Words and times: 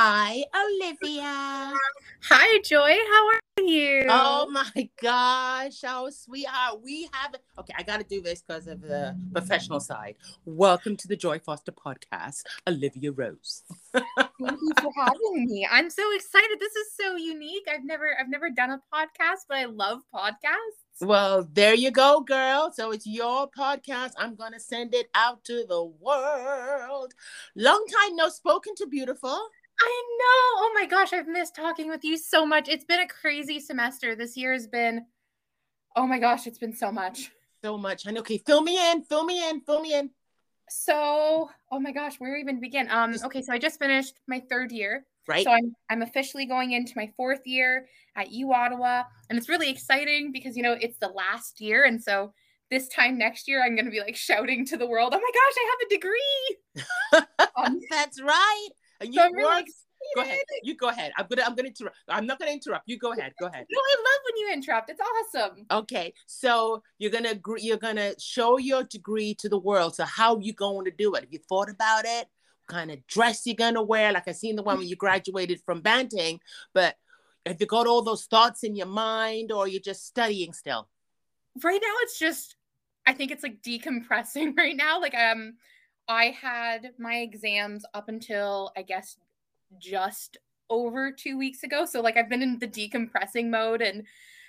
Hi, 0.00 0.44
Olivia. 0.54 1.72
Hi, 2.30 2.60
Joy. 2.62 2.96
How 3.10 3.28
are 3.30 3.64
you? 3.64 4.06
Oh 4.08 4.48
my 4.48 4.88
gosh, 5.02 5.82
oh 5.84 6.08
sweetheart, 6.08 6.74
uh, 6.74 6.76
we 6.80 7.08
have. 7.12 7.34
Okay, 7.58 7.74
I 7.76 7.82
got 7.82 7.96
to 7.96 8.04
do 8.04 8.22
this 8.22 8.40
because 8.40 8.68
of 8.68 8.80
the 8.80 9.18
professional 9.32 9.80
side. 9.80 10.14
Welcome 10.44 10.96
to 10.98 11.08
the 11.08 11.16
Joy 11.16 11.40
Foster 11.40 11.72
podcast, 11.72 12.44
Olivia 12.68 13.10
Rose. 13.10 13.64
Thank 13.92 14.06
you 14.38 14.72
for 14.80 14.92
having 14.96 15.46
me. 15.46 15.66
I'm 15.68 15.90
so 15.90 16.04
excited. 16.14 16.58
This 16.60 16.76
is 16.76 16.92
so 16.94 17.16
unique. 17.16 17.66
I've 17.68 17.84
never, 17.84 18.16
I've 18.20 18.28
never 18.28 18.50
done 18.50 18.70
a 18.70 18.80
podcast, 18.94 19.46
but 19.48 19.58
I 19.58 19.64
love 19.64 20.02
podcasts. 20.14 20.86
Well, 21.00 21.48
there 21.52 21.74
you 21.74 21.90
go, 21.90 22.20
girl. 22.20 22.72
So 22.72 22.92
it's 22.92 23.06
your 23.06 23.48
podcast. 23.50 24.12
I'm 24.16 24.36
gonna 24.36 24.60
send 24.60 24.94
it 24.94 25.08
out 25.16 25.42
to 25.46 25.64
the 25.68 25.84
world. 25.84 27.14
Long 27.56 27.84
time 27.86 28.14
no 28.14 28.28
spoken 28.28 28.76
to 28.76 28.86
beautiful. 28.86 29.48
I 29.80 30.02
know. 30.18 30.64
Oh 30.64 30.72
my 30.74 30.86
gosh, 30.86 31.12
I've 31.12 31.28
missed 31.28 31.54
talking 31.54 31.88
with 31.88 32.04
you 32.04 32.16
so 32.16 32.44
much. 32.44 32.68
It's 32.68 32.84
been 32.84 33.00
a 33.00 33.06
crazy 33.06 33.60
semester. 33.60 34.14
This 34.14 34.36
year 34.36 34.52
has 34.52 34.66
been, 34.66 35.06
oh 35.96 36.06
my 36.06 36.18
gosh, 36.18 36.46
it's 36.46 36.58
been 36.58 36.74
so 36.74 36.90
much. 36.90 37.30
So 37.62 37.78
much. 37.78 38.06
I 38.06 38.10
know. 38.10 38.20
Okay, 38.20 38.38
fill 38.38 38.62
me 38.62 38.90
in, 38.90 39.02
fill 39.02 39.24
me 39.24 39.48
in, 39.48 39.60
fill 39.60 39.80
me 39.80 39.94
in. 39.94 40.10
So, 40.68 41.50
oh 41.72 41.80
my 41.80 41.92
gosh, 41.92 42.16
where 42.18 42.36
even 42.36 42.60
begin? 42.60 42.88
Um, 42.90 43.14
okay, 43.24 43.42
so 43.42 43.52
I 43.52 43.58
just 43.58 43.78
finished 43.78 44.20
my 44.26 44.42
third 44.50 44.70
year. 44.70 45.06
Right. 45.26 45.44
So 45.44 45.50
I'm 45.50 45.74
I'm 45.90 46.02
officially 46.02 46.46
going 46.46 46.72
into 46.72 46.92
my 46.96 47.12
fourth 47.16 47.46
year 47.46 47.86
at 48.16 48.30
U 48.32 48.52
Ottawa, 48.52 49.02
and 49.28 49.38
it's 49.38 49.48
really 49.48 49.70
exciting 49.70 50.32
because 50.32 50.56
you 50.56 50.62
know 50.62 50.76
it's 50.80 50.98
the 50.98 51.08
last 51.08 51.60
year, 51.60 51.84
and 51.84 52.02
so 52.02 52.32
this 52.70 52.88
time 52.88 53.18
next 53.18 53.46
year 53.46 53.62
I'm 53.62 53.74
going 53.74 53.84
to 53.84 53.90
be 53.90 54.00
like 54.00 54.16
shouting 54.16 54.64
to 54.66 54.76
the 54.76 54.86
world, 54.86 55.12
"Oh 55.14 55.20
my 55.20 55.30
gosh, 55.34 55.54
I 55.58 55.70
have 55.70 55.86
a 55.86 55.94
degree!" 55.94 57.46
um, 57.56 57.80
That's 57.90 58.22
right. 58.22 58.68
And 59.00 59.14
you 59.14 59.20
so 59.20 59.30
really 59.32 59.64
Go 60.14 60.22
ahead. 60.22 60.38
You 60.62 60.76
go 60.76 60.88
ahead. 60.88 61.12
I'm 61.18 61.26
gonna. 61.28 61.42
I'm 61.42 61.56
gonna 61.56 61.68
interrupt. 61.68 61.96
I'm 62.08 62.24
not 62.24 62.38
gonna 62.38 62.52
interrupt. 62.52 62.84
You 62.88 62.98
go 62.98 63.12
ahead. 63.12 63.32
Go 63.40 63.46
ahead. 63.46 63.66
No, 63.68 63.78
I 63.78 63.96
love 63.98 64.20
when 64.24 64.36
you 64.36 64.52
interrupt. 64.52 64.90
It's 64.90 65.00
awesome. 65.00 65.66
Okay. 65.70 66.14
So 66.26 66.84
you're 66.98 67.10
gonna 67.10 67.30
agree. 67.30 67.62
You're 67.62 67.78
gonna 67.78 68.14
show 68.18 68.58
your 68.58 68.84
degree 68.84 69.34
to 69.34 69.48
the 69.48 69.58
world. 69.58 69.96
So 69.96 70.04
how 70.04 70.38
you 70.38 70.52
going 70.52 70.84
to 70.84 70.92
do 70.92 71.14
it? 71.14 71.24
Have 71.24 71.32
you 71.32 71.40
thought 71.48 71.68
about 71.68 72.04
it? 72.04 72.28
What 72.66 72.78
kind 72.78 72.90
of 72.92 73.04
dress 73.08 73.44
you're 73.44 73.56
gonna 73.56 73.82
wear? 73.82 74.12
Like 74.12 74.28
I 74.28 74.32
seen 74.32 74.54
the 74.54 74.62
one 74.62 74.78
when 74.78 74.86
you 74.86 74.96
graduated 75.04 75.60
from 75.66 75.80
Banting, 75.80 76.40
but 76.72 76.94
have 77.44 77.60
you 77.60 77.66
got 77.66 77.88
all 77.88 78.02
those 78.02 78.26
thoughts 78.26 78.62
in 78.62 78.76
your 78.76 78.86
mind, 78.86 79.50
or 79.50 79.66
you're 79.66 79.80
just 79.80 80.06
studying 80.06 80.52
still? 80.52 80.88
right 81.64 81.80
now 81.82 81.94
it's 82.02 82.18
just 82.18 82.56
i 83.06 83.12
think 83.12 83.30
it's 83.30 83.42
like 83.42 83.62
decompressing 83.62 84.52
right 84.56 84.76
now 84.76 85.00
like 85.00 85.14
um 85.14 85.54
i 86.08 86.26
had 86.26 86.92
my 86.98 87.16
exams 87.18 87.84
up 87.94 88.08
until 88.08 88.72
i 88.76 88.82
guess 88.82 89.16
just 89.78 90.38
over 90.70 91.10
two 91.12 91.38
weeks 91.38 91.62
ago. 91.62 91.84
So 91.86 92.00
like 92.00 92.16
i've 92.16 92.28
been 92.28 92.42
in 92.42 92.58
the 92.58 92.68
decompressing 92.68 93.48
mode 93.48 93.80
and 93.82 94.04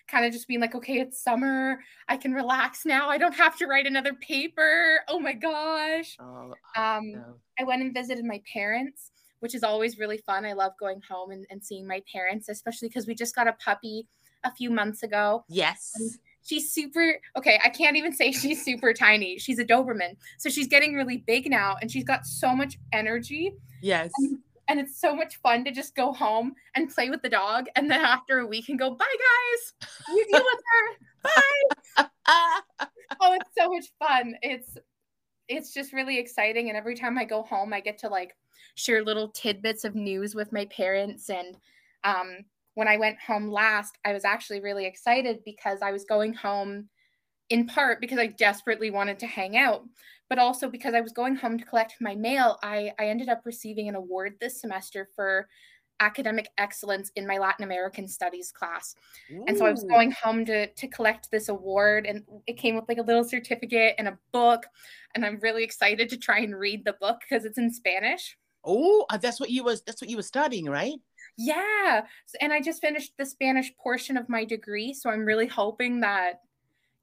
kind 0.07 0.25
of 0.25 0.33
just 0.33 0.47
being 0.47 0.59
like 0.59 0.75
okay 0.75 0.99
it's 0.99 1.21
summer. 1.23 1.79
I 2.07 2.17
can 2.17 2.33
relax 2.33 2.85
now. 2.85 3.09
I 3.09 3.17
don't 3.17 3.35
have 3.35 3.57
to 3.57 3.67
write 3.67 3.85
another 3.85 4.13
paper. 4.13 5.01
Oh 5.07 5.19
my 5.19 5.33
gosh. 5.33 6.17
Oh, 6.19 6.53
Um, 6.75 7.11
no. 7.11 7.35
i 7.59 7.63
went 7.63 7.81
and 7.81 7.93
visited 7.93 8.25
my 8.25 8.41
parents 8.51 9.11
which 9.39 9.55
is 9.55 9.63
always 9.63 9.97
really 9.97 10.17
fun. 10.17 10.43
I 10.43 10.51
love 10.51 10.73
going 10.77 11.01
home 11.09 11.31
and, 11.31 11.45
and 11.49 11.63
seeing 11.63 11.87
my 11.87 12.01
parents 12.11 12.49
especially 12.49 12.89
because 12.89 13.07
we 13.07 13.15
just 13.15 13.35
got 13.35 13.47
a 13.47 13.53
puppy 13.53 14.07
a 14.43 14.51
few 14.51 14.69
months 14.69 15.03
ago. 15.03 15.45
Yes. 15.47 15.93
She's 16.49 16.71
super 16.73 17.21
okay 17.37 17.59
i 17.63 17.69
can't 17.69 17.95
even 17.95 18.11
say 18.11 18.31
she's 18.31 18.65
super 18.65 18.91
tiny. 18.93 19.37
She's 19.37 19.59
a 19.59 19.65
doberman. 19.65 20.15
So 20.37 20.49
she's 20.49 20.67
getting 20.67 20.95
really 20.95 21.17
big 21.17 21.49
now 21.49 21.77
and 21.81 21.91
she's 21.91 22.03
got 22.03 22.25
so 22.25 22.55
much 22.55 22.77
energy. 22.91 23.53
Yes. 23.81 24.11
and 24.67 24.79
it's 24.79 24.99
so 24.99 25.15
much 25.15 25.37
fun 25.37 25.63
to 25.65 25.71
just 25.71 25.95
go 25.95 26.11
home 26.11 26.53
and 26.75 26.93
play 26.93 27.09
with 27.09 27.21
the 27.21 27.29
dog 27.29 27.67
and 27.75 27.89
then 27.89 28.01
after 28.01 28.39
a 28.39 28.45
week 28.47 28.69
and 28.69 28.79
go 28.79 28.89
bye 28.91 29.15
guys. 29.27 29.89
You 30.09 30.25
deal 30.31 30.43
with 30.43 30.61
her. 30.71 31.29
Bye. 31.97 32.05
Oh 33.21 33.33
it's 33.33 33.49
so 33.57 33.69
much 33.69 33.87
fun. 33.97 34.35
It's 34.43 34.77
it's 35.47 35.73
just 35.73 35.93
really 35.93 36.17
exciting 36.19 36.69
and 36.69 36.77
every 36.77 36.95
time 36.95 37.17
i 37.17 37.25
go 37.25 37.41
home 37.41 37.73
i 37.73 37.79
get 37.79 37.97
to 37.97 38.07
like 38.07 38.35
share 38.75 39.03
little 39.03 39.29
tidbits 39.29 39.83
of 39.83 39.95
news 39.95 40.35
with 40.35 40.53
my 40.53 40.65
parents 40.65 41.29
and 41.29 41.57
um 42.03 42.45
when 42.79 42.87
i 42.87 42.97
went 42.97 43.19
home 43.19 43.49
last 43.49 43.97
i 44.05 44.13
was 44.13 44.25
actually 44.25 44.61
really 44.61 44.85
excited 44.85 45.39
because 45.45 45.79
i 45.81 45.91
was 45.91 46.05
going 46.05 46.33
home 46.33 46.87
in 47.49 47.67
part 47.67 47.99
because 47.99 48.17
i 48.17 48.25
desperately 48.25 48.89
wanted 48.89 49.19
to 49.19 49.27
hang 49.27 49.57
out 49.57 49.83
but 50.29 50.39
also 50.39 50.69
because 50.69 50.93
i 50.93 51.01
was 51.01 51.11
going 51.11 51.35
home 51.35 51.57
to 51.57 51.65
collect 51.65 51.95
my 51.99 52.15
mail 52.15 52.57
i 52.63 52.91
i 52.97 53.07
ended 53.07 53.29
up 53.29 53.41
receiving 53.45 53.89
an 53.89 53.95
award 53.95 54.33
this 54.39 54.61
semester 54.61 55.07
for 55.15 55.47
academic 55.99 56.47
excellence 56.57 57.11
in 57.17 57.27
my 57.27 57.37
latin 57.37 57.65
american 57.65 58.07
studies 58.07 58.51
class 58.51 58.95
and 59.47 59.57
so 59.57 59.65
I 59.65 59.71
was 59.71 59.83
going 59.83 60.11
home 60.11 60.45
to 60.45 60.67
to 60.67 60.87
collect 60.87 61.29
this 61.29 61.49
award, 61.49 62.05
and 62.05 62.23
it 62.47 62.53
came 62.53 62.75
with 62.75 62.85
like 62.87 62.97
a 62.97 63.03
little 63.03 63.23
certificate 63.23 63.95
and 63.97 64.07
a 64.07 64.17
book. 64.31 64.65
And 65.13 65.25
I'm 65.25 65.39
really 65.41 65.63
excited 65.63 66.09
to 66.09 66.17
try 66.17 66.39
and 66.39 66.57
read 66.57 66.83
the 66.83 66.93
book 66.93 67.19
because 67.21 67.45
it's 67.45 67.57
in 67.57 67.71
Spanish. 67.71 68.37
Oh, 68.63 69.05
uh, 69.09 69.17
that's 69.17 69.39
what 69.39 69.49
you 69.49 69.63
was. 69.63 69.81
That's 69.83 70.01
what 70.01 70.09
you 70.09 70.17
were 70.17 70.23
studying, 70.23 70.65
right? 70.65 70.95
Yeah, 71.41 72.05
and 72.41 72.51
I 72.51 72.59
just 72.59 72.81
finished 72.81 73.13
the 73.17 73.25
Spanish 73.25 73.73
portion 73.77 74.17
of 74.17 74.27
my 74.27 74.43
degree, 74.43 74.93
so 74.93 75.09
I'm 75.09 75.23
really 75.23 75.47
hoping 75.47 76.01
that, 76.01 76.41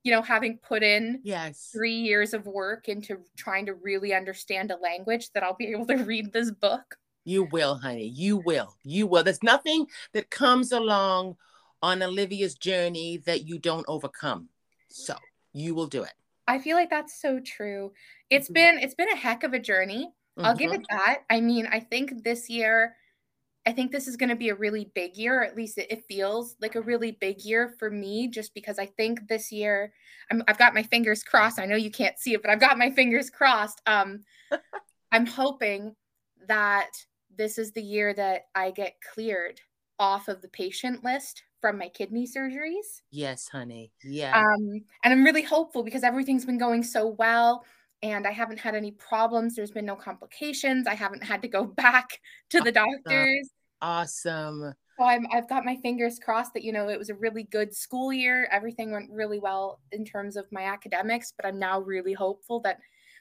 you 0.05 0.13
know, 0.13 0.21
having 0.21 0.59
put 0.59 0.83
in 0.83 1.23
Yes. 1.25 1.71
three 1.73 1.95
years 1.95 2.35
of 2.35 2.47
work 2.47 2.87
into 2.87 3.25
trying 3.39 3.65
to 3.65 3.75
really 3.75 4.13
understand 4.13 4.71
a 4.71 4.77
language, 4.77 5.33
that 5.33 5.43
I'll 5.43 5.57
be 5.57 5.69
able 5.69 5.87
to 5.87 5.97
read 5.97 6.35
this 6.35 6.51
book. 6.51 6.99
You 7.25 7.45
will, 7.45 7.77
honey. 7.77 8.09
You 8.09 8.37
will. 8.37 8.77
You 8.85 9.07
will. 9.07 9.25
There's 9.25 9.43
nothing 9.43 9.87
that 10.13 10.29
comes 10.29 10.71
along 10.71 11.37
on 11.83 12.03
Olivia's 12.03 12.55
journey 12.57 13.17
that 13.25 13.47
you 13.47 13.59
don't 13.59 13.87
overcome. 13.89 14.51
So 14.89 15.17
you 15.55 15.75
will 15.75 15.87
do 15.87 16.03
it. 16.03 16.13
I 16.47 16.59
feel 16.59 16.77
like 16.77 16.91
that's 16.91 17.21
so 17.21 17.41
true. 17.41 17.93
It's 18.29 18.51
Mhm. 18.51 18.55
been 18.55 18.79
it's 18.81 18.95
been 18.95 19.09
a 19.09 19.17
heck 19.17 19.45
of 19.45 19.55
a 19.55 19.59
journey. 19.59 20.13
I'll 20.45 20.55
give 20.55 20.71
Mhm. 20.71 20.75
it 20.81 20.87
that. 20.91 21.25
I 21.31 21.41
mean, 21.41 21.67
I 21.67 21.81
think 21.81 22.23
this 22.23 22.51
year, 22.51 22.97
I 23.67 23.73
think 23.73 23.91
this 23.91 24.07
is 24.07 24.17
going 24.17 24.29
to 24.29 24.37
be 24.37 24.51
a 24.51 24.55
really 24.55 24.91
big 24.95 25.17
year. 25.17 25.41
Or 25.41 25.45
at 25.45 25.57
least 25.57 25.79
it, 25.79 25.91
it 25.91 26.05
feels 26.09 26.57
like 26.61 26.77
a 26.77 26.81
really 26.81 27.13
big 27.13 27.45
year 27.45 27.75
for 27.79 27.91
me, 27.91 28.29
just 28.29 28.55
because 28.55 28.79
I 28.79 28.87
think 28.87 29.29
this 29.29 29.51
year, 29.51 29.93
I'm, 30.31 30.43
I've 30.49 30.59
got 30.59 30.75
my 30.75 30.83
fingers 30.83 31.23
crossed. 31.23 31.59
I 31.59 31.67
know 31.67 31.77
you 31.77 31.91
can't 31.91 32.19
see 32.19 32.35
it, 32.35 32.43
but 32.43 32.51
I've 32.51 32.61
got 32.61 32.79
my 32.79 32.91
fingers 32.91 33.31
crossed. 33.31 33.83
Um, 33.87 34.21
I'm 35.13 35.27
hoping 35.27 35.95
that 36.49 36.91
this 37.37 37.59
is 37.59 37.73
the 37.73 37.83
year 37.83 38.15
that 38.15 38.43
I 38.55 38.71
get 38.71 38.95
cleared 39.13 39.61
off 39.99 40.29
of 40.29 40.43
the 40.43 40.49
patient 40.49 41.05
list 41.05 41.43
from 41.61 41.79
my 41.79 41.89
kidney 41.89 42.27
surgeries. 42.27 43.03
Yes, 43.11 43.49
honey. 43.49 43.93
Yeah. 44.05 44.39
Um, 44.39 44.85
and 45.03 45.13
I'm 45.13 45.25
really 45.25 45.43
hopeful 45.43 45.83
because 45.83 46.05
everything's 46.05 46.45
been 46.45 46.59
going 46.59 46.83
so 46.83 47.09
well 47.19 47.65
and 48.03 48.27
I 48.27 48.31
haven't 48.31 48.59
had 48.59 48.75
any 48.75 48.93
problems. 48.93 49.55
There's 49.55 49.71
been 49.71 49.87
no 49.87 49.97
complications. 49.97 50.87
I 50.87 50.95
haven't 50.95 51.25
had 51.25 51.43
to 51.43 51.49
go 51.49 51.65
back 51.77 52.21
to 52.51 52.61
the 52.61 52.73
doctors. 52.73 53.51
Awesome. 53.83 54.75
So 54.99 55.05
I'm, 55.05 55.27
I've 55.33 55.49
got 55.49 55.65
my 55.65 55.77
fingers 55.77 56.19
crossed 56.19 56.55
that, 56.55 56.63
you 56.63 56.73
know, 56.73 56.89
it 56.89 56.99
was 56.99 57.11
a 57.11 57.15
really 57.15 57.45
good 57.45 57.75
school 57.75 58.13
year. 58.13 58.49
Everything 58.51 58.93
went 58.93 59.11
really 59.11 59.39
well 59.39 59.81
in 59.93 60.05
terms 60.05 60.37
of 60.37 60.47
my 60.51 60.63
academics, 60.63 61.33
but 61.37 61.47
I'm 61.47 61.59
now 61.59 61.81
really 61.81 62.15
hopeful 62.15 62.61
that 62.61 62.79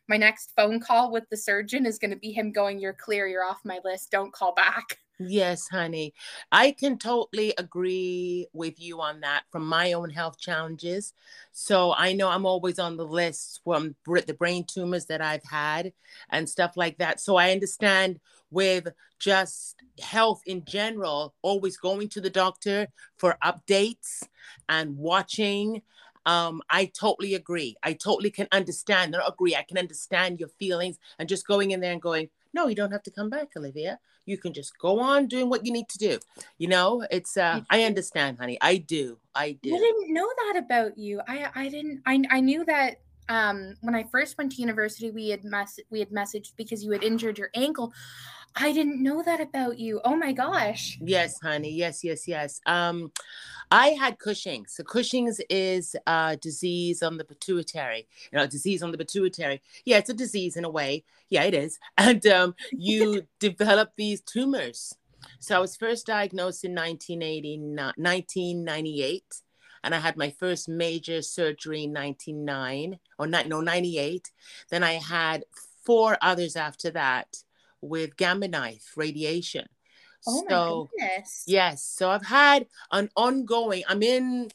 my 0.07 0.17
next 0.17 0.53
phone 0.55 0.79
call 0.79 1.11
with 1.11 1.23
the 1.29 1.37
surgeon 1.37 1.85
is 1.85 1.99
going 1.99 2.11
to 2.11 2.17
be 2.17 2.31
him 2.31 2.51
going, 2.51 2.79
You're 2.79 2.93
clear, 2.93 3.27
you're 3.27 3.45
off 3.45 3.61
my 3.63 3.79
list, 3.83 4.11
don't 4.11 4.33
call 4.33 4.53
back. 4.53 4.99
Yes, 5.17 5.69
honey. 5.69 6.13
I 6.51 6.71
can 6.71 6.97
totally 6.97 7.53
agree 7.57 8.47
with 8.51 8.81
you 8.81 8.99
on 8.99 9.21
that 9.21 9.43
from 9.49 9.65
my 9.65 9.93
own 9.93 10.09
health 10.09 10.37
challenges. 10.37 11.13
So 11.53 11.93
I 11.93 12.11
know 12.11 12.27
I'm 12.27 12.45
always 12.45 12.79
on 12.79 12.97
the 12.97 13.05
list 13.05 13.61
from 13.63 13.95
the 14.05 14.35
brain 14.37 14.65
tumors 14.65 15.05
that 15.05 15.21
I've 15.21 15.45
had 15.49 15.93
and 16.29 16.49
stuff 16.49 16.75
like 16.75 16.97
that. 16.97 17.21
So 17.21 17.37
I 17.37 17.51
understand 17.51 18.19
with 18.51 18.89
just 19.19 19.81
health 20.01 20.41
in 20.45 20.65
general, 20.65 21.33
always 21.41 21.77
going 21.77 22.09
to 22.09 22.21
the 22.21 22.29
doctor 22.29 22.87
for 23.17 23.37
updates 23.43 24.23
and 24.67 24.97
watching. 24.97 25.81
Um, 26.25 26.61
I 26.69 26.85
totally 26.85 27.35
agree. 27.35 27.75
I 27.83 27.93
totally 27.93 28.31
can 28.31 28.47
understand, 28.51 29.11
not 29.11 29.27
agree, 29.27 29.55
I 29.55 29.63
can 29.63 29.77
understand 29.77 30.39
your 30.39 30.49
feelings 30.49 30.97
and 31.19 31.29
just 31.29 31.47
going 31.47 31.71
in 31.71 31.79
there 31.79 31.91
and 31.91 32.01
going, 32.01 32.29
no, 32.53 32.67
you 32.67 32.75
don't 32.75 32.91
have 32.91 33.03
to 33.03 33.11
come 33.11 33.29
back, 33.29 33.49
Olivia 33.55 33.99
you 34.25 34.37
can 34.37 34.53
just 34.53 34.77
go 34.79 34.99
on 34.99 35.27
doing 35.27 35.49
what 35.49 35.65
you 35.65 35.71
need 35.71 35.87
to 35.87 35.97
do 35.97 36.17
you 36.57 36.67
know 36.67 37.05
it's 37.11 37.37
uh 37.37 37.61
i 37.69 37.83
understand 37.83 38.37
honey 38.39 38.57
i 38.61 38.77
do 38.77 39.17
i 39.35 39.45
I 39.45 39.51
do 39.61 39.69
didn't 39.69 40.13
know 40.13 40.27
that 40.45 40.63
about 40.63 40.97
you. 40.97 41.21
I 41.27 41.49
I 41.53 41.69
didn't 41.69 42.01
I 42.05 42.23
I 42.31 42.39
knew 42.39 42.63
that 42.65 43.01
um 43.27 43.75
when 43.81 43.93
I 43.93 44.03
first 44.03 44.37
went 44.37 44.53
to 44.53 44.61
university 44.61 45.11
we 45.11 45.29
had 45.29 45.43
mess 45.43 45.77
we 45.89 45.99
had 45.99 46.09
messaged 46.09 46.53
because 46.55 46.83
you 46.83 46.91
had 46.91 47.03
injured 47.03 47.37
your 47.37 47.49
ankle. 47.53 47.93
I 48.55 48.71
didn't 48.71 49.03
know 49.03 49.21
that 49.21 49.41
about 49.41 49.79
you. 49.79 49.99
Oh 50.05 50.15
my 50.15 50.31
gosh. 50.31 50.97
yes 51.01 51.39
honey. 51.41 51.71
Yes 51.71 52.03
yes 52.03 52.27
yes. 52.27 52.61
Um 52.65 53.11
i 53.71 53.89
had 53.89 54.19
cushing's. 54.19 54.73
So 54.73 54.83
cushing's 54.83 55.41
is 55.49 55.95
a 56.07 56.37
disease 56.39 57.01
on 57.03 57.17
the 57.17 57.25
pituitary 57.25 58.07
you 58.31 58.37
know 58.37 58.47
disease 58.47 58.81
on 58.83 58.91
the 58.91 58.97
pituitary. 58.97 59.61
Yeah 59.85 59.97
it's 59.97 60.09
a 60.09 60.13
disease 60.13 60.55
in 60.55 60.65
a 60.65 60.69
way. 60.69 61.03
Yeah 61.29 61.43
it 61.43 61.53
is. 61.53 61.79
And 61.97 62.25
um 62.27 62.55
you 62.71 63.27
develop 63.39 63.91
these 63.97 64.21
tumors. 64.21 64.95
So 65.39 65.55
I 65.55 65.59
was 65.59 65.75
first 65.75 66.05
diagnosed 66.05 66.63
in 66.63 66.75
1980, 66.75 67.57
1998, 67.97 69.23
and 69.83 69.95
I 69.95 69.99
had 69.99 70.17
my 70.17 70.29
first 70.29 70.69
major 70.69 71.21
surgery 71.21 71.85
in 71.85 71.93
99 71.93 72.99
or 73.17 73.27
no 73.27 73.61
98. 73.61 74.31
Then 74.69 74.83
I 74.83 74.93
had 74.93 75.45
four 75.83 76.17
others 76.21 76.55
after 76.55 76.91
that 76.91 77.43
with 77.87 78.17
gamma 78.17 78.47
knife 78.47 78.93
radiation. 78.95 79.65
Oh 80.27 80.43
so 80.47 80.89
my 80.95 81.03
goodness. 81.05 81.43
yes, 81.47 81.83
so 81.83 82.09
I've 82.09 82.25
had 82.25 82.67
an 82.91 83.09
ongoing. 83.15 83.83
I'm 83.87 84.01
in. 84.03 84.49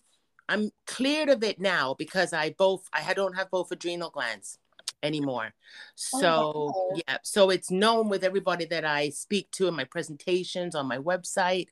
I'm 0.49 0.73
cleared 0.87 1.29
of 1.29 1.45
it 1.45 1.61
now 1.61 1.95
because 1.95 2.33
I 2.33 2.51
both 2.51 2.89
I 2.93 3.15
don't 3.15 3.37
have 3.37 3.51
both 3.51 3.71
adrenal 3.71 4.11
glands 4.11 4.59
anymore. 5.03 5.55
So 5.95 6.53
Oh, 6.53 6.75
wow. 6.91 7.01
yeah, 7.07 7.19
so 7.23 7.51
it's 7.51 7.71
known 7.71 8.09
with 8.09 8.25
everybody 8.25 8.65
that 8.67 8.85
I 8.85 9.11
speak 9.11 9.51
to 9.53 9.69
in 9.69 9.75
my 9.75 9.85
presentations 9.85 10.75
on 10.75 10.87
my 10.87 10.99
website. 10.99 11.69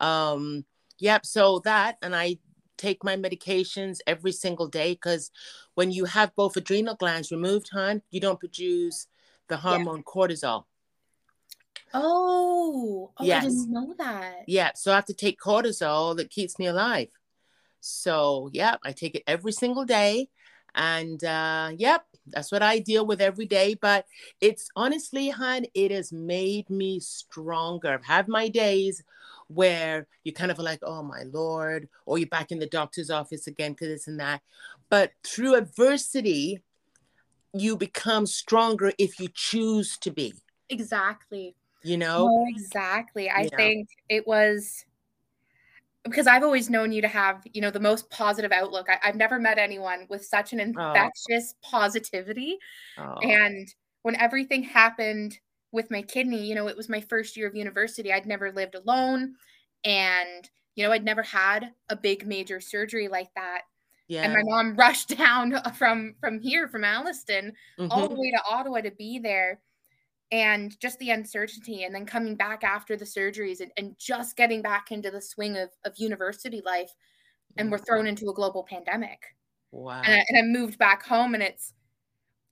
Um, 0.00 0.64
yep, 0.98 1.24
so 1.24 1.60
that 1.60 1.96
and 2.02 2.14
I 2.14 2.38
take 2.76 3.02
my 3.02 3.16
medications 3.16 3.98
every 4.06 4.32
single 4.32 4.68
day 4.68 4.92
because 4.92 5.30
when 5.74 5.90
you 5.90 6.04
have 6.04 6.34
both 6.36 6.56
adrenal 6.56 6.94
glands 6.94 7.30
removed, 7.32 7.70
hon, 7.72 8.02
you 8.10 8.20
don't 8.20 8.38
produce 8.38 9.06
the 9.48 9.56
hormone 9.56 10.02
cortisol. 10.02 10.64
Oh, 11.94 13.10
oh, 13.16 13.22
I 13.22 13.26
Yes. 13.26 13.44
didn't 13.44 13.70
know 13.70 13.94
that. 13.98 14.44
Yeah, 14.46 14.72
so 14.74 14.92
I 14.92 14.96
have 14.96 15.04
to 15.06 15.14
take 15.14 15.40
cortisol 15.40 16.16
that 16.16 16.30
keeps 16.30 16.58
me 16.58 16.66
alive. 16.66 17.08
So, 17.80 18.50
yeah, 18.52 18.76
I 18.84 18.92
take 18.92 19.14
it 19.14 19.22
every 19.26 19.52
single 19.52 19.84
day. 19.84 20.28
And 20.74 21.22
uh, 21.24 21.70
yep, 21.76 22.04
that's 22.26 22.52
what 22.52 22.62
I 22.62 22.78
deal 22.78 23.06
with 23.06 23.20
every 23.20 23.46
day. 23.46 23.74
But 23.74 24.06
it's 24.40 24.68
honestly, 24.76 25.30
hon, 25.30 25.64
it 25.74 25.90
has 25.90 26.12
made 26.12 26.68
me 26.70 27.00
stronger. 27.00 27.92
I've 27.94 28.04
had 28.04 28.28
my 28.28 28.48
days 28.48 29.02
where 29.48 30.06
you 30.24 30.32
kind 30.32 30.50
of 30.50 30.58
like, 30.58 30.80
oh 30.82 31.02
my 31.02 31.22
Lord, 31.32 31.88
or 32.06 32.18
you're 32.18 32.28
back 32.28 32.52
in 32.52 32.58
the 32.58 32.66
doctor's 32.66 33.10
office 33.10 33.46
again 33.46 33.72
because 33.72 33.88
this 33.88 34.06
and 34.06 34.20
that. 34.20 34.42
But 34.90 35.12
through 35.24 35.54
adversity, 35.54 36.62
you 37.52 37.76
become 37.76 38.26
stronger 38.26 38.92
if 38.98 39.18
you 39.18 39.28
choose 39.32 39.96
to 39.98 40.10
be, 40.10 40.34
Exactly. 40.68 41.54
You 41.82 41.96
know? 41.98 42.32
No, 42.32 42.44
exactly. 42.48 43.30
I 43.30 43.46
Yeah. 43.50 43.50
think 43.56 43.88
it 44.08 44.26
was 44.26 44.84
because 46.04 46.26
I've 46.26 46.42
always 46.42 46.70
known 46.70 46.92
you 46.92 47.02
to 47.02 47.08
have, 47.08 47.42
you 47.52 47.60
know, 47.60 47.70
the 47.70 47.80
most 47.80 48.08
positive 48.10 48.52
outlook. 48.52 48.88
I, 48.88 48.98
I've 49.02 49.16
never 49.16 49.38
met 49.38 49.58
anyone 49.58 50.06
with 50.08 50.24
such 50.24 50.52
an 50.52 50.60
infectious 50.60 51.54
positivity. 51.62 52.58
Oh, 52.96 53.30
And 53.30 53.68
when 54.02 54.16
everything 54.16 54.64
happened 54.64 55.38
with 55.72 55.90
my 55.90 56.02
kidney, 56.02 56.46
you 56.46 56.54
know, 56.54 56.68
it 56.68 56.76
was 56.76 56.88
my 56.88 57.00
first 57.02 57.36
year 57.36 57.48
of 57.48 57.56
university. 57.56 58.12
I'd 58.12 58.26
never 58.26 58.52
lived 58.52 58.74
alone. 58.76 59.36
And, 59.84 60.50
you 60.76 60.84
know, 60.84 60.92
I'd 60.92 61.04
never 61.04 61.22
had 61.22 61.74
a 61.90 61.96
big 61.96 62.26
major 62.26 62.60
surgery 62.60 63.08
like 63.08 63.34
that. 63.36 63.62
yeah. 64.08 64.24
And 64.24 64.32
my 64.32 64.42
mom 64.44 64.76
rushed 64.78 65.16
down 65.16 65.54
from 65.74 66.16
from 66.20 66.40
here, 66.40 66.68
from 66.68 66.84
Alliston, 66.84 67.54
all 67.90 68.08
Mhm. 68.08 68.08
the 68.08 68.16
way 68.16 68.30
to 68.32 68.42
Ottawa 68.50 68.80
to 68.82 68.90
be 68.90 69.18
there. 69.18 69.60
And 70.30 70.78
just 70.78 70.98
the 70.98 71.10
uncertainty, 71.10 71.84
and 71.84 71.94
then 71.94 72.04
coming 72.04 72.36
back 72.36 72.62
after 72.62 72.96
the 72.96 73.04
surgeries 73.06 73.60
and, 73.60 73.72
and 73.78 73.96
just 73.98 74.36
getting 74.36 74.60
back 74.60 74.92
into 74.92 75.10
the 75.10 75.22
swing 75.22 75.56
of, 75.56 75.70
of 75.84 75.96
university 75.96 76.62
life. 76.64 76.92
And 77.56 77.72
we're 77.72 77.78
thrown 77.78 78.06
into 78.06 78.28
a 78.28 78.34
global 78.34 78.62
pandemic. 78.62 79.34
Wow. 79.70 80.02
and 80.04 80.14
I, 80.14 80.24
and 80.28 80.38
I 80.38 80.42
moved 80.42 80.78
back 80.78 81.04
home 81.04 81.34
and 81.34 81.42
it's 81.42 81.74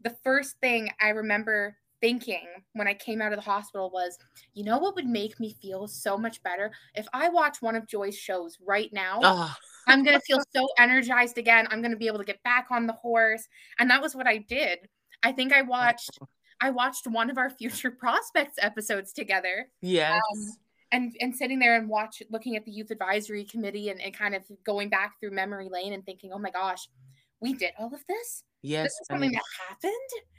the 0.03 0.15
first 0.23 0.57
thing 0.61 0.91
i 1.01 1.09
remember 1.09 1.77
thinking 2.01 2.47
when 2.75 2.87
i 2.87 2.93
came 2.93 3.23
out 3.23 3.33
of 3.33 3.39
the 3.39 3.51
hospital 3.51 3.91
was 3.91 4.19
you 4.53 4.65
know 4.65 4.79
what 4.79 4.95
would 4.95 5.07
make 5.07 5.41
me 5.41 5.57
feel 5.63 5.89
so 5.89 6.19
much 6.19 6.43
better? 6.43 6.71
If 6.95 7.07
i 7.15 7.29
watch 7.29 7.63
one 7.63 7.75
of 7.75 7.89
joy's 7.89 8.17
shows 8.17 8.59
right 8.65 8.93
now 8.93 9.21
Oh, 9.23 9.55
i'm 9.87 10.05
going 10.05 10.19
to 10.19 10.25
feel 10.27 10.43
so 10.55 10.69
energized 10.79 11.39
again. 11.39 11.67
I'm 11.71 11.81
going 11.81 11.93
to 11.93 11.97
be 11.97 12.07
able 12.07 12.19
to 12.19 12.25
get 12.25 12.43
back 12.43 12.67
on 12.71 12.87
the 12.87 12.93
horse. 12.93 13.49
And 13.79 13.89
that 13.91 14.03
was 14.03 14.15
what 14.15 14.27
i 14.27 14.37
did. 14.37 14.81
I 15.23 15.33
think 15.33 15.53
i 15.53 15.63
watched 15.63 16.19
i 16.61 16.71
watched 16.71 17.07
one 17.07 17.31
of 17.31 17.39
our 17.39 17.51
future 17.51 17.91
prospects 18.01 18.57
episodes 18.61 19.13
together 19.13 19.69
yes. 19.81 20.21
Um, 20.33 20.53
and 20.93 21.17
and 21.21 21.35
sitting 21.35 21.59
there 21.59 21.77
and 21.77 21.89
watch 21.89 22.23
looking 22.31 22.57
at 22.57 22.65
the 22.65 22.71
youth 22.71 22.91
advisory 22.91 23.45
committee 23.45 23.89
and, 23.91 24.01
and 24.01 24.17
kind 24.17 24.35
of 24.35 24.43
going 24.65 24.89
back 24.89 25.19
through 25.21 25.33
memory 25.33 25.69
lane 25.71 25.93
and 25.93 26.05
thinking 26.05 26.31
oh 26.33 26.39
my 26.39 26.51
gosh 26.51 26.89
we 27.41 27.53
did 27.55 27.73
all 27.79 27.93
of 27.93 28.01
this 28.09 28.45
yes. 28.63 28.85
this 28.85 28.93
is 28.93 29.07
something 29.09 29.33
that 29.33 29.43
happened 29.69 29.93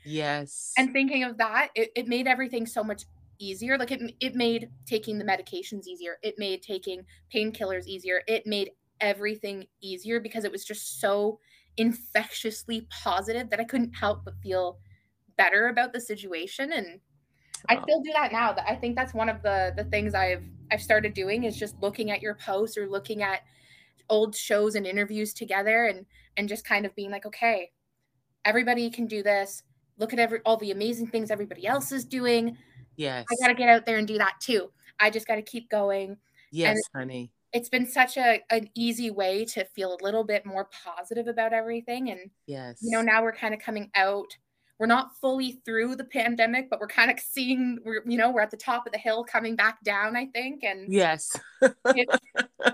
Yes. 0.06 0.74
and 0.78 0.94
thinking 0.94 1.24
of 1.24 1.38
that 1.38 1.70
it, 1.76 1.90
it 1.96 2.08
made 2.08 2.28
everything 2.28 2.66
so 2.66 2.84
much 2.84 3.04
easier 3.40 3.78
like 3.78 3.92
it, 3.92 4.02
it 4.20 4.36
made 4.36 4.70
taking 4.86 5.18
the 5.20 5.26
medications 5.26 5.86
easier 5.86 6.18
it 6.24 6.36
made 6.38 6.64
taking 6.64 7.04
painkillers 7.34 7.86
easier 7.86 8.22
it 8.28 8.48
made 8.48 8.72
everything 9.00 9.66
easier 9.82 10.20
because 10.20 10.44
it 10.44 10.52
was 10.52 10.66
just 10.66 11.00
so 11.00 11.40
infectiously 11.78 12.88
positive 12.90 13.50
that 13.52 13.60
i 13.60 13.64
couldn't 13.64 13.94
help 13.94 14.26
but 14.26 14.34
feel 14.42 14.80
better 15.38 15.68
about 15.68 15.94
the 15.94 16.02
situation 16.02 16.72
and 16.74 17.00
i 17.70 17.82
still 17.82 18.02
do 18.02 18.12
that 18.14 18.32
now 18.32 18.52
that 18.52 18.66
i 18.68 18.76
think 18.76 18.96
that's 18.96 19.14
one 19.14 19.30
of 19.30 19.42
the 19.44 19.74
the 19.78 19.84
things 19.86 20.14
i've 20.14 20.44
i've 20.72 20.82
started 20.82 21.14
doing 21.14 21.44
is 21.44 21.58
just 21.58 21.76
looking 21.82 22.12
at 22.12 22.22
your 22.22 22.36
posts 22.36 22.78
or 22.78 22.88
looking 22.88 23.24
at 23.24 23.42
old 24.10 24.36
shows 24.36 24.76
and 24.76 24.86
interviews 24.86 25.34
together 25.34 25.86
and 25.86 26.06
and 26.38 26.48
just 26.48 26.66
kind 26.66 26.86
of 26.86 26.96
being 26.96 27.12
like 27.12 27.26
okay 27.26 27.72
everybody 28.46 28.90
can 28.90 29.06
do 29.06 29.22
this 29.22 29.64
look 29.98 30.14
at 30.14 30.20
every 30.20 30.40
all 30.46 30.58
the 30.58 30.72
amazing 30.72 31.08
things 31.08 31.32
everybody 31.32 31.68
else 31.68 31.92
is 31.92 32.06
doing 32.06 32.58
yes. 32.96 33.26
i 33.32 33.46
got 33.46 33.50
to 33.50 33.58
get 33.58 33.70
out 33.70 33.86
there 33.86 33.98
and 33.98 34.08
do 34.08 34.18
that 34.18 34.36
too 34.40 34.70
i 35.00 35.10
just 35.10 35.28
got 35.28 35.36
to 35.36 35.42
keep 35.42 35.70
going 35.70 36.16
yes, 36.52 36.78
honey. 36.96 37.32
it's 37.52 37.70
been 37.70 37.86
such 37.86 38.18
a 38.18 38.42
an 38.50 38.70
easy 38.76 39.12
way 39.12 39.44
to 39.44 39.66
feel 39.76 39.98
a 40.00 40.04
little 40.04 40.24
bit 40.24 40.46
more 40.46 40.70
positive 40.86 41.28
about 41.28 41.54
everything 41.54 42.10
and 42.10 42.30
Yes. 42.46 42.78
you 42.82 42.92
know 42.92 43.02
now 43.02 43.22
we're 43.22 43.34
kind 43.34 43.54
of 43.54 43.60
coming 43.60 43.92
out 43.96 44.38
we're 44.80 44.86
not 44.88 45.16
fully 45.20 45.54
through 45.66 45.96
the 45.96 46.04
pandemic 46.04 46.70
but 46.70 46.80
we're 46.80 46.88
kind 46.88 47.10
of 47.10 47.20
seeing 47.20 47.80
we're 47.84 48.02
you 48.06 48.18
know 48.18 48.30
we're 48.32 48.42
at 48.42 48.52
the 48.52 48.58
top 48.58 48.86
of 48.86 48.92
the 48.94 49.00
hill 49.00 49.24
coming 49.24 49.56
back 49.56 49.82
down 49.84 50.16
i 50.16 50.26
think 50.28 50.64
and 50.64 50.92
Yes. 50.94 51.36
it's, 51.62 52.18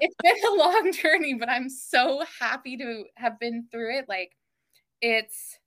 it's 0.01 0.15
been 0.21 0.35
a 0.51 0.55
long 0.55 0.91
journey 0.91 1.33
but 1.33 1.49
i'm 1.49 1.69
so 1.69 2.23
happy 2.39 2.77
to 2.77 3.03
have 3.15 3.39
been 3.39 3.67
through 3.71 3.97
it 3.99 4.05
like 4.09 4.31
it's 5.01 5.57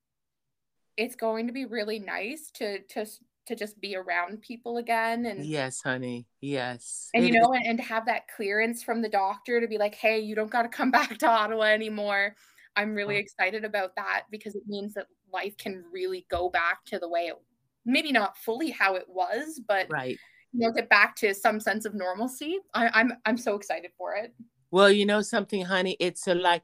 it's 0.97 1.15
going 1.17 1.47
to 1.47 1.53
be 1.53 1.65
really 1.65 1.99
nice 1.99 2.51
to 2.55 2.81
to 2.89 3.07
to 3.47 3.55
just 3.55 3.81
be 3.81 3.95
around 3.95 4.41
people 4.43 4.77
again 4.77 5.25
and 5.25 5.45
Yes, 5.47 5.81
honey. 5.81 6.27
Yes. 6.41 7.11
and 7.15 7.25
you 7.27 7.39
know 7.39 7.53
and, 7.53 7.65
and 7.65 7.79
to 7.79 7.85
have 7.85 8.07
that 8.07 8.23
clearance 8.35 8.83
from 8.83 9.03
the 9.03 9.09
doctor 9.09 9.61
to 9.61 9.69
be 9.69 9.79
like 9.79 9.95
hey 9.95 10.19
you 10.19 10.35
don't 10.35 10.51
got 10.51 10.63
to 10.63 10.69
come 10.69 10.91
back 10.99 11.17
to 11.19 11.29
ottawa 11.29 11.65
anymore 11.65 12.35
i'm 12.77 12.95
really 12.95 13.17
excited 13.17 13.65
about 13.65 13.95
that 13.97 14.25
because 14.31 14.55
it 14.55 14.63
means 14.67 14.95
that 14.95 15.07
life 15.33 15.57
can 15.57 15.85
really 15.93 16.27
go 16.31 16.49
back 16.49 16.85
to 16.85 16.99
the 16.99 17.09
way 17.09 17.27
it 17.27 17.37
maybe 17.85 18.13
not 18.13 18.37
fully 18.37 18.71
how 18.71 18.95
it 18.95 19.07
was 19.09 19.61
but 19.67 19.87
right. 19.91 20.19
you 20.53 20.61
know 20.61 20.73
get 20.73 20.89
back 20.89 21.15
to 21.17 21.35
some 21.35 21.61
sense 21.61 21.85
of 21.85 21.95
normalcy 21.95 22.59
I, 22.75 22.89
i'm 22.95 23.13
i'm 23.25 23.37
so 23.37 23.55
excited 23.55 23.91
for 23.99 24.15
it 24.15 24.33
Well, 24.71 24.91
you 24.91 25.07
know 25.07 25.23
something, 25.23 25.65
honey. 25.65 25.97
It's 26.01 26.27
a 26.27 26.35
like 26.35 26.63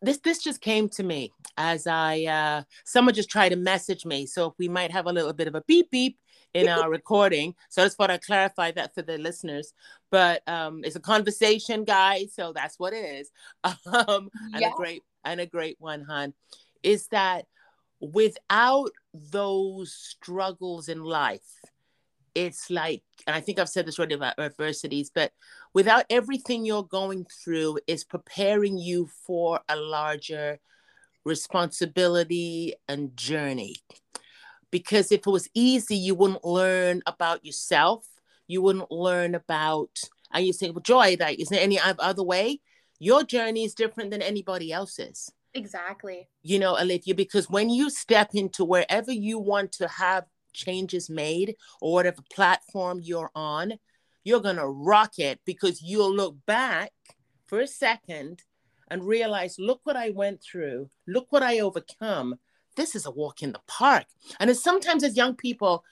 this. 0.00 0.18
This 0.18 0.42
just 0.42 0.60
came 0.60 0.88
to 0.90 1.02
me 1.02 1.32
as 1.56 1.86
I 1.86 2.24
uh 2.24 2.62
someone 2.84 3.14
just 3.14 3.28
tried 3.28 3.50
to 3.50 3.56
message 3.56 4.06
me, 4.06 4.26
so 4.26 4.54
we 4.58 4.68
might 4.68 4.92
have 4.92 5.06
a 5.06 5.12
little 5.12 5.32
bit 5.32 5.48
of 5.48 5.54
a 5.54 5.62
beep 5.66 5.90
beep 5.90 6.16
in 6.54 6.68
our 6.68 6.88
recording. 6.98 7.54
So 7.68 7.82
I 7.82 7.86
just 7.86 7.96
thought 7.96 8.10
I'd 8.10 8.22
clarify 8.22 8.70
that 8.72 8.94
for 8.94 9.02
the 9.02 9.18
listeners. 9.18 9.74
But 10.10 10.42
um, 10.48 10.82
it's 10.84 10.96
a 10.96 11.00
conversation, 11.00 11.84
guys. 11.84 12.32
So 12.32 12.52
that's 12.52 12.78
what 12.78 12.92
it 12.92 13.04
is. 13.04 13.30
Um, 13.86 14.30
and 14.54 14.62
Yeah. 14.62 14.72
a 14.72 14.76
great 14.76 15.02
and 15.24 15.40
a 15.40 15.46
great 15.46 15.76
one, 15.78 16.02
hon, 16.02 16.34
is 16.82 17.08
that 17.08 17.46
without 18.00 18.90
those 19.12 19.92
struggles 19.92 20.88
in 20.88 21.02
life, 21.02 21.40
it's 22.34 22.70
like, 22.70 23.02
and 23.26 23.34
I 23.34 23.40
think 23.40 23.58
I've 23.58 23.68
said 23.68 23.86
this 23.86 23.98
already 23.98 24.14
about 24.14 24.38
adversities, 24.38 25.10
but 25.12 25.32
without 25.74 26.04
everything 26.08 26.64
you're 26.64 26.84
going 26.84 27.26
through 27.44 27.78
is 27.86 28.04
preparing 28.04 28.78
you 28.78 29.08
for 29.26 29.60
a 29.68 29.76
larger 29.76 30.60
responsibility 31.24 32.74
and 32.88 33.16
journey. 33.16 33.76
Because 34.70 35.10
if 35.10 35.26
it 35.26 35.30
was 35.30 35.48
easy, 35.54 35.96
you 35.96 36.14
wouldn't 36.14 36.44
learn 36.44 37.02
about 37.04 37.44
yourself. 37.44 38.06
You 38.46 38.62
wouldn't 38.62 38.90
learn 38.90 39.34
about, 39.34 39.98
and 40.32 40.46
you 40.46 40.52
say, 40.52 40.70
well, 40.70 40.80
Joy, 40.80 41.16
like, 41.18 41.40
isn't 41.40 41.54
there 41.54 41.62
any 41.62 41.78
other 41.80 42.22
way? 42.22 42.60
Your 43.00 43.24
journey 43.24 43.64
is 43.64 43.74
different 43.74 44.10
than 44.12 44.22
anybody 44.22 44.70
else's 44.72 45.32
exactly 45.52 46.28
you 46.42 46.58
know, 46.58 46.78
Olivia, 46.78 47.14
because 47.14 47.50
when 47.50 47.68
you 47.68 47.90
step 47.90 48.30
into 48.34 48.64
wherever 48.64 49.10
you 49.10 49.38
want 49.38 49.72
to 49.72 49.88
have 49.88 50.24
changes 50.52 51.10
made 51.10 51.56
or 51.80 51.92
whatever 51.92 52.22
platform 52.32 53.00
you're 53.02 53.30
on, 53.34 53.74
you're 54.24 54.40
going 54.40 54.56
to 54.56 54.66
rock 54.66 55.18
it 55.18 55.40
because 55.44 55.82
you'll 55.82 56.14
look 56.14 56.36
back 56.46 56.92
for 57.46 57.60
a 57.60 57.66
second 57.66 58.42
and 58.88 59.04
realize, 59.04 59.56
look 59.58 59.80
what 59.84 59.96
I 59.96 60.10
went 60.10 60.42
through, 60.42 60.88
look 61.06 61.26
what 61.30 61.42
I 61.42 61.60
overcome. 61.60 62.36
This 62.76 62.94
is 62.94 63.06
a 63.06 63.10
walk 63.10 63.42
in 63.42 63.52
the 63.52 63.60
park. 63.66 64.04
And 64.38 64.50
it's 64.50 64.62
sometimes 64.62 65.04
as 65.04 65.16
young 65.16 65.34
people, 65.34 65.84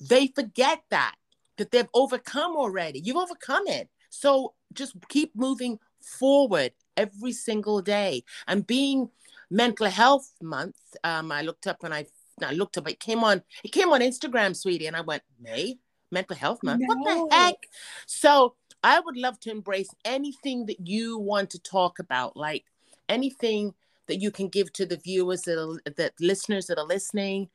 they 0.00 0.28
forget 0.28 0.82
that. 0.90 1.14
that 1.58 1.70
they've 1.70 1.88
overcome 1.94 2.56
already. 2.56 3.00
You've 3.00 3.16
overcome 3.16 3.66
it. 3.66 3.88
So 4.10 4.54
just 4.72 4.96
keep 5.08 5.32
moving 5.36 5.78
forward 6.04 6.72
every 6.96 7.32
single 7.32 7.80
day. 7.82 8.24
And 8.46 8.66
being 8.66 9.10
mental 9.50 9.86
health 9.86 10.32
month, 10.40 10.76
um, 11.04 11.32
I 11.32 11.42
looked 11.42 11.66
up 11.66 11.84
and 11.84 11.94
I 11.94 12.06
I 12.42 12.52
looked 12.52 12.78
up, 12.78 12.88
it 12.88 12.98
came 12.98 13.22
on, 13.22 13.42
it 13.62 13.72
came 13.72 13.90
on 13.90 14.00
Instagram, 14.00 14.56
sweetie, 14.56 14.86
and 14.86 14.96
I 14.96 15.02
went, 15.02 15.22
May, 15.40 15.78
mental 16.10 16.34
health 16.34 16.62
month. 16.62 16.80
No. 16.80 16.94
What 16.94 17.30
the 17.30 17.36
heck? 17.36 17.54
So 18.06 18.54
I 18.82 19.00
would 19.00 19.16
love 19.16 19.38
to 19.40 19.50
embrace 19.50 19.90
anything 20.04 20.66
that 20.66 20.86
you 20.86 21.18
want 21.18 21.50
to 21.50 21.58
talk 21.60 21.98
about, 21.98 22.36
like 22.36 22.64
anything 23.08 23.74
that 24.08 24.20
you 24.20 24.30
can 24.30 24.48
give 24.48 24.72
to 24.74 24.86
the 24.86 24.96
viewers 24.96 25.42
that 25.42 25.60
are, 25.60 25.80
that 25.96 26.14
listeners 26.20 26.66
that 26.66 26.78
are 26.78 26.86
listening. 26.86 27.48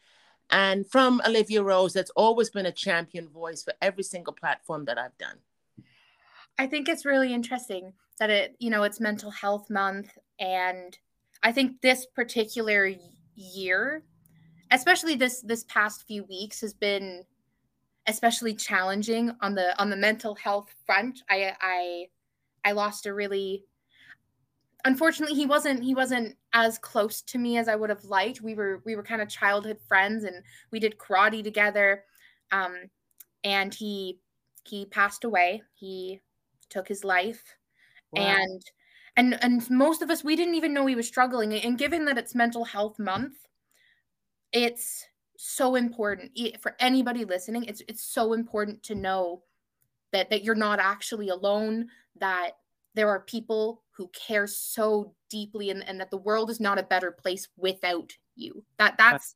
And 0.49 0.89
from 0.89 1.21
Olivia 1.27 1.61
Rose, 1.61 1.93
that's 1.93 2.11
always 2.11 2.49
been 2.49 2.65
a 2.65 2.71
champion 2.71 3.27
voice 3.27 3.63
for 3.63 3.73
every 3.81 4.03
single 4.03 4.33
platform 4.33 4.85
that 4.85 4.97
I've 4.97 5.17
done. 5.17 5.37
I 6.57 6.67
think 6.67 6.89
it's 6.89 7.05
really 7.05 7.33
interesting 7.33 7.93
that 8.19 8.29
it, 8.29 8.55
you 8.59 8.69
know, 8.69 8.83
it's 8.83 8.99
mental 8.99 9.31
health 9.31 9.69
month. 9.69 10.17
And 10.39 10.97
I 11.43 11.51
think 11.51 11.81
this 11.81 12.05
particular 12.05 12.91
year, 13.35 14.03
especially 14.71 15.15
this 15.15 15.41
this 15.41 15.63
past 15.65 16.05
few 16.07 16.23
weeks, 16.23 16.61
has 16.61 16.73
been 16.73 17.23
especially 18.07 18.55
challenging 18.55 19.31
on 19.41 19.53
the 19.53 19.79
on 19.79 19.89
the 19.89 19.95
mental 19.95 20.35
health 20.35 20.73
front. 20.85 21.21
I 21.29 21.53
I 21.61 22.05
I 22.65 22.71
lost 22.71 23.05
a 23.05 23.13
really 23.13 23.65
unfortunately 24.85 25.35
he 25.35 25.45
wasn't 25.45 25.83
he 25.83 25.93
wasn't 25.93 26.35
as 26.53 26.77
close 26.77 27.21
to 27.21 27.37
me 27.37 27.57
as 27.57 27.67
I 27.67 27.75
would 27.75 27.89
have 27.89 28.03
liked. 28.05 28.41
We 28.41 28.55
were 28.55 28.81
we 28.85 28.95
were 28.95 29.03
kind 29.03 29.21
of 29.21 29.29
childhood 29.29 29.79
friends 29.87 30.23
and 30.23 30.43
we 30.71 30.79
did 30.79 30.97
karate 30.97 31.43
together. 31.43 32.03
Um 32.51 32.89
and 33.43 33.73
he 33.73 34.19
he 34.63 34.85
passed 34.85 35.23
away. 35.23 35.61
He 35.75 36.21
took 36.69 36.87
his 36.87 37.03
life. 37.03 37.43
Wow. 38.11 38.21
And 38.21 38.61
and 39.15 39.43
and 39.43 39.69
most 39.69 40.01
of 40.01 40.09
us 40.09 40.23
we 40.23 40.35
didn't 40.35 40.55
even 40.55 40.73
know 40.73 40.85
he 40.85 40.95
was 40.95 41.07
struggling 41.07 41.53
and 41.53 41.77
given 41.77 42.05
that 42.05 42.17
it's 42.17 42.35
mental 42.35 42.63
health 42.63 42.99
month, 42.99 43.35
it's 44.51 45.05
so 45.37 45.75
important 45.75 46.31
for 46.61 46.75
anybody 46.79 47.25
listening. 47.25 47.65
It's 47.65 47.81
it's 47.87 48.03
so 48.03 48.33
important 48.33 48.83
to 48.83 48.95
know 48.95 49.43
that 50.11 50.29
that 50.29 50.43
you're 50.43 50.55
not 50.55 50.79
actually 50.79 51.29
alone, 51.29 51.89
that 52.19 52.51
there 52.95 53.09
are 53.09 53.19
people 53.21 53.83
who 53.91 54.07
care 54.09 54.47
so 54.47 55.13
deeply 55.29 55.69
and, 55.69 55.87
and 55.87 55.99
that 55.99 56.09
the 56.11 56.17
world 56.17 56.49
is 56.49 56.59
not 56.59 56.79
a 56.79 56.83
better 56.83 57.11
place 57.11 57.47
without 57.57 58.13
you. 58.35 58.63
That 58.77 58.97
that's 58.97 59.35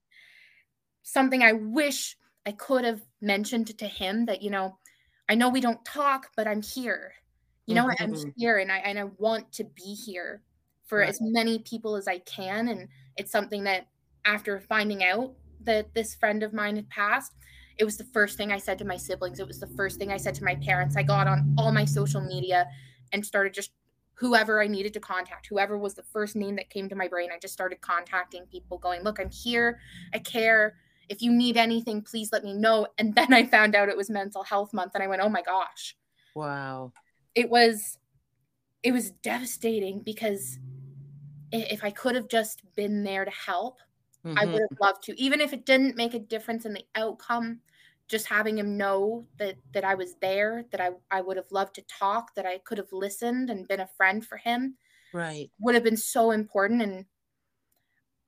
something 1.04 1.44
I 1.44 1.54
wish 1.54 2.18
I 2.46 2.52
could 2.54 2.84
have 2.86 3.02
mentioned 3.22 3.78
to 3.78 3.88
him 3.88 4.26
that, 4.26 4.42
you 4.42 4.50
know, 4.50 4.78
I 5.30 5.36
know 5.36 5.50
we 5.50 5.62
don't 5.62 5.84
talk, 5.86 6.30
but 6.36 6.48
I'm 6.48 6.62
here. 6.62 7.14
You 7.72 7.76
know, 7.76 7.88
mm-hmm. 7.88 8.04
I'm 8.04 8.34
here 8.38 8.58
and 8.58 8.72
I 8.72 8.78
and 8.78 9.00
I 9.00 9.06
want 9.18 9.52
to 9.54 9.64
be 9.64 9.94
here 9.94 10.42
for 10.86 11.00
right. 11.00 11.10
as 11.10 11.20
many 11.22 11.60
people 11.60 11.96
as 11.96 12.08
I 12.08 12.20
can. 12.20 12.68
And 12.68 12.88
it's 13.18 13.32
something 13.32 13.64
that 13.64 13.88
after 14.26 14.60
finding 14.60 15.04
out 15.04 15.34
that 15.64 15.94
this 15.94 16.16
friend 16.16 16.44
of 16.44 16.54
mine 16.54 16.76
had 16.76 16.90
passed, 16.90 17.34
it 17.78 17.86
was 17.86 17.98
the 17.98 18.04
first 18.04 18.38
thing 18.38 18.52
I 18.52 18.58
said 18.58 18.78
to 18.80 18.86
my 18.86 18.98
siblings. 18.98 19.40
It 19.40 19.48
was 19.48 19.60
the 19.60 19.68
first 19.68 19.98
thing 19.98 20.12
I 20.12 20.18
said 20.18 20.36
to 20.36 20.44
my 20.44 20.56
parents. 20.56 20.98
I 20.98 21.04
got 21.04 21.28
on 21.28 21.56
all 21.58 21.72
my 21.72 21.86
social 21.86 22.22
media 22.22 22.68
and 23.14 23.26
started 23.26 23.54
just 23.54 23.72
whoever 24.16 24.62
I 24.62 24.68
needed 24.68 24.94
to 24.94 25.00
contact, 25.00 25.48
whoever 25.48 25.78
was 25.78 25.96
the 25.96 26.04
first 26.04 26.36
name 26.36 26.56
that 26.58 26.70
came 26.70 26.88
to 26.90 26.96
my 26.96 27.08
brain. 27.08 27.30
I 27.34 27.40
just 27.40 27.54
started 27.54 27.82
contacting 27.82 28.46
people, 28.46 28.78
going, 28.78 29.02
Look, 29.02 29.20
I'm 29.20 29.32
here. 29.32 29.80
I 30.14 30.20
care. 30.20 30.76
If 31.10 31.22
you 31.22 31.32
need 31.32 31.58
anything, 31.58 32.04
please 32.04 32.32
let 32.32 32.44
me 32.44 32.54
know. 32.54 32.88
And 32.98 33.16
then 33.16 33.34
I 33.34 33.46
found 33.46 33.76
out 33.76 33.90
it 33.90 33.98
was 33.98 34.10
mental 34.10 34.44
health 34.44 34.74
month 34.74 34.92
and 34.94 35.04
I 35.04 35.08
went, 35.08 35.22
Oh 35.22 35.30
my 35.30 35.42
gosh. 35.42 35.96
Wow. 36.36 36.92
It 37.36 37.50
was 37.50 37.98
it 38.84 38.92
was 38.92 39.12
devastating 39.12 40.00
because 40.00 40.58
if 41.52 41.84
I 41.84 41.92
could 41.92 42.16
have 42.16 42.28
just 42.28 42.64
been 42.76 43.04
there 43.04 43.26
to 43.26 43.32
help, 43.32 43.78
Mm-hmm. 44.26 44.38
I 44.38 44.46
would 44.46 44.62
have 44.62 44.80
loved 44.80 45.04
to, 45.04 45.20
even 45.20 45.42
if 45.42 45.52
it 45.52 45.66
didn't 45.66 45.96
make 45.96 46.14
a 46.14 46.20
difference 46.20 46.66
in 46.66 46.74
the 46.74 46.86
outcome. 46.96 47.62
Just 48.08 48.28
having 48.28 48.58
him 48.58 48.76
know 48.76 49.26
that 49.38 49.56
that 49.74 49.86
I 49.86 49.96
was 49.96 50.16
there, 50.16 50.66
that 50.72 50.82
I 50.82 50.90
I 51.10 51.22
would 51.22 51.38
have 51.38 51.50
loved 51.50 51.76
to 51.76 51.82
talk, 51.84 52.36
that 52.36 52.46
I 52.46 52.58
could 52.58 52.78
have 52.78 52.92
listened 52.92 53.50
and 53.50 53.68
been 53.70 53.80
a 53.80 53.88
friend 53.88 54.26
for 54.26 54.36
him, 54.36 54.76
right, 55.14 55.50
would 55.60 55.76
have 55.76 55.84
been 55.86 55.96
so 55.96 56.32
important. 56.32 56.82
And 56.82 57.06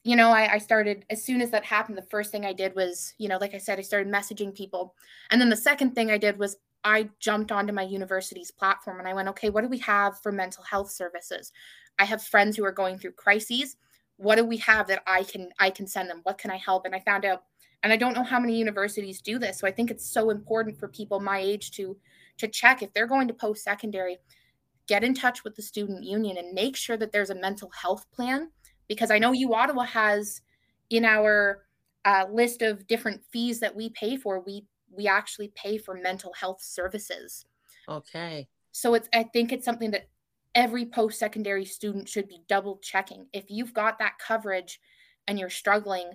you 0.06 0.16
know, 0.16 0.30
I, 0.30 0.54
I 0.54 0.58
started 0.60 1.06
as 1.10 1.22
soon 1.22 1.42
as 1.42 1.52
that 1.52 1.66
happened. 1.66 1.98
The 1.98 2.04
first 2.04 2.32
thing 2.32 2.46
I 2.46 2.54
did 2.54 2.76
was, 2.76 3.14
you 3.18 3.28
know, 3.28 3.38
like 3.38 3.54
I 3.54 3.58
said, 3.58 3.78
I 3.78 3.82
started 3.82 4.12
messaging 4.12 4.56
people, 4.56 4.96
and 5.32 5.42
then 5.42 5.50
the 5.50 5.58
second 5.58 5.96
thing 5.96 6.10
I 6.10 6.18
did 6.18 6.40
was 6.40 6.56
I 6.84 7.10
jumped 7.20 7.52
onto 7.52 7.74
my 7.74 7.84
university's 7.84 8.52
platform 8.52 9.00
and 9.00 9.08
I 9.08 9.14
went, 9.14 9.30
okay, 9.30 9.50
what 9.50 9.62
do 9.62 9.70
we 9.70 9.80
have 9.80 10.20
for 10.22 10.32
mental 10.32 10.64
health 10.64 10.92
services? 10.92 11.52
I 12.00 12.06
have 12.06 12.24
friends 12.24 12.58
who 12.58 12.66
are 12.66 12.72
going 12.72 12.98
through 12.98 13.14
crises. 13.14 13.78
What 14.18 14.36
do 14.36 14.46
we 14.46 14.58
have 14.58 14.88
that 14.88 15.04
i 15.08 15.24
can 15.24 15.50
i 15.60 15.70
can 15.70 15.88
send 15.88 16.10
them? 16.10 16.22
What 16.24 16.38
can 16.38 16.52
i 16.52 16.58
help? 16.58 16.86
And 16.86 16.96
i 16.96 17.00
found 17.00 17.26
out 17.26 17.44
and 17.82 17.92
i 17.92 17.98
don't 17.98 18.14
know 18.14 18.24
how 18.24 18.40
many 18.40 18.58
universities 18.58 19.22
do 19.22 19.40
this 19.40 19.60
so 19.60 19.68
i 19.68 19.72
think 19.72 19.92
it's 19.92 20.08
so 20.08 20.30
important 20.30 20.78
for 20.78 20.88
people 20.88 21.20
my 21.20 21.40
age 21.40 21.72
to 21.72 21.98
to 22.38 22.48
check. 22.48 22.82
If 22.82 22.94
they're 22.94 23.08
going 23.08 23.28
to 23.28 23.34
post 23.34 23.64
secondary 23.64 24.18
get 24.88 25.04
in 25.04 25.14
touch 25.14 25.44
with 25.44 25.56
the 25.56 25.62
student 25.62 26.04
union 26.04 26.38
and 26.38 26.54
make 26.54 26.76
sure 26.76 26.98
that 26.98 27.12
there's 27.12 27.30
a 27.30 27.36
mental 27.36 27.70
health 27.70 28.06
plan 28.12 28.50
because 28.88 29.12
i 29.12 29.18
know 29.18 29.32
u 29.32 29.54
ottawa 29.54 29.84
has 29.84 30.42
in 30.90 31.06
our 31.06 31.64
uh, 32.06 32.26
list 32.30 32.62
of 32.62 32.86
different 32.88 33.22
fees 33.32 33.60
that 33.60 33.74
we 33.74 33.90
pay 33.92 34.18
for 34.18 34.42
we 34.42 34.66
we 34.96 35.08
actually 35.08 35.52
pay 35.56 35.78
for 35.78 35.96
mental 35.96 36.34
health 36.34 36.62
services 36.62 37.46
okay 37.90 38.48
so 38.72 38.94
it's 38.94 39.10
i 39.14 39.24
think 39.24 39.52
it's 39.52 39.66
something 39.66 39.92
that 39.92 40.08
every 40.56 40.86
post 40.86 41.20
secondary 41.20 41.66
student 41.66 42.08
should 42.08 42.28
be 42.28 42.44
double 42.48 42.78
checking. 42.78 43.28
If 43.34 43.46
you've 43.50 43.74
got 43.74 44.00
that 44.00 44.20
coverage 44.20 44.80
and 45.28 45.40
you're 45.40 45.50
struggling, 45.50 46.12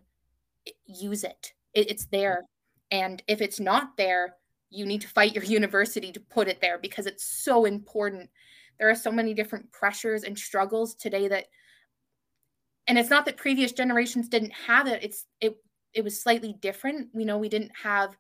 use 0.87 1.25
it. 1.25 1.53
it. 1.75 1.91
It's 1.91 2.07
there. 2.07 2.45
And 2.91 3.23
if 3.27 3.41
it's 3.41 3.61
not 3.61 3.97
there, 3.97 4.37
you 4.71 4.87
need 4.87 5.01
to 5.03 5.09
fight 5.09 5.35
your 5.35 5.45
university 5.59 6.13
to 6.13 6.21
put 6.21 6.49
it 6.49 6.61
there 6.61 6.79
because 6.79 7.07
it's 7.07 7.25
so 7.25 7.65
important. 7.65 8.31
There 8.79 8.91
are 8.91 8.95
so 8.95 9.11
many 9.11 9.35
different 9.35 9.73
pressures 9.73 10.23
and 10.23 10.39
struggles 10.39 10.95
today 10.95 11.29
that 11.29 11.47
and 12.87 12.99
it's 12.99 13.11
not 13.11 13.27
that 13.27 13.37
previous 13.37 13.73
generations 13.73 14.31
didn't 14.31 14.53
have 14.53 14.87
it. 14.87 15.03
It's 15.03 15.27
it 15.43 15.59
it 15.93 16.05
was 16.05 16.23
slightly 16.23 16.55
different. 16.55 17.09
We 17.13 17.27
know 17.27 17.37
we 17.37 17.51
didn't 17.51 17.73
have 17.83 18.17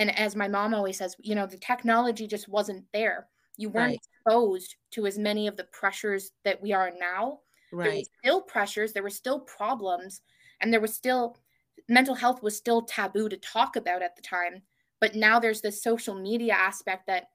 and 0.00 0.18
as 0.18 0.34
my 0.34 0.48
mom 0.48 0.72
always 0.72 0.96
says, 0.96 1.14
you 1.20 1.34
know, 1.34 1.46
the 1.46 1.58
technology 1.58 2.26
just 2.26 2.48
wasn't 2.48 2.86
there. 2.94 3.28
You 3.58 3.68
weren't 3.68 3.90
right. 3.90 4.00
exposed 4.24 4.76
to 4.92 5.06
as 5.06 5.18
many 5.18 5.46
of 5.46 5.58
the 5.58 5.64
pressures 5.64 6.30
that 6.42 6.60
we 6.62 6.72
are 6.72 6.90
now. 6.98 7.40
Right. 7.70 7.84
There 7.84 7.92
were 7.92 8.04
still 8.22 8.40
pressures, 8.40 8.92
there 8.94 9.02
were 9.02 9.10
still 9.10 9.40
problems, 9.40 10.22
and 10.62 10.72
there 10.72 10.80
was 10.80 10.94
still 10.94 11.36
mental 11.86 12.14
health 12.14 12.42
was 12.42 12.56
still 12.56 12.80
taboo 12.82 13.28
to 13.28 13.36
talk 13.36 13.76
about 13.76 14.00
at 14.00 14.16
the 14.16 14.22
time. 14.22 14.62
But 15.02 15.16
now 15.16 15.38
there's 15.38 15.60
this 15.60 15.82
social 15.82 16.14
media 16.14 16.54
aspect 16.54 17.06
that 17.06 17.26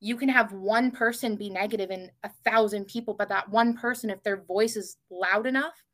you 0.00 0.16
can 0.16 0.28
have 0.28 0.52
one 0.52 0.90
person 0.90 1.36
be 1.36 1.50
negative 1.50 1.90
and 1.90 2.10
a 2.24 2.30
thousand 2.44 2.86
people, 2.86 3.14
but 3.14 3.28
that 3.28 3.48
one 3.48 3.76
person, 3.76 4.10
if 4.10 4.24
their 4.24 4.42
voice 4.42 4.74
is 4.74 4.96
loud 5.08 5.46
enough, 5.46 5.84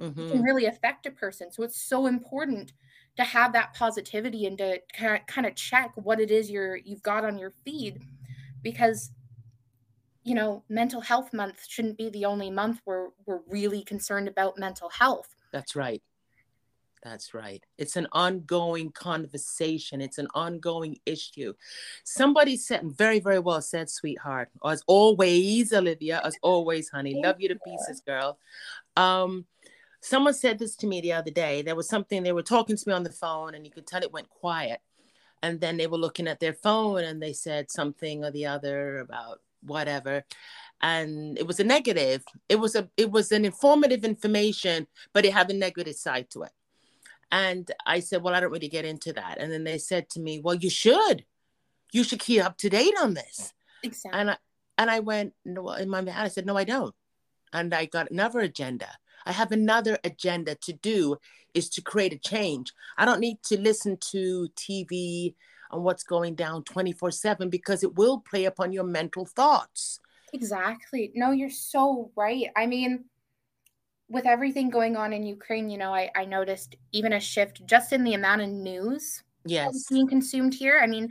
mm-hmm. 0.00 0.30
can 0.30 0.42
really 0.42 0.64
affect 0.64 1.04
a 1.04 1.10
person. 1.10 1.52
So 1.52 1.62
it's 1.62 1.82
so 1.82 2.06
important 2.06 2.72
to 3.16 3.24
have 3.24 3.52
that 3.52 3.74
positivity 3.74 4.46
and 4.46 4.58
to 4.58 4.80
kind 4.88 5.46
of 5.46 5.54
check 5.54 5.92
what 5.96 6.20
it 6.20 6.30
is 6.30 6.50
you're 6.50 6.76
you've 6.76 7.02
got 7.02 7.24
on 7.24 7.38
your 7.38 7.52
feed 7.64 8.02
because 8.62 9.10
you 10.24 10.34
know, 10.34 10.64
mental 10.70 11.02
health 11.02 11.32
month 11.32 11.64
shouldn't 11.68 11.98
be 11.98 12.08
the 12.08 12.24
only 12.24 12.50
month 12.50 12.80
where 12.86 13.10
we're 13.26 13.40
really 13.46 13.84
concerned 13.84 14.26
about 14.26 14.58
mental 14.58 14.88
health. 14.88 15.28
That's 15.52 15.76
right. 15.76 16.02
That's 17.02 17.34
right. 17.34 17.62
It's 17.76 17.96
an 17.96 18.08
ongoing 18.12 18.90
conversation. 18.90 20.00
It's 20.00 20.16
an 20.16 20.28
ongoing 20.34 20.96
issue. 21.04 21.52
Somebody 22.02 22.56
said 22.56 22.82
very, 22.84 23.20
very 23.20 23.38
well 23.38 23.60
said, 23.60 23.90
sweetheart. 23.90 24.48
As 24.64 24.82
always, 24.86 25.74
Olivia, 25.74 26.22
as 26.24 26.34
always, 26.40 26.88
honey. 26.88 27.20
Love 27.22 27.36
you 27.38 27.50
to 27.50 27.56
pieces, 27.56 28.00
girl. 28.00 28.38
Um, 28.96 29.44
someone 30.04 30.34
said 30.34 30.58
this 30.58 30.76
to 30.76 30.86
me 30.86 31.00
the 31.00 31.12
other 31.12 31.30
day. 31.30 31.62
There 31.62 31.74
was 31.74 31.88
something 31.88 32.22
they 32.22 32.32
were 32.32 32.42
talking 32.42 32.76
to 32.76 32.88
me 32.88 32.92
on 32.92 33.04
the 33.04 33.10
phone, 33.10 33.54
and 33.54 33.64
you 33.64 33.72
could 33.72 33.86
tell 33.86 34.02
it 34.02 34.12
went 34.12 34.28
quiet. 34.28 34.80
And 35.42 35.60
then 35.60 35.76
they 35.76 35.86
were 35.86 35.98
looking 35.98 36.28
at 36.28 36.40
their 36.40 36.54
phone 36.54 37.04
and 37.04 37.22
they 37.22 37.34
said 37.34 37.70
something 37.70 38.24
or 38.24 38.30
the 38.30 38.46
other 38.46 38.98
about 38.98 39.40
whatever. 39.62 40.24
And 40.80 41.38
it 41.38 41.46
was 41.46 41.60
a 41.60 41.64
negative. 41.64 42.24
It 42.48 42.56
was 42.56 42.74
a 42.74 42.88
it 42.96 43.10
was 43.10 43.30
an 43.30 43.44
informative 43.44 44.04
information 44.04 44.86
but 45.12 45.26
it 45.26 45.34
had 45.34 45.50
a 45.50 45.54
negative 45.54 45.96
side 45.96 46.30
to 46.30 46.44
it. 46.44 46.52
And 47.30 47.70
i 47.84 48.00
said 48.00 48.22
well 48.22 48.34
i 48.34 48.40
don't 48.40 48.52
really 48.52 48.68
get 48.68 48.86
into 48.86 49.12
that. 49.12 49.36
And 49.38 49.52
then 49.52 49.64
they 49.64 49.76
said 49.76 50.08
to 50.10 50.20
me 50.20 50.40
well 50.40 50.54
you 50.54 50.70
should. 50.70 51.26
You 51.92 52.04
should 52.04 52.20
keep 52.20 52.42
up 52.42 52.56
to 52.58 52.70
date 52.70 52.94
on 52.98 53.12
this. 53.12 53.52
Exactly 53.82 54.18
and 54.18 54.30
i 54.30 54.36
and 54.78 54.90
i 54.90 55.00
went 55.00 55.34
no 55.44 55.72
in 55.72 55.90
my 55.90 55.98
head 55.98 56.24
i 56.24 56.28
said 56.28 56.46
no 56.46 56.56
i 56.56 56.64
don't. 56.64 56.94
And 57.52 57.74
i 57.74 57.84
got 57.84 58.10
another 58.10 58.40
agenda 58.40 58.88
i 59.26 59.32
have 59.32 59.52
another 59.52 59.98
agenda 60.04 60.54
to 60.54 60.72
do 60.72 61.16
is 61.54 61.68
to 61.68 61.80
create 61.80 62.12
a 62.12 62.18
change 62.18 62.72
i 62.96 63.04
don't 63.04 63.20
need 63.20 63.42
to 63.42 63.60
listen 63.60 63.96
to 63.98 64.48
tv 64.56 65.34
on 65.74 65.82
what's 65.82 66.04
going 66.04 66.34
down 66.34 66.62
24 66.64 67.10
7 67.10 67.50
because 67.50 67.82
it 67.82 67.94
will 67.96 68.20
play 68.20 68.44
upon 68.44 68.72
your 68.72 68.84
mental 68.84 69.26
thoughts. 69.26 70.00
Exactly. 70.32 71.12
No, 71.14 71.32
you're 71.32 71.50
so 71.50 72.10
right. 72.16 72.46
I 72.56 72.66
mean, 72.66 73.04
with 74.08 74.26
everything 74.26 74.70
going 74.70 74.96
on 74.96 75.12
in 75.12 75.24
Ukraine, 75.24 75.70
you 75.70 75.78
know, 75.78 75.94
I, 75.94 76.10
I 76.14 76.24
noticed 76.24 76.76
even 76.92 77.12
a 77.12 77.20
shift 77.20 77.66
just 77.66 77.92
in 77.92 78.04
the 78.04 78.14
amount 78.14 78.42
of 78.42 78.48
news 78.48 79.22
yes 79.46 79.86
being 79.90 80.08
consumed 80.08 80.54
here. 80.54 80.80
I 80.82 80.86
mean, 80.86 81.10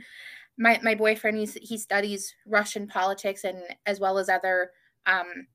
my, 0.58 0.80
my 0.82 0.94
boyfriend 0.94 1.38
he's, 1.38 1.54
he 1.54 1.78
studies 1.78 2.34
Russian 2.46 2.86
politics 2.86 3.44
and 3.44 3.58
as 3.86 4.00
well 4.00 4.18
as 4.18 4.28
other 4.28 4.70
um, 5.06 5.46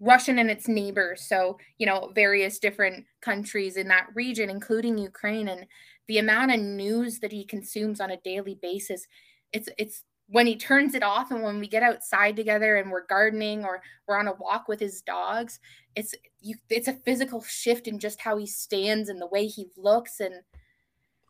Russian 0.00 0.38
and 0.38 0.50
its 0.50 0.68
neighbors. 0.68 1.22
So, 1.26 1.58
you 1.78 1.86
know, 1.86 2.12
various 2.14 2.58
different 2.58 3.06
countries 3.22 3.76
in 3.76 3.88
that 3.88 4.08
region, 4.14 4.50
including 4.50 4.98
Ukraine. 4.98 5.48
And 5.48 5.66
the 6.06 6.18
amount 6.18 6.52
of 6.52 6.60
news 6.60 7.18
that 7.20 7.32
he 7.32 7.44
consumes 7.44 8.00
on 8.00 8.10
a 8.10 8.18
daily 8.18 8.58
basis, 8.60 9.06
it's 9.52 9.68
it's 9.78 10.02
when 10.28 10.46
he 10.46 10.56
turns 10.56 10.94
it 10.94 11.02
off 11.02 11.30
and 11.30 11.42
when 11.42 11.60
we 11.60 11.68
get 11.68 11.84
outside 11.84 12.34
together 12.34 12.76
and 12.76 12.90
we're 12.90 13.06
gardening 13.06 13.64
or 13.64 13.80
we're 14.06 14.18
on 14.18 14.26
a 14.26 14.34
walk 14.34 14.66
with 14.68 14.80
his 14.80 15.00
dogs, 15.02 15.60
it's 15.94 16.14
you 16.40 16.56
it's 16.68 16.88
a 16.88 17.00
physical 17.04 17.42
shift 17.42 17.88
in 17.88 17.98
just 17.98 18.20
how 18.20 18.36
he 18.36 18.46
stands 18.46 19.08
and 19.08 19.20
the 19.20 19.28
way 19.28 19.46
he 19.46 19.68
looks. 19.76 20.20
And 20.20 20.34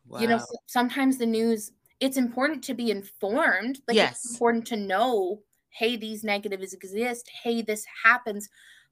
wow. 0.07 0.19
you 0.19 0.27
know, 0.27 0.43
sometimes 0.65 1.17
the 1.17 1.25
news 1.25 1.71
it's 1.99 2.17
important 2.17 2.63
to 2.65 2.73
be 2.73 2.91
informed. 2.91 3.79
Like 3.87 3.95
yes. 3.95 4.23
it's 4.23 4.33
important 4.33 4.67
to 4.67 4.77
know 4.77 5.41
hey, 5.69 5.95
these 5.95 6.23
negatives 6.23 6.73
exist, 6.73 7.29
hey, 7.43 7.61
this 7.61 7.85
happens. 8.03 8.49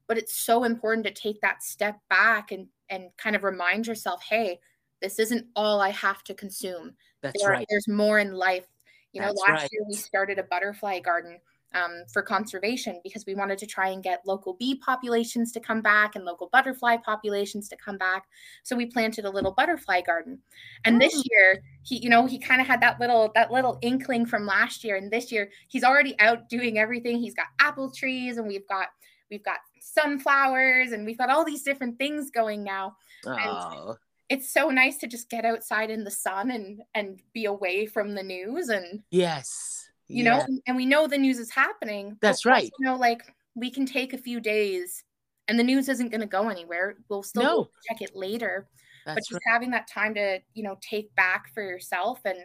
But 0.08 0.18
it's 0.18 0.34
so 0.34 0.64
important 0.64 1.04
to 1.06 1.12
take 1.12 1.40
that 1.40 1.62
step 1.62 1.98
back 2.08 2.52
and 2.52 2.68
and 2.88 3.10
kind 3.18 3.34
of 3.34 3.42
remind 3.42 3.86
yourself, 3.86 4.22
hey, 4.22 4.60
this 5.02 5.18
isn't 5.18 5.46
all 5.56 5.80
I 5.80 5.90
have 5.90 6.22
to 6.24 6.34
consume. 6.34 6.94
That's 7.22 7.42
there, 7.42 7.50
right. 7.52 7.66
There's 7.68 7.88
more 7.88 8.18
in 8.18 8.32
life. 8.32 8.66
You 9.12 9.20
know, 9.20 9.28
That's 9.28 9.42
last 9.48 9.62
right. 9.62 9.70
year 9.72 9.82
we 9.88 9.94
started 9.94 10.38
a 10.38 10.44
butterfly 10.44 11.00
garden 11.00 11.38
um, 11.74 12.04
for 12.12 12.22
conservation 12.22 13.00
because 13.02 13.26
we 13.26 13.34
wanted 13.34 13.58
to 13.58 13.66
try 13.66 13.88
and 13.88 14.02
get 14.02 14.26
local 14.26 14.54
bee 14.54 14.76
populations 14.76 15.52
to 15.52 15.60
come 15.60 15.82
back 15.82 16.16
and 16.16 16.24
local 16.24 16.48
butterfly 16.52 16.96
populations 16.96 17.68
to 17.68 17.76
come 17.76 17.98
back. 17.98 18.24
So 18.62 18.76
we 18.76 18.86
planted 18.86 19.24
a 19.24 19.30
little 19.30 19.52
butterfly 19.52 20.02
garden. 20.02 20.38
And 20.84 21.00
this 21.00 21.14
mm. 21.14 21.22
year, 21.30 21.62
he, 21.82 21.98
you 21.98 22.08
know, 22.08 22.26
he 22.26 22.38
kind 22.38 22.60
of 22.60 22.66
had 22.66 22.80
that 22.80 23.00
little 23.00 23.30
that 23.34 23.52
little 23.52 23.78
inkling 23.82 24.26
from 24.26 24.46
last 24.46 24.84
year. 24.84 24.96
And 24.96 25.10
this 25.10 25.30
year, 25.30 25.50
he's 25.68 25.84
already 25.84 26.18
out 26.20 26.48
doing 26.48 26.78
everything. 26.78 27.18
He's 27.18 27.34
got 27.34 27.46
apple 27.60 27.90
trees, 27.90 28.38
and 28.38 28.46
we've 28.46 28.66
got 28.68 28.88
we've 29.30 29.44
got 29.44 29.58
sunflowers, 29.80 30.92
and 30.92 31.04
we've 31.04 31.18
got 31.18 31.30
all 31.30 31.44
these 31.44 31.62
different 31.62 31.98
things 31.98 32.30
going 32.30 32.62
now. 32.62 32.96
Oh. 33.26 33.96
it's 34.28 34.52
so 34.52 34.68
nice 34.70 34.98
to 34.98 35.06
just 35.06 35.28
get 35.30 35.44
outside 35.44 35.90
in 35.90 36.04
the 36.04 36.10
sun 36.10 36.50
and 36.50 36.82
and 36.94 37.20
be 37.32 37.46
away 37.46 37.86
from 37.86 38.14
the 38.14 38.22
news 38.22 38.68
and 38.68 39.02
yes 39.10 39.85
you 40.08 40.24
yeah. 40.24 40.38
know 40.38 40.58
and 40.66 40.76
we 40.76 40.86
know 40.86 41.06
the 41.06 41.18
news 41.18 41.38
is 41.38 41.50
happening 41.50 42.16
that's 42.20 42.44
right. 42.44 42.70
you 42.78 42.86
know 42.86 42.96
like 42.96 43.22
we 43.54 43.70
can 43.70 43.86
take 43.86 44.12
a 44.12 44.18
few 44.18 44.40
days 44.40 45.02
and 45.48 45.58
the 45.58 45.64
news 45.64 45.88
isn't 45.88 46.10
going 46.10 46.20
to 46.20 46.26
go 46.26 46.48
anywhere. 46.48 46.96
We'll 47.08 47.22
still 47.22 47.42
no. 47.42 47.70
check 47.88 48.02
it 48.02 48.14
later 48.14 48.68
that's 49.06 49.28
but 49.28 49.34
just 49.34 49.46
right. 49.46 49.52
having 49.52 49.70
that 49.70 49.88
time 49.88 50.14
to 50.14 50.40
you 50.54 50.62
know 50.62 50.76
take 50.80 51.14
back 51.14 51.52
for 51.54 51.62
yourself 51.62 52.20
and 52.24 52.38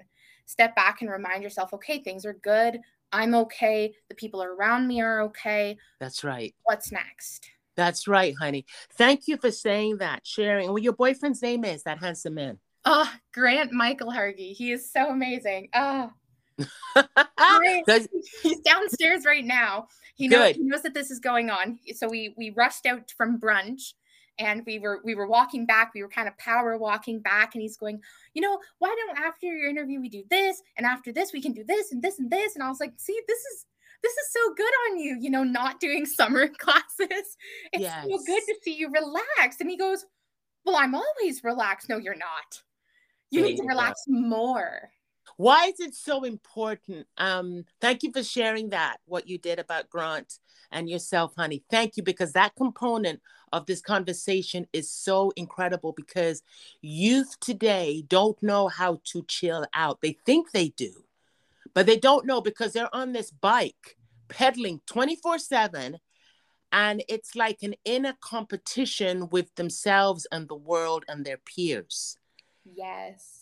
step 0.46 0.76
back 0.76 1.02
and 1.02 1.10
remind 1.10 1.44
yourself 1.44 1.74
okay 1.74 2.00
things 2.00 2.26
are 2.26 2.34
good. 2.34 2.80
I'm 3.14 3.36
okay. 3.36 3.94
The 4.08 4.16
people 4.16 4.42
around 4.42 4.88
me 4.88 5.02
are 5.02 5.24
okay. 5.24 5.78
That's 6.00 6.24
right. 6.24 6.56
What's 6.64 6.94
next? 6.94 7.50
That's 7.76 8.08
right 8.08 8.36
honey. 8.40 8.66
Thank 8.94 9.28
you 9.28 9.38
for 9.38 9.52
saying 9.52 9.98
that 9.98 10.26
sharing 10.26 10.72
what 10.72 10.84
your 10.84 10.94
boyfriend's 10.94 11.42
name 11.42 11.66
is 11.66 11.84
that 11.84 12.00
handsome 12.00 12.36
man. 12.36 12.60
Oh 12.86 13.12
grant 13.34 13.72
michael 13.72 14.12
hargy 14.12 14.54
he 14.54 14.72
is 14.72 14.92
so 14.92 15.10
amazing. 15.10 15.70
Oh 15.74 16.12
he's 18.44 18.60
downstairs 18.60 19.26
right 19.26 19.46
now. 19.46 19.88
He 20.16 20.28
knows, 20.28 20.56
he 20.56 20.64
knows 20.64 20.84
that 20.84 20.94
this 20.94 21.10
is 21.10 21.20
going 21.20 21.50
on. 21.50 21.80
So 21.96 22.08
we 22.08 22.34
we 22.38 22.52
rushed 22.52 22.86
out 22.86 23.12
from 23.18 23.40
brunch 23.40 23.94
and 24.40 24.64
we 24.66 24.80
were 24.80 25.00
we 25.04 25.16
were 25.16 25.28
walking 25.28 25.66
back. 25.66 25.92
We 25.94 26.02
were 26.02 26.10
kind 26.10 26.28
of 26.28 26.38
power 26.38 26.78
walking 26.78 27.22
back 27.22 27.56
and 27.56 27.62
he's 27.62 27.78
going 27.78 28.02
you 28.34 28.42
know 28.42 28.60
why 28.80 28.96
don't 28.96 29.20
after 29.20 29.48
your 29.48 29.70
interview 29.70 30.00
we 30.00 30.10
do 30.10 30.24
this 30.30 30.62
and 30.78 30.86
after 30.86 31.12
this 31.12 31.34
we 31.34 31.42
can 31.42 31.54
do 31.54 31.64
this 31.64 31.92
and 31.92 32.02
this 32.02 32.20
and 32.20 32.30
this? 32.30 32.56
And 32.56 32.64
i 32.64 32.70
was 32.70 32.80
like 32.80 32.94
see 32.98 33.20
this 33.28 33.40
is 33.40 33.66
this 34.04 34.14
is 34.14 34.34
so 34.34 34.54
good 34.56 34.74
on 34.90 35.00
you 35.00 35.18
you 35.20 35.30
know 35.30 35.44
not 35.44 35.80
doing 35.80 36.06
summer 36.06 36.48
classes. 36.48 37.38
It's 37.74 37.82
yes. 37.82 38.06
so 38.10 38.18
good 38.26 38.42
to 38.48 38.56
see 38.64 38.76
you 38.76 38.90
relax. 38.92 39.58
And 39.60 39.70
he 39.70 39.78
goes 39.78 40.06
well 40.66 40.76
i'm 40.76 40.96
always 40.96 41.44
relaxed. 41.44 41.90
No 41.90 41.98
you're 41.98 42.16
not. 42.16 42.62
You 43.32 43.42
need 43.44 43.58
to 43.58 43.64
relax 43.64 44.02
more 44.10 44.92
why 45.42 45.66
is 45.66 45.80
it 45.80 45.96
so 45.96 46.24
important? 46.24 47.08
Um 47.18 47.66
thank 47.80 48.04
you 48.04 48.12
for 48.12 48.24
sharing 48.24 48.70
that 48.70 48.98
what 49.06 49.28
you 49.28 49.40
did 49.40 49.58
about 49.58 49.90
grant 49.90 50.38
and 50.72 50.88
yourself 50.88 51.34
honey. 51.36 51.64
Thank 51.70 51.98
you 51.98 52.04
because 52.04 52.34
that 52.34 52.54
component 52.56 53.22
of 53.52 53.66
this 53.66 53.82
conversation 53.82 54.68
is 54.72 54.92
so 54.92 55.34
incredible 55.36 55.94
because 55.94 56.44
youth 56.82 57.40
today 57.40 58.04
don't 58.08 58.42
know 58.44 58.68
how 58.68 59.02
to 59.06 59.26
chill 59.28 59.66
out. 59.74 60.00
They 60.02 60.16
think 60.26 60.52
they 60.52 60.70
do 60.70 60.92
but 61.74 61.88
they 61.88 61.98
don't 61.98 62.28
know 62.28 62.42
because 62.42 62.74
they're 62.74 62.96
on 62.96 63.14
this 63.14 63.32
bike 63.32 63.98
pedaling 64.30 64.82
24 64.86 65.40
7 65.40 65.98
and 66.72 67.04
it's 67.10 67.36
like 67.36 67.64
an 67.64 67.74
inner 67.84 68.14
competition 68.22 69.28
with 69.30 69.54
themselves 69.56 70.28
and 70.32 70.48
the 70.48 70.56
world 70.56 71.04
and 71.08 71.26
their 71.26 71.38
peers. 71.38 72.18
Yes 72.64 73.41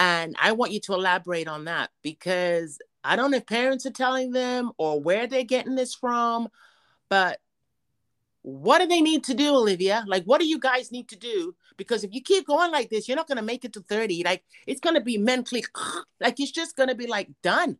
and 0.00 0.34
I 0.40 0.52
want 0.52 0.72
you 0.72 0.80
to 0.80 0.94
elaborate 0.94 1.46
on 1.46 1.66
that 1.66 1.90
because 2.02 2.78
I 3.04 3.16
don't 3.16 3.30
know 3.30 3.36
if 3.36 3.46
parents 3.46 3.84
are 3.84 3.90
telling 3.90 4.32
them 4.32 4.72
or 4.78 4.98
where 4.98 5.26
they're 5.26 5.44
getting 5.44 5.74
this 5.74 5.94
from, 5.94 6.48
but 7.10 7.38
what 8.40 8.78
do 8.78 8.86
they 8.86 9.02
need 9.02 9.24
to 9.24 9.34
do, 9.34 9.54
Olivia? 9.54 10.02
Like, 10.06 10.24
what 10.24 10.40
do 10.40 10.46
you 10.46 10.58
guys 10.58 10.90
need 10.90 11.08
to 11.10 11.16
do? 11.16 11.54
Because 11.76 12.02
if 12.02 12.14
you 12.14 12.22
keep 12.22 12.46
going 12.46 12.72
like 12.72 12.88
this, 12.88 13.08
you're 13.08 13.16
not 13.16 13.28
going 13.28 13.36
to 13.36 13.44
make 13.44 13.66
it 13.66 13.74
to 13.74 13.80
30. 13.82 14.22
Like, 14.24 14.42
it's 14.66 14.80
going 14.80 14.94
to 14.94 15.02
be 15.02 15.18
mentally, 15.18 15.62
like, 16.20 16.40
it's 16.40 16.50
just 16.50 16.76
going 16.76 16.88
to 16.88 16.94
be 16.94 17.06
like 17.06 17.28
done 17.42 17.76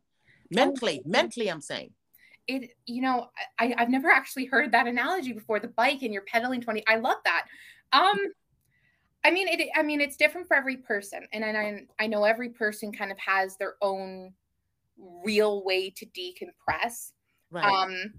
mentally, 0.51 1.01
mentally, 1.03 1.49
I'm 1.49 1.59
saying. 1.61 1.91
It, 2.45 2.69
you 2.85 3.01
know, 3.01 3.31
I, 3.59 3.73
I've 3.75 3.89
never 3.89 4.11
actually 4.11 4.45
heard 4.45 4.73
that 4.73 4.85
analogy 4.85 5.33
before 5.33 5.59
the 5.59 5.69
bike 5.69 6.03
and 6.03 6.13
you're 6.13 6.25
pedaling 6.31 6.61
20. 6.61 6.83
I 6.87 6.97
love 6.97 7.17
that. 7.25 7.47
Um, 7.93 8.19
I 9.23 9.31
mean, 9.31 9.47
it. 9.47 9.69
I 9.75 9.83
mean, 9.83 10.01
it's 10.01 10.17
different 10.17 10.47
for 10.47 10.55
every 10.55 10.77
person, 10.77 11.27
and 11.31 11.45
I 11.45 11.85
I 11.99 12.07
know 12.07 12.23
every 12.23 12.49
person 12.49 12.91
kind 12.91 13.11
of 13.11 13.17
has 13.19 13.57
their 13.57 13.75
own 13.81 14.33
real 15.23 15.63
way 15.63 15.89
to 15.91 16.05
decompress. 16.07 17.11
Right. 17.51 17.65
Um, 17.65 18.13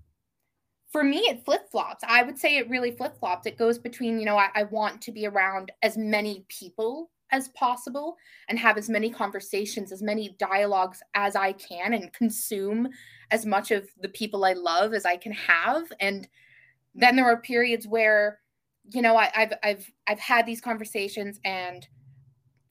for 0.90 1.02
me, 1.02 1.20
it 1.20 1.44
flip 1.44 1.70
flops. 1.70 2.04
I 2.06 2.22
would 2.22 2.38
say 2.38 2.58
it 2.58 2.68
really 2.68 2.90
flip 2.90 3.18
flops. 3.18 3.46
It 3.46 3.56
goes 3.56 3.78
between, 3.78 4.18
you 4.18 4.26
know, 4.26 4.36
I, 4.36 4.48
I 4.54 4.64
want 4.64 5.00
to 5.02 5.12
be 5.12 5.26
around 5.26 5.72
as 5.82 5.96
many 5.96 6.44
people 6.48 7.10
as 7.30 7.48
possible 7.48 8.16
and 8.48 8.58
have 8.58 8.76
as 8.76 8.90
many 8.90 9.08
conversations, 9.08 9.90
as 9.90 10.02
many 10.02 10.36
dialogues 10.38 11.02
as 11.14 11.34
I 11.34 11.52
can, 11.52 11.94
and 11.94 12.12
consume 12.12 12.90
as 13.30 13.46
much 13.46 13.70
of 13.70 13.88
the 14.02 14.10
people 14.10 14.44
I 14.44 14.52
love 14.52 14.92
as 14.92 15.06
I 15.06 15.16
can 15.16 15.32
have. 15.32 15.84
And 15.98 16.28
then 16.94 17.16
there 17.16 17.24
are 17.24 17.40
periods 17.40 17.88
where 17.88 18.40
you 18.90 19.02
know, 19.02 19.16
I, 19.16 19.30
have 19.34 19.52
I've 19.62 19.92
I've 20.06 20.18
had 20.18 20.46
these 20.46 20.60
conversations 20.60 21.38
and 21.44 21.86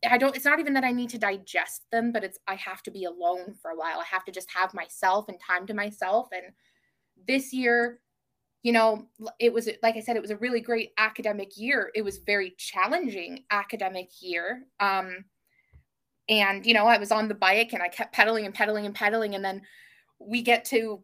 I 0.10 0.18
don't 0.18 0.36
it's 0.36 0.46
not 0.46 0.60
even 0.60 0.74
that 0.74 0.84
I 0.84 0.92
need 0.92 1.10
to 1.12 1.18
digest 1.18 1.84
them, 1.92 2.12
but 2.12 2.24
it's 2.24 2.40
I 2.48 2.56
have 2.56 2.84
to 2.84 2.92
be 2.92 3.06
alone 3.06 3.56
for 3.62 3.72
a 3.72 3.76
while. 3.76 4.00
I 4.00 4.06
have 4.06 4.26
to 4.26 4.32
just 4.32 4.50
have 4.52 4.74
myself 4.74 5.30
and 5.30 5.38
time 5.40 5.66
to 5.68 5.74
myself. 5.74 6.30
And 6.34 6.54
this 7.28 7.54
year, 7.54 8.00
you 8.64 8.72
know, 8.72 9.08
it 9.40 9.54
was 9.54 9.70
like 9.82 9.96
I 9.96 10.02
said, 10.02 10.16
it 10.16 10.22
was 10.22 10.32
a 10.32 10.38
really 10.38 10.62
great 10.62 10.92
academic 10.98 11.58
year. 11.58 11.92
It 11.96 12.02
was 12.02 12.18
very 12.20 12.56
challenging 12.58 13.46
academic 13.52 14.10
year. 14.22 14.66
Um 14.80 15.26
and 16.30 16.66
you 16.66 16.74
know, 16.74 16.88
I 16.88 16.98
was 16.98 17.12
on 17.12 17.28
the 17.28 17.36
bike 17.36 17.74
and 17.74 17.82
I 17.82 17.88
kept 17.88 18.14
pedaling 18.14 18.46
and 18.46 18.54
pedaling 18.54 18.86
and 18.86 18.96
pedaling 18.96 19.36
and 19.36 19.46
then 19.46 19.62
we 20.20 20.42
get 20.42 20.66
to 20.66 21.04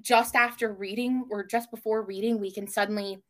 just 0.00 0.34
after 0.34 0.72
reading 0.72 1.26
or 1.30 1.44
just 1.44 1.70
before 1.70 2.02
reading, 2.02 2.40
we 2.40 2.52
can 2.52 2.66
suddenly 2.66 3.22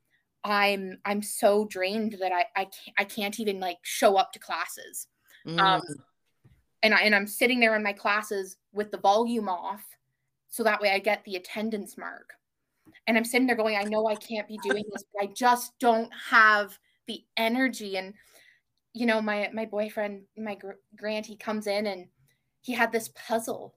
I'm 0.44 0.98
I'm 1.04 1.22
so 1.22 1.66
drained 1.66 2.16
that 2.20 2.32
I 2.32 2.44
I 2.56 2.64
can't 2.64 2.96
I 2.98 3.04
can't 3.04 3.40
even 3.40 3.60
like 3.60 3.78
show 3.82 4.16
up 4.16 4.32
to 4.32 4.38
classes. 4.38 5.06
Um, 5.46 5.56
mm. 5.56 5.60
Um 5.60 5.82
and 6.82 6.94
I 6.94 7.00
and 7.00 7.14
I'm 7.14 7.26
sitting 7.26 7.60
there 7.60 7.76
in 7.76 7.82
my 7.82 7.92
classes 7.92 8.56
with 8.72 8.90
the 8.90 8.98
volume 8.98 9.48
off 9.48 9.84
so 10.48 10.62
that 10.64 10.80
way 10.80 10.90
I 10.90 10.98
get 10.98 11.24
the 11.24 11.36
attendance 11.36 11.96
mark. 11.96 12.32
And 13.06 13.16
I'm 13.16 13.24
sitting 13.24 13.46
there 13.46 13.56
going, 13.56 13.76
I 13.76 13.84
know 13.84 14.06
I 14.08 14.16
can't 14.16 14.48
be 14.48 14.58
doing 14.58 14.84
this, 14.90 15.04
but 15.14 15.24
I 15.24 15.32
just 15.32 15.72
don't 15.78 16.10
have 16.28 16.78
the 17.06 17.24
energy 17.36 17.96
and 17.96 18.14
you 18.92 19.06
know 19.06 19.20
my 19.20 19.50
my 19.52 19.64
boyfriend 19.64 20.22
my 20.36 20.54
gr- 20.54 20.72
grant 20.96 21.26
he 21.26 21.36
comes 21.36 21.66
in 21.66 21.86
and 21.86 22.06
he 22.60 22.72
had 22.72 22.92
this 22.92 23.10
puzzle 23.14 23.74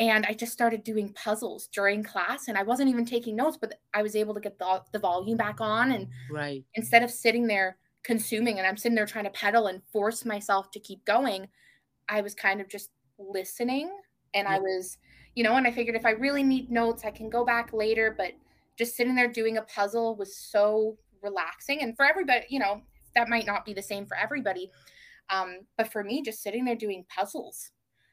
and 0.00 0.24
I 0.26 0.32
just 0.32 0.52
started 0.52 0.84
doing 0.84 1.12
puzzles 1.14 1.68
during 1.72 2.04
class 2.04 2.48
and 2.48 2.56
I 2.56 2.62
wasn't 2.62 2.88
even 2.88 3.04
taking 3.04 3.36
notes 3.36 3.58
but 3.60 3.74
I 3.94 4.02
was 4.02 4.16
able 4.16 4.34
to 4.34 4.40
get 4.40 4.58
the, 4.58 4.82
the 4.92 4.98
volume 4.98 5.36
back 5.36 5.60
on 5.60 5.92
and 5.92 6.08
right 6.30 6.64
instead 6.74 7.02
of 7.02 7.10
sitting 7.10 7.46
there 7.46 7.78
consuming 8.04 8.58
and 8.58 8.66
I'm 8.66 8.76
sitting 8.76 8.96
there 8.96 9.06
trying 9.06 9.24
to 9.24 9.30
pedal 9.30 9.66
and 9.66 9.82
force 9.92 10.24
myself 10.24 10.70
to 10.72 10.80
keep 10.80 11.04
going 11.04 11.48
I 12.08 12.20
was 12.20 12.34
kind 12.34 12.60
of 12.60 12.68
just 12.68 12.90
listening 13.18 13.90
and 14.34 14.48
I 14.48 14.58
was, 14.58 14.98
you 15.34 15.44
know, 15.44 15.56
and 15.56 15.66
I 15.66 15.70
figured 15.70 15.96
if 15.96 16.06
I 16.06 16.10
really 16.10 16.42
need 16.42 16.70
notes, 16.70 17.04
I 17.04 17.10
can 17.10 17.30
go 17.30 17.44
back 17.44 17.72
later. 17.72 18.14
But 18.16 18.32
just 18.76 18.96
sitting 18.96 19.14
there 19.14 19.28
doing 19.28 19.56
a 19.56 19.62
puzzle 19.62 20.16
was 20.16 20.36
so 20.36 20.96
relaxing. 21.22 21.82
And 21.82 21.96
for 21.96 22.04
everybody, 22.04 22.46
you 22.48 22.58
know, 22.58 22.82
that 23.14 23.28
might 23.28 23.46
not 23.46 23.64
be 23.64 23.74
the 23.74 23.82
same 23.82 24.06
for 24.06 24.16
everybody. 24.16 24.70
Um, 25.30 25.60
but 25.76 25.92
for 25.92 26.02
me, 26.04 26.22
just 26.22 26.42
sitting 26.42 26.64
there 26.64 26.76
doing 26.76 27.04
puzzles 27.14 27.70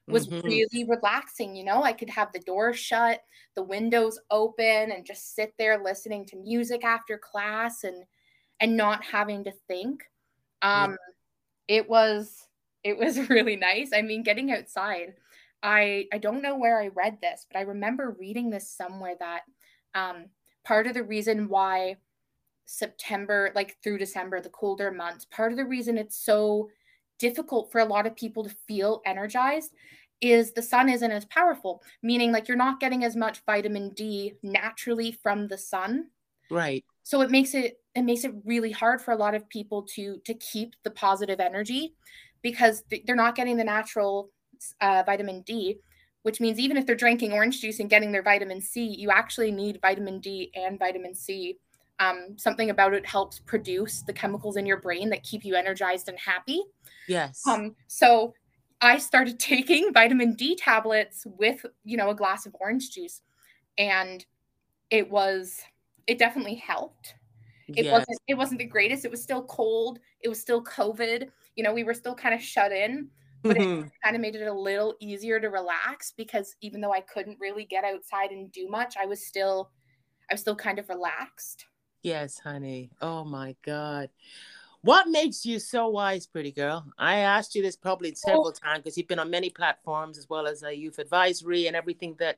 was 0.08 0.28
mm-hmm. 0.28 0.46
really 0.46 0.86
relaxing. 0.88 1.56
You 1.56 1.63
know, 1.63 1.84
I 1.84 1.94
could 1.94 2.10
have 2.10 2.32
the 2.32 2.39
door 2.39 2.74
shut, 2.74 3.22
the 3.56 3.63
windows 3.63 4.20
open, 4.30 4.91
and 4.91 5.06
just 5.06 5.36
sit 5.36 5.54
there 5.58 5.84
listening 5.84 6.26
to 6.28 6.38
music 6.38 6.84
after 6.84 7.18
class 7.18 7.84
and 7.84 8.04
and 8.60 8.78
not 8.78 9.04
having 9.04 9.44
to 9.44 9.52
think. 9.68 10.04
Um, 10.62 10.91
yeah. 11.68 11.78
It 11.78 11.89
was 11.89 12.48
it 12.84 12.98
was 12.98 13.18
really 13.30 13.56
nice. 13.56 13.91
I 13.94 14.02
mean, 14.02 14.24
getting 14.24 14.52
outside. 14.52 15.13
I 15.63 16.06
I 16.13 16.20
don't 16.20 16.44
know 16.44 16.58
where 16.58 16.80
I 16.80 16.88
read 16.89 17.20
this, 17.22 17.46
but 17.52 17.58
I 17.58 17.63
remember 17.63 18.15
reading 18.20 18.50
this 18.50 18.70
somewhere 18.70 19.15
that 19.20 19.41
um, 19.96 20.26
part 20.63 20.88
of 20.88 20.94
the 20.94 21.04
reason 21.04 21.50
why 21.50 21.98
September, 22.65 23.52
like 23.56 23.78
through 23.82 23.98
December, 23.98 24.41
the 24.41 24.50
colder 24.50 24.91
months, 24.91 25.26
part 25.26 25.52
of 25.52 25.58
the 25.58 25.65
reason 25.65 25.98
it's 25.98 26.18
so 26.18 26.70
difficult 27.19 27.71
for 27.71 27.80
a 27.80 27.86
lot 27.86 28.06
of 28.06 28.15
people 28.15 28.43
to 28.43 28.56
feel 28.67 29.01
energized 29.06 29.71
is 30.21 30.54
the 30.54 30.62
sun 30.62 30.89
isn't 30.89 31.12
as 31.12 31.25
powerful, 31.25 31.84
meaning 32.01 32.32
like 32.32 32.47
you're 32.47 32.58
not 32.58 32.80
getting 32.80 33.04
as 33.04 33.15
much 33.15 33.41
vitamin 33.45 33.89
D 33.89 34.34
naturally 34.43 35.12
from 35.12 35.47
the 35.47 35.58
sun. 35.58 36.08
Right. 36.49 36.86
So 37.04 37.21
it 37.21 37.30
makes 37.30 37.54
it 37.54 37.80
it 37.93 38.04
makes 38.04 38.23
it 38.23 38.34
really 38.45 38.71
hard 38.71 39.01
for 39.01 39.12
a 39.12 39.17
lot 39.17 39.36
of 39.36 39.47
people 39.49 39.84
to 39.95 40.19
to 40.25 40.34
keep 40.34 40.75
the 40.84 40.91
positive 40.91 41.39
energy 41.39 41.95
because 42.41 42.84
they're 43.06 43.15
not 43.15 43.36
getting 43.36 43.58
the 43.58 43.63
natural 43.63 44.30
uh, 44.82 45.04
vitamin 45.06 45.41
D, 45.41 45.80
which 46.23 46.39
means 46.39 46.60
even 46.60 46.78
if 46.78 46.86
they're 46.86 46.95
drinking 46.95 47.34
orange 47.34 47.62
juice 47.62 47.80
and 47.80 47.89
getting 47.89 48.12
their 48.12 48.23
vitamin 48.23 48.62
C, 48.62 48.86
you 48.86 49.10
actually 49.12 49.51
need 49.51 49.80
vitamin 49.82 50.19
D 50.19 50.51
and 50.56 50.80
vitamin 50.80 51.15
C 51.15 51.58
um, 51.99 52.36
something 52.38 52.69
about 52.69 52.93
it 52.93 53.05
helps 53.05 53.39
produce 53.39 54.01
the 54.01 54.13
chemicals 54.13 54.58
in 54.58 54.65
your 54.65 54.79
brain 54.79 55.10
that 55.10 55.23
keep 55.23 55.45
you 55.45 55.55
energized 55.55 56.10
and 56.10 56.19
happy. 56.19 56.62
Yes. 57.08 57.41
Um, 57.47 57.75
so 57.88 58.34
I 58.81 58.97
started 58.97 59.39
taking 59.39 59.93
vitamin 59.93 60.36
D 60.36 60.55
tablets 60.55 61.25
with, 61.38 61.65
you 61.84 61.97
know, 61.97 62.10
a 62.10 62.15
glass 62.15 62.45
of 62.45 62.55
orange 62.60 62.91
juice. 62.91 63.21
And 63.77 64.25
it 64.89 65.10
was, 65.10 65.62
it 66.08 66.17
definitely 66.17 66.55
helped. 66.55 67.15
It 67.67 67.86
yes. 67.86 67.91
wasn't, 67.91 68.19
it 68.27 68.36
wasn't 68.36 68.60
the 68.60 68.65
greatest. 68.65 69.05
It 69.05 69.12
was 69.12 69.23
still 69.23 69.43
cold. 69.43 69.99
It 70.21 70.29
was 70.29 70.39
still 70.39 70.63
COVID. 70.63 71.29
You 71.55 71.63
know, 71.63 71.73
we 71.73 71.84
were 71.84 71.95
still 71.95 72.13
kind 72.13 72.36
of 72.36 72.41
shut 72.41 72.71
in, 72.71 73.08
but 73.41 73.58
mm-hmm. 73.58 73.86
it 73.86 73.91
kind 74.03 74.15
of 74.15 74.21
made 74.21 74.36
it 74.36 74.45
a 74.45 74.53
little 74.53 74.95
easier 74.99 75.39
to 75.39 75.47
relax 75.47 76.13
because 76.15 76.55
even 76.62 76.79
though 76.79 76.93
I 76.93 77.01
couldn't 77.01 77.39
really 77.39 77.65
get 77.65 77.84
outside 77.84 78.29
and 78.31 78.51
do 78.51 78.67
much, 78.67 78.95
I 79.01 79.08
was 79.08 79.25
still, 79.25 79.71
I 80.29 80.34
was 80.36 80.41
still 80.41 80.55
kind 80.55 80.77
of 80.77 80.89
relaxed. 80.89 81.65
Yes, 82.06 82.38
honey. 82.38 82.91
Oh 83.02 83.24
my 83.24 83.56
God. 83.63 84.12
What 84.84 85.08
makes 85.08 85.44
you 85.44 85.58
so 85.58 85.88
wise, 85.88 86.28
pretty 86.28 86.52
girl? 86.52 86.86
I 87.00 87.15
asked 87.15 87.56
you 87.56 87.63
this 87.63 87.76
probably 87.76 88.12
oh. 88.12 88.13
several 88.13 88.52
times 88.52 88.84
because 88.84 88.96
you've 88.96 89.08
been 89.08 89.18
on 89.18 89.32
many 89.32 89.50
platforms 89.50 90.20
as 90.20 90.30
well 90.30 90.46
as 90.46 90.62
a 90.62 90.72
youth 90.72 91.00
advisory 91.00 91.65
and 91.65 91.76
everything 91.76 92.15
that 92.20 92.38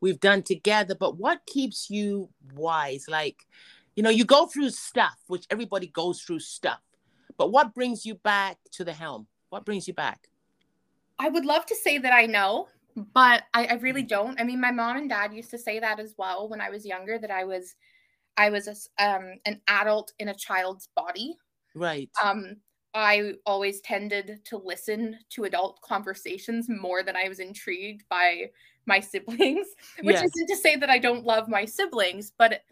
we've 0.00 0.20
done 0.20 0.44
together. 0.44 0.94
But 0.94 1.16
what 1.16 1.44
keeps 1.46 1.90
you 1.90 2.28
wise? 2.54 3.06
Like, 3.08 3.44
you 3.96 4.04
know, 4.04 4.10
you 4.10 4.24
go 4.24 4.46
through 4.46 4.70
stuff, 4.70 5.18
which 5.26 5.46
everybody 5.50 5.88
goes 5.88 6.22
through 6.22 6.38
stuff. 6.38 6.78
But 7.36 7.50
what 7.50 7.74
brings 7.74 8.06
you 8.06 8.14
back 8.14 8.58
to 8.74 8.84
the 8.84 8.92
helm? 8.92 9.26
What 9.48 9.64
brings 9.64 9.88
you 9.88 9.94
back? 9.94 10.28
I 11.18 11.28
would 11.28 11.44
love 11.44 11.66
to 11.66 11.74
say 11.74 11.98
that 11.98 12.12
I 12.12 12.26
know, 12.26 12.68
but 12.94 13.42
I, 13.52 13.66
I 13.66 13.74
really 13.74 14.04
don't. 14.04 14.40
I 14.40 14.44
mean, 14.44 14.60
my 14.60 14.70
mom 14.70 14.96
and 14.96 15.08
dad 15.08 15.34
used 15.34 15.50
to 15.50 15.58
say 15.58 15.80
that 15.80 15.98
as 15.98 16.14
well 16.16 16.48
when 16.48 16.60
I 16.60 16.70
was 16.70 16.86
younger, 16.86 17.18
that 17.18 17.32
I 17.32 17.42
was 17.42 17.74
I 18.38 18.50
was 18.50 18.68
a, 18.68 19.04
um, 19.04 19.34
an 19.44 19.60
adult 19.66 20.12
in 20.18 20.28
a 20.28 20.34
child's 20.34 20.88
body. 20.96 21.36
Right. 21.74 22.08
Um, 22.22 22.56
I 22.94 23.34
always 23.44 23.80
tended 23.80 24.40
to 24.44 24.56
listen 24.56 25.18
to 25.30 25.44
adult 25.44 25.80
conversations 25.82 26.68
more 26.68 27.02
than 27.02 27.16
I 27.16 27.28
was 27.28 27.40
intrigued 27.40 28.04
by 28.08 28.50
my 28.86 29.00
siblings, 29.00 29.66
which 30.02 30.14
yes. 30.14 30.24
isn't 30.24 30.46
to 30.46 30.56
say 30.56 30.76
that 30.76 30.88
I 30.88 30.98
don't 30.98 31.26
love 31.26 31.48
my 31.48 31.64
siblings, 31.64 32.32
but 32.38 32.62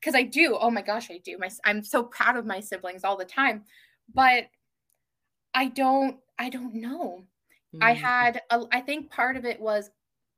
because 0.00 0.14
I 0.14 0.22
do. 0.22 0.56
Oh 0.58 0.70
my 0.70 0.82
gosh, 0.82 1.10
I 1.10 1.18
do. 1.18 1.36
My 1.38 1.50
I'm 1.64 1.82
so 1.82 2.04
proud 2.04 2.36
of 2.36 2.46
my 2.46 2.60
siblings 2.60 3.04
all 3.04 3.16
the 3.16 3.24
time, 3.24 3.64
but 4.14 4.46
I 5.52 5.66
don't. 5.68 6.18
I 6.38 6.48
don't 6.48 6.74
know. 6.74 7.24
Mm-hmm. 7.74 7.82
I 7.82 7.92
had. 7.92 8.42
A, 8.50 8.62
I 8.72 8.80
think 8.80 9.10
part 9.10 9.36
of 9.36 9.44
it 9.44 9.60
was 9.60 9.90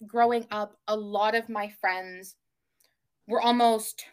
growing 0.07 0.47
up. 0.51 0.77
A 0.89 0.97
lot 0.97 1.35
of 1.35 1.49
my 1.49 1.69
friends 1.81 2.37
were 3.27 3.41
almost 3.41 4.05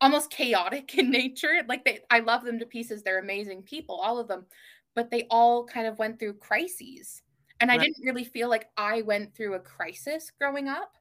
almost 0.00 0.30
chaotic 0.30 0.94
in 0.98 1.10
nature. 1.10 1.62
Like 1.68 1.84
they 1.84 2.00
I 2.10 2.20
love 2.20 2.44
them 2.44 2.58
to 2.58 2.66
pieces. 2.66 3.02
They're 3.02 3.20
amazing 3.20 3.62
people, 3.62 3.96
all 3.96 4.18
of 4.18 4.28
them. 4.28 4.46
But 4.94 5.10
they 5.10 5.26
all 5.30 5.64
kind 5.64 5.86
of 5.86 5.98
went 5.98 6.18
through 6.18 6.34
crises. 6.34 7.22
And 7.60 7.68
right. 7.68 7.80
I 7.80 7.84
didn't 7.84 8.04
really 8.04 8.24
feel 8.24 8.48
like 8.48 8.68
I 8.76 9.02
went 9.02 9.34
through 9.34 9.54
a 9.54 9.60
crisis 9.60 10.30
growing 10.38 10.68
up. 10.68 10.94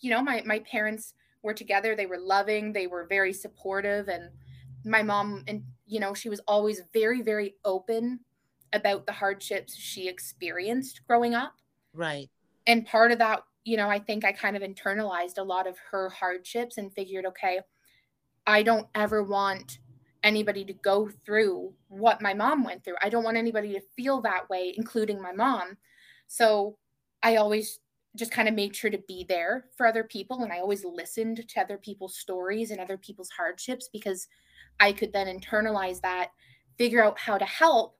You 0.00 0.10
know, 0.10 0.22
my 0.22 0.42
my 0.44 0.60
parents 0.60 1.14
were 1.42 1.54
together, 1.54 1.94
they 1.94 2.06
were 2.06 2.18
loving, 2.18 2.72
they 2.72 2.86
were 2.86 3.06
very 3.08 3.32
supportive 3.32 4.08
and 4.08 4.30
my 4.84 5.02
mom 5.02 5.44
and 5.46 5.62
you 5.86 6.00
know, 6.00 6.14
she 6.14 6.28
was 6.28 6.40
always 6.46 6.82
very 6.92 7.22
very 7.22 7.54
open 7.64 8.20
about 8.72 9.06
the 9.06 9.12
hardships 9.12 9.74
she 9.74 10.08
experienced 10.08 11.00
growing 11.06 11.34
up. 11.34 11.54
Right. 11.94 12.28
And 12.66 12.86
part 12.86 13.12
of 13.12 13.18
that, 13.18 13.44
you 13.64 13.76
know, 13.76 13.88
I 13.88 13.98
think 13.98 14.24
I 14.24 14.32
kind 14.32 14.56
of 14.56 14.62
internalized 14.62 15.38
a 15.38 15.42
lot 15.42 15.66
of 15.66 15.78
her 15.90 16.10
hardships 16.10 16.76
and 16.76 16.92
figured, 16.92 17.24
okay, 17.26 17.60
I 18.48 18.62
don't 18.62 18.86
ever 18.94 19.22
want 19.22 19.78
anybody 20.22 20.64
to 20.64 20.72
go 20.72 21.10
through 21.26 21.74
what 21.88 22.22
my 22.22 22.32
mom 22.32 22.64
went 22.64 22.82
through. 22.82 22.96
I 23.02 23.10
don't 23.10 23.22
want 23.22 23.36
anybody 23.36 23.74
to 23.74 23.80
feel 23.94 24.22
that 24.22 24.48
way, 24.48 24.72
including 24.74 25.20
my 25.20 25.32
mom. 25.32 25.76
So 26.28 26.78
I 27.22 27.36
always 27.36 27.80
just 28.16 28.32
kind 28.32 28.48
of 28.48 28.54
made 28.54 28.74
sure 28.74 28.90
to 28.90 29.02
be 29.06 29.26
there 29.28 29.66
for 29.76 29.86
other 29.86 30.02
people. 30.02 30.42
And 30.42 30.50
I 30.50 30.60
always 30.60 30.82
listened 30.82 31.46
to 31.46 31.60
other 31.60 31.76
people's 31.76 32.16
stories 32.16 32.70
and 32.70 32.80
other 32.80 32.96
people's 32.96 33.28
hardships 33.28 33.90
because 33.92 34.26
I 34.80 34.92
could 34.92 35.12
then 35.12 35.26
internalize 35.26 36.00
that, 36.00 36.30
figure 36.78 37.04
out 37.04 37.18
how 37.18 37.36
to 37.36 37.44
help. 37.44 37.98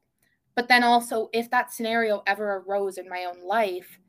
But 0.56 0.66
then 0.66 0.82
also, 0.82 1.28
if 1.34 1.50
that 1.50 1.74
scenario 1.74 2.22
ever 2.26 2.64
arose 2.66 2.96
in 2.96 3.06
my 3.06 3.26
own 3.26 3.46
life, 3.46 4.00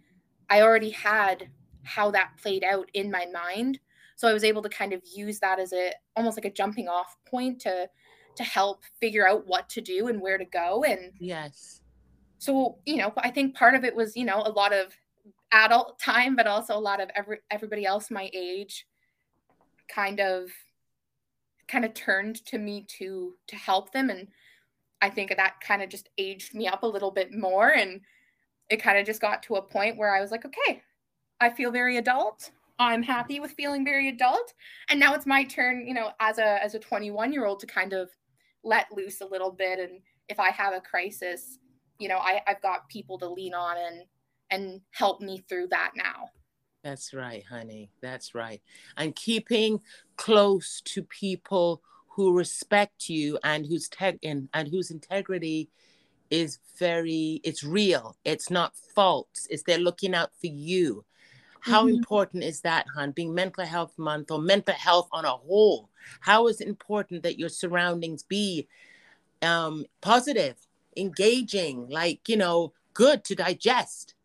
I 0.49 0.61
already 0.61 0.91
had 0.91 1.49
how 1.83 2.11
that 2.11 2.37
played 2.41 2.63
out 2.63 2.89
in 2.93 3.11
my 3.11 3.25
mind 3.25 3.79
so 4.19 4.27
i 4.27 4.33
was 4.33 4.43
able 4.43 4.61
to 4.61 4.67
kind 4.67 4.91
of 4.91 5.01
use 5.15 5.39
that 5.39 5.59
as 5.59 5.71
a 5.71 5.93
almost 6.17 6.37
like 6.37 6.43
a 6.43 6.51
jumping 6.51 6.89
off 6.89 7.15
point 7.25 7.61
to 7.61 7.89
to 8.35 8.43
help 8.43 8.83
figure 8.99 9.27
out 9.27 9.47
what 9.47 9.69
to 9.69 9.81
do 9.81 10.07
and 10.07 10.21
where 10.21 10.37
to 10.37 10.45
go. 10.45 10.83
And 10.85 11.11
yes. 11.19 11.81
so 12.37 12.77
you 12.85 12.97
know 12.97 13.11
i 13.17 13.29
think 13.29 13.55
part 13.55 13.75
of 13.75 13.83
it 13.83 13.95
was 13.95 14.15
you 14.15 14.25
know 14.25 14.41
a 14.45 14.51
lot 14.51 14.71
of 14.73 14.95
adult 15.51 15.99
time 15.99 16.35
but 16.35 16.47
also 16.47 16.77
a 16.77 16.79
lot 16.79 17.01
of 17.01 17.09
every 17.15 17.39
everybody 17.49 17.85
else 17.85 18.11
my 18.11 18.29
age 18.33 18.85
kind 19.93 20.19
of 20.19 20.49
kind 21.67 21.83
of 21.83 21.93
turned 21.93 22.45
to 22.45 22.57
me 22.57 22.85
to 22.97 23.35
to 23.47 23.55
help 23.55 23.91
them. 23.91 24.09
And 24.09 24.27
i 25.01 25.09
think 25.09 25.35
that 25.35 25.61
kind 25.61 25.81
of 25.81 25.89
just 25.89 26.09
aged 26.17 26.53
me 26.53 26.67
up 26.67 26.83
a 26.83 26.93
little 26.95 27.11
bit 27.11 27.33
more. 27.33 27.69
And 27.69 28.01
it 28.69 28.83
kind 28.83 28.99
of 28.99 29.05
just 29.05 29.21
got 29.21 29.43
to 29.43 29.55
a 29.55 29.61
point 29.61 29.97
where 29.97 30.13
i 30.15 30.21
was 30.21 30.31
like 30.31 30.45
okay 30.45 30.83
i 31.41 31.49
feel 31.49 31.71
very 31.71 31.97
adult 31.97 32.51
I'm 32.79 33.03
happy 33.03 33.41
with 33.41 33.51
feeling 33.51 33.83
very 33.83 34.07
adult. 34.07 34.53
And 34.89 34.99
now 34.99 35.13
it's 35.13 35.25
my 35.25 35.43
turn, 35.43 35.85
you 35.85 35.93
know, 35.93 36.11
as 36.21 36.37
a 36.37 36.63
as 36.63 36.75
a 36.75 36.79
21 36.79 37.33
year 37.33 37.45
old 37.45 37.59
to 37.59 37.67
kind 37.67 37.91
of 37.93 38.09
let 38.63 38.91
loose 38.91 39.19
a 39.21 39.25
little 39.25 39.51
bit. 39.51 39.79
And 39.79 39.99
if 40.29 40.39
I 40.39 40.49
have 40.51 40.73
a 40.73 40.79
crisis, 40.79 41.59
you 41.99 42.07
know, 42.07 42.17
I, 42.17 42.41
I've 42.47 42.61
got 42.61 42.87
people 42.87 43.19
to 43.19 43.27
lean 43.27 43.53
on 43.53 43.77
and 43.77 44.03
and 44.49 44.81
help 44.91 45.21
me 45.21 45.43
through 45.49 45.67
that 45.67 45.91
now. 45.95 46.29
That's 46.83 47.13
right, 47.13 47.43
honey. 47.45 47.91
That's 48.01 48.33
right. 48.33 48.61
And 48.95 49.13
keeping 49.13 49.81
close 50.15 50.81
to 50.85 51.03
people 51.03 51.81
who 52.07 52.35
respect 52.35 53.09
you 53.09 53.37
and 53.43 53.65
whose 53.65 53.89
tech 53.89 54.17
and, 54.23 54.47
and 54.53 54.69
whose 54.69 54.89
integrity 54.89 55.69
is 56.29 56.59
very 56.77 57.41
it's 57.43 57.63
real. 57.63 58.15
It's 58.23 58.49
not 58.49 58.73
false. 58.95 59.47
It's 59.49 59.63
they're 59.63 59.77
looking 59.77 60.15
out 60.15 60.31
for 60.39 60.47
you 60.47 61.03
how 61.61 61.85
mm-hmm. 61.85 61.97
important 61.97 62.43
is 62.43 62.61
that, 62.61 62.85
hon? 62.95 63.11
Being 63.11 63.33
mental 63.33 63.65
health 63.65 63.97
month 63.97 64.31
or 64.31 64.39
mental 64.39 64.73
health 64.73 65.09
on 65.11 65.25
a 65.25 65.31
whole, 65.31 65.89
how 66.21 66.47
is 66.47 66.61
it 66.61 66.67
important 66.67 67.23
that 67.23 67.39
your 67.39 67.49
surroundings 67.49 68.23
be 68.23 68.67
um, 69.41 69.85
positive, 70.01 70.55
engaging, 70.97 71.87
like 71.89 72.27
you 72.27 72.37
know, 72.37 72.73
good 72.93 73.23
to 73.25 73.35
digest? 73.35 74.15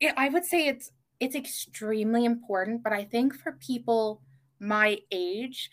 Yeah, 0.00 0.14
I 0.16 0.28
would 0.28 0.44
say 0.44 0.66
it's 0.66 0.90
it's 1.20 1.36
extremely 1.36 2.24
important, 2.24 2.82
but 2.82 2.92
I 2.92 3.04
think 3.04 3.34
for 3.34 3.52
people 3.52 4.20
my 4.58 4.98
age, 5.10 5.70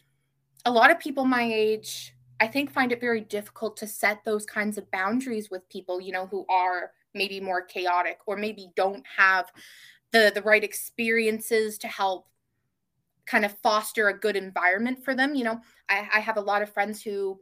a 0.66 0.72
lot 0.72 0.92
of 0.92 1.00
people 1.00 1.26
my 1.26 1.44
age, 1.44 2.16
I 2.40 2.48
think 2.48 2.72
find 2.72 2.92
it 2.92 3.02
very 3.02 3.22
difficult 3.22 3.78
to 3.78 3.88
set 3.88 4.24
those 4.26 4.46
kinds 4.46 4.78
of 4.78 4.90
boundaries 4.92 5.50
with 5.50 5.68
people, 5.70 6.00
you 6.00 6.12
know, 6.12 6.28
who 6.28 6.46
are 6.50 6.92
maybe 7.14 7.40
more 7.40 7.62
chaotic 7.62 8.20
or 8.28 8.38
maybe 8.38 8.72
don't 8.76 9.04
have 9.18 9.52
the 10.12 10.32
the 10.34 10.42
right 10.42 10.64
experiences 10.64 11.78
to 11.78 11.88
help 11.88 12.28
kind 13.26 13.46
of 13.46 13.56
foster 13.60 14.08
a 14.08 14.20
good 14.20 14.36
environment 14.36 15.04
for 15.04 15.14
them 15.14 15.36
you 15.36 15.44
know 15.44 15.60
I, 15.88 16.08
I 16.16 16.20
have 16.20 16.38
a 16.38 16.42
lot 16.42 16.62
of 16.62 16.74
friends 16.74 17.02
who 17.02 17.40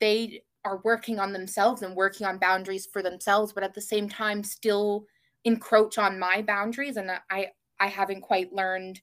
they 0.00 0.42
are 0.64 0.80
working 0.84 1.18
on 1.18 1.32
themselves 1.32 1.82
and 1.82 1.94
working 1.94 2.26
on 2.26 2.38
boundaries 2.38 2.86
for 2.86 3.02
themselves 3.02 3.52
but 3.52 3.64
at 3.64 3.74
the 3.74 3.80
same 3.80 4.08
time 4.08 4.42
still 4.42 5.06
encroach 5.44 5.98
on 5.98 6.18
my 6.18 6.42
boundaries 6.42 6.96
and 6.96 7.10
i 7.30 7.48
i 7.78 7.86
haven't 7.86 8.22
quite 8.22 8.52
learned 8.52 9.00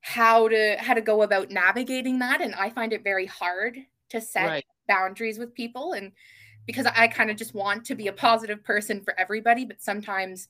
how 0.00 0.48
to 0.48 0.76
how 0.78 0.94
to 0.94 1.00
go 1.00 1.22
about 1.22 1.50
navigating 1.50 2.18
that 2.18 2.40
and 2.40 2.54
i 2.56 2.68
find 2.68 2.92
it 2.92 3.04
very 3.04 3.26
hard 3.26 3.78
to 4.10 4.20
set 4.20 4.48
right. 4.48 4.64
boundaries 4.88 5.38
with 5.38 5.54
people 5.54 5.92
and 5.92 6.12
because 6.66 6.86
i 6.86 7.06
kind 7.06 7.30
of 7.30 7.36
just 7.36 7.54
want 7.54 7.84
to 7.84 7.94
be 7.94 8.08
a 8.08 8.12
positive 8.12 8.62
person 8.64 9.00
for 9.00 9.18
everybody 9.18 9.64
but 9.64 9.80
sometimes 9.80 10.48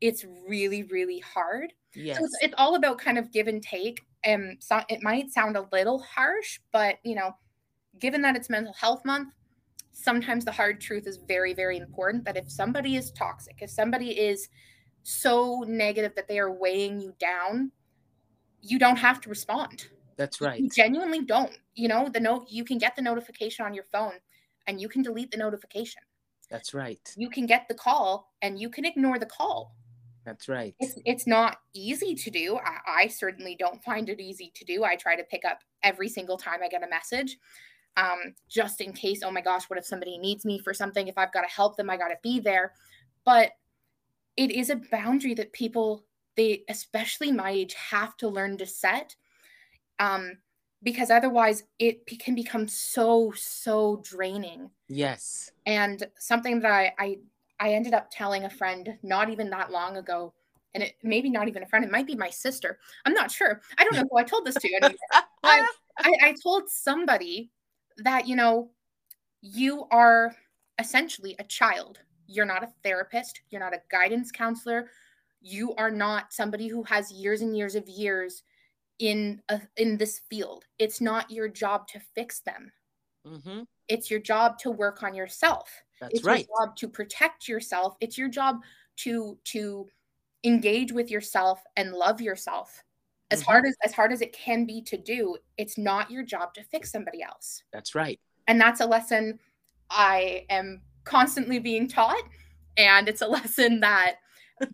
it's 0.00 0.24
really 0.48 0.82
really 0.84 1.18
hard 1.20 1.72
yes. 1.94 2.18
so 2.18 2.24
it's, 2.24 2.36
it's 2.42 2.54
all 2.58 2.74
about 2.74 2.98
kind 2.98 3.18
of 3.18 3.30
give 3.32 3.46
and 3.46 3.62
take 3.62 4.00
and 4.24 4.56
so 4.60 4.80
it 4.88 5.02
might 5.02 5.30
sound 5.30 5.56
a 5.56 5.66
little 5.72 5.98
harsh 6.00 6.58
but 6.72 6.96
you 7.02 7.14
know 7.14 7.34
given 7.98 8.22
that 8.22 8.36
it's 8.36 8.50
mental 8.50 8.72
health 8.74 9.04
month 9.04 9.32
sometimes 9.92 10.44
the 10.44 10.52
hard 10.52 10.80
truth 10.80 11.06
is 11.06 11.18
very 11.28 11.52
very 11.52 11.76
important 11.76 12.24
that 12.24 12.36
if 12.36 12.50
somebody 12.50 12.96
is 12.96 13.10
toxic 13.12 13.56
if 13.60 13.70
somebody 13.70 14.10
is 14.10 14.48
so 15.02 15.64
negative 15.66 16.14
that 16.14 16.28
they 16.28 16.38
are 16.38 16.52
weighing 16.52 17.00
you 17.00 17.14
down 17.18 17.70
you 18.62 18.78
don't 18.78 18.96
have 18.96 19.20
to 19.22 19.28
respond. 19.28 19.88
That's 20.16 20.40
right. 20.40 20.60
You 20.60 20.68
genuinely 20.68 21.24
don't. 21.24 21.56
You 21.74 21.88
know, 21.88 22.08
the 22.08 22.20
note 22.20 22.46
you 22.48 22.64
can 22.64 22.78
get 22.78 22.94
the 22.94 23.02
notification 23.02 23.64
on 23.64 23.74
your 23.74 23.84
phone 23.84 24.14
and 24.66 24.80
you 24.80 24.88
can 24.88 25.02
delete 25.02 25.30
the 25.30 25.38
notification. 25.38 26.02
That's 26.50 26.74
right. 26.74 27.00
You 27.16 27.30
can 27.30 27.46
get 27.46 27.68
the 27.68 27.74
call 27.74 28.32
and 28.42 28.58
you 28.58 28.68
can 28.68 28.84
ignore 28.84 29.18
the 29.18 29.26
call. 29.26 29.74
That's 30.24 30.48
right. 30.48 30.74
It's, 30.78 30.98
it's 31.04 31.26
not 31.26 31.58
easy 31.74 32.14
to 32.14 32.30
do. 32.30 32.58
I, 32.58 33.04
I 33.04 33.06
certainly 33.06 33.56
don't 33.58 33.82
find 33.82 34.08
it 34.08 34.20
easy 34.20 34.52
to 34.54 34.64
do. 34.64 34.84
I 34.84 34.96
try 34.96 35.16
to 35.16 35.24
pick 35.24 35.44
up 35.44 35.60
every 35.82 36.08
single 36.08 36.36
time 36.36 36.60
I 36.62 36.68
get 36.68 36.82
a 36.82 36.88
message, 36.88 37.38
um, 37.96 38.34
just 38.48 38.80
in 38.80 38.92
case. 38.92 39.22
Oh 39.24 39.30
my 39.30 39.40
gosh, 39.40 39.64
what 39.68 39.78
if 39.78 39.86
somebody 39.86 40.18
needs 40.18 40.44
me 40.44 40.58
for 40.58 40.74
something? 40.74 41.08
If 41.08 41.16
I've 41.16 41.32
got 41.32 41.42
to 41.42 41.48
help 41.48 41.76
them, 41.76 41.88
I 41.88 41.96
got 41.96 42.08
to 42.08 42.18
be 42.22 42.38
there. 42.38 42.72
But 43.24 43.52
it 44.36 44.50
is 44.50 44.70
a 44.70 44.80
boundary 44.90 45.34
that 45.34 45.52
people 45.52 46.04
they 46.36 46.62
especially 46.68 47.32
my 47.32 47.50
age 47.50 47.74
have 47.74 48.16
to 48.16 48.28
learn 48.28 48.56
to 48.56 48.66
set 48.66 49.16
um 49.98 50.38
because 50.82 51.10
otherwise 51.10 51.64
it 51.78 52.06
can 52.18 52.34
become 52.34 52.66
so 52.66 53.32
so 53.36 54.00
draining 54.02 54.70
yes 54.88 55.52
and 55.66 56.06
something 56.18 56.60
that 56.60 56.72
i 56.72 56.92
i, 56.98 57.18
I 57.60 57.74
ended 57.74 57.94
up 57.94 58.08
telling 58.10 58.44
a 58.44 58.50
friend 58.50 58.98
not 59.02 59.28
even 59.28 59.50
that 59.50 59.70
long 59.70 59.98
ago 59.98 60.32
and 60.74 60.82
it 60.82 60.94
maybe 61.02 61.30
not 61.30 61.46
even 61.46 61.62
a 61.62 61.66
friend 61.66 61.84
it 61.84 61.90
might 61.90 62.06
be 62.06 62.14
my 62.14 62.30
sister. 62.30 62.78
I'm 63.04 63.12
not 63.12 63.30
sure. 63.30 63.60
I 63.78 63.84
don't 63.84 63.94
know 63.94 64.08
who 64.10 64.18
i 64.18 64.22
told 64.22 64.46
this 64.46 64.54
to 64.54 64.94
I, 65.12 65.66
I, 65.98 66.12
I 66.22 66.34
told 66.42 66.68
somebody 66.68 67.50
that 67.98 68.26
you 68.26 68.34
know 68.34 68.70
you 69.42 69.86
are 69.90 70.34
essentially 70.78 71.36
a 71.38 71.44
child. 71.44 71.98
You're 72.26 72.46
not 72.46 72.62
a 72.62 72.72
therapist. 72.82 73.42
You're 73.50 73.60
not 73.60 73.74
a 73.74 73.82
guidance 73.90 74.30
counselor. 74.30 74.88
You 75.42 75.74
are 75.76 75.90
not 75.90 76.32
somebody 76.32 76.68
who 76.68 76.82
has 76.84 77.12
years 77.12 77.40
and 77.40 77.56
years 77.56 77.74
of 77.74 77.88
years 77.88 78.42
in 78.98 79.40
a, 79.48 79.60
in 79.76 79.96
this 79.96 80.22
field. 80.30 80.64
It's 80.78 81.00
not 81.00 81.30
your 81.30 81.48
job 81.48 81.88
to 81.88 82.00
fix 82.14 82.40
them. 82.40 82.72
Mm-hmm. 83.26 83.64
it's 83.86 84.10
your 84.10 84.18
job 84.18 84.58
to 84.60 84.70
work 84.70 85.02
on 85.02 85.14
yourself 85.14 85.68
That's 86.00 86.14
it's 86.14 86.24
right. 86.24 86.46
your 86.48 86.66
job 86.66 86.76
to 86.76 86.88
protect 86.88 87.48
yourself. 87.48 87.96
It's 88.00 88.16
your 88.16 88.28
job 88.28 88.60
to 88.98 89.38
to 89.44 89.86
engage 90.44 90.92
with 90.92 91.10
yourself 91.10 91.62
and 91.76 91.92
love 91.92 92.20
yourself. 92.20 92.82
As 93.30 93.40
mm-hmm. 93.40 93.50
hard 93.50 93.66
as 93.66 93.76
as 93.84 93.92
hard 93.92 94.12
as 94.12 94.20
it 94.20 94.32
can 94.32 94.64
be 94.64 94.82
to 94.82 94.96
do 94.96 95.36
it's 95.58 95.76
not 95.76 96.10
your 96.10 96.24
job 96.24 96.54
to 96.54 96.64
fix 96.64 96.90
somebody 96.90 97.22
else. 97.22 97.62
That's 97.72 97.94
right. 97.94 98.18
And 98.48 98.60
that's 98.60 98.80
a 98.80 98.86
lesson 98.86 99.38
i 99.92 100.46
am 100.50 100.80
constantly 101.04 101.58
being 101.58 101.88
taught. 101.88 102.22
And 102.76 103.08
it's 103.08 103.22
a 103.22 103.26
lesson 103.38 103.80
that 103.80 104.16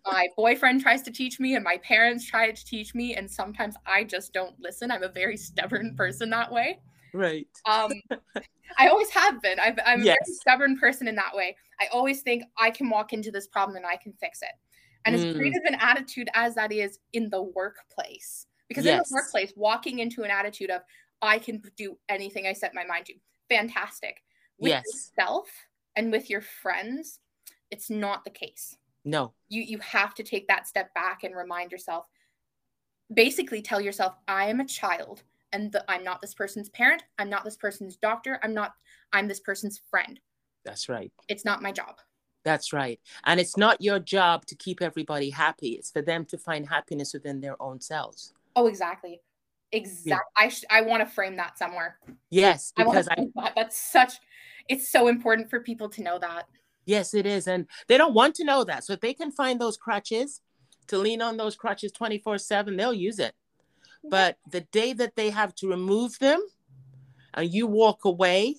my 0.05 0.27
boyfriend 0.35 0.81
tries 0.81 1.01
to 1.03 1.11
teach 1.11 1.39
me 1.39 1.55
and 1.55 1.63
my 1.63 1.77
parents 1.77 2.25
try 2.25 2.51
to 2.51 2.65
teach 2.65 2.95
me. 2.95 3.15
And 3.15 3.29
sometimes 3.29 3.75
i 3.85 4.03
just 4.03 4.33
don't 4.33 4.55
listen. 4.59 4.91
I'm 4.91 5.03
a 5.03 5.09
very 5.09 5.37
stubborn 5.37 5.95
person 5.95 6.29
that 6.29 6.51
way 6.51 6.79
right 7.13 7.47
um 7.65 7.91
i 8.77 8.87
always 8.87 9.09
have 9.09 9.41
been 9.41 9.59
i 9.59 9.67
am 9.85 10.03
yes. 10.03 10.17
a 10.21 10.25
very 10.25 10.35
stubborn 10.41 10.77
person 10.77 11.07
in 11.07 11.15
that 11.15 11.35
way 11.35 11.55
i 11.79 11.87
always 11.91 12.21
think 12.21 12.43
i 12.57 12.69
can 12.69 12.89
walk 12.89 13.13
into 13.13 13.31
this 13.31 13.47
problem 13.47 13.75
and 13.75 13.85
i 13.85 13.95
can 13.95 14.13
fix 14.13 14.41
it 14.41 14.49
and 15.05 15.15
mm. 15.15 15.19
as 15.19 15.35
great 15.35 15.55
of 15.55 15.63
an 15.65 15.77
attitude 15.79 16.29
as 16.33 16.55
that 16.55 16.71
is 16.71 16.99
in 17.13 17.29
the 17.29 17.41
workplace 17.41 18.47
because 18.67 18.85
yes. 18.85 18.93
in 18.93 18.97
the 18.97 19.15
workplace 19.15 19.53
walking 19.55 19.99
into 19.99 20.23
an 20.23 20.31
attitude 20.31 20.69
of 20.69 20.81
i 21.21 21.37
can 21.37 21.61
do 21.77 21.97
anything 22.09 22.45
i 22.45 22.53
set 22.53 22.73
my 22.73 22.85
mind 22.85 23.05
to 23.05 23.13
fantastic 23.49 24.23
with 24.59 24.69
yes. 24.69 24.83
yourself 24.85 25.47
and 25.95 26.11
with 26.11 26.29
your 26.29 26.41
friends 26.41 27.19
it's 27.71 27.89
not 27.89 28.23
the 28.23 28.29
case 28.29 28.77
no. 29.07 29.33
You 29.47 29.61
you 29.61 29.79
have 29.79 30.13
to 30.15 30.23
take 30.23 30.49
that 30.49 30.67
step 30.67 30.93
back 30.93 31.23
and 31.23 31.35
remind 31.35 31.71
yourself 31.71 32.05
basically 33.13 33.61
tell 33.61 33.79
yourself 33.79 34.15
I 34.27 34.49
am 34.49 34.59
a 34.59 34.65
child 34.65 35.23
and 35.57 35.71
the, 35.71 35.83
I'm 35.89 36.03
not 36.03 36.21
this 36.21 36.35
person's 36.35 36.69
parent, 36.69 37.03
I'm 37.17 37.29
not 37.29 37.43
this 37.43 37.57
person's 37.57 37.95
doctor, 37.95 38.39
I'm 38.43 38.53
not 38.53 38.73
I'm 39.11 39.27
this 39.27 39.39
person's 39.39 39.81
friend. 39.89 40.19
That's 40.63 40.87
right. 40.87 41.11
It's 41.27 41.45
not 41.45 41.61
my 41.61 41.71
job. 41.71 41.95
That's 42.43 42.71
right. 42.73 42.99
And 43.25 43.39
it's 43.39 43.57
not 43.57 43.81
your 43.81 43.99
job 43.99 44.45
to 44.45 44.55
keep 44.55 44.81
everybody 44.81 45.29
happy. 45.29 45.69
It's 45.69 45.91
for 45.91 46.01
them 46.01 46.25
to 46.25 46.37
find 46.37 46.67
happiness 46.67 47.13
within 47.13 47.41
their 47.41 47.61
own 47.61 47.81
selves. 47.81 48.33
Oh, 48.55 48.67
exactly. 48.67 49.21
Exactly. 49.71 50.11
Yeah. 50.11 50.19
I 50.37 50.49
sh- 50.49 50.63
I 50.69 50.81
want 50.81 51.01
to 51.01 51.13
frame 51.13 51.35
that 51.37 51.57
somewhere. 51.57 51.97
Yes, 52.29 52.71
because 52.75 53.07
I, 53.07 53.13
I 53.13 53.27
that. 53.35 53.53
that's 53.55 53.77
such 53.77 54.19
it's 54.69 54.87
so 54.89 55.07
important 55.07 55.49
for 55.49 55.59
people 55.59 55.89
to 55.89 56.03
know 56.03 56.19
that. 56.19 56.47
Yes, 56.85 57.13
it 57.13 57.25
is. 57.25 57.47
And 57.47 57.67
they 57.87 57.97
don't 57.97 58.13
want 58.13 58.35
to 58.35 58.45
know 58.45 58.63
that. 58.63 58.85
So 58.85 58.93
if 58.93 59.01
they 59.01 59.13
can 59.13 59.31
find 59.31 59.59
those 59.59 59.75
crutches 59.75 60.41
to 60.87 60.97
lean 60.97 61.21
on 61.21 61.35
those 61.35 61.55
crutches 61.55 61.91
24 61.91 62.37
7, 62.37 62.77
they'll 62.77 62.93
use 62.93 63.19
it. 63.19 63.33
But 64.03 64.37
the 64.49 64.61
day 64.61 64.93
that 64.93 65.15
they 65.15 65.29
have 65.29 65.53
to 65.55 65.69
remove 65.69 66.19
them 66.19 66.41
and 67.33 67.51
you 67.51 67.67
walk 67.67 68.05
away, 68.05 68.55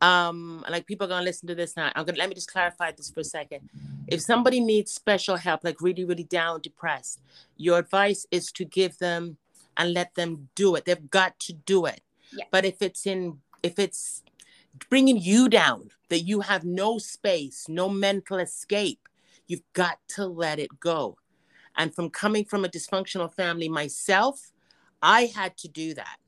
um, 0.00 0.64
like 0.68 0.86
people 0.86 1.06
are 1.06 1.10
gonna 1.10 1.24
listen 1.24 1.48
to 1.48 1.54
this 1.54 1.76
now. 1.76 1.92
I'm 1.94 2.04
gonna 2.04 2.18
let 2.18 2.28
me 2.28 2.34
just 2.34 2.50
clarify 2.50 2.92
this 2.92 3.10
for 3.10 3.20
a 3.20 3.24
second. 3.24 3.68
If 4.08 4.20
somebody 4.20 4.60
needs 4.60 4.92
special 4.92 5.36
help, 5.36 5.62
like 5.62 5.80
really, 5.80 6.04
really 6.04 6.24
down, 6.24 6.60
depressed, 6.62 7.20
your 7.56 7.78
advice 7.78 8.26
is 8.30 8.50
to 8.52 8.64
give 8.64 8.98
them 8.98 9.36
and 9.76 9.94
let 9.94 10.14
them 10.14 10.48
do 10.54 10.74
it. 10.74 10.84
They've 10.84 11.10
got 11.10 11.38
to 11.40 11.52
do 11.52 11.86
it. 11.86 12.00
Yeah. 12.32 12.44
But 12.50 12.64
if 12.64 12.82
it's 12.82 13.06
in, 13.06 13.38
if 13.62 13.78
it's 13.78 14.22
bringing 14.88 15.18
you 15.18 15.48
down, 15.48 15.90
that 16.08 16.20
you 16.20 16.40
have 16.40 16.64
no 16.64 16.98
space, 16.98 17.66
no 17.68 17.88
mental 17.88 18.38
escape. 18.38 19.08
You've 19.46 19.72
got 19.72 19.98
to 20.08 20.26
let 20.26 20.58
it 20.58 20.80
go. 20.80 21.16
And 21.76 21.94
from 21.94 22.10
coming 22.10 22.44
from 22.44 22.64
a 22.64 22.68
dysfunctional 22.68 23.32
family 23.32 23.68
myself, 23.68 24.52
I 25.02 25.26
had 25.34 25.56
to 25.58 25.68
do 25.68 25.94
that. 25.94 26.18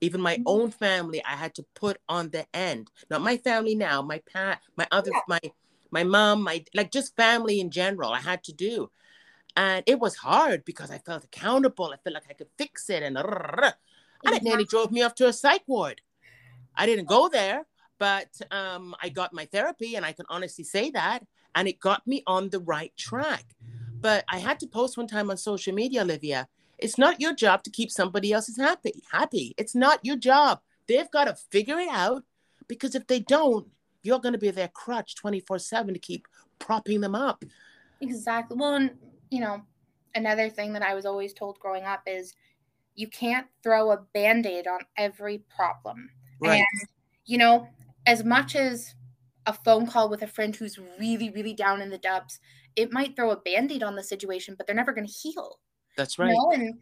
Even 0.00 0.20
my 0.20 0.34
mm-hmm. 0.34 0.42
own 0.46 0.70
family, 0.70 1.22
I 1.24 1.36
had 1.36 1.54
to 1.54 1.64
put 1.74 1.98
on 2.08 2.30
the 2.30 2.46
end. 2.52 2.90
Not 3.08 3.22
my 3.22 3.36
family 3.36 3.74
now, 3.74 4.02
my 4.02 4.20
pat, 4.32 4.60
my 4.76 4.86
other, 4.90 5.10
yeah. 5.12 5.20
my 5.28 5.40
my 5.90 6.04
mom, 6.04 6.42
my 6.42 6.64
like 6.74 6.90
just 6.90 7.14
family 7.16 7.60
in 7.60 7.70
general. 7.70 8.12
I 8.12 8.20
had 8.20 8.42
to 8.44 8.52
do, 8.52 8.90
and 9.56 9.84
it 9.86 10.00
was 10.00 10.16
hard 10.16 10.64
because 10.64 10.90
I 10.90 10.98
felt 10.98 11.24
accountable. 11.24 11.92
I 11.92 11.98
felt 12.02 12.14
like 12.14 12.30
I 12.30 12.32
could 12.32 12.48
fix 12.58 12.90
it, 12.90 13.02
and, 13.02 13.16
and 13.16 14.34
it 14.34 14.42
nearly 14.42 14.64
drove 14.64 14.90
me 14.90 15.02
off 15.02 15.14
to 15.16 15.28
a 15.28 15.32
psych 15.32 15.62
ward. 15.66 16.00
I 16.74 16.86
didn't 16.86 17.08
go 17.08 17.28
there, 17.28 17.66
but 17.98 18.30
um, 18.50 18.96
I 19.00 19.10
got 19.10 19.32
my 19.34 19.44
therapy, 19.44 19.94
and 19.94 20.04
I 20.04 20.12
can 20.12 20.26
honestly 20.28 20.64
say 20.64 20.90
that, 20.90 21.24
and 21.54 21.68
it 21.68 21.78
got 21.78 22.06
me 22.06 22.22
on 22.26 22.48
the 22.48 22.60
right 22.60 22.92
track. 22.96 23.44
But 24.00 24.24
I 24.28 24.38
had 24.38 24.58
to 24.60 24.66
post 24.66 24.96
one 24.96 25.06
time 25.06 25.30
on 25.30 25.36
social 25.36 25.74
media, 25.74 26.02
Olivia. 26.02 26.48
It's 26.82 26.98
not 26.98 27.20
your 27.20 27.34
job 27.34 27.62
to 27.64 27.70
keep 27.70 27.90
somebody 27.90 28.32
else's 28.32 28.56
happy. 28.56 29.02
Happy. 29.10 29.54
It's 29.56 29.74
not 29.74 30.00
your 30.02 30.16
job. 30.16 30.60
They've 30.88 31.10
got 31.10 31.24
to 31.24 31.34
figure 31.50 31.78
it 31.78 31.88
out 31.90 32.24
because 32.68 32.94
if 32.94 33.06
they 33.06 33.20
don't, 33.20 33.68
you're 34.02 34.18
going 34.18 34.32
to 34.32 34.38
be 34.38 34.50
their 34.50 34.68
crutch 34.68 35.14
24 35.16 35.58
7 35.58 35.94
to 35.94 36.00
keep 36.00 36.26
propping 36.58 37.00
them 37.00 37.14
up. 37.14 37.44
Exactly. 38.00 38.56
Well, 38.58 38.74
and, 38.74 38.90
you 39.30 39.40
know, 39.40 39.62
another 40.14 40.50
thing 40.50 40.72
that 40.72 40.82
I 40.82 40.94
was 40.94 41.06
always 41.06 41.32
told 41.32 41.58
growing 41.60 41.84
up 41.84 42.02
is 42.06 42.34
you 42.94 43.08
can't 43.08 43.46
throw 43.62 43.90
a 43.92 43.98
band 44.12 44.46
aid 44.46 44.66
on 44.66 44.80
every 44.96 45.38
problem. 45.54 46.10
Right. 46.40 46.56
And, 46.56 46.88
you 47.24 47.38
know, 47.38 47.68
as 48.06 48.24
much 48.24 48.56
as 48.56 48.94
a 49.46 49.52
phone 49.52 49.86
call 49.86 50.08
with 50.08 50.22
a 50.22 50.26
friend 50.26 50.54
who's 50.54 50.78
really, 50.98 51.30
really 51.30 51.54
down 51.54 51.80
in 51.80 51.90
the 51.90 51.98
dubs, 51.98 52.38
it 52.76 52.92
might 52.92 53.16
throw 53.16 53.30
a 53.30 53.36
band-aid 53.36 53.82
on 53.82 53.96
the 53.96 54.02
situation, 54.02 54.54
but 54.56 54.66
they're 54.66 54.76
never 54.76 54.92
going 54.92 55.06
to 55.06 55.12
heal. 55.12 55.58
That's 55.96 56.18
right. 56.18 56.28
You 56.28 56.34
know? 56.34 56.50
And 56.52 56.78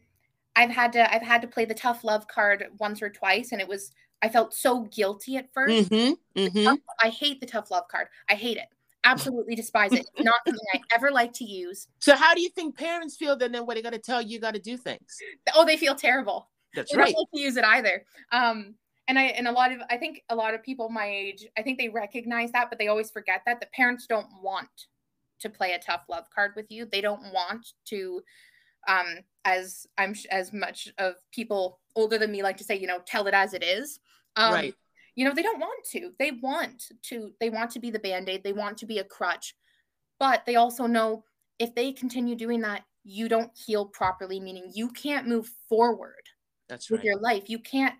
I've 0.56 0.70
had 0.70 0.92
to 0.94 1.12
I've 1.12 1.22
had 1.22 1.42
to 1.42 1.48
play 1.48 1.64
the 1.64 1.74
tough 1.74 2.04
love 2.04 2.26
card 2.28 2.66
once 2.78 3.02
or 3.02 3.10
twice, 3.10 3.52
and 3.52 3.60
it 3.60 3.68
was 3.68 3.92
I 4.22 4.28
felt 4.28 4.54
so 4.54 4.82
guilty 4.82 5.36
at 5.36 5.52
1st 5.54 5.88
mm-hmm, 5.88 6.40
mm-hmm. 6.40 6.74
I 7.00 7.08
hate 7.08 7.40
the 7.40 7.46
tough 7.46 7.70
love 7.70 7.88
card. 7.88 8.08
I 8.28 8.34
hate 8.34 8.58
it. 8.58 8.66
Absolutely 9.04 9.54
despise 9.54 9.92
it. 9.92 10.00
It's 10.00 10.24
not 10.24 10.34
something 10.46 10.66
I 10.74 10.80
ever 10.94 11.10
like 11.10 11.32
to 11.34 11.44
use. 11.44 11.88
So 12.00 12.14
how 12.14 12.34
do 12.34 12.42
you 12.42 12.50
think 12.50 12.76
parents 12.76 13.16
feel 13.16 13.34
then, 13.34 13.52
then 13.52 13.64
when 13.64 13.76
they 13.76 13.82
got 13.82 13.94
to 13.94 13.98
tell 13.98 14.20
you, 14.20 14.28
you 14.28 14.38
got 14.38 14.52
to 14.52 14.60
do 14.60 14.76
things? 14.76 15.16
Oh, 15.54 15.64
they 15.64 15.78
feel 15.78 15.94
terrible. 15.94 16.50
That's 16.74 16.92
they 16.92 16.98
right. 16.98 17.06
don't 17.06 17.18
like 17.18 17.30
to 17.34 17.40
use 17.40 17.56
it 17.56 17.64
either. 17.64 18.04
Um, 18.30 18.74
and 19.08 19.18
I 19.18 19.24
and 19.24 19.48
a 19.48 19.52
lot 19.52 19.72
of 19.72 19.80
I 19.88 19.96
think 19.96 20.22
a 20.28 20.36
lot 20.36 20.54
of 20.54 20.62
people 20.62 20.90
my 20.90 21.06
age, 21.06 21.46
I 21.56 21.62
think 21.62 21.78
they 21.78 21.88
recognize 21.88 22.52
that, 22.52 22.68
but 22.68 22.78
they 22.78 22.88
always 22.88 23.10
forget 23.10 23.40
that 23.46 23.58
the 23.58 23.66
parents 23.74 24.06
don't 24.06 24.28
want 24.42 24.68
to 25.40 25.48
play 25.48 25.72
a 25.72 25.78
tough 25.78 26.04
love 26.08 26.28
card 26.32 26.52
with 26.54 26.70
you. 26.70 26.84
They 26.84 27.00
don't 27.00 27.32
want 27.32 27.72
to 27.86 28.22
um 28.88 29.18
as 29.44 29.86
I'm 29.98 30.14
as 30.30 30.52
much 30.52 30.88
of 30.98 31.14
people 31.32 31.80
older 31.96 32.18
than 32.18 32.32
me 32.32 32.42
like 32.42 32.56
to 32.58 32.64
say, 32.64 32.76
you 32.76 32.86
know, 32.86 33.00
tell 33.06 33.26
it 33.26 33.34
as 33.34 33.54
it 33.54 33.62
is. 33.62 34.00
Um, 34.36 34.54
right. 34.54 34.74
You 35.16 35.24
know, 35.24 35.34
they 35.34 35.42
don't 35.42 35.60
want 35.60 35.84
to. 35.92 36.12
They 36.18 36.32
want 36.42 36.84
to. 37.04 37.32
They 37.40 37.50
want 37.50 37.70
to 37.72 37.80
be 37.80 37.90
the 37.90 37.98
band 37.98 38.28
aid. 38.28 38.44
They 38.44 38.52
want 38.52 38.78
to 38.78 38.86
be 38.86 38.98
a 38.98 39.04
crutch, 39.04 39.54
but 40.18 40.44
they 40.46 40.56
also 40.56 40.86
know 40.86 41.24
if 41.58 41.74
they 41.74 41.92
continue 41.92 42.36
doing 42.36 42.60
that, 42.62 42.84
you 43.04 43.28
don't 43.28 43.50
heal 43.54 43.86
properly. 43.86 44.40
Meaning, 44.40 44.70
you 44.74 44.88
can't 44.90 45.26
move 45.26 45.50
forward. 45.68 46.22
That's 46.68 46.90
with 46.90 47.00
right. 47.00 47.06
your 47.06 47.20
life. 47.20 47.44
You 47.48 47.58
can't. 47.58 47.94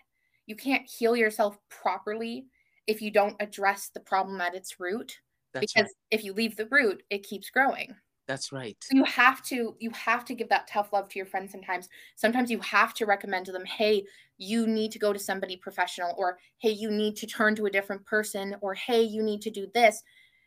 You 0.47 0.57
can't 0.57 0.89
heal 0.89 1.17
yourself 1.17 1.59
properly 1.69 2.47
if 2.87 3.03
you 3.03 3.11
don't 3.11 3.37
address 3.41 3.91
the 3.93 4.01
problem 4.01 4.41
at 4.41 4.55
its 4.55 4.81
root. 4.81 5.19
That's 5.53 5.73
because 5.73 5.89
right. 5.89 6.19
if 6.19 6.25
you 6.25 6.33
leave 6.33 6.57
the 6.57 6.69
root, 6.71 7.03
it 7.11 7.25
keeps 7.25 7.51
growing 7.51 7.95
That's 8.31 8.53
right. 8.53 8.93
you 8.93 9.05
have 9.05 9.43
to 9.43 9.77
you 9.79 9.91
have 9.91 10.25
to 10.25 10.35
give 10.35 10.49
that 10.49 10.67
tough 10.67 10.93
love 10.93 11.09
to 11.09 11.19
your 11.19 11.27
friends 11.27 11.53
sometimes 11.53 11.89
sometimes 12.17 12.51
you 12.51 12.59
have 12.61 12.93
to 12.95 13.07
recommend 13.07 13.47
to 13.47 13.53
them 13.53 13.65
hey 13.65 14.05
you 14.39 14.67
need 14.67 14.91
to 14.91 14.99
go 14.99 15.13
to 15.13 15.19
somebody 15.19 15.57
professional 15.57 16.15
or 16.19 16.39
hey 16.59 16.71
you 16.71 16.91
need 16.91 17.15
to 17.17 17.27
turn 17.27 17.55
to 17.55 17.67
a 17.67 17.71
different 17.71 18.05
person 18.07 18.57
or 18.61 18.75
hey 18.75 19.03
you 19.03 19.23
need 19.23 19.41
to 19.43 19.51
do 19.51 19.69
this 19.75 20.03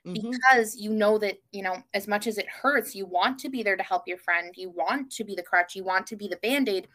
Mhm. 0.05 0.43
because 0.51 0.75
you 0.77 0.91
know 0.91 1.17
that 1.17 1.37
you 1.51 1.63
know 1.63 1.83
as 1.93 2.07
much 2.07 2.27
as 2.27 2.37
it 2.37 2.49
hurts 2.49 2.95
you 2.95 3.05
want 3.05 3.39
to 3.39 3.49
be 3.49 3.63
there 3.63 3.77
to 3.77 3.83
help 3.83 4.03
your 4.07 4.17
friend 4.17 4.53
you 4.57 4.69
want 4.69 5.11
to 5.11 5.23
be 5.23 5.35
the 5.35 5.43
crutch 5.43 5.75
you 5.75 5.83
want 5.83 6.07
to 6.07 6.15
be 6.17 6.27
the 6.27 6.37
band-aid 6.37 6.87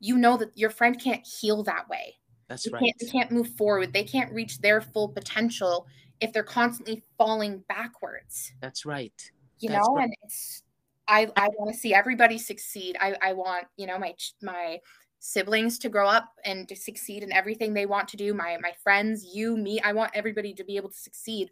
you 0.00 0.18
know 0.18 0.36
that 0.36 0.56
your 0.56 0.70
friend 0.70 1.00
can't 1.00 1.26
heal 1.26 1.62
that 1.64 1.88
way 1.88 2.16
That's 2.48 2.66
they 2.66 2.72
right. 2.72 2.82
can't, 2.82 2.96
they 3.00 3.06
can't 3.08 3.32
move 3.32 3.48
forward 3.56 3.92
they 3.92 4.04
can't 4.04 4.32
reach 4.34 4.60
their 4.60 4.80
full 4.80 5.08
potential 5.10 5.86
if 6.20 6.32
they're 6.32 6.44
constantly 6.44 7.04
falling 7.18 7.60
backwards 7.68 8.52
That's 8.60 8.84
right. 8.84 9.32
You 9.58 9.68
That's 9.68 9.86
know 9.86 9.96
right. 9.96 10.04
and 10.04 10.14
it's 10.22 10.62
i 11.08 11.30
i 11.36 11.48
want 11.58 11.72
to 11.72 11.78
see 11.78 11.94
everybody 11.94 12.38
succeed 12.38 12.96
i 13.00 13.14
i 13.22 13.32
want 13.32 13.66
you 13.76 13.86
know 13.86 13.98
my 13.98 14.14
my 14.42 14.78
siblings 15.18 15.78
to 15.78 15.88
grow 15.88 16.08
up 16.08 16.28
and 16.44 16.68
to 16.68 16.76
succeed 16.76 17.22
in 17.22 17.32
everything 17.32 17.74
they 17.74 17.86
want 17.86 18.08
to 18.08 18.16
do 18.16 18.34
my 18.34 18.56
my 18.60 18.72
friends 18.82 19.24
you 19.34 19.56
me 19.56 19.80
i 19.80 19.92
want 19.92 20.10
everybody 20.14 20.52
to 20.54 20.64
be 20.64 20.76
able 20.76 20.90
to 20.90 20.98
succeed 20.98 21.50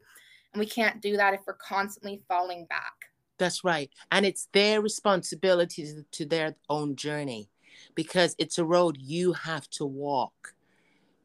and 0.52 0.60
we 0.60 0.66
can't 0.66 1.00
do 1.00 1.16
that 1.16 1.34
if 1.34 1.40
we're 1.46 1.54
constantly 1.54 2.22
falling 2.28 2.66
back 2.66 2.94
That's 3.38 3.64
right. 3.64 3.90
And 4.10 4.24
it's 4.24 4.48
their 4.52 4.80
responsibility 4.80 5.82
to- 5.84 6.06
to 6.18 6.24
their 6.24 6.54
own 6.68 6.94
journey 6.94 7.50
because 7.94 8.36
it's 8.38 8.58
a 8.58 8.64
road 8.64 8.96
you 9.00 9.32
have 9.32 9.68
to 9.70 9.84
walk. 9.84 10.54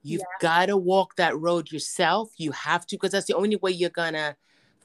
You've 0.02 0.26
got 0.42 0.68
to 0.68 0.78
walk 0.78 1.16
that 1.18 1.38
road 1.38 1.72
yourself. 1.72 2.32
You 2.38 2.52
have 2.52 2.88
to, 2.88 2.96
because 2.96 3.12
that's 3.12 3.28
the 3.28 3.36
only 3.36 3.58
way 3.58 3.72
you're 3.72 3.92
going 3.92 4.14
to 4.14 4.36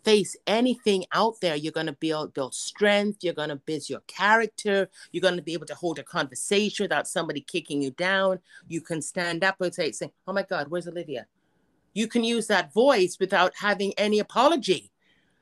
face 0.04 0.36
anything 0.46 1.04
out 1.12 1.40
there. 1.40 1.56
You're 1.56 1.72
going 1.72 1.86
to 1.86 1.92
build, 1.92 2.34
build 2.34 2.54
strength. 2.54 3.24
You're 3.24 3.34
going 3.34 3.48
to 3.48 3.56
build 3.56 3.88
your 3.88 4.00
character. 4.06 4.88
You're 5.12 5.22
going 5.22 5.36
to 5.36 5.42
be 5.42 5.54
able 5.54 5.66
to 5.66 5.74
hold 5.74 5.98
a 5.98 6.02
conversation 6.02 6.84
without 6.84 7.08
somebody 7.08 7.40
kicking 7.40 7.82
you 7.82 7.90
down. 7.92 8.38
You 8.68 8.80
can 8.80 9.02
stand 9.02 9.42
up 9.44 9.60
and 9.60 9.74
say, 9.74 9.92
say 9.92 10.12
Oh 10.26 10.32
my 10.32 10.42
God, 10.42 10.68
where's 10.68 10.88
Olivia? 10.88 11.26
You 11.94 12.08
can 12.08 12.24
use 12.24 12.48
that 12.48 12.72
voice 12.72 13.18
without 13.18 13.52
having 13.56 13.92
any 13.96 14.18
apology 14.18 14.90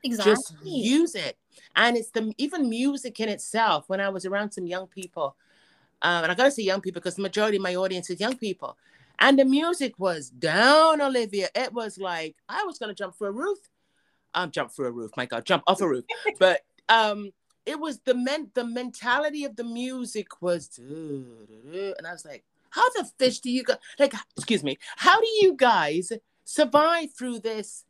exactly 0.05 0.33
just 0.33 0.55
use 0.64 1.14
it 1.14 1.37
and 1.77 1.96
it's 1.96 2.11
the 2.11 2.33
even 2.38 2.68
music 2.68 3.20
in 3.20 3.29
itself 3.29 3.88
when 3.88 4.01
i 4.01 4.09
was 4.09 4.27
around 4.27 4.51
some 4.51 4.66
young 4.66 4.87
people 4.87 5.37
um, 6.03 6.25
and 6.25 6.33
i 6.33 6.35
gotta 6.35 6.51
say 6.51 6.62
young 6.62 6.81
people 6.81 7.01
because 7.01 7.16
the 7.16 7.22
majority 7.22 7.57
of 7.57 7.62
my 7.62 7.75
audience 7.75 8.11
is 8.11 8.20
young 8.20 8.37
people 8.37 8.77
and 9.18 9.38
the 9.38 9.44
music 9.44 9.94
was 9.98 10.31
down 10.31 11.01
olivia 11.01 11.48
it 11.55 11.72
was 11.72 11.98
like 11.98 12.37
i 12.48 12.64
was 12.64 12.79
gonna 12.79 12.94
jump 12.94 13.14
for 13.14 13.29
a 13.29 13.33
roof 13.33 13.59
um 14.35 14.51
jump 14.51 14.71
through 14.71 14.87
a 14.87 14.92
roof. 14.92 15.11
My 15.16 15.27
god 15.27 15.45
jump 15.45 15.62
off 15.66 15.81
a 15.81 15.88
roof. 15.88 16.05
But 16.38 16.62
um 16.88 17.31
it 17.64 17.79
was 17.79 18.01
the 18.01 18.14
men 18.14 18.51
the 18.55 18.64
mentality 18.64 19.45
of 19.45 19.55
the 19.55 19.62
music 19.62 20.27
was 20.42 20.79
and 20.79 22.05
i 22.05 22.11
was 22.11 22.25
like 22.25 22.42
how 22.71 22.83
the 22.90 23.09
fish 23.21 23.38
do 23.38 23.53
you 23.53 23.62
go 23.62 23.75
like 24.01 24.12
excuse 24.37 24.64
me 24.64 24.77
how 24.97 25.21
do 25.21 25.29
you 25.40 25.55
guys 25.57 26.11
survive 26.45 27.12
through 27.16 27.38
this 27.38 27.85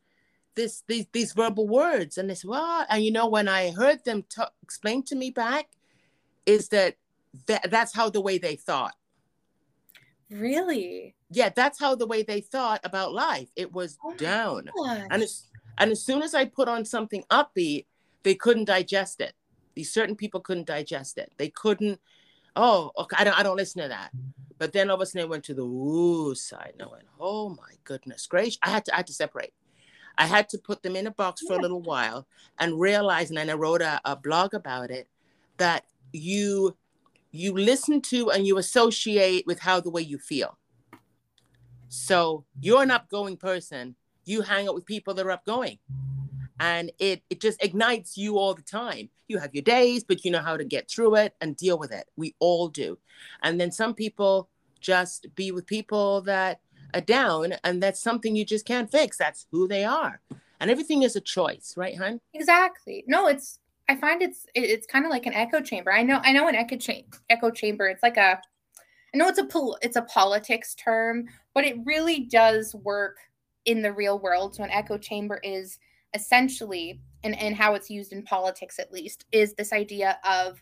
this 0.55 0.83
these 0.87 1.05
these 1.11 1.33
verbal 1.33 1.67
words? 1.67 2.17
And 2.17 2.29
this 2.29 2.45
well 2.45 2.85
and 2.89 3.03
you 3.03 3.11
know 3.11 3.27
when 3.27 3.47
i 3.47 3.71
heard 3.71 4.03
them 4.05 4.23
t- 4.29 4.43
explain 4.61 5.03
to 5.03 5.15
me 5.15 5.31
back 5.31 5.69
is 6.45 6.69
that, 6.69 6.95
that 7.47 7.69
that's 7.71 7.95
how 7.95 8.09
the 8.09 8.21
way 8.21 8.37
they 8.37 8.55
thought. 8.55 8.93
Really? 10.29 11.15
Yeah 11.29 11.49
that's 11.55 11.79
how 11.79 11.95
the 11.95 12.07
way 12.07 12.23
they 12.23 12.41
thought 12.41 12.81
about 12.83 13.13
life. 13.13 13.49
It 13.55 13.71
was 13.71 13.97
Oh 14.03 14.13
down. 14.15 14.69
And 15.09 15.23
as 15.23 15.47
and 15.77 15.91
as 15.91 16.03
soon 16.03 16.21
as 16.21 16.33
i 16.33 16.45
put 16.45 16.67
on 16.67 16.85
something 16.85 17.23
upbeat 17.29 17.85
they 18.23 18.35
couldn't 18.35 18.65
digest 18.65 19.21
it. 19.21 19.33
These 19.75 19.91
certain 19.91 20.15
people 20.15 20.39
couldn't 20.39 20.67
digest 20.67 21.17
it. 21.17 21.31
They 21.37 21.49
couldn't 21.49 21.99
oh 22.55 22.91
okay 22.97 23.15
i 23.17 23.23
don't, 23.23 23.39
I 23.39 23.43
don't 23.43 23.57
listen 23.57 23.81
to 23.81 23.87
that. 23.89 24.11
But 24.59 24.71
then 24.71 24.89
all 24.89 24.95
of 24.95 25.01
a 25.01 25.05
sudden 25.05 25.25
they 25.25 25.29
went 25.29 25.43
to 25.45 25.53
the 25.53 25.65
woo 25.65 26.35
side 26.35 26.73
and 26.73 26.83
i 26.83 26.85
went 26.91 27.03
oh 27.19 27.49
my 27.49 27.73
goodness 27.83 28.25
gracious. 28.27 28.59
I 28.63 28.69
had 28.69 28.85
to 28.85 28.93
i 28.93 28.97
had 28.97 29.07
to 29.07 29.13
separate. 29.13 29.53
I 30.17 30.27
had 30.27 30.47
to 30.49 30.59
put 30.59 30.83
them 30.83 30.95
in 30.95 31.07
a 31.07 31.11
box 31.11 31.41
for 31.41 31.53
a 31.53 31.61
little 31.61 31.81
while 31.81 32.27
and 32.59 32.79
realize, 32.79 33.29
and 33.29 33.37
then 33.37 33.49
I 33.49 33.53
wrote 33.53 33.81
a, 33.81 33.99
a 34.05 34.15
blog 34.15 34.53
about 34.53 34.91
it, 34.91 35.07
that 35.57 35.85
you 36.11 36.77
you 37.31 37.53
listen 37.53 37.99
to 37.99 38.29
and 38.29 38.45
you 38.45 38.59
associate 38.59 39.47
with 39.47 39.57
how 39.57 39.79
the 39.79 39.89
way 39.89 40.03
you 40.03 40.19
feel. 40.19 40.59
So 41.89 42.45
you're 42.61 42.83
an 42.83 42.89
upgoing 42.89 43.39
person. 43.39 43.95
You 44.25 44.41
hang 44.41 44.67
out 44.67 44.75
with 44.75 44.85
people 44.85 45.13
that 45.15 45.25
are 45.25 45.37
upgoing. 45.37 45.79
And 46.59 46.91
it 46.99 47.23
it 47.29 47.41
just 47.41 47.63
ignites 47.63 48.17
you 48.17 48.37
all 48.37 48.53
the 48.53 48.61
time. 48.61 49.09
You 49.27 49.37
have 49.39 49.53
your 49.53 49.63
days, 49.63 50.03
but 50.03 50.23
you 50.23 50.31
know 50.31 50.39
how 50.41 50.55
to 50.55 50.63
get 50.63 50.89
through 50.89 51.15
it 51.15 51.35
and 51.41 51.55
deal 51.57 51.77
with 51.77 51.91
it. 51.91 52.05
We 52.15 52.35
all 52.39 52.67
do. 52.69 52.97
And 53.41 53.59
then 53.59 53.71
some 53.71 53.93
people 53.93 54.49
just 54.79 55.27
be 55.35 55.51
with 55.51 55.65
people 55.65 56.21
that 56.21 56.59
are 56.93 57.01
down, 57.01 57.53
and 57.63 57.81
that's 57.81 57.99
something 58.01 58.35
you 58.35 58.45
just 58.45 58.65
can't 58.65 58.91
fix. 58.91 59.17
That's 59.17 59.47
who 59.51 59.67
they 59.67 59.83
are. 59.83 60.21
And 60.59 60.69
everything 60.69 61.01
is 61.03 61.15
a 61.15 61.21
choice, 61.21 61.73
right, 61.75 61.97
hun? 61.97 62.21
exactly 62.33 63.03
no 63.07 63.27
it's 63.27 63.59
i 63.89 63.95
find 63.95 64.21
it's 64.21 64.45
it- 64.55 64.69
it's 64.69 64.87
kind 64.87 65.03
of 65.05 65.11
like 65.11 65.25
an 65.25 65.33
echo 65.33 65.59
chamber 65.59 65.91
i 65.91 66.01
know 66.03 66.19
i 66.23 66.31
know 66.31 66.47
an 66.47 66.55
echo 66.55 66.77
chamber 66.77 67.17
echo 67.29 67.49
chamber 67.51 67.87
it's 67.87 68.01
like 68.03 68.15
a 68.15 68.39
i 69.13 69.17
know 69.17 69.27
it's 69.27 69.39
a 69.39 69.47
it's 69.81 69.97
a 69.97 70.01
politics 70.03 70.73
term 70.75 71.25
but 71.53 71.65
it 71.65 71.75
really 71.83 72.21
does 72.21 72.73
work 72.75 73.17
in 73.65 73.81
the 73.81 73.93
real 73.93 74.19
world 74.19 74.55
so 74.55 74.63
an 74.63 74.71
echo 74.71 74.97
chamber 74.97 75.39
is 75.43 75.79
essentially 76.13 77.01
and 77.23 77.37
and 77.39 77.55
how 77.55 77.73
it's 77.73 77.89
used 77.89 78.11
in 78.13 78.23
politics 78.23 78.79
at 78.79 78.91
least 78.91 79.25
is 79.31 79.53
this 79.53 79.73
idea 79.73 80.17
of 80.27 80.61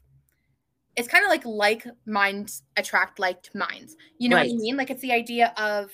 it's 0.96 1.08
kind 1.08 1.24
of 1.24 1.30
like 1.30 1.46
like 1.46 1.86
minds 2.06 2.64
attract 2.78 3.20
like 3.20 3.50
minds. 3.56 3.96
You 4.18 4.30
know 4.30 4.38
what 4.38 4.46
i 4.46 4.50
mean? 4.50 4.78
Like 4.78 4.90
it's 4.90 5.02
the 5.02 5.12
idea 5.12 5.54
of 5.58 5.92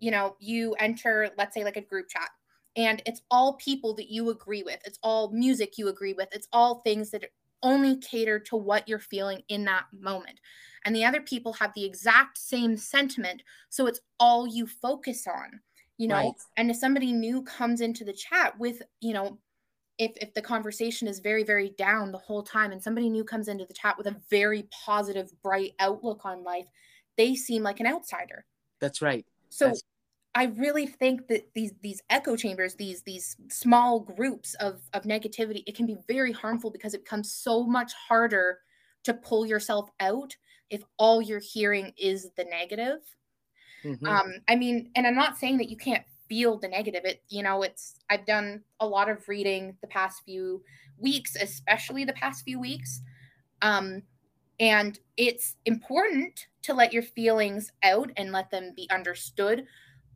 you 0.00 0.10
know 0.10 0.36
you 0.40 0.74
enter 0.74 1.30
let's 1.38 1.54
say 1.54 1.64
like 1.64 1.76
a 1.76 1.82
group 1.82 2.08
chat 2.08 2.28
and 2.76 3.02
it's 3.06 3.22
all 3.30 3.54
people 3.54 3.94
that 3.94 4.10
you 4.10 4.30
agree 4.30 4.62
with. 4.62 4.80
It's 4.84 4.98
all 5.02 5.30
music 5.32 5.78
you 5.78 5.88
agree 5.88 6.12
with. 6.12 6.28
It's 6.32 6.48
all 6.52 6.80
things 6.80 7.10
that 7.10 7.24
only 7.62 7.96
cater 7.96 8.38
to 8.38 8.56
what 8.56 8.86
you're 8.86 8.98
feeling 8.98 9.42
in 9.48 9.64
that 9.64 9.84
moment. 9.98 10.38
And 10.84 10.94
the 10.94 11.04
other 11.04 11.22
people 11.22 11.54
have 11.54 11.72
the 11.74 11.84
exact 11.84 12.38
same 12.38 12.76
sentiment 12.76 13.42
so 13.70 13.86
it's 13.86 14.00
all 14.20 14.46
you 14.46 14.66
focus 14.66 15.26
on 15.26 15.60
you 15.98 16.08
know 16.08 16.16
Right. 16.16 16.32
and 16.56 16.70
if 16.70 16.76
somebody 16.76 17.12
new 17.12 17.42
comes 17.42 17.80
into 17.80 18.04
the 18.04 18.12
chat 18.12 18.58
with 18.58 18.82
you 19.00 19.14
know 19.14 19.38
if 19.98 20.12
if 20.20 20.34
the 20.34 20.42
conversation 20.42 21.08
is 21.08 21.20
very 21.20 21.42
very 21.44 21.70
down 21.70 22.12
the 22.12 22.18
whole 22.18 22.42
time 22.42 22.72
and 22.72 22.82
somebody 22.82 23.08
new 23.08 23.24
comes 23.24 23.48
into 23.48 23.64
the 23.64 23.74
chat 23.74 23.96
with 23.96 24.06
a 24.06 24.16
very 24.30 24.68
positive 24.84 25.30
bright 25.42 25.72
outlook 25.78 26.24
on 26.24 26.44
life 26.44 26.66
they 27.16 27.34
seem 27.34 27.62
like 27.62 27.80
an 27.80 27.86
outsider 27.86 28.44
That's 28.80 29.00
right. 29.02 29.24
so 29.48 29.66
That's- 29.66 29.82
I 30.34 30.44
really 30.58 30.86
think 30.86 31.28
that 31.28 31.48
these 31.54 31.72
these 31.80 32.02
echo 32.10 32.36
chambers, 32.36 32.74
these 32.74 33.00
these 33.04 33.36
small 33.48 34.00
groups 34.00 34.52
of 34.56 34.82
of 34.92 35.04
negativity, 35.04 35.62
it 35.66 35.74
can 35.74 35.86
be 35.86 35.96
very 36.06 36.30
harmful 36.30 36.70
because 36.70 36.92
it 36.92 37.04
becomes 37.04 37.32
so 37.32 37.64
much 37.64 37.94
harder 37.94 38.58
to 39.04 39.14
pull 39.14 39.46
yourself 39.46 39.88
out 39.98 40.36
if 40.68 40.82
all 40.98 41.22
you're 41.22 41.40
hearing 41.40 41.90
is 41.96 42.28
the 42.36 42.44
negative. 42.44 42.98
Mhm. 43.86 44.20
Um, 44.20 44.34
I 44.48 44.56
mean, 44.56 44.90
and 44.96 45.06
I'm 45.06 45.14
not 45.14 45.36
saying 45.36 45.58
that 45.58 45.70
you 45.70 45.76
can't 45.76 46.06
feel 46.28 46.58
the 46.58 46.68
negative. 46.68 47.04
It, 47.04 47.22
you 47.28 47.42
know, 47.42 47.62
it's 47.62 47.98
I've 48.10 48.26
done 48.26 48.64
a 48.80 48.86
lot 48.86 49.08
of 49.08 49.28
reading 49.28 49.78
the 49.80 49.88
past 49.88 50.22
few 50.24 50.64
weeks, 50.98 51.36
especially 51.36 52.04
the 52.04 52.12
past 52.12 52.44
few 52.44 52.60
weeks. 52.60 53.00
Um, 53.62 54.02
and 54.60 54.98
it's 55.16 55.56
important 55.66 56.48
to 56.62 56.74
let 56.74 56.92
your 56.92 57.02
feelings 57.02 57.72
out 57.82 58.10
and 58.16 58.32
let 58.32 58.50
them 58.50 58.72
be 58.76 58.88
understood. 58.90 59.66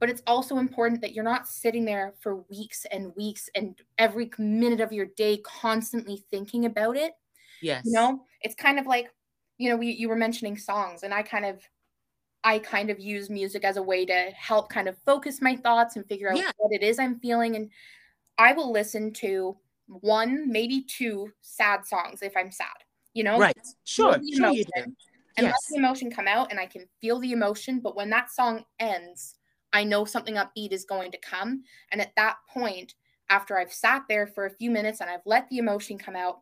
but 0.01 0.11
it's 0.11 0.23
also 0.27 0.57
important 0.59 1.01
that 1.03 1.13
you're 1.13 1.25
not 1.25 1.47
sitting 1.47 1.85
there 1.85 2.15
for 2.21 2.37
weeks 2.51 2.87
and 2.91 3.15
weeks 3.17 3.51
and 3.55 3.81
every 3.99 4.31
minute 4.39 4.81
of 4.81 4.93
your 4.93 5.07
day 5.07 5.37
constantly 5.39 6.17
thinking 6.17 6.65
about 6.65 6.97
it. 6.97 7.15
Yes. 7.61 7.85
You 7.85 7.93
know, 7.93 8.27
it's 8.43 8.55
kind 8.55 8.79
of 8.79 8.87
like, 8.87 9.13
you 9.59 9.69
know, 9.71 9.77
we, 9.77 9.91
you 9.91 10.09
were 10.09 10.17
mentioning 10.17 10.57
songs, 10.57 11.03
and 11.03 11.15
I 11.15 11.23
kind 11.23 11.45
of, 11.45 11.63
I 12.43 12.59
kind 12.59 12.91
of 12.91 12.99
use 12.99 13.29
music 13.29 13.65
as 13.65 13.77
a 13.77 13.83
way 13.83 14.07
to 14.07 14.31
help 14.35 14.71
kind 14.71 14.89
of 14.89 14.97
focus 15.05 15.43
my 15.43 15.57
thoughts 15.57 15.97
and 15.97 16.07
figure 16.07 16.31
out 16.31 16.39
Yeah. 16.39 16.51
what 16.57 16.73
it 16.73 16.83
is 16.83 16.99
I'm 16.99 17.19
feeling. 17.21 17.57
And 17.57 17.71
I 18.39 18.53
will 18.53 18.73
listen 18.73 19.13
to 19.15 19.57
one, 19.87 20.51
maybe 20.51 20.83
two 20.83 21.33
sad 21.43 21.85
songs 21.87 22.23
if 22.23 22.37
I'm 22.37 22.51
sad, 22.51 22.69
you 23.13 23.25
know? 23.25 23.39
Right. 23.39 23.57
Sure. 23.85 24.19
Sure 24.33 24.49
you 24.51 24.65
do. 24.65 24.95
and 25.37 25.47
let 25.47 25.55
the 25.71 25.77
emotion 25.77 26.11
come 26.11 26.27
out 26.27 26.51
and 26.51 26.59
I 26.59 26.67
can 26.67 26.87
feel 27.01 27.19
the 27.21 27.33
emotion. 27.33 27.81
But 27.81 27.97
when 27.97 28.11
that 28.11 28.31
song 28.31 28.65
ends, 28.79 29.37
I 29.73 29.85
know 29.85 30.05
something 30.05 30.35
upbeat 30.35 30.73
is 30.73 30.85
going 30.85 31.13
to 31.13 31.19
come. 31.19 31.63
And 31.93 32.01
at 32.01 32.15
that 32.17 32.37
point, 32.49 32.95
after 33.29 33.59
I've 33.59 33.73
sat 33.73 34.03
there 34.09 34.27
for 34.27 34.47
a 34.47 34.51
few 34.51 34.71
minutes 34.71 35.01
and 35.01 35.09
I've 35.09 35.25
let 35.27 35.49
the 35.49 35.59
emotion 35.59 35.99
come 35.99 36.17
out, 36.17 36.41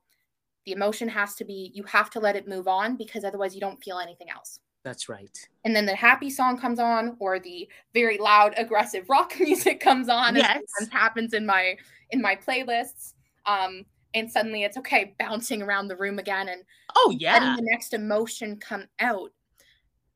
the 0.64 0.72
emotion 0.72 1.08
has 1.08 1.34
to 1.36 1.44
be, 1.44 1.70
you 1.74 1.82
have 1.84 2.10
to 2.10 2.20
let 2.20 2.36
it 2.36 2.48
move 2.48 2.66
on 2.68 2.96
because 2.96 3.24
otherwise 3.24 3.54
you 3.54 3.60
don't 3.60 3.82
feel 3.82 3.98
anything 3.98 4.30
else. 4.30 4.58
That's 4.88 5.06
right. 5.06 5.38
And 5.66 5.76
then 5.76 5.84
the 5.84 5.94
happy 5.94 6.30
song 6.30 6.56
comes 6.56 6.78
on 6.78 7.14
or 7.18 7.38
the 7.38 7.68
very 7.92 8.16
loud 8.16 8.54
aggressive 8.56 9.04
rock 9.10 9.34
music 9.40 9.80
comes 9.80 10.08
on 10.08 10.34
Yes. 10.34 10.62
and 10.80 10.90
happens 10.90 11.34
in 11.34 11.44
my 11.44 11.76
in 12.08 12.22
my 12.22 12.34
playlists. 12.34 13.12
Um 13.44 13.84
and 14.14 14.32
suddenly 14.32 14.62
it's 14.64 14.78
okay 14.78 15.14
bouncing 15.18 15.60
around 15.60 15.88
the 15.88 15.96
room 15.96 16.18
again 16.18 16.48
and 16.48 16.62
Oh 16.96 17.08
letting 17.10 17.20
yeah. 17.20 17.56
the 17.56 17.68
next 17.70 17.92
emotion 17.92 18.56
come 18.56 18.86
out. 19.00 19.30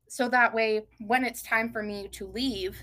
So 0.09 0.27
that 0.29 0.51
way, 0.51 0.81
when 1.05 1.23
it's 1.23 1.43
time 1.43 1.71
for 1.71 1.83
me 1.83 2.07
to 2.13 2.25
leave 2.25 2.75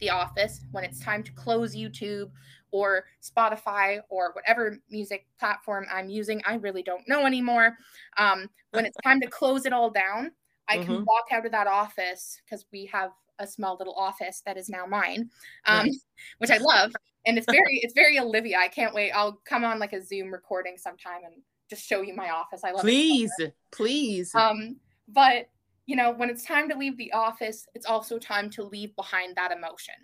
the 0.00 0.10
office, 0.10 0.60
when 0.72 0.84
it's 0.84 1.00
time 1.00 1.22
to 1.22 1.32
close 1.32 1.74
YouTube 1.74 2.30
or 2.72 3.06
Spotify 3.22 4.00
or 4.10 4.32
whatever 4.34 4.76
music 4.90 5.26
platform 5.40 5.86
I'm 5.90 6.10
using, 6.10 6.42
I 6.46 6.56
really 6.56 6.82
don't 6.82 7.08
know 7.08 7.24
anymore. 7.24 7.78
Um, 8.18 8.50
when 8.72 8.84
it's 8.84 8.98
time 9.02 9.18
to 9.22 9.26
close 9.28 9.64
it 9.64 9.72
all 9.72 9.90
down, 9.90 10.32
I 10.68 10.78
can 10.78 10.96
Mhm. 10.96 11.04
walk 11.06 11.26
out 11.32 11.46
of 11.46 11.52
that 11.52 11.66
office 11.66 12.40
because 12.44 12.66
we 12.72 12.86
have 12.86 13.10
a 13.38 13.46
small 13.46 13.76
little 13.78 13.94
office 13.94 14.42
that 14.46 14.56
is 14.56 14.68
now 14.68 14.84
mine, 14.86 15.30
um, 15.66 15.86
Nice. 15.86 16.04
which 16.38 16.50
I 16.50 16.58
love, 16.58 16.92
and 17.26 17.38
it's 17.38 17.46
very 17.46 17.78
it's 17.82 17.94
very 17.94 18.18
Olivia. 18.18 18.58
I 18.58 18.68
can't 18.68 18.94
wait. 18.94 19.12
I'll 19.12 19.40
come 19.44 19.64
on 19.64 19.78
like 19.78 19.92
a 19.92 20.02
Zoom 20.04 20.32
recording 20.32 20.76
sometime 20.76 21.20
and 21.24 21.34
just 21.70 21.86
show 21.86 22.02
you 22.02 22.14
my 22.14 22.30
office. 22.30 22.64
I 22.64 22.72
love 22.72 22.86
it. 22.86 22.90
Please, 22.90 23.32
please. 23.70 24.34
um, 24.34 24.76
but 25.08 25.48
you 25.86 25.96
know, 25.96 26.10
when 26.12 26.28
it's 26.28 26.44
time 26.44 26.68
to 26.68 26.76
leave 26.76 26.98
the 26.98 27.12
office, 27.12 27.66
it's 27.74 27.86
also 27.86 28.18
time 28.18 28.50
to 28.50 28.62
leave 28.62 28.94
behind 28.94 29.36
that 29.36 29.52
emotion. 29.52 29.94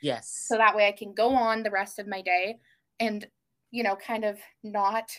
yes. 0.00 0.46
So 0.48 0.56
that 0.56 0.74
way 0.74 0.88
I 0.88 0.92
can 0.92 1.12
go 1.12 1.34
on 1.34 1.62
the 1.62 1.70
rest 1.70 1.98
of 1.98 2.06
my 2.06 2.22
day 2.22 2.56
and, 2.98 3.26
you 3.70 3.82
know, 3.82 3.94
kind 3.96 4.24
of 4.24 4.38
not 4.62 5.10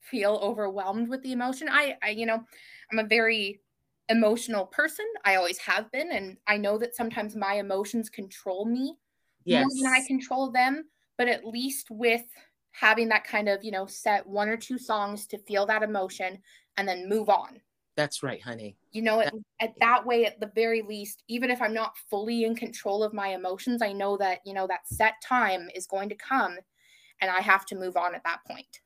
feel 0.00 0.38
overwhelmed 0.40 1.08
with 1.08 1.22
the 1.22 1.32
emotion. 1.32 1.68
I, 1.68 1.96
I 2.00 2.10
you 2.10 2.26
know, 2.26 2.44
I'm 2.92 2.98
a 3.00 3.04
very 3.04 3.60
emotional 4.08 4.66
person. 4.66 5.06
I 5.24 5.36
always 5.36 5.58
have 5.58 5.90
been. 5.92 6.10
And 6.12 6.36
I 6.46 6.56
know 6.56 6.78
that 6.78 6.96
sometimes 6.96 7.36
my 7.36 7.54
emotions 7.54 8.10
control 8.10 8.64
me 8.64 8.96
yes. 9.44 9.64
more 9.64 9.84
than 9.84 9.92
I 9.92 10.06
control 10.06 10.50
them. 10.50 10.84
But 11.18 11.28
at 11.28 11.46
least 11.46 11.90
with 11.90 12.24
having 12.72 13.08
that 13.10 13.24
kind 13.24 13.48
of, 13.48 13.62
you 13.62 13.70
know, 13.70 13.86
set 13.86 14.26
one 14.26 14.48
or 14.48 14.56
two 14.56 14.78
songs 14.78 15.26
to 15.28 15.38
feel 15.38 15.66
that 15.66 15.82
emotion 15.82 16.38
and 16.76 16.88
then 16.88 17.08
move 17.08 17.28
on 17.28 17.60
That's 17.96 18.22
right, 18.22 18.40
honey. 18.40 18.76
you 18.92 19.02
know 19.02 19.20
at, 19.20 19.34
at 19.60 19.74
that 19.80 20.06
way 20.06 20.24
at 20.24 20.40
the 20.40 20.50
very 20.54 20.82
least 20.82 21.22
even 21.28 21.50
if 21.50 21.60
i'm 21.60 21.74
not 21.74 21.96
fully 22.10 22.44
in 22.44 22.54
control 22.54 23.02
of 23.02 23.12
my 23.12 23.28
emotions 23.28 23.82
i 23.82 23.92
know 23.92 24.16
that 24.16 24.40
you 24.44 24.54
know 24.54 24.66
that 24.66 24.86
set 24.86 25.14
time 25.22 25.68
is 25.74 25.86
going 25.86 26.08
to 26.08 26.14
come 26.14 26.56
and 27.20 27.30
i 27.30 27.40
have 27.40 27.66
to 27.66 27.76
move 27.76 27.96
on 27.96 28.14
at 28.14 28.24
that 28.24 28.40
point 28.46 28.80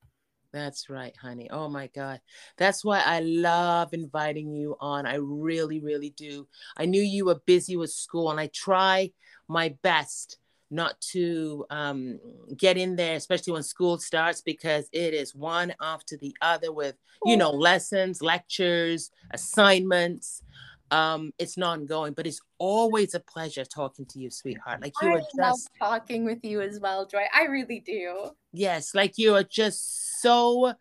That's 0.57 0.89
right, 0.89 1.15
honey. 1.21 1.51
Oh 1.51 1.69
my 1.69 1.89
God. 1.89 2.19
That's 2.57 2.83
why 2.83 3.03
I 3.05 3.21
love 3.21 3.93
inviting 3.93 4.51
you 4.51 4.75
on. 4.81 5.05
I 5.05 5.17
really, 5.17 5.81
really 5.81 6.15
do. 6.17 6.49
I 6.79 6.87
knew 6.87 7.03
you 7.03 7.27
were 7.27 7.43
busy 7.45 7.77
with 7.77 7.91
school, 7.91 8.31
and 8.31 8.41
I 8.41 8.47
try 8.55 9.11
my 9.49 9.77
best 9.83 10.39
not 10.71 10.99
to 11.13 11.67
um, 11.69 12.19
get 12.57 12.79
in 12.79 12.97
there, 12.97 13.17
especially 13.17 13.53
when 13.53 13.65
school 13.65 13.99
starts, 13.99 14.41
because 14.41 14.89
it 14.93 15.13
is 15.13 15.35
one 15.35 15.75
after 15.79 16.17
the 16.17 16.35
other 16.41 16.73
with, 16.73 16.97
you 17.27 17.37
know, 17.37 17.51
lessons, 17.51 18.23
lectures, 18.23 19.11
assignments. 19.33 20.43
Um, 20.91 21.33
it's 21.39 21.57
not 21.57 21.79
ongoing, 21.79 22.13
but 22.13 22.27
it's 22.27 22.41
always 22.59 23.15
a 23.15 23.21
pleasure 23.21 23.65
talking 23.65 24.07
to 24.07 24.19
you, 24.19 24.31
sweetheart. 24.31 24.81
Like 24.81 24.93
you 25.03 25.09
i 25.09 25.13
are 25.13 25.23
love 25.37 25.55
just 25.55 25.71
talking 25.79 26.25
with 26.25 26.45
you 26.45 26.61
as 26.61 26.79
well 26.81 27.07
joy 27.07 27.25
i 27.35 27.45
really 27.47 27.81
do 27.81 28.31
Yes, 28.57 28.95
like 28.95 29.19
you 29.19 29.35
are 29.35 29.43
just 29.43 30.21
so. 30.23 30.73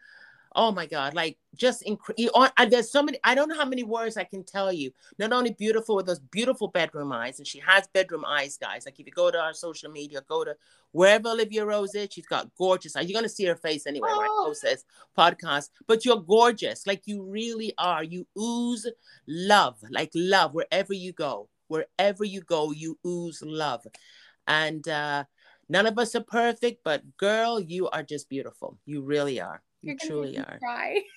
Oh 0.58 0.72
my 0.72 0.86
God! 0.86 1.14
Like 1.14 1.38
just 1.56 1.84
incre- 1.84 2.14
you 2.18 2.32
are, 2.34 2.50
and 2.58 2.72
there's 2.72 2.90
so 2.90 3.04
many. 3.04 3.20
I 3.26 3.36
don't 3.36 3.50
know 3.50 3.58
how 3.58 3.66
many 3.66 3.84
words 3.84 4.16
I 4.16 4.24
can 4.24 4.44
tell 4.44 4.72
you. 4.72 4.92
Not 5.20 5.34
only 5.34 5.52
beautiful 5.52 5.96
with 5.98 6.06
those 6.06 6.20
beautiful 6.20 6.70
bedroom 6.70 7.12
eyes, 7.12 7.40
and 7.40 7.48
she 7.48 7.60
has 7.60 7.88
bedroom 7.90 8.24
eyes, 8.26 8.58
guys. 8.58 8.86
Like 8.86 9.00
if 9.00 9.06
you 9.06 9.12
go 9.12 9.30
to 9.32 9.38
our 9.40 9.54
social 9.54 9.92
media, 9.92 10.22
go 10.28 10.46
to 10.46 10.56
wherever 10.94 11.30
Olivia 11.30 11.66
Rose 11.66 11.94
is, 11.94 12.08
she's 12.12 12.26
got 12.26 12.50
gorgeous 12.58 12.96
eyes. 12.96 13.10
You're 13.10 13.18
gonna 13.20 13.28
see 13.30 13.46
her 13.46 13.56
face 13.58 13.86
anyway 13.86 14.10
Oh. 14.12 14.46
post 14.48 14.62
this 14.62 14.86
podcast. 15.18 15.70
But 15.88 16.06
you're 16.06 16.22
gorgeous, 16.22 16.88
like 16.88 17.04
you 17.06 17.24
really 17.24 17.74
are. 17.78 18.04
You 18.04 18.26
ooze 18.38 18.88
love, 19.28 19.78
like 19.90 20.12
love 20.16 20.54
wherever 20.54 20.94
you 20.94 21.12
go. 21.12 21.50
Wherever 21.68 22.24
you 22.24 22.42
go, 22.42 22.72
you 22.72 22.98
ooze 23.06 23.42
love, 23.46 23.86
and. 24.48 24.88
uh 24.88 25.26
None 25.68 25.88
of 25.88 25.98
us 25.98 26.14
are 26.14 26.22
perfect, 26.22 26.82
but 26.84 27.18
girl, 27.18 27.60
you 27.60 27.90
are 27.90 28.04
just 28.04 28.30
beautiful. 28.30 28.78
You 28.86 29.02
really 29.02 29.42
are. 29.42 29.64
You 29.86 29.96
gonna 29.96 30.10
truly 30.10 30.38
are. 30.38 30.60
cry. 30.60 31.02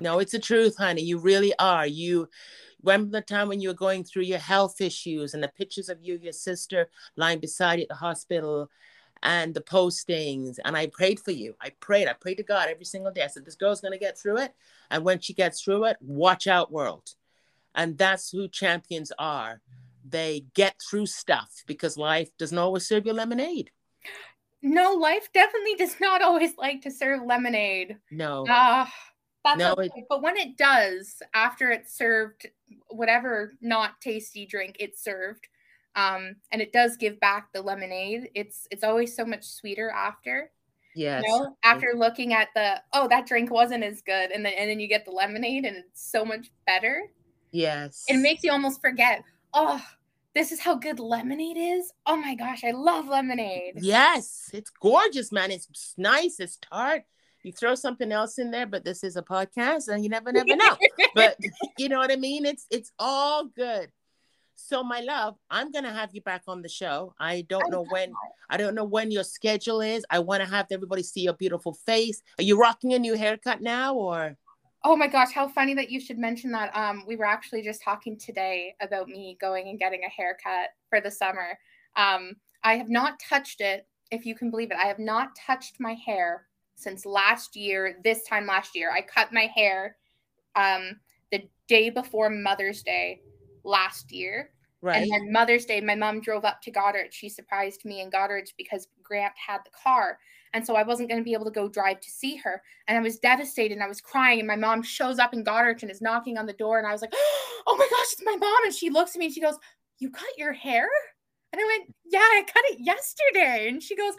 No, 0.00 0.18
it's 0.18 0.32
the 0.32 0.40
truth, 0.40 0.76
honey. 0.76 1.02
You 1.02 1.18
really 1.18 1.54
are. 1.60 1.86
You 1.86 2.28
remember 2.82 3.12
the 3.12 3.20
time 3.20 3.46
when 3.46 3.60
you 3.60 3.68
were 3.68 3.74
going 3.74 4.02
through 4.02 4.24
your 4.24 4.40
health 4.40 4.80
issues 4.80 5.34
and 5.34 5.42
the 5.42 5.52
pictures 5.56 5.88
of 5.88 6.02
you, 6.02 6.18
your 6.20 6.32
sister 6.32 6.88
lying 7.16 7.38
beside 7.38 7.78
you 7.78 7.82
at 7.82 7.88
the 7.88 7.94
hospital 7.94 8.68
and 9.22 9.54
the 9.54 9.60
postings. 9.60 10.58
And 10.64 10.76
I 10.76 10.88
prayed 10.88 11.20
for 11.20 11.30
you. 11.30 11.54
I 11.60 11.70
prayed. 11.78 12.08
I 12.08 12.12
prayed 12.12 12.38
to 12.38 12.42
God 12.42 12.68
every 12.68 12.84
single 12.84 13.12
day. 13.12 13.22
I 13.22 13.28
said, 13.28 13.44
This 13.44 13.54
girl's 13.54 13.80
going 13.80 13.92
to 13.92 13.98
get 13.98 14.18
through 14.18 14.38
it. 14.38 14.52
And 14.90 15.04
when 15.04 15.20
she 15.20 15.32
gets 15.32 15.62
through 15.62 15.84
it, 15.84 15.96
watch 16.00 16.48
out, 16.48 16.72
world. 16.72 17.14
And 17.74 17.96
that's 17.96 18.30
who 18.30 18.48
champions 18.48 19.12
are. 19.18 19.60
They 20.06 20.44
get 20.54 20.80
through 20.90 21.06
stuff 21.06 21.62
because 21.66 21.96
life 21.96 22.30
doesn't 22.36 22.58
always 22.58 22.86
serve 22.86 23.06
you 23.06 23.12
lemonade. 23.12 23.70
No 24.64 24.92
life 24.94 25.28
definitely 25.32 25.74
does 25.78 26.00
not 26.00 26.22
always 26.22 26.56
like 26.58 26.80
to 26.82 26.90
serve 26.90 27.22
lemonade 27.22 27.96
No. 28.10 28.44
Ah, 28.48 28.92
that's 29.44 29.58
No, 29.58 29.72
okay. 29.74 29.90
it- 29.94 30.06
but 30.08 30.22
when 30.22 30.36
it 30.36 30.56
does, 30.56 31.22
after 31.34 31.70
it's 31.70 31.94
served, 31.96 32.46
whatever 32.88 33.52
not 33.60 34.00
tasty 34.00 34.46
drink 34.46 34.76
it's 34.80 35.04
served, 35.04 35.46
um, 35.94 36.36
and 36.50 36.60
it 36.62 36.72
does 36.72 36.96
give 36.96 37.20
back 37.20 37.52
the 37.52 37.60
lemonade, 37.62 38.30
it's 38.34 38.66
it's 38.70 38.82
always 38.82 39.14
so 39.14 39.24
much 39.24 39.44
sweeter 39.44 39.90
after. 39.90 40.50
Yes. 40.96 41.24
You 41.26 41.28
know, 41.38 41.56
after 41.62 41.92
looking 41.94 42.32
at 42.32 42.48
the 42.54 42.80
oh 42.94 43.06
that 43.08 43.26
drink 43.26 43.50
wasn't 43.50 43.84
as 43.84 44.00
good, 44.00 44.30
and 44.30 44.44
then 44.44 44.54
and 44.54 44.70
then 44.70 44.80
you 44.80 44.88
get 44.88 45.04
the 45.04 45.10
lemonade 45.10 45.66
and 45.66 45.76
it's 45.76 46.10
so 46.10 46.24
much 46.24 46.50
better. 46.66 47.02
Yes. 47.52 48.04
It 48.08 48.16
makes 48.18 48.42
you 48.42 48.50
almost 48.50 48.80
forget. 48.80 49.22
Oh, 49.52 49.80
this 50.34 50.52
is 50.52 50.60
how 50.60 50.74
good 50.74 50.98
lemonade 50.98 51.56
is. 51.56 51.92
Oh 52.06 52.16
my 52.16 52.34
gosh, 52.34 52.64
I 52.64 52.72
love 52.72 53.08
lemonade. 53.08 53.74
Yes, 53.76 54.50
it's 54.52 54.70
gorgeous, 54.70 55.30
man. 55.30 55.50
It's 55.50 55.94
nice. 55.96 56.40
It's 56.40 56.58
tart. 56.58 57.02
You 57.42 57.52
throw 57.52 57.74
something 57.74 58.10
else 58.10 58.38
in 58.38 58.50
there, 58.50 58.66
but 58.66 58.84
this 58.84 59.04
is 59.04 59.16
a 59.16 59.22
podcast, 59.22 59.88
and 59.88 60.02
you 60.02 60.08
never, 60.08 60.32
never 60.32 60.56
know. 60.56 60.76
but 61.14 61.38
you 61.78 61.88
know 61.88 61.98
what 61.98 62.10
I 62.10 62.16
mean? 62.16 62.46
It's 62.46 62.66
it's 62.70 62.90
all 62.98 63.44
good. 63.44 63.90
So, 64.56 64.82
my 64.84 65.00
love, 65.00 65.36
I'm 65.50 65.70
gonna 65.72 65.92
have 65.92 66.14
you 66.14 66.22
back 66.22 66.42
on 66.48 66.62
the 66.62 66.68
show. 66.68 67.14
I 67.20 67.42
don't 67.42 67.70
know 67.70 67.84
when. 67.90 68.12
I 68.48 68.56
don't 68.56 68.74
know 68.74 68.84
when 68.84 69.10
your 69.10 69.24
schedule 69.24 69.80
is. 69.80 70.04
I 70.10 70.20
want 70.20 70.42
to 70.42 70.48
have 70.48 70.66
everybody 70.70 71.02
see 71.02 71.22
your 71.22 71.34
beautiful 71.34 71.74
face. 71.74 72.22
Are 72.38 72.44
you 72.44 72.58
rocking 72.58 72.94
a 72.94 72.98
new 72.98 73.14
haircut 73.14 73.60
now, 73.60 73.94
or? 73.94 74.36
Oh 74.86 74.96
my 74.96 75.06
gosh, 75.06 75.32
how 75.32 75.48
funny 75.48 75.72
that 75.74 75.90
you 75.90 75.98
should 75.98 76.18
mention 76.18 76.50
that. 76.52 76.74
Um, 76.76 77.04
we 77.06 77.16
were 77.16 77.24
actually 77.24 77.62
just 77.62 77.82
talking 77.82 78.18
today 78.18 78.74
about 78.82 79.08
me 79.08 79.38
going 79.40 79.68
and 79.68 79.78
getting 79.78 80.02
a 80.04 80.10
haircut 80.10 80.70
for 80.90 81.00
the 81.00 81.10
summer. 81.10 81.58
Um, 81.96 82.34
I 82.62 82.76
have 82.76 82.90
not 82.90 83.18
touched 83.18 83.62
it, 83.62 83.86
if 84.10 84.26
you 84.26 84.34
can 84.34 84.50
believe 84.50 84.70
it. 84.70 84.76
I 84.82 84.86
have 84.86 84.98
not 84.98 85.30
touched 85.36 85.76
my 85.80 85.94
hair 85.94 86.46
since 86.74 87.06
last 87.06 87.56
year, 87.56 87.96
this 88.04 88.24
time 88.24 88.46
last 88.46 88.76
year. 88.76 88.90
I 88.92 89.00
cut 89.00 89.32
my 89.32 89.50
hair 89.54 89.96
um 90.56 91.00
the 91.32 91.48
day 91.66 91.90
before 91.90 92.28
Mother's 92.30 92.82
Day 92.82 93.20
last 93.64 94.12
year. 94.12 94.50
Right. 94.82 95.02
And 95.02 95.10
then 95.10 95.32
Mother's 95.32 95.64
Day, 95.64 95.80
my 95.80 95.94
mom 95.94 96.20
drove 96.20 96.44
up 96.44 96.60
to 96.62 96.70
Goddard. 96.70 97.12
She 97.12 97.30
surprised 97.30 97.86
me 97.86 98.02
in 98.02 98.10
Goddard 98.10 98.50
because 98.58 98.88
Grant 99.02 99.32
had 99.34 99.60
the 99.64 99.70
car. 99.70 100.18
And 100.54 100.64
so 100.64 100.76
I 100.76 100.84
wasn't 100.84 101.08
going 101.08 101.20
to 101.20 101.24
be 101.24 101.32
able 101.32 101.44
to 101.46 101.50
go 101.50 101.68
drive 101.68 102.00
to 102.00 102.10
see 102.10 102.36
her. 102.36 102.62
And 102.86 102.96
I 102.96 103.00
was 103.00 103.18
devastated 103.18 103.74
and 103.74 103.82
I 103.82 103.88
was 103.88 104.00
crying. 104.00 104.38
And 104.38 104.48
my 104.48 104.56
mom 104.56 104.82
shows 104.82 105.18
up 105.18 105.34
in 105.34 105.42
Goddard 105.42 105.82
and 105.82 105.90
is 105.90 106.00
knocking 106.00 106.38
on 106.38 106.46
the 106.46 106.52
door. 106.52 106.78
And 106.78 106.86
I 106.86 106.92
was 106.92 107.02
like, 107.02 107.12
oh 107.66 107.76
my 107.76 107.88
gosh, 107.90 108.12
it's 108.12 108.22
my 108.24 108.36
mom. 108.36 108.64
And 108.64 108.72
she 108.72 108.88
looks 108.88 109.16
at 109.16 109.18
me 109.18 109.26
and 109.26 109.34
she 109.34 109.40
goes, 109.40 109.58
You 109.98 110.10
cut 110.10 110.38
your 110.38 110.52
hair? 110.52 110.88
And 111.52 111.60
I 111.60 111.64
went, 111.66 111.94
Yeah, 112.06 112.20
I 112.20 112.44
cut 112.46 112.62
it 112.66 112.78
yesterday. 112.80 113.68
And 113.68 113.82
she 113.82 113.96
goes, 113.96 114.14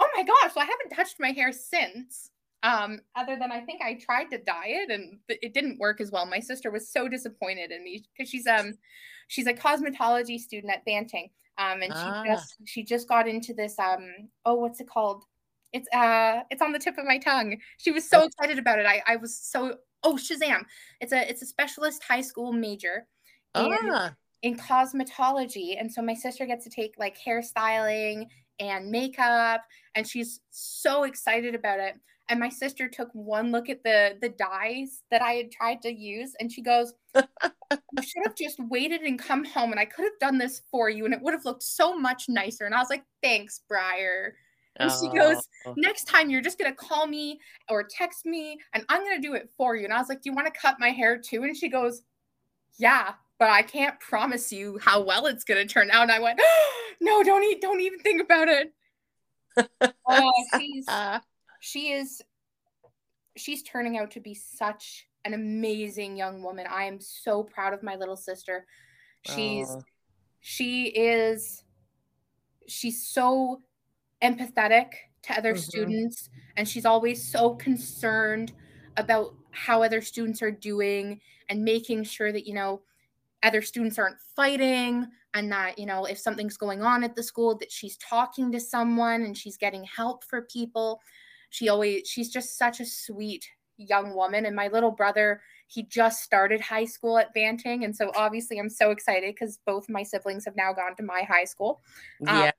Oh 0.00 0.08
my 0.16 0.24
gosh. 0.24 0.52
So 0.52 0.60
I 0.60 0.64
haven't 0.64 0.96
touched 0.96 1.16
my 1.20 1.30
hair 1.30 1.52
since. 1.52 2.30
Um, 2.64 2.98
other 3.14 3.36
than 3.38 3.52
I 3.52 3.60
think 3.60 3.80
I 3.80 3.94
tried 3.94 4.30
to 4.32 4.38
dye 4.38 4.66
it 4.66 4.90
and 4.90 5.18
it 5.28 5.54
didn't 5.54 5.78
work 5.78 6.00
as 6.00 6.10
well. 6.10 6.26
My 6.26 6.40
sister 6.40 6.72
was 6.72 6.90
so 6.90 7.06
disappointed 7.06 7.70
in 7.70 7.84
me 7.84 8.04
because 8.16 8.28
she's 8.28 8.48
um 8.48 8.74
she's 9.28 9.46
a 9.46 9.54
cosmetology 9.54 10.40
student 10.40 10.72
at 10.72 10.84
Banting. 10.84 11.30
Um, 11.56 11.82
and 11.82 11.92
ah. 11.94 12.22
she 12.24 12.30
just 12.30 12.54
she 12.64 12.82
just 12.84 13.08
got 13.08 13.28
into 13.28 13.54
this 13.54 13.78
um 13.78 14.28
oh 14.44 14.54
what's 14.54 14.80
it 14.80 14.88
called? 14.88 15.24
It's 15.72 15.88
uh 15.94 16.40
it's 16.50 16.62
on 16.62 16.72
the 16.72 16.78
tip 16.78 16.98
of 16.98 17.04
my 17.04 17.18
tongue. 17.18 17.58
She 17.78 17.90
was 17.90 18.08
so 18.08 18.24
excited 18.24 18.58
about 18.58 18.78
it. 18.78 18.86
I 18.86 19.02
I 19.06 19.16
was 19.16 19.36
so 19.36 19.76
oh 20.02 20.14
Shazam. 20.14 20.64
It's 21.00 21.12
a 21.12 21.28
it's 21.28 21.42
a 21.42 21.46
specialist 21.46 22.02
high 22.02 22.22
school 22.22 22.52
major. 22.52 23.06
Ah. 23.54 24.14
In, 24.42 24.52
in 24.52 24.58
cosmetology. 24.58 25.80
And 25.80 25.92
so 25.92 26.00
my 26.02 26.14
sister 26.14 26.46
gets 26.46 26.64
to 26.64 26.70
take 26.70 26.94
like 26.98 27.18
hairstyling 27.18 28.26
and 28.60 28.90
makeup 28.90 29.62
and 29.94 30.06
she's 30.06 30.40
so 30.50 31.04
excited 31.04 31.54
about 31.54 31.78
it 31.78 31.94
and 32.28 32.38
my 32.38 32.48
sister 32.48 32.88
took 32.88 33.08
one 33.12 33.50
look 33.50 33.68
at 33.68 33.82
the 33.84 34.16
the 34.20 34.28
dyes 34.30 35.02
that 35.10 35.22
I 35.22 35.34
had 35.34 35.52
tried 35.52 35.82
to 35.82 35.92
use 35.92 36.34
and 36.40 36.50
she 36.50 36.62
goes 36.62 36.92
you 37.14 38.02
should 38.02 38.22
have 38.24 38.34
just 38.34 38.58
waited 38.68 39.02
and 39.02 39.18
come 39.18 39.44
home 39.44 39.70
and 39.70 39.80
I 39.80 39.84
could 39.84 40.04
have 40.04 40.18
done 40.20 40.38
this 40.38 40.62
for 40.70 40.90
you 40.90 41.04
and 41.04 41.14
it 41.14 41.22
would 41.22 41.34
have 41.34 41.44
looked 41.44 41.62
so 41.62 41.96
much 41.96 42.24
nicer 42.28 42.64
and 42.64 42.74
I 42.74 42.78
was 42.78 42.90
like 42.90 43.04
thanks 43.22 43.60
Briar 43.68 44.34
and 44.78 44.90
she 44.90 45.08
goes 45.08 45.48
next 45.76 46.04
time 46.04 46.30
you're 46.30 46.40
just 46.40 46.58
going 46.58 46.70
to 46.70 46.76
call 46.76 47.06
me 47.06 47.40
or 47.68 47.82
text 47.82 48.26
me 48.26 48.58
and 48.74 48.84
I'm 48.88 49.02
going 49.02 49.20
to 49.20 49.26
do 49.26 49.34
it 49.34 49.50
for 49.56 49.76
you 49.76 49.84
and 49.84 49.92
I 49.92 49.98
was 49.98 50.08
like 50.08 50.22
do 50.22 50.30
you 50.30 50.36
want 50.36 50.52
to 50.52 50.60
cut 50.60 50.76
my 50.78 50.90
hair 50.90 51.18
too 51.18 51.42
and 51.42 51.56
she 51.56 51.68
goes 51.68 52.02
yeah 52.78 53.12
but 53.38 53.50
I 53.50 53.62
can't 53.62 53.98
promise 54.00 54.52
you 54.52 54.78
how 54.82 55.02
well 55.02 55.26
it's 55.26 55.44
going 55.44 55.66
to 55.66 55.72
turn 55.72 55.90
out 55.90 56.02
and 56.02 56.12
I 56.12 56.20
went 56.20 56.40
no 57.00 57.22
don't 57.22 57.44
eat 57.44 57.60
don't 57.60 57.80
even 57.80 57.98
think 58.00 58.22
about 58.22 58.48
it 58.48 58.72
oh 60.08 60.32
she's 60.58 60.86
she 61.60 61.92
is 61.92 62.22
she's 63.36 63.62
turning 63.62 63.98
out 63.98 64.10
to 64.12 64.20
be 64.20 64.34
such 64.34 65.06
an 65.24 65.34
amazing 65.34 66.16
young 66.16 66.42
woman. 66.42 66.66
I 66.68 66.84
am 66.84 67.00
so 67.00 67.42
proud 67.42 67.72
of 67.72 67.82
my 67.82 67.96
little 67.96 68.16
sister. 68.16 68.66
She's 69.22 69.68
uh. 69.70 69.80
she 70.40 70.86
is 70.86 71.62
she's 72.66 73.06
so 73.06 73.60
empathetic 74.22 74.92
to 75.22 75.36
other 75.36 75.52
mm-hmm. 75.52 75.60
students 75.60 76.30
and 76.56 76.68
she's 76.68 76.86
always 76.86 77.30
so 77.30 77.54
concerned 77.54 78.52
about 78.96 79.34
how 79.50 79.82
other 79.82 80.00
students 80.00 80.42
are 80.42 80.50
doing 80.50 81.20
and 81.48 81.62
making 81.64 82.04
sure 82.04 82.32
that 82.32 82.46
you 82.46 82.54
know 82.54 82.80
other 83.42 83.62
students 83.62 83.98
aren't 83.98 84.18
fighting 84.34 85.06
and 85.34 85.52
that 85.52 85.78
you 85.78 85.86
know 85.86 86.04
if 86.04 86.18
something's 86.18 86.56
going 86.56 86.82
on 86.82 87.04
at 87.04 87.14
the 87.14 87.22
school 87.22 87.56
that 87.56 87.70
she's 87.70 87.96
talking 87.98 88.50
to 88.52 88.60
someone 88.60 89.22
and 89.22 89.36
she's 89.36 89.56
getting 89.56 89.84
help 89.84 90.24
for 90.24 90.42
people. 90.42 91.00
She 91.50 91.68
always 91.68 92.08
she's 92.08 92.30
just 92.30 92.58
such 92.58 92.80
a 92.80 92.84
sweet 92.84 93.48
young 93.76 94.14
woman 94.14 94.46
and 94.46 94.56
my 94.56 94.66
little 94.68 94.90
brother 94.90 95.40
he 95.68 95.84
just 95.84 96.22
started 96.22 96.60
high 96.60 96.84
school 96.84 97.16
at 97.16 97.32
Banting 97.32 97.84
and 97.84 97.94
so 97.94 98.10
obviously 98.16 98.58
I'm 98.58 98.68
so 98.68 98.90
excited 98.90 99.34
because 99.34 99.58
both 99.64 99.88
my 99.88 100.02
siblings 100.02 100.44
have 100.46 100.56
now 100.56 100.72
gone 100.72 100.96
to 100.96 101.02
my 101.02 101.22
high 101.22 101.44
school. 101.44 101.80
Yeah. 102.20 102.46
um, 102.46 102.52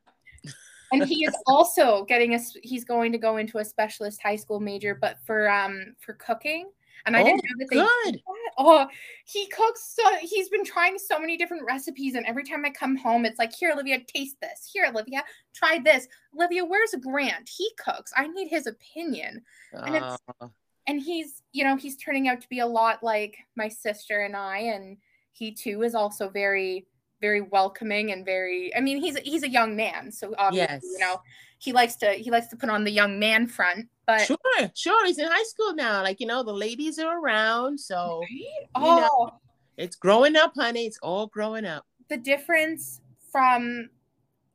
and 0.92 1.06
he 1.06 1.26
is 1.26 1.36
also 1.48 2.06
getting 2.06 2.36
a 2.36 2.40
he's 2.64 2.86
going 2.86 3.12
to 3.12 3.18
go 3.18 3.38
into 3.38 3.60
a 3.60 3.66
specialist 3.66 4.22
high 4.22 4.36
school 4.36 4.60
major 4.60 4.96
but 4.96 5.18
for 5.26 5.50
um 5.50 5.96
for 6.00 6.14
cooking 6.14 6.70
and 7.06 7.16
I 7.16 7.22
oh, 7.22 7.26
didn't 7.26 7.44
know 7.44 7.56
that 7.60 7.68
they 7.70 7.76
good. 7.76 8.22
Oh, 8.58 8.88
he 9.26 9.48
cooks 9.48 9.96
so 9.96 10.04
he's 10.22 10.50
been 10.50 10.66
trying 10.66 10.98
so 10.98 11.20
many 11.20 11.38
different 11.38 11.64
recipes, 11.66 12.16
and 12.16 12.26
every 12.26 12.44
time 12.44 12.66
I 12.66 12.72
come 12.72 12.96
home, 12.96 13.26
it's 13.26 13.40
like, 13.40 13.54
here, 13.54 13.72
Olivia, 13.72 14.00
taste 14.00 14.38
this. 14.42 14.70
Here, 14.72 14.86
Olivia, 14.86 15.24
try 15.54 15.80
this. 15.84 16.08
Olivia, 16.36 16.66
where's 16.66 16.94
Grant? 17.02 17.50
He 17.50 17.70
cooks. 17.84 18.12
I 18.16 18.28
need 18.28 18.50
his 18.50 18.68
opinion. 18.68 19.42
And 19.74 19.96
it's 19.96 20.18
uh. 20.42 20.48
and 20.88 21.02
he's, 21.02 21.42
you 21.54 21.64
know, 21.64 21.76
he's 21.76 21.98
turning 21.98 22.28
out 22.28 22.42
to 22.42 22.50
be 22.50 22.60
a 22.60 22.68
lot 22.68 23.04
like 23.04 23.38
my 23.56 23.70
sister 23.70 24.22
and 24.22 24.36
I, 24.36 24.58
and 24.60 24.98
he 25.32 25.54
too 25.54 25.84
is 25.84 25.96
also 25.96 26.30
very 26.30 26.86
very 27.22 27.42
welcoming 27.42 28.12
and 28.12 28.26
very 28.26 28.76
i 28.76 28.80
mean 28.80 29.00
he's 29.00 29.18
he's 29.20 29.44
a 29.44 29.50
young 29.50 29.76
man 29.76 30.12
so 30.12 30.34
obviously 30.38 30.76
yes. 30.76 30.84
you 30.84 31.00
know 31.00 31.22
he 31.58 31.74
likes 31.74 31.96
to 31.96 32.12
he 32.12 32.32
likes 32.32 32.48
to 32.48 32.56
put 32.56 32.70
on 32.70 32.84
the 32.84 32.92
young 32.92 33.20
man 33.20 33.48
front 33.48 33.88
but 34.08 34.22
sure 34.22 34.38
sure 34.76 35.06
he's 35.06 35.18
in 35.20 35.28
high 35.28 35.44
school 35.44 35.74
now 35.74 36.02
like 36.02 36.20
you 36.20 36.28
know 36.28 36.44
the 36.44 36.54
ladies 36.54 37.00
are 37.00 37.20
around 37.20 37.80
so 37.80 38.22
right? 38.22 38.68
oh 38.76 39.00
know, 39.00 39.40
it's 39.78 39.96
growing 39.96 40.36
up 40.36 40.54
honey 40.56 40.86
it's 40.86 41.00
all 41.02 41.28
growing 41.28 41.66
up 41.66 41.86
the 42.10 42.18
difference 42.18 43.02
from 43.32 43.90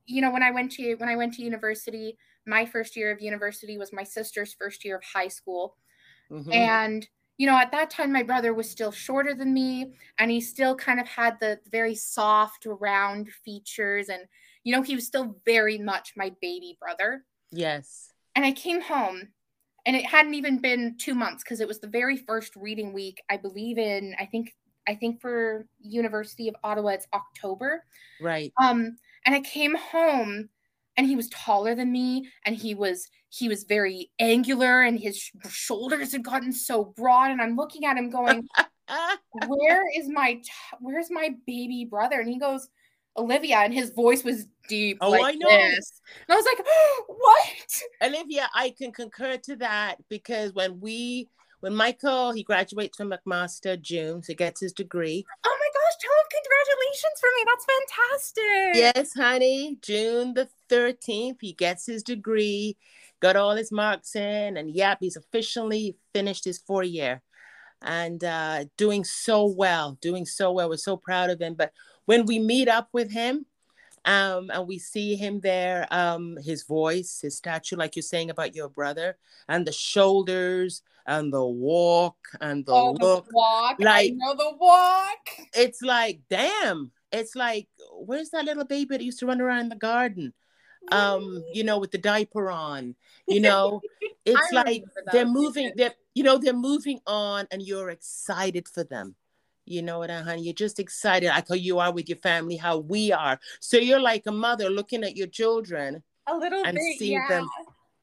you 0.06 0.20
know 0.20 0.30
when 0.30 0.42
i 0.42 0.50
went 0.50 0.72
to 0.72 0.94
when 0.96 1.08
i 1.08 1.16
went 1.16 1.32
to 1.34 1.42
university 1.42 2.16
my 2.46 2.66
first 2.66 2.96
year 2.96 3.10
of 3.10 3.20
university 3.20 3.78
was 3.78 3.92
my 3.92 4.02
sister's 4.02 4.54
first 4.54 4.84
year 4.84 4.96
of 4.96 5.02
high 5.04 5.28
school 5.28 5.76
mm-hmm. 6.30 6.52
and 6.52 7.08
you 7.36 7.46
know, 7.46 7.58
at 7.58 7.72
that 7.72 7.90
time, 7.90 8.12
my 8.12 8.22
brother 8.22 8.54
was 8.54 8.70
still 8.70 8.92
shorter 8.92 9.34
than 9.34 9.52
me, 9.52 9.92
and 10.18 10.30
he 10.30 10.40
still 10.40 10.76
kind 10.76 11.00
of 11.00 11.08
had 11.08 11.38
the 11.40 11.58
very 11.70 11.94
soft, 11.94 12.66
round 12.66 13.28
features. 13.44 14.08
And, 14.08 14.22
you 14.62 14.74
know, 14.74 14.82
he 14.82 14.94
was 14.94 15.06
still 15.06 15.36
very 15.44 15.78
much 15.78 16.12
my 16.16 16.32
baby 16.40 16.76
brother. 16.80 17.24
Yes. 17.50 18.12
And 18.36 18.44
I 18.44 18.52
came 18.52 18.80
home, 18.80 19.28
and 19.84 19.96
it 19.96 20.06
hadn't 20.06 20.34
even 20.34 20.58
been 20.58 20.96
two 20.98 21.14
months 21.14 21.42
because 21.42 21.60
it 21.60 21.68
was 21.68 21.80
the 21.80 21.88
very 21.88 22.16
first 22.16 22.54
reading 22.56 22.92
week, 22.92 23.22
I 23.28 23.36
believe, 23.36 23.78
in, 23.78 24.14
I 24.18 24.26
think, 24.26 24.54
I 24.86 24.94
think 24.94 25.20
for 25.20 25.66
University 25.80 26.48
of 26.48 26.56
Ottawa, 26.62 26.90
it's 26.90 27.08
October. 27.12 27.84
Right. 28.20 28.52
Um, 28.62 28.96
and 29.26 29.34
I 29.34 29.40
came 29.40 29.74
home 29.74 30.50
and 30.96 31.06
he 31.06 31.16
was 31.16 31.28
taller 31.28 31.74
than 31.74 31.90
me 31.92 32.28
and 32.44 32.56
he 32.56 32.74
was 32.74 33.08
he 33.28 33.48
was 33.48 33.64
very 33.64 34.10
angular 34.20 34.82
and 34.82 35.00
his 35.00 35.18
sh- 35.18 35.32
shoulders 35.48 36.12
had 36.12 36.22
gotten 36.22 36.52
so 36.52 36.84
broad 36.96 37.30
and 37.30 37.40
i'm 37.40 37.56
looking 37.56 37.84
at 37.84 37.96
him 37.96 38.10
going 38.10 38.46
where 39.46 39.82
is 39.96 40.08
my 40.08 40.34
t- 40.34 40.50
where's 40.80 41.10
my 41.10 41.30
baby 41.46 41.86
brother? 41.88 42.20
And 42.20 42.28
he 42.28 42.38
goes 42.38 42.68
olivia 43.16 43.58
and 43.58 43.72
his 43.72 43.90
voice 43.90 44.24
was 44.24 44.46
deep 44.68 44.98
oh 45.00 45.10
like 45.10 45.22
i 45.22 45.32
know. 45.32 45.48
this. 45.48 46.00
and 46.26 46.34
i 46.34 46.36
was 46.36 46.44
like 46.44 46.66
what? 47.06 47.82
Olivia 48.02 48.48
i 48.56 48.74
can 48.76 48.90
concur 48.90 49.36
to 49.36 49.54
that 49.54 49.96
because 50.10 50.52
when 50.52 50.80
we 50.80 51.28
when 51.60 51.72
michael 51.72 52.32
he 52.32 52.42
graduates 52.42 52.96
from 52.96 53.12
mcmaster 53.12 53.80
june 53.80 54.20
so 54.20 54.32
he 54.32 54.34
gets 54.34 54.60
his 54.60 54.72
degree 54.72 55.24
oh 55.46 55.53
him 56.02 56.26
congratulations 56.30 57.20
for 57.20 57.28
me 57.36 57.44
that's 57.46 57.66
fantastic 57.74 58.74
yes 58.74 59.14
honey 59.14 59.78
june 59.82 60.34
the 60.34 60.48
13th 60.70 61.36
he 61.40 61.52
gets 61.52 61.86
his 61.86 62.02
degree 62.02 62.76
got 63.24 63.36
all 63.36 63.56
his 63.56 63.72
marks 63.72 64.14
in, 64.16 64.58
and 64.58 64.70
yep, 64.70 64.98
he's 65.00 65.16
officially 65.16 65.96
finished 66.12 66.44
his 66.44 66.58
four 66.58 66.82
year 66.82 67.22
and 67.80 68.22
uh, 68.22 68.66
doing 68.76 69.02
so 69.02 69.46
well, 69.46 69.96
doing 70.02 70.26
so 70.26 70.52
well. 70.52 70.68
We're 70.68 70.76
so 70.76 70.98
proud 70.98 71.30
of 71.30 71.40
him. 71.40 71.54
But 71.54 71.72
when 72.04 72.26
we 72.26 72.38
meet 72.38 72.68
up 72.68 72.90
with 72.92 73.10
him, 73.10 73.46
um, 74.04 74.50
and 74.52 74.68
we 74.68 74.78
see 74.78 75.16
him 75.16 75.40
there, 75.40 75.88
um, 75.90 76.36
his 76.44 76.64
voice, 76.64 77.20
his 77.22 77.38
stature, 77.38 77.76
like 77.76 77.96
you're 77.96 78.02
saying 78.02 78.28
about 78.28 78.54
your 78.54 78.68
brother, 78.68 79.16
and 79.48 79.66
the 79.66 79.72
shoulders 79.72 80.82
and 81.06 81.32
the 81.32 81.44
walk 81.44 82.16
and 82.40 82.64
the 82.66 82.72
oh, 82.72 82.92
look. 82.92 83.26
The 83.26 83.32
walk. 83.32 83.76
Like, 83.78 84.12
I 84.12 84.14
know 84.14 84.34
the 84.34 84.56
walk. 84.58 85.48
It's 85.54 85.82
like, 85.82 86.20
damn. 86.28 86.90
It's 87.12 87.36
like, 87.36 87.68
where's 87.92 88.30
that 88.30 88.44
little 88.44 88.64
baby 88.64 88.96
that 88.96 89.04
used 89.04 89.20
to 89.20 89.26
run 89.26 89.40
around 89.40 89.60
in 89.60 89.68
the 89.68 89.76
garden? 89.76 90.32
um 90.92 91.42
you 91.50 91.64
know 91.64 91.78
with 91.78 91.90
the 91.92 91.96
diaper 91.96 92.50
on 92.50 92.94
you 93.26 93.40
know 93.40 93.80
it's 94.26 94.52
like 94.52 94.84
they're 95.12 95.24
moving 95.24 95.72
they're 95.76 95.94
you 96.14 96.22
know 96.22 96.36
they're 96.36 96.52
moving 96.52 97.00
on 97.06 97.46
and 97.50 97.62
you're 97.62 97.88
excited 97.88 98.68
for 98.68 98.84
them 98.84 99.16
you 99.66 99.82
know 99.82 100.00
what, 100.00 100.10
honey? 100.10 100.42
You're 100.42 100.54
just 100.54 100.78
excited, 100.78 101.30
I 101.30 101.42
how 101.48 101.54
you 101.54 101.78
are 101.78 101.92
with 101.92 102.08
your 102.08 102.18
family, 102.18 102.56
how 102.56 102.78
we 102.78 103.12
are. 103.12 103.38
So 103.60 103.78
you're 103.78 104.00
like 104.00 104.24
a 104.26 104.32
mother 104.32 104.68
looking 104.68 105.04
at 105.04 105.16
your 105.16 105.26
children, 105.26 106.02
a 106.26 106.36
little 106.36 106.62
and 106.64 106.74
bit, 106.74 106.98
seeing 106.98 107.12
yeah. 107.12 107.28
them 107.28 107.48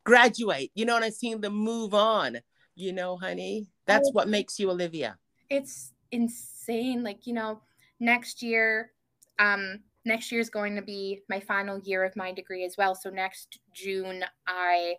graduate. 0.03 0.71
You 0.73 0.85
know, 0.85 0.95
and 0.95 1.05
I'm 1.05 1.11
seeing 1.11 1.41
them 1.41 1.53
move 1.53 1.93
on. 1.93 2.39
You 2.75 2.93
know, 2.93 3.17
honey, 3.17 3.67
that's 3.85 4.09
what 4.13 4.29
makes 4.29 4.59
you 4.59 4.69
Olivia. 4.69 5.17
It's 5.49 5.93
insane. 6.11 7.03
Like 7.03 7.27
you 7.27 7.33
know, 7.33 7.61
next 7.99 8.41
year, 8.41 8.91
um, 9.39 9.79
next 10.05 10.31
year 10.31 10.41
is 10.41 10.49
going 10.49 10.75
to 10.75 10.81
be 10.81 11.21
my 11.29 11.39
final 11.39 11.79
year 11.79 12.03
of 12.03 12.15
my 12.15 12.31
degree 12.31 12.65
as 12.65 12.75
well. 12.77 12.95
So 12.95 13.09
next 13.09 13.59
June, 13.73 14.23
I 14.47 14.95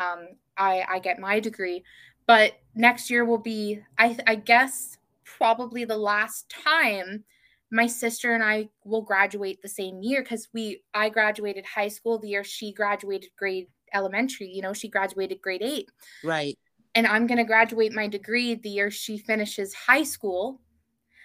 um, 0.00 0.28
I, 0.56 0.84
I 0.88 0.98
get 0.98 1.18
my 1.18 1.40
degree, 1.40 1.84
but 2.26 2.52
next 2.74 3.10
year 3.10 3.24
will 3.24 3.38
be, 3.38 3.80
I, 3.98 4.16
I 4.26 4.34
guess, 4.36 4.98
probably 5.24 5.84
the 5.84 5.96
last 5.96 6.52
time 6.64 7.24
my 7.70 7.86
sister 7.86 8.34
and 8.34 8.42
I 8.42 8.68
will 8.84 9.02
graduate 9.02 9.60
the 9.60 9.68
same 9.68 10.00
year 10.00 10.22
because 10.22 10.48
we 10.52 10.82
I 10.94 11.08
graduated 11.08 11.64
high 11.66 11.88
school 11.88 12.18
the 12.18 12.28
year 12.28 12.44
she 12.44 12.72
graduated 12.72 13.30
grade 13.36 13.66
elementary. 13.92 14.48
You 14.48 14.62
know, 14.62 14.72
she 14.72 14.88
graduated 14.88 15.42
grade 15.42 15.62
eight. 15.62 15.88
Right. 16.22 16.56
And 16.94 17.06
I'm 17.06 17.26
gonna 17.26 17.44
graduate 17.44 17.92
my 17.92 18.06
degree 18.06 18.54
the 18.54 18.70
year 18.70 18.90
she 18.90 19.18
finishes 19.18 19.74
high 19.74 20.04
school 20.04 20.60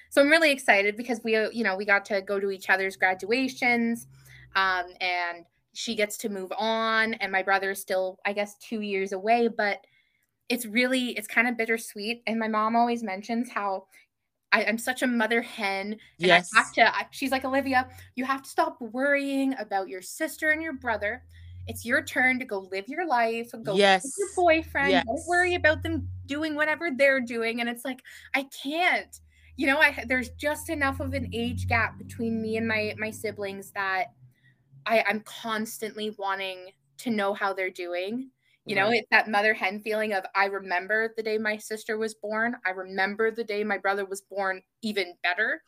so 0.09 0.21
I'm 0.21 0.29
really 0.29 0.51
excited 0.51 0.97
because 0.97 1.21
we, 1.23 1.33
you 1.33 1.63
know, 1.63 1.75
we 1.75 1.85
got 1.85 2.03
to 2.05 2.21
go 2.21 2.39
to 2.39 2.49
each 2.49 2.69
other's 2.69 2.97
graduations. 2.97 4.07
um, 4.55 4.85
and 4.99 5.45
she 5.73 5.95
gets 5.95 6.17
to 6.17 6.29
move 6.29 6.51
on, 6.57 7.13
and 7.15 7.31
my 7.31 7.43
brother 7.43 7.71
is 7.71 7.79
still, 7.79 8.17
I 8.25 8.33
guess, 8.33 8.55
two 8.57 8.81
years 8.81 9.11
away. 9.11 9.47
But 9.47 9.85
it's 10.49 10.65
really, 10.65 11.09
it's 11.11 11.27
kind 11.27 11.47
of 11.47 11.57
bittersweet. 11.57 12.23
And 12.25 12.39
my 12.39 12.47
mom 12.47 12.75
always 12.75 13.03
mentions 13.03 13.51
how 13.51 13.85
I, 14.51 14.63
am 14.63 14.79
such 14.79 15.03
a 15.03 15.07
mother 15.07 15.43
hen. 15.43 15.91
And 15.91 15.99
yes. 16.17 16.49
I 16.55 16.59
have 16.59 16.73
to, 16.73 16.95
I, 16.95 17.05
she's 17.11 17.31
like, 17.31 17.45
Olivia, 17.45 17.87
you 18.15 18.25
have 18.25 18.41
to 18.41 18.49
stop 18.49 18.81
worrying 18.81 19.53
about 19.59 19.89
your 19.89 20.01
sister 20.01 20.49
and 20.49 20.61
your 20.61 20.73
brother. 20.73 21.23
It's 21.67 21.85
your 21.85 22.03
turn 22.03 22.39
to 22.39 22.45
go 22.45 22.67
live 22.71 22.87
your 22.87 23.07
life. 23.07 23.53
And 23.53 23.65
go 23.65 23.75
yes. 23.75 24.03
with 24.03 24.13
your 24.17 24.29
boyfriend. 24.35 24.91
Yes. 24.91 25.05
Don't 25.05 25.27
worry 25.27 25.55
about 25.55 25.83
them 25.83 26.07
doing 26.25 26.55
whatever 26.55 26.89
they're 26.95 27.21
doing. 27.21 27.61
And 27.61 27.69
it's 27.69 27.85
like, 27.85 28.01
I 28.33 28.47
can't. 28.63 29.19
You 29.55 29.67
know, 29.67 29.79
I 29.79 30.05
there's 30.07 30.29
just 30.31 30.69
enough 30.69 30.99
of 30.99 31.13
an 31.13 31.29
age 31.33 31.67
gap 31.67 31.97
between 31.97 32.41
me 32.41 32.55
and 32.57 32.67
my 32.67 32.95
my 32.97 33.11
siblings 33.11 33.71
that 33.71 34.05
I, 34.85 35.03
I'm 35.07 35.19
constantly 35.21 36.15
wanting 36.17 36.69
to 36.99 37.09
know 37.09 37.33
how 37.33 37.53
they're 37.53 37.69
doing. 37.69 38.31
You 38.65 38.75
know, 38.75 38.91
it's 38.91 39.07
that 39.09 39.27
mother 39.27 39.55
hen 39.55 39.79
feeling 39.79 40.13
of 40.13 40.23
I 40.35 40.45
remember 40.45 41.11
the 41.17 41.23
day 41.23 41.39
my 41.39 41.57
sister 41.57 41.97
was 41.97 42.13
born. 42.13 42.55
I 42.67 42.69
remember 42.69 43.31
the 43.31 43.43
day 43.43 43.63
my 43.63 43.79
brother 43.79 44.05
was 44.05 44.21
born 44.21 44.61
even 44.83 45.15
better. 45.23 45.63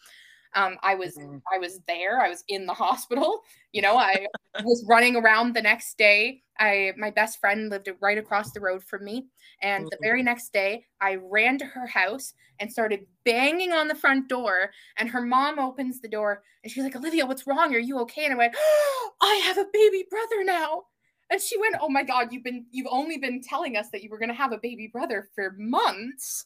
Um, 0.55 0.77
I 0.83 0.95
was 0.95 1.17
mm-hmm. 1.17 1.37
I 1.53 1.57
was 1.59 1.79
there. 1.87 2.19
I 2.19 2.29
was 2.29 2.43
in 2.47 2.65
the 2.65 2.73
hospital. 2.85 3.41
You 3.71 3.81
know, 3.81 3.97
I 3.97 4.27
was 4.63 4.85
running 4.87 5.15
around 5.15 5.55
the 5.55 5.61
next 5.61 5.97
day. 5.97 6.43
I 6.59 6.91
my 6.97 7.09
best 7.11 7.39
friend 7.39 7.69
lived 7.69 7.89
right 8.01 8.17
across 8.17 8.51
the 8.51 8.59
road 8.59 8.83
from 8.83 9.05
me, 9.05 9.27
and 9.61 9.83
mm-hmm. 9.83 9.89
the 9.91 9.97
very 10.01 10.23
next 10.23 10.53
day, 10.53 10.85
I 10.99 11.15
ran 11.15 11.57
to 11.59 11.65
her 11.65 11.87
house 11.87 12.33
and 12.59 12.71
started 12.71 13.07
banging 13.25 13.71
on 13.71 13.87
the 13.87 13.95
front 13.95 14.29
door. 14.29 14.71
And 14.97 15.09
her 15.09 15.21
mom 15.21 15.59
opens 15.59 15.99
the 15.99 16.07
door, 16.07 16.43
and 16.63 16.71
she's 16.71 16.83
like, 16.83 16.95
"Olivia, 16.95 17.25
what's 17.25 17.47
wrong? 17.47 17.73
Are 17.73 17.79
you 17.79 17.99
okay?" 17.99 18.25
And 18.25 18.33
I 18.33 18.37
went, 18.37 18.55
oh, 18.57 19.11
"I 19.21 19.35
have 19.45 19.57
a 19.57 19.65
baby 19.71 20.05
brother 20.09 20.43
now." 20.43 20.83
And 21.29 21.41
she 21.41 21.57
went, 21.57 21.75
"Oh 21.81 21.89
my 21.89 22.03
god, 22.03 22.31
you've 22.31 22.43
been 22.43 22.65
you've 22.71 22.87
only 22.91 23.17
been 23.17 23.41
telling 23.41 23.77
us 23.77 23.89
that 23.91 24.03
you 24.03 24.09
were 24.09 24.19
going 24.19 24.29
to 24.29 24.35
have 24.35 24.51
a 24.51 24.59
baby 24.59 24.89
brother 24.91 25.29
for 25.33 25.55
months." 25.57 26.45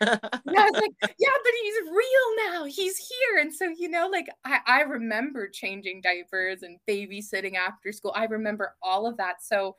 Yeah, 0.00 0.18
I 0.22 0.70
was 0.70 0.80
like, 0.80 0.92
yeah, 1.18 1.28
but 1.42 1.52
he's 1.62 1.74
real 1.90 2.52
now. 2.52 2.64
He's 2.64 2.96
here. 2.96 3.40
And 3.40 3.54
so, 3.54 3.72
you 3.76 3.88
know, 3.88 4.08
like 4.10 4.28
I, 4.44 4.60
I 4.66 4.80
remember 4.82 5.48
changing 5.48 6.00
diapers 6.02 6.62
and 6.62 6.78
babysitting 6.88 7.54
after 7.56 7.92
school. 7.92 8.12
I 8.14 8.24
remember 8.24 8.74
all 8.82 9.06
of 9.06 9.16
that. 9.16 9.42
So 9.42 9.76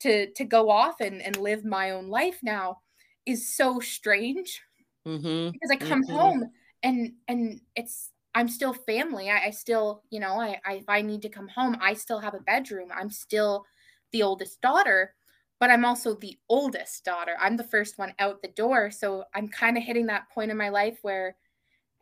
to 0.00 0.30
to 0.32 0.44
go 0.44 0.70
off 0.70 1.00
and, 1.00 1.22
and 1.22 1.36
live 1.36 1.64
my 1.64 1.90
own 1.90 2.08
life 2.08 2.40
now 2.42 2.78
is 3.24 3.54
so 3.54 3.80
strange. 3.80 4.62
Mm-hmm. 5.06 5.50
Because 5.50 5.70
I 5.70 5.76
come 5.76 6.02
mm-hmm. 6.02 6.16
home 6.16 6.50
and 6.82 7.12
and 7.28 7.60
it's 7.74 8.10
I'm 8.34 8.48
still 8.48 8.74
family. 8.74 9.30
I, 9.30 9.46
I 9.46 9.50
still, 9.50 10.02
you 10.10 10.20
know, 10.20 10.40
I, 10.40 10.60
I 10.66 10.74
if 10.74 10.88
I 10.88 11.02
need 11.02 11.22
to 11.22 11.28
come 11.28 11.48
home, 11.48 11.76
I 11.80 11.94
still 11.94 12.20
have 12.20 12.34
a 12.34 12.40
bedroom. 12.40 12.90
I'm 12.94 13.10
still 13.10 13.64
the 14.12 14.22
oldest 14.22 14.60
daughter 14.60 15.14
but 15.58 15.70
I'm 15.70 15.84
also 15.84 16.14
the 16.14 16.36
oldest 16.48 17.04
daughter. 17.04 17.36
I'm 17.40 17.56
the 17.56 17.64
first 17.64 17.98
one 17.98 18.14
out 18.18 18.42
the 18.42 18.48
door. 18.48 18.90
So 18.90 19.24
I'm 19.34 19.48
kind 19.48 19.76
of 19.76 19.82
hitting 19.82 20.06
that 20.06 20.28
point 20.30 20.50
in 20.50 20.56
my 20.56 20.68
life 20.68 20.98
where, 21.02 21.36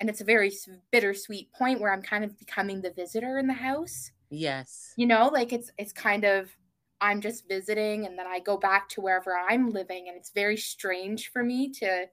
and 0.00 0.11
it's 0.11 0.20
a 0.20 0.24
very 0.24 0.52
bittersweet 0.90 1.52
point 1.52 1.80
where 1.80 1.92
I'm 1.92 2.02
kind 2.02 2.24
of 2.24 2.38
becoming 2.38 2.82
the 2.82 2.90
visitor 2.90 3.38
in 3.38 3.46
the 3.46 3.52
house. 3.52 4.11
Yes. 4.30 4.92
You 4.96 5.07
know, 5.07 5.28
like 5.28 5.52
it's, 5.52 5.70
it's 5.78 5.92
kind 5.92 6.24
of, 6.24 6.50
I'm 7.00 7.20
just 7.20 7.46
visiting 7.48 8.07
and 8.07 8.18
then 8.18 8.26
I 8.26 8.40
go 8.40 8.57
back 8.57 8.88
to 8.90 9.00
wherever 9.00 9.36
I'm 9.36 9.70
living. 9.70 10.09
And 10.09 10.16
it's 10.16 10.30
very 10.30 10.57
strange 10.57 11.30
for 11.30 11.42
me 11.42 11.70
to, 11.74 12.07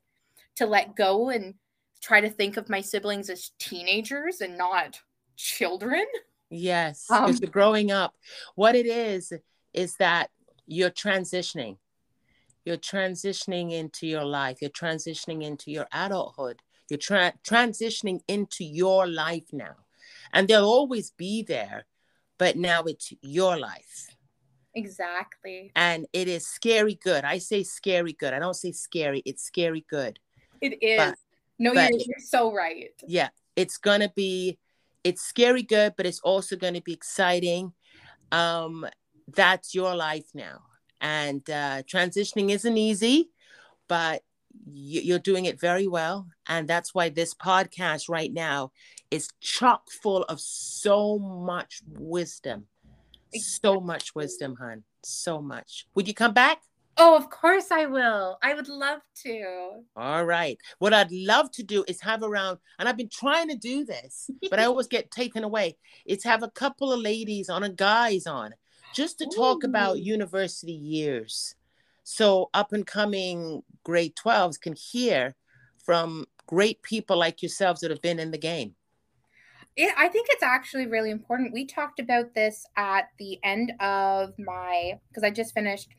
to 0.58 0.66
let 0.66 0.96
go 0.96 1.30
and 1.30 1.56
try 2.02 2.22
to 2.22 2.30
think 2.30 2.58
of 2.58 2.70
my 2.70 2.82
siblings 2.82 3.30
as 3.30 3.52
teenagers 3.58 4.42
and 4.42 4.58
not 4.58 5.00
children. 5.38 6.06
Yes. 6.50 7.10
Um, 7.10 7.32
because 7.32 7.50
growing 7.50 7.90
up, 7.90 8.14
what 8.56 8.76
it 8.76 8.86
is, 8.86 9.34
is 9.74 9.96
that 9.96 10.30
you're 10.72 10.90
transitioning. 10.90 11.78
You're 12.64 12.78
transitioning 12.78 13.74
into 13.74 14.08
your 14.08 14.24
life. 14.24 14.62
You're 14.62 14.70
transitioning 14.70 15.44
into 15.44 15.70
your 15.70 15.88
adulthood. 15.92 16.62
You're 16.90 16.98
tra- 16.98 17.34
transitioning 17.44 18.22
into 18.28 18.64
your 18.64 19.06
life 19.06 19.46
now. 19.52 19.76
And 20.32 20.48
they'll 20.48 20.64
always 20.64 21.12
be 21.12 21.44
there, 21.44 21.86
but 22.38 22.56
now 22.56 22.84
it's 22.84 23.12
your 23.22 23.58
life. 23.58 24.16
Exactly. 24.74 25.72
And 25.76 26.06
it 26.14 26.30
is 26.30 26.48
scary 26.48 26.96
good. 27.04 27.26
I 27.26 27.40
say 27.40 27.64
scary 27.64 28.14
good. 28.14 28.34
I 28.34 28.40
don't 28.40 28.56
say 28.56 28.72
scary. 28.72 29.22
It's 29.26 29.44
scary 29.44 29.86
good. 29.90 30.20
It 30.62 30.82
is. 30.82 30.98
But, 30.98 31.18
no, 31.60 31.74
but 31.74 31.92
you're, 31.92 32.00
you're 32.00 32.26
so 32.26 32.54
right. 32.54 32.92
Yeah. 33.06 33.30
It's 33.58 33.78
going 33.78 34.00
to 34.00 34.12
be, 34.16 34.58
it's 35.04 35.22
scary 35.22 35.64
good, 35.64 35.96
but 35.98 36.06
it's 36.06 36.22
also 36.22 36.56
going 36.56 36.76
to 36.76 36.82
be 36.82 36.94
exciting. 36.94 37.74
Um, 38.32 38.88
that's 39.36 39.74
your 39.76 39.96
life 39.96 40.26
now. 40.34 40.62
And 41.00 41.48
uh, 41.50 41.84
transitioning 41.84 42.52
isn't 42.52 42.78
easy, 42.78 43.30
but 43.88 44.22
you're 44.72 45.20
doing 45.20 45.46
it 45.46 45.60
very 45.60 45.88
well. 45.88 46.28
And 46.48 46.68
that's 46.68 46.94
why 46.94 47.10
this 47.10 47.34
podcast 47.34 48.10
right 48.10 48.32
now 48.32 48.72
is 49.10 49.30
chock 49.40 49.90
full 49.90 50.24
of 50.24 50.40
so 50.40 51.18
much 51.18 51.82
wisdom. 51.88 52.66
So 53.34 53.80
much 53.80 54.14
wisdom, 54.14 54.56
hon. 54.60 54.84
So 55.04 55.42
much. 55.42 55.88
Would 55.96 56.08
you 56.08 56.14
come 56.14 56.34
back? 56.34 56.62
Oh, 56.98 57.16
of 57.16 57.30
course 57.30 57.72
I 57.72 57.86
will. 57.86 58.38
I 58.44 58.54
would 58.54 58.68
love 58.68 59.00
to. 59.24 59.84
All 59.96 60.26
right. 60.26 60.58
What 60.80 60.94
I'd 60.94 61.12
love 61.12 61.50
to 61.54 61.64
do 61.64 61.84
is 61.88 62.02
have 62.02 62.22
around, 62.22 62.60
and 62.78 62.88
I've 62.88 62.98
been 62.98 63.10
trying 63.10 63.48
to 63.50 63.56
do 63.56 63.86
this, 63.86 64.30
but 64.50 64.60
I 64.60 64.66
always 64.66 64.88
get 64.88 65.10
taken 65.10 65.44
away. 65.44 65.78
It's 66.06 66.26
have 66.26 66.44
a 66.44 66.52
couple 66.52 66.92
of 66.92 67.00
ladies 67.00 67.50
on 67.50 67.64
and 67.64 67.78
guys 67.78 68.28
on 68.28 68.54
just 68.94 69.18
to 69.20 69.26
talk 69.26 69.64
Ooh. 69.64 69.68
about 69.68 70.00
university 70.00 70.72
years. 70.72 71.56
So 72.04 72.50
up 72.54 72.74
and 72.74 72.86
coming 72.86 73.64
grade 73.84 74.16
12s 74.16 74.60
can 74.60 74.74
hear 74.74 75.36
from 75.84 76.26
great 76.48 76.82
people 76.82 77.18
like 77.18 77.42
yourselves 77.42 77.82
that 77.82 77.92
have 77.92 78.02
been 78.02 78.20
in 78.20 78.32
the 78.32 78.38
game. 78.38 78.76
It, 79.78 79.94
I 79.98 80.10
think 80.10 80.28
it's 80.32 80.44
actually 80.44 80.88
really 80.88 81.12
important. 81.12 81.54
We 81.54 81.66
talked 81.66 82.00
about 82.00 82.36
this 82.36 82.66
at 82.76 83.10
the 83.18 83.40
end 83.44 83.72
of 83.80 84.34
my, 84.38 85.00
because 85.08 85.24
I 85.24 85.30
just 85.30 85.54
finished 85.54 85.90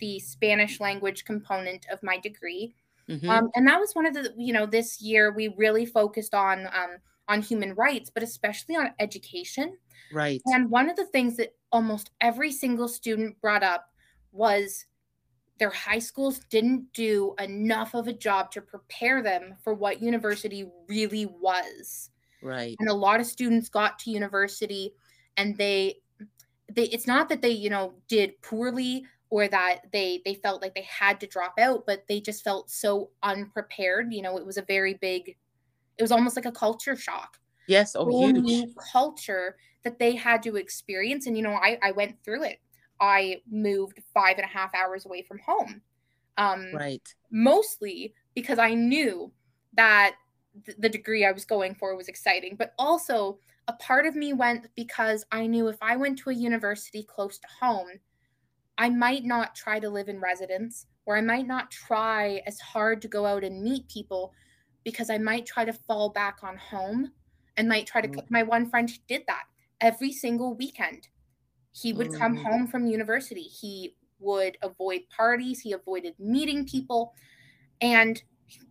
the 0.00 0.18
Spanish 0.18 0.80
language 0.80 1.24
component 1.24 1.86
of 1.92 2.02
my 2.02 2.18
degree. 2.18 2.74
Mm-hmm. 3.08 3.30
Um, 3.30 3.50
and 3.54 3.66
that 3.68 3.78
was 3.78 3.92
one 3.92 4.06
of 4.06 4.14
the, 4.14 4.34
you 4.36 4.52
know, 4.52 4.66
this 4.66 5.00
year 5.00 5.32
we 5.32 5.54
really 5.56 5.86
focused 5.86 6.34
on 6.34 6.66
um, 6.66 6.98
on 7.28 7.40
human 7.40 7.74
rights, 7.74 8.10
but 8.12 8.22
especially 8.22 8.76
on 8.76 8.90
education. 8.98 9.78
Right. 10.12 10.42
And 10.46 10.68
one 10.68 10.90
of 10.90 10.96
the 10.96 11.06
things 11.06 11.36
that 11.36 11.54
almost 11.72 12.10
every 12.20 12.52
single 12.52 12.88
student 12.88 13.40
brought 13.40 13.62
up 13.62 13.90
was 14.32 14.86
their 15.58 15.70
high 15.70 15.98
schools 15.98 16.40
didn't 16.50 16.92
do 16.94 17.34
enough 17.38 17.94
of 17.94 18.08
a 18.08 18.12
job 18.12 18.50
to 18.50 18.62
prepare 18.62 19.22
them 19.22 19.54
for 19.62 19.74
what 19.74 20.02
university 20.02 20.66
really 20.88 21.26
was. 21.26 22.10
Right. 22.42 22.76
And 22.80 22.88
a 22.88 22.94
lot 22.94 23.20
of 23.20 23.26
students 23.26 23.68
got 23.68 23.98
to 24.00 24.10
university 24.10 24.94
and 25.36 25.56
they 25.56 25.96
they 26.72 26.84
it's 26.84 27.06
not 27.06 27.28
that 27.28 27.42
they, 27.42 27.50
you 27.50 27.68
know, 27.68 27.94
did 28.08 28.40
poorly 28.42 29.04
or 29.28 29.48
that 29.48 29.80
they 29.92 30.22
they 30.24 30.34
felt 30.34 30.62
like 30.62 30.74
they 30.74 30.86
had 30.88 31.20
to 31.20 31.26
drop 31.26 31.54
out, 31.58 31.84
but 31.86 32.04
they 32.08 32.20
just 32.20 32.44
felt 32.44 32.70
so 32.70 33.10
unprepared. 33.22 34.12
You 34.12 34.22
know, 34.22 34.38
it 34.38 34.46
was 34.46 34.56
a 34.56 34.62
very 34.62 34.94
big 34.94 35.36
it 35.98 36.02
was 36.02 36.12
almost 36.12 36.36
like 36.36 36.46
a 36.46 36.52
culture 36.52 36.96
shock. 36.96 37.39
Yes, 37.70 37.94
oh 37.94 38.10
huge 38.10 38.74
culture 38.92 39.56
that 39.84 39.98
they 39.98 40.16
had 40.16 40.42
to 40.42 40.56
experience. 40.56 41.26
And, 41.26 41.36
you 41.36 41.42
know, 41.44 41.52
I, 41.52 41.78
I 41.82 41.92
went 41.92 42.16
through 42.24 42.42
it. 42.42 42.60
I 43.00 43.42
moved 43.48 44.00
five 44.12 44.36
and 44.38 44.44
a 44.44 44.48
half 44.48 44.74
hours 44.74 45.06
away 45.06 45.22
from 45.22 45.38
home. 45.38 45.80
Um, 46.36 46.72
right. 46.74 47.14
Mostly 47.30 48.12
because 48.34 48.58
I 48.58 48.74
knew 48.74 49.32
that 49.74 50.16
th- 50.66 50.78
the 50.78 50.88
degree 50.88 51.24
I 51.24 51.30
was 51.30 51.44
going 51.44 51.76
for 51.76 51.94
was 51.96 52.08
exciting, 52.08 52.56
but 52.56 52.74
also 52.76 53.38
a 53.68 53.72
part 53.74 54.04
of 54.04 54.16
me 54.16 54.32
went 54.32 54.66
because 54.74 55.24
I 55.30 55.46
knew 55.46 55.68
if 55.68 55.78
I 55.80 55.94
went 55.94 56.18
to 56.18 56.30
a 56.30 56.34
university 56.34 57.04
close 57.04 57.38
to 57.38 57.46
home, 57.60 58.00
I 58.78 58.90
might 58.90 59.24
not 59.24 59.54
try 59.54 59.78
to 59.78 59.90
live 59.90 60.08
in 60.08 60.20
residence 60.20 60.86
or 61.06 61.16
I 61.16 61.20
might 61.20 61.46
not 61.46 61.70
try 61.70 62.42
as 62.46 62.58
hard 62.58 63.00
to 63.02 63.08
go 63.08 63.26
out 63.26 63.44
and 63.44 63.62
meet 63.62 63.88
people 63.88 64.32
because 64.82 65.08
I 65.08 65.18
might 65.18 65.46
try 65.46 65.64
to 65.64 65.72
fall 65.72 66.08
back 66.10 66.38
on 66.42 66.56
home 66.56 67.12
and 67.60 67.68
might 67.68 67.86
try 67.86 68.00
to. 68.00 68.08
Mm. 68.08 68.24
My 68.30 68.42
one 68.42 68.68
friend 68.68 68.90
did 69.06 69.22
that 69.28 69.44
every 69.80 70.10
single 70.10 70.54
weekend. 70.54 71.08
He 71.72 71.92
would 71.92 72.12
come 72.14 72.34
mm-hmm. 72.34 72.44
home 72.44 72.66
from 72.66 72.86
university. 72.86 73.42
He 73.42 73.94
would 74.18 74.56
avoid 74.62 75.02
parties. 75.14 75.60
He 75.60 75.72
avoided 75.72 76.14
meeting 76.18 76.66
people. 76.66 77.14
And 77.80 78.20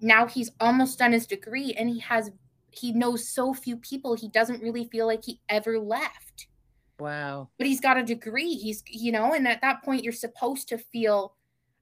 now 0.02 0.28
he's 0.28 0.52
almost 0.60 1.00
done 1.00 1.14
his 1.14 1.28
degree 1.28 1.74
and 1.78 1.90
he 1.90 2.00
has 2.00 2.32
he 2.72 2.92
knows 2.92 3.28
so 3.30 3.54
few 3.54 3.78
people 3.78 4.14
he 4.14 4.28
doesn't 4.28 4.62
really 4.62 4.90
feel 4.92 5.08
like 5.08 5.24
he 5.24 5.40
ever 5.48 5.80
left 5.80 6.48
wow 7.00 7.48
but 7.58 7.66
he's 7.66 7.80
got 7.80 7.98
a 7.98 8.04
degree 8.04 8.54
he's 8.56 8.84
you 8.88 9.10
know 9.10 9.34
and 9.34 9.48
at 9.48 9.62
that 9.62 9.82
point 9.84 10.04
you're 10.04 10.12
supposed 10.12 10.68
to 10.68 10.78
feel 10.78 11.34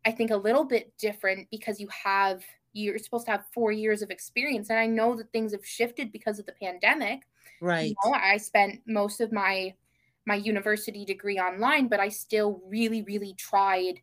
i 0.05 0.11
think 0.11 0.29
a 0.29 0.37
little 0.37 0.63
bit 0.63 0.93
different 0.97 1.47
because 1.49 1.79
you 1.79 1.87
have 2.05 2.43
you're 2.73 2.97
supposed 2.97 3.25
to 3.25 3.31
have 3.31 3.45
four 3.53 3.71
years 3.71 4.01
of 4.01 4.09
experience 4.11 4.69
and 4.69 4.79
i 4.79 4.85
know 4.85 5.15
that 5.15 5.31
things 5.31 5.51
have 5.51 5.65
shifted 5.65 6.11
because 6.11 6.39
of 6.39 6.45
the 6.45 6.53
pandemic 6.61 7.21
right 7.61 7.89
you 7.89 7.95
know, 8.05 8.13
i 8.13 8.37
spent 8.37 8.81
most 8.85 9.21
of 9.21 9.31
my 9.31 9.73
my 10.27 10.35
university 10.35 11.05
degree 11.05 11.39
online, 11.39 11.87
but 11.87 12.01
I 12.01 12.09
still 12.09 12.61
really, 12.67 13.01
really 13.01 13.33
tried 13.35 14.01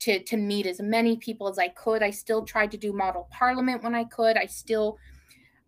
to 0.00 0.22
to 0.24 0.36
meet 0.36 0.66
as 0.66 0.80
many 0.80 1.16
people 1.16 1.48
as 1.48 1.58
I 1.58 1.68
could. 1.68 2.02
I 2.02 2.10
still 2.10 2.44
tried 2.44 2.72
to 2.72 2.76
do 2.76 2.92
model 2.92 3.28
parliament 3.30 3.82
when 3.84 3.94
I 3.94 4.04
could. 4.04 4.36
I 4.36 4.46
still 4.46 4.98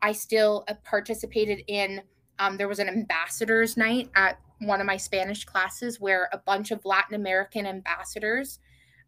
I 0.03 0.12
still 0.12 0.64
uh, 0.68 0.74
participated 0.84 1.62
in 1.68 2.03
um, 2.40 2.57
there 2.57 2.68
was 2.68 2.80
an 2.80 2.88
ambassadors 2.88 3.76
night 3.76 4.11
at 4.16 4.38
one 4.59 4.80
of 4.80 4.86
my 4.86 4.97
Spanish 4.97 5.45
classes 5.45 6.01
where 6.01 6.28
a 6.32 6.38
bunch 6.38 6.72
of 6.72 6.84
Latin 6.84 7.14
American 7.14 7.64
ambassadors 7.66 8.59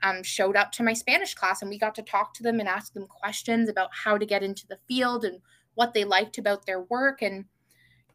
um, 0.03 0.23
showed 0.23 0.57
up 0.57 0.73
to 0.73 0.83
my 0.83 0.93
Spanish 0.93 1.35
class 1.35 1.63
and 1.63 1.69
we 1.69 1.79
got 1.79 1.95
to 1.95 2.03
talk 2.03 2.35
to 2.35 2.43
them 2.43 2.61
and 2.61 2.69
ask 2.69 2.93
them 2.93 3.07
questions 3.07 3.69
about 3.69 3.91
how 3.93 4.19
to 4.19 4.27
get 4.27 4.43
into 4.43 4.67
the 4.67 4.79
field 4.89 5.25
and 5.25 5.41
what 5.75 5.95
they 5.95 6.05
liked 6.05 6.39
about 6.39 6.67
their 6.67 6.83
work. 6.83 7.23
And 7.23 7.45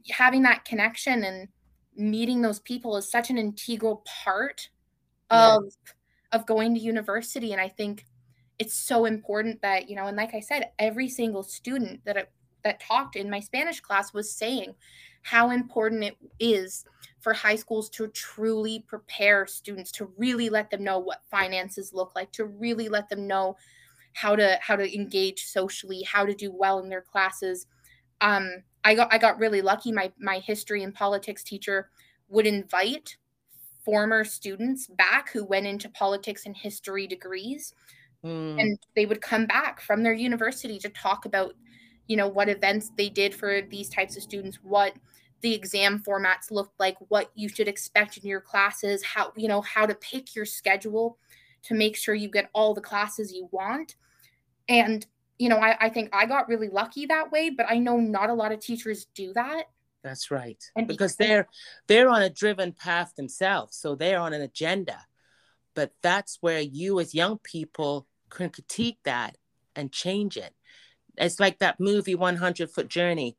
having 0.09 0.43
that 0.43 0.65
connection 0.65 1.23
and 1.23 1.47
meeting 1.95 2.41
those 2.41 2.59
people 2.59 2.95
is 2.97 3.09
such 3.09 3.29
an 3.29 3.37
integral 3.37 4.03
part 4.23 4.69
of 5.29 5.63
of 6.31 6.45
going 6.45 6.73
to 6.73 6.79
university. 6.79 7.51
And 7.51 7.61
i 7.61 7.67
think 7.67 8.05
it's 8.59 8.73
so 8.73 9.05
important 9.05 9.61
that 9.61 9.89
you 9.89 9.95
know 9.95 10.05
and 10.05 10.17
like 10.17 10.35
i 10.35 10.39
said 10.39 10.69
every 10.77 11.09
single 11.09 11.41
student 11.41 12.03
that 12.05 12.29
that 12.63 12.79
talked 12.81 13.15
in 13.15 13.29
my 13.29 13.39
spanish 13.39 13.79
class 13.79 14.13
was 14.13 14.31
saying 14.31 14.75
how 15.21 15.51
important 15.51 16.03
it 16.03 16.17
is 16.39 16.85
for 17.19 17.33
high 17.33 17.55
schools 17.55 17.89
to 17.89 18.07
truly 18.09 18.83
prepare 18.87 19.45
students 19.45 19.91
to 19.91 20.09
really 20.17 20.49
let 20.49 20.69
them 20.69 20.83
know 20.83 20.99
what 20.99 21.23
finances 21.29 21.93
look 21.93 22.15
like 22.15 22.31
to 22.31 22.45
really 22.45 22.87
let 22.87 23.09
them 23.09 23.27
know 23.27 23.55
how 24.13 24.35
to 24.35 24.57
how 24.61 24.75
to 24.75 24.95
engage 24.95 25.45
socially 25.45 26.01
how 26.03 26.25
to 26.25 26.33
do 26.33 26.51
well 26.51 26.79
in 26.79 26.89
their 26.89 27.01
classes. 27.01 27.67
Um, 28.21 28.63
i 28.83 28.95
got 28.95 29.13
i 29.13 29.17
got 29.17 29.39
really 29.39 29.61
lucky. 29.61 29.91
My 29.91 30.11
my 30.19 30.39
history 30.39 30.83
and 30.83 30.93
politics 30.93 31.43
teacher 31.43 31.89
would 32.29 32.47
invite 32.47 33.17
former 33.83 34.23
students 34.23 34.87
back 34.87 35.31
who 35.31 35.43
went 35.43 35.67
into 35.67 35.89
politics 35.89 36.45
and 36.45 36.55
history 36.55 37.07
degrees. 37.07 37.73
Mm. 38.21 38.59
and 38.59 38.77
they 38.97 39.05
would 39.05 39.21
come 39.21 39.45
back 39.45 39.79
from 39.79 40.03
their 40.03 40.11
university 40.11 40.77
to 40.79 40.89
talk 40.89 41.23
about 41.23 41.53
you 42.09 42.17
know 42.17 42.27
what 42.27 42.49
events 42.49 42.91
they 42.97 43.07
did 43.07 43.33
for 43.33 43.61
these 43.61 43.87
types 43.87 44.17
of 44.17 44.23
students 44.23 44.59
what 44.63 44.93
the 45.41 45.53
exam 45.53 46.03
formats 46.05 46.51
looked 46.51 46.77
like 46.77 46.97
what 47.07 47.31
you 47.35 47.47
should 47.47 47.69
expect 47.69 48.17
in 48.17 48.27
your 48.27 48.41
classes 48.41 49.01
how 49.03 49.31
you 49.37 49.47
know 49.47 49.61
how 49.61 49.85
to 49.85 49.95
pick 49.95 50.35
your 50.35 50.43
schedule 50.43 51.17
to 51.63 51.73
make 51.73 51.95
sure 51.95 52.15
you 52.15 52.29
get 52.29 52.49
all 52.53 52.73
the 52.73 52.81
classes 52.81 53.31
you 53.31 53.47
want. 53.51 53.95
And 54.67 55.05
you 55.37 55.49
know 55.49 55.57
I, 55.57 55.77
I 55.85 55.89
think 55.89 56.09
i 56.11 56.25
got 56.25 56.49
really 56.49 56.67
lucky 56.67 57.05
that 57.05 57.31
way 57.31 57.49
but 57.49 57.65
i 57.69 57.77
know 57.77 57.95
not 57.97 58.29
a 58.29 58.33
lot 58.33 58.51
of 58.51 58.59
teachers 58.59 59.05
do 59.15 59.31
that. 59.33 59.65
That's 60.03 60.31
right. 60.31 60.61
And 60.75 60.87
because, 60.87 61.13
because 61.13 61.15
they're 61.15 61.47
they're 61.87 62.09
on 62.09 62.21
a 62.21 62.29
driven 62.29 62.73
path 62.73 63.15
themselves 63.15 63.77
so 63.77 63.95
they're 63.95 64.19
on 64.19 64.33
an 64.33 64.41
agenda. 64.41 65.05
But 65.75 65.93
that's 66.01 66.39
where 66.41 66.59
you 66.59 66.99
as 66.99 67.15
young 67.15 67.37
people 67.37 68.07
can 68.29 68.49
critique 68.49 68.97
that 69.05 69.37
and 69.75 69.93
change 69.93 70.35
it 70.35 70.53
it's 71.19 71.39
like 71.39 71.59
that 71.59 71.79
movie 71.79 72.15
100 72.15 72.69
foot 72.71 72.87
journey 72.87 73.35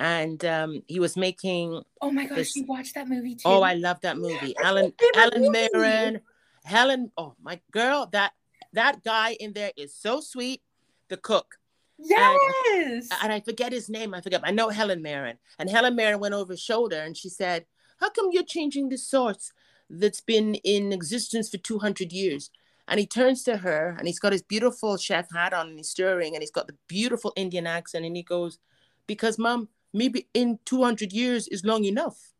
and 0.00 0.42
um, 0.46 0.82
he 0.88 0.98
was 0.98 1.16
making. 1.16 1.82
Oh 2.00 2.10
my 2.10 2.26
gosh, 2.26 2.36
this, 2.36 2.56
you 2.56 2.64
watched 2.64 2.94
that 2.94 3.06
movie 3.06 3.34
too? 3.34 3.42
Oh, 3.44 3.60
I 3.60 3.74
love 3.74 4.00
that 4.00 4.16
movie. 4.16 4.56
Alan 4.56 4.92
Alan 5.14 5.52
Mirren, 5.52 6.20
Helen. 6.64 7.12
Oh 7.18 7.34
my 7.40 7.60
girl, 7.70 8.08
that 8.12 8.32
that 8.72 9.04
guy 9.04 9.36
in 9.38 9.52
there 9.52 9.72
is 9.76 9.94
so 9.94 10.20
sweet. 10.20 10.62
The 11.08 11.18
cook. 11.18 11.56
Yes. 11.98 13.08
And, 13.10 13.24
and 13.24 13.32
I 13.32 13.40
forget 13.40 13.72
his 13.72 13.90
name. 13.90 14.14
I 14.14 14.22
forget. 14.22 14.40
I 14.42 14.52
know 14.52 14.70
Helen 14.70 15.02
Mirren, 15.02 15.36
and 15.58 15.68
Helen 15.68 15.94
Mirren 15.94 16.18
went 16.18 16.34
over 16.34 16.54
his 16.54 16.60
shoulder 16.60 16.98
and 16.98 17.14
she 17.14 17.28
said, 17.28 17.66
"How 17.98 18.08
come 18.08 18.30
you're 18.32 18.42
changing 18.42 18.88
the 18.88 18.96
sauce 18.96 19.52
that's 19.90 20.22
been 20.22 20.54
in 20.54 20.92
existence 20.92 21.50
for 21.50 21.58
two 21.58 21.78
hundred 21.78 22.10
years?" 22.10 22.50
And 22.90 22.98
he 22.98 23.06
turns 23.06 23.44
to 23.44 23.56
her 23.56 23.94
and 23.96 24.06
he's 24.06 24.18
got 24.18 24.32
his 24.32 24.42
beautiful 24.42 24.96
chef 24.96 25.32
hat 25.32 25.54
on 25.54 25.68
and 25.68 25.78
he's 25.78 25.88
stirring 25.88 26.34
and 26.34 26.42
he's 26.42 26.50
got 26.50 26.66
the 26.66 26.76
beautiful 26.88 27.32
Indian 27.36 27.66
accent 27.66 28.04
and 28.04 28.16
he 28.16 28.24
goes, 28.24 28.58
Because 29.06 29.38
mom, 29.38 29.68
maybe 29.92 30.28
in 30.34 30.58
200 30.64 31.12
years 31.12 31.46
is 31.48 31.64
long 31.64 31.84
enough. 31.84 32.32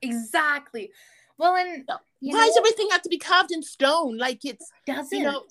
Exactly. 0.00 0.90
Well, 1.36 1.54
and 1.54 1.84
why 1.86 1.98
know, 2.20 2.46
does 2.46 2.56
everything 2.56 2.88
have 2.90 3.02
to 3.02 3.08
be 3.10 3.18
carved 3.18 3.52
in 3.52 3.62
stone? 3.62 4.16
Like 4.16 4.44
it's 4.44 4.70
doesn't. 4.86 5.18
You 5.18 5.24
know, 5.24 5.44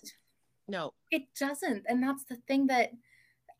no, 0.67 0.93
it 1.11 1.23
doesn't. 1.39 1.85
And 1.87 2.01
that's 2.01 2.25
the 2.25 2.37
thing 2.47 2.67
that 2.67 2.91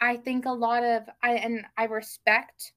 I 0.01 0.17
think 0.17 0.45
a 0.45 0.51
lot 0.51 0.83
of 0.83 1.03
I 1.23 1.33
and 1.35 1.65
I 1.77 1.85
respect 1.85 2.73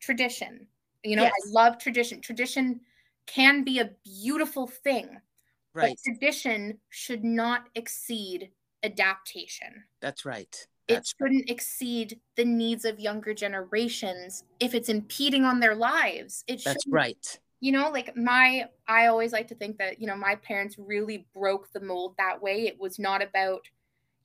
tradition. 0.00 0.66
You 1.02 1.16
know, 1.16 1.22
yes. 1.24 1.32
I 1.32 1.50
love 1.50 1.78
tradition. 1.78 2.20
Tradition 2.20 2.80
can 3.26 3.64
be 3.64 3.78
a 3.78 3.90
beautiful 4.04 4.66
thing. 4.66 5.20
Right. 5.74 5.98
But 6.04 6.12
tradition 6.12 6.78
should 6.90 7.24
not 7.24 7.68
exceed 7.74 8.50
adaptation. 8.82 9.84
That's 10.00 10.24
right 10.24 10.66
it 10.88 11.06
shouldn't 11.06 11.48
exceed 11.48 12.20
the 12.36 12.44
needs 12.44 12.84
of 12.84 13.00
younger 13.00 13.32
generations 13.32 14.44
if 14.60 14.74
it's 14.74 14.88
impeding 14.88 15.44
on 15.44 15.60
their 15.60 15.74
lives. 15.74 16.44
It 16.46 16.62
That's 16.64 16.86
right. 16.88 17.40
You 17.60 17.72
know, 17.72 17.90
like 17.90 18.14
my 18.16 18.68
I 18.86 19.06
always 19.06 19.32
like 19.32 19.48
to 19.48 19.54
think 19.54 19.78
that, 19.78 20.00
you 20.00 20.06
know, 20.06 20.16
my 20.16 20.34
parents 20.36 20.76
really 20.78 21.26
broke 21.34 21.72
the 21.72 21.80
mold 21.80 22.14
that 22.18 22.42
way. 22.42 22.66
It 22.66 22.78
was 22.78 22.98
not 22.98 23.22
about, 23.22 23.66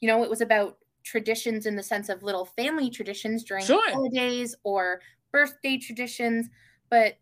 you 0.01 0.07
know, 0.07 0.23
it 0.23 0.29
was 0.29 0.41
about 0.41 0.77
traditions 1.03 1.65
in 1.65 1.77
the 1.77 1.83
sense 1.83 2.09
of 2.09 2.23
little 2.23 2.45
family 2.45 2.89
traditions 2.89 3.43
during 3.43 3.65
sure. 3.65 3.91
holidays 3.91 4.55
or 4.63 4.99
birthday 5.31 5.77
traditions, 5.77 6.49
but 6.89 7.17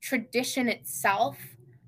tradition 0.00 0.68
itself 0.68 1.36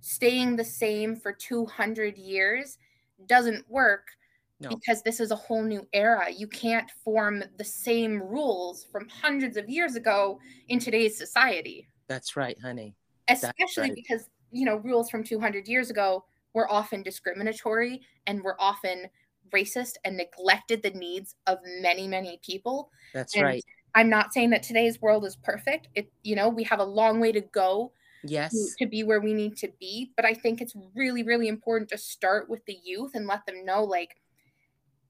staying 0.07 0.55
the 0.55 0.65
same 0.65 1.17
for 1.17 1.33
200 1.33 2.17
years 2.17 2.79
doesn't 3.27 3.69
work 3.69 4.11
no. 4.59 4.71
Because 4.71 5.03
this 5.03 5.21
is 5.21 5.33
a 5.33 5.37
whole 5.37 5.63
new 5.63 5.87
era. 5.93 6.31
You 6.35 6.47
can't 6.47 6.91
form 7.05 7.45
the 7.59 7.65
same 7.65 8.23
rules 8.23 8.85
from 8.85 9.07
hundreds 9.09 9.59
of 9.59 9.69
years 9.69 9.97
ago 9.97 10.41
in 10.69 10.79
today's 10.79 11.19
society. 11.19 11.89
That's 12.09 12.37
right, 12.37 12.57
honey. 12.63 12.97
Especially 13.29 13.91
right. 13.91 13.95
because, 13.95 14.31
you 14.51 14.65
know, 14.65 14.77
rules 14.77 15.11
from 15.11 15.23
200 15.25 15.69
years 15.69 15.91
ago 15.91 16.25
were 16.55 16.73
often 16.73 17.03
discriminatory 17.03 18.01
and 18.27 18.43
were 18.43 18.57
often 18.59 19.09
racist 19.53 19.97
and 20.07 20.17
neglected 20.17 20.83
the 20.83 20.91
needs 20.91 21.35
of 21.47 21.59
many, 21.83 22.09
many 22.09 22.41
people. 22.43 22.91
That's 23.13 23.35
and 23.35 23.45
right. 23.45 23.65
I'm 23.95 24.09
not 24.09 24.33
saying 24.33 24.49
that 24.51 24.63
today's 24.63 25.03
world 25.03 25.27
is 25.27 25.37
perfect. 25.37 25.89
It, 25.95 26.11
you 26.23 26.35
know, 26.35 26.49
we 26.49 26.65
have 26.65 26.81
a 26.81 26.85
long 26.85 27.21
way 27.21 27.31
to 27.33 27.43
go 27.43 27.93
yes 28.25 28.75
to, 28.79 28.87
be 28.87 29.03
where 29.03 29.21
we 29.21 29.35
need 29.35 29.57
to 29.57 29.69
be 29.79 30.13
but 30.17 30.25
i 30.25 30.35
think 30.35 30.61
it's 30.61 30.75
really 30.95 31.23
really 31.23 31.49
important 31.49 31.89
to 31.89 31.99
start 31.99 32.49
with 32.49 32.65
the 32.67 32.79
youth 32.85 33.13
and 33.15 33.27
let 33.27 33.45
them 33.47 33.65
know 33.65 33.85
like 33.85 34.17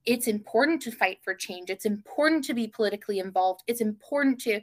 it's 0.07 0.27
important 0.27 0.81
to 0.83 0.91
fight 0.91 1.19
for 1.21 1.35
change. 1.35 1.69
It's 1.69 1.85
important 1.85 2.45
to 2.45 2.53
be 2.53 2.67
politically 2.67 3.19
involved. 3.19 3.61
It's 3.67 3.81
important 3.81 4.39
to 4.41 4.61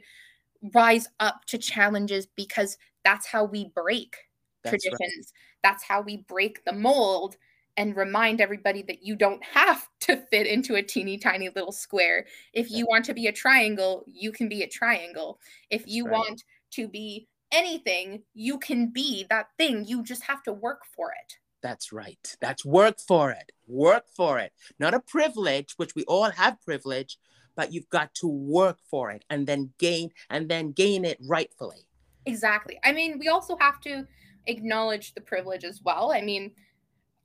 rise 0.73 1.07
up 1.19 1.45
to 1.45 1.59
challenges 1.59 2.25
because 2.25 2.77
that's 3.03 3.27
how 3.27 3.45
we 3.45 3.71
break 3.75 4.17
that's 4.63 4.71
traditions. 4.71 5.31
Right. 5.31 5.61
That's 5.63 5.83
how 5.83 6.01
we 6.01 6.25
break 6.27 6.65
the 6.65 6.73
mold 6.73 7.37
and 7.77 7.95
remind 7.95 8.41
everybody 8.41 8.81
that 8.83 9.03
you 9.03 9.15
don't 9.15 9.43
have 9.43 9.87
to 10.01 10.17
fit 10.31 10.47
into 10.47 10.75
a 10.75 10.81
teeny 10.81 11.19
tiny 11.19 11.49
little 11.49 11.71
square. 11.71 12.25
If 12.51 12.71
you 12.71 12.87
want 12.87 13.05
to 13.05 13.13
be 13.13 13.27
a 13.27 13.31
triangle, 13.31 14.03
you 14.07 14.31
can 14.31 14.49
be 14.49 14.63
a 14.63 14.67
triangle. 14.67 15.39
If 15.69 15.81
that's 15.81 15.93
you 15.93 16.05
right. 16.05 16.13
want 16.13 16.43
to 16.71 16.87
be 16.87 17.27
anything, 17.55 18.23
you 18.33 18.59
can 18.59 18.89
be 18.89 19.25
that 19.29 19.47
thing. 19.57 19.85
You 19.85 20.03
just 20.03 20.23
have 20.23 20.43
to 20.43 20.53
work 20.53 20.81
for 20.95 21.11
it. 21.11 21.37
That's 21.61 21.91
right. 21.91 22.35
That's 22.41 22.63
work 22.63 22.99
for 22.99 23.31
it. 23.31 23.51
Work 23.67 24.05
for 24.15 24.37
it. 24.37 24.51
Not 24.77 24.93
a 24.93 24.99
privilege, 24.99 25.73
which 25.77 25.95
we 25.95 26.03
all 26.03 26.29
have 26.29 26.61
privilege, 26.61 27.17
but 27.55 27.73
you've 27.73 27.89
got 27.89 28.13
to 28.15 28.27
work 28.27 28.77
for 28.89 29.09
it 29.09 29.25
and 29.29 29.47
then 29.47 29.73
gain 29.79 30.11
and 30.29 30.47
then 30.47 30.73
gain 30.73 31.05
it 31.05 31.17
rightfully. 31.27 31.87
Exactly. 32.25 32.79
I 32.83 32.91
mean, 32.91 33.17
we 33.17 33.29
also 33.29 33.57
have 33.59 33.79
to 33.81 34.05
acknowledge 34.47 35.13
the 35.13 35.21
privilege 35.21 35.63
as 35.63 35.81
well. 35.83 36.11
I 36.11 36.21
mean, 36.21 36.51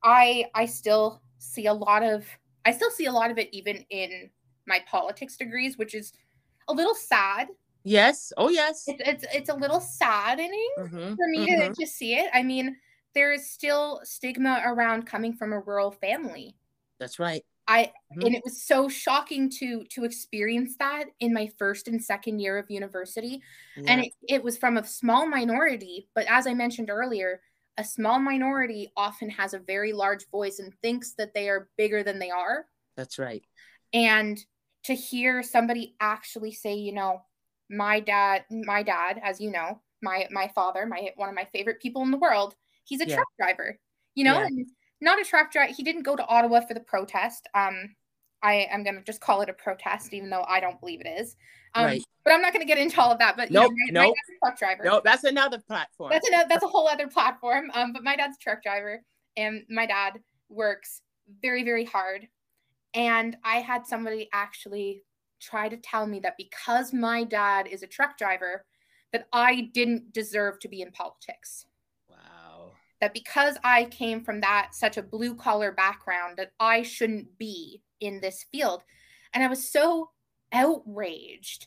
I 0.02 0.46
I 0.54 0.66
still 0.66 1.22
see 1.38 1.66
a 1.66 1.74
lot 1.74 2.02
of 2.02 2.24
I 2.64 2.72
still 2.72 2.90
see 2.90 3.06
a 3.06 3.12
lot 3.12 3.30
of 3.30 3.38
it 3.38 3.48
even 3.52 3.84
in 3.90 4.30
my 4.66 4.80
politics 4.86 5.36
degrees, 5.36 5.76
which 5.78 5.94
is 5.94 6.12
a 6.68 6.72
little 6.72 6.94
sad. 6.94 7.48
Yes. 7.84 8.32
Oh 8.36 8.48
yes. 8.48 8.84
It's 8.86 9.02
it's, 9.06 9.34
it's 9.34 9.48
a 9.48 9.54
little 9.54 9.80
saddening 9.80 10.70
mm-hmm. 10.78 11.14
for 11.14 11.28
me 11.28 11.50
mm-hmm. 11.50 11.72
to, 11.72 11.80
to 11.80 11.86
see 11.86 12.14
it. 12.14 12.30
I 12.34 12.42
mean, 12.42 12.76
there 13.14 13.32
is 13.32 13.50
still 13.50 14.00
stigma 14.04 14.62
around 14.64 15.06
coming 15.06 15.32
from 15.32 15.52
a 15.52 15.60
rural 15.60 15.90
family. 15.90 16.56
That's 16.98 17.18
right. 17.18 17.44
I 17.66 17.84
mm-hmm. 17.84 18.26
and 18.26 18.34
it 18.34 18.42
was 18.44 18.62
so 18.62 18.88
shocking 18.88 19.50
to 19.58 19.84
to 19.90 20.04
experience 20.04 20.76
that 20.78 21.04
in 21.20 21.32
my 21.32 21.50
first 21.58 21.88
and 21.88 22.02
second 22.02 22.40
year 22.40 22.58
of 22.58 22.70
university. 22.70 23.42
Yeah. 23.76 23.92
And 23.92 24.04
it, 24.04 24.12
it 24.28 24.44
was 24.44 24.58
from 24.58 24.76
a 24.76 24.86
small 24.86 25.26
minority, 25.26 26.08
but 26.14 26.26
as 26.28 26.46
I 26.46 26.54
mentioned 26.54 26.90
earlier, 26.90 27.40
a 27.78 27.84
small 27.84 28.18
minority 28.18 28.92
often 28.96 29.30
has 29.30 29.54
a 29.54 29.58
very 29.58 29.92
large 29.92 30.28
voice 30.30 30.58
and 30.58 30.74
thinks 30.82 31.12
that 31.12 31.32
they 31.32 31.48
are 31.48 31.68
bigger 31.78 32.02
than 32.02 32.18
they 32.18 32.30
are. 32.30 32.66
That's 32.96 33.18
right. 33.18 33.42
And 33.92 34.38
to 34.84 34.94
hear 34.94 35.42
somebody 35.42 35.94
actually 36.00 36.52
say, 36.52 36.74
you 36.74 36.92
know, 36.92 37.22
my 37.70 38.00
dad, 38.00 38.44
my 38.50 38.82
dad, 38.82 39.20
as 39.22 39.40
you 39.40 39.50
know, 39.50 39.80
my 40.02 40.26
my 40.30 40.50
father, 40.54 40.84
my 40.86 41.10
one 41.16 41.28
of 41.28 41.34
my 41.34 41.46
favorite 41.52 41.80
people 41.80 42.02
in 42.02 42.10
the 42.10 42.18
world, 42.18 42.54
he's 42.84 43.00
a 43.00 43.08
yeah. 43.08 43.16
truck 43.16 43.28
driver. 43.38 43.78
You 44.14 44.24
know, 44.24 44.40
yeah. 44.40 44.64
not 45.00 45.20
a 45.20 45.24
truck 45.24 45.52
driver. 45.52 45.72
He 45.72 45.82
didn't 45.82 46.02
go 46.02 46.16
to 46.16 46.26
Ottawa 46.26 46.60
for 46.60 46.74
the 46.74 46.80
protest. 46.80 47.48
Um, 47.54 47.94
I 48.42 48.66
am 48.70 48.82
going 48.82 48.96
to 48.96 49.02
just 49.02 49.20
call 49.20 49.40
it 49.42 49.48
a 49.48 49.52
protest, 49.52 50.12
even 50.12 50.30
though 50.30 50.44
I 50.48 50.60
don't 50.60 50.80
believe 50.80 51.00
it 51.00 51.06
is. 51.06 51.36
Um, 51.74 51.84
right. 51.84 52.02
But 52.24 52.32
I'm 52.34 52.42
not 52.42 52.52
going 52.52 52.66
to 52.66 52.66
get 52.66 52.78
into 52.78 53.00
all 53.00 53.12
of 53.12 53.18
that. 53.18 53.36
But 53.36 53.50
nope, 53.50 53.72
you 53.86 53.92
know, 53.92 54.00
my, 54.00 54.06
nope. 54.06 54.16
my 54.42 54.48
truck 54.48 54.58
driver. 54.58 54.84
No, 54.84 54.90
nope, 54.94 55.04
that's 55.04 55.24
another 55.24 55.58
platform. 55.58 56.10
That's 56.10 56.26
another. 56.26 56.46
That's 56.48 56.64
a 56.64 56.68
whole 56.68 56.88
other 56.88 57.06
platform. 57.06 57.70
Um, 57.74 57.92
but 57.92 58.02
my 58.02 58.16
dad's 58.16 58.36
a 58.36 58.40
truck 58.40 58.62
driver, 58.62 59.02
and 59.36 59.62
my 59.70 59.86
dad 59.86 60.20
works 60.48 61.02
very, 61.40 61.62
very 61.62 61.84
hard. 61.84 62.26
And 62.94 63.36
I 63.44 63.58
had 63.58 63.86
somebody 63.86 64.28
actually 64.32 65.04
try 65.40 65.68
to 65.68 65.76
tell 65.76 66.06
me 66.06 66.20
that 66.20 66.36
because 66.36 66.92
my 66.92 67.24
dad 67.24 67.66
is 67.66 67.82
a 67.82 67.86
truck 67.86 68.16
driver, 68.18 68.64
that 69.12 69.26
I 69.32 69.70
didn't 69.72 70.12
deserve 70.12 70.60
to 70.60 70.68
be 70.68 70.82
in 70.82 70.92
politics. 70.92 71.66
Wow. 72.08 72.72
That 73.00 73.14
because 73.14 73.56
I 73.64 73.84
came 73.86 74.22
from 74.22 74.40
that 74.40 74.70
such 74.74 74.96
a 74.96 75.02
blue 75.02 75.34
collar 75.34 75.72
background, 75.72 76.36
that 76.36 76.52
I 76.60 76.82
shouldn't 76.82 77.38
be 77.38 77.82
in 78.00 78.20
this 78.20 78.44
field. 78.52 78.82
And 79.34 79.42
I 79.42 79.48
was 79.48 79.68
so 79.68 80.10
outraged 80.52 81.66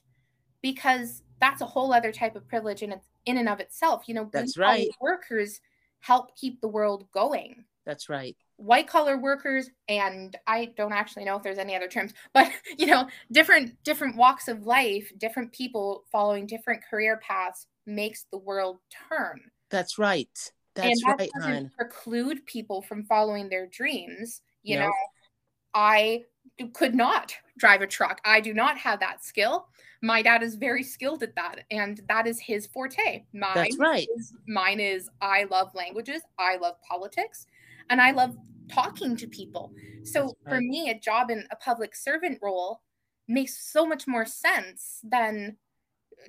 because 0.61 1.23
that's 1.39 1.61
a 1.61 1.65
whole 1.65 1.93
other 1.93 2.11
type 2.11 2.35
of 2.35 2.47
privilege 2.47 2.81
in 2.83 2.93
in 3.25 3.37
and 3.37 3.49
of 3.49 3.59
itself. 3.59 4.03
You 4.07 4.15
know, 4.15 4.29
that's 4.31 4.57
right. 4.57 4.89
Workers 5.01 5.59
help 5.99 6.35
keep 6.35 6.61
the 6.61 6.67
world 6.67 7.05
going. 7.13 7.65
That's 7.85 8.09
right. 8.09 8.35
White 8.63 8.87
collar 8.87 9.17
workers, 9.17 9.69
and 9.89 10.35
I 10.47 10.71
don't 10.77 10.93
actually 10.93 11.25
know 11.25 11.35
if 11.35 11.43
there's 11.43 11.57
any 11.57 11.75
other 11.75 11.89
terms, 11.89 12.13
but 12.33 12.49
you 12.77 12.85
know, 12.85 13.07
different 13.31 13.75
different 13.83 14.15
walks 14.15 14.47
of 14.47 14.65
life, 14.65 15.11
different 15.17 15.51
people 15.51 16.05
following 16.11 16.47
different 16.47 16.81
career 16.89 17.19
paths 17.21 17.67
makes 17.85 18.25
the 18.31 18.37
world 18.37 18.79
turn. 19.09 19.41
That's 19.69 19.97
right. 19.97 20.29
That's 20.75 21.03
and 21.03 21.11
that 21.11 21.19
right, 21.19 21.29
doesn't 21.35 21.71
preclude 21.75 22.45
people 22.45 22.81
from 22.81 23.03
following 23.03 23.49
their 23.49 23.67
dreams. 23.67 24.41
You 24.63 24.79
nope. 24.79 24.87
know, 24.87 24.93
I 25.73 26.23
could 26.73 26.95
not 26.95 27.35
drive 27.57 27.81
a 27.81 27.87
truck. 27.87 28.21
I 28.25 28.39
do 28.39 28.53
not 28.53 28.77
have 28.77 28.99
that 28.99 29.23
skill. 29.23 29.67
My 30.01 30.21
dad 30.21 30.43
is 30.43 30.55
very 30.55 30.83
skilled 30.83 31.23
at 31.23 31.35
that, 31.35 31.61
and 31.71 32.01
that 32.07 32.27
is 32.27 32.39
his 32.39 32.67
forte. 32.67 33.23
Mine 33.33 33.51
That's 33.55 33.77
right. 33.77 34.07
Is, 34.17 34.33
mine 34.47 34.79
is 34.79 35.09
I 35.21 35.45
love 35.45 35.69
languages, 35.73 36.21
I 36.37 36.57
love 36.57 36.75
politics, 36.87 37.45
and 37.89 38.01
I 38.01 38.11
love 38.11 38.35
talking 38.69 39.15
to 39.17 39.27
people. 39.27 39.73
So 40.03 40.35
right. 40.45 40.55
for 40.55 40.61
me, 40.61 40.89
a 40.89 40.99
job 40.99 41.29
in 41.29 41.45
a 41.51 41.55
public 41.55 41.95
servant 41.95 42.39
role 42.41 42.81
makes 43.27 43.71
so 43.71 43.85
much 43.85 44.07
more 44.07 44.25
sense 44.25 44.99
than 45.03 45.57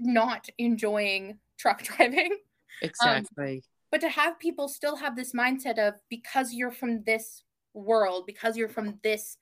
not 0.00 0.48
enjoying 0.58 1.38
truck 1.58 1.82
driving. 1.82 2.32
Um, 2.32 2.38
exactly. 2.82 3.56
Um, 3.56 3.60
but 3.90 4.00
to 4.00 4.08
have 4.08 4.38
people 4.38 4.68
still 4.68 4.96
have 4.96 5.14
this 5.14 5.32
mindset 5.32 5.78
of 5.78 5.94
because 6.10 6.52
you're 6.52 6.72
from 6.72 7.04
this 7.04 7.44
world, 7.74 8.24
because 8.26 8.56
you're 8.56 8.68
from 8.68 8.98
this 9.04 9.36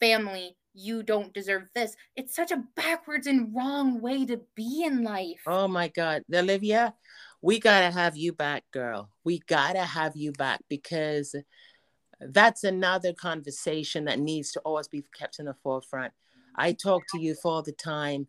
family, 0.00 0.56
you 0.74 1.04
don't 1.04 1.32
deserve 1.32 1.68
this. 1.74 1.94
It's 2.16 2.34
such 2.34 2.50
a 2.50 2.64
backwards 2.74 3.28
and 3.28 3.54
wrong 3.54 4.00
way 4.00 4.26
to 4.26 4.40
be 4.56 4.82
in 4.84 5.04
life. 5.04 5.42
Oh 5.46 5.68
my 5.68 5.88
God. 5.88 6.22
Olivia, 6.34 6.94
we 7.40 7.60
got 7.60 7.80
to 7.80 7.90
have 7.90 8.16
you 8.16 8.32
back, 8.32 8.64
girl. 8.72 9.10
We 9.22 9.38
got 9.46 9.74
to 9.74 9.84
have 9.84 10.16
you 10.16 10.32
back 10.32 10.60
because 10.68 11.34
that's 12.32 12.64
another 12.64 13.12
conversation 13.12 14.04
that 14.06 14.18
needs 14.18 14.52
to 14.52 14.60
always 14.60 14.88
be 14.88 15.04
kept 15.16 15.38
in 15.38 15.46
the 15.46 15.54
forefront. 15.62 16.12
I 16.56 16.72
talk 16.72 17.02
to 17.08 17.20
youth 17.20 17.40
all 17.44 17.62
the 17.62 17.72
time 17.72 18.28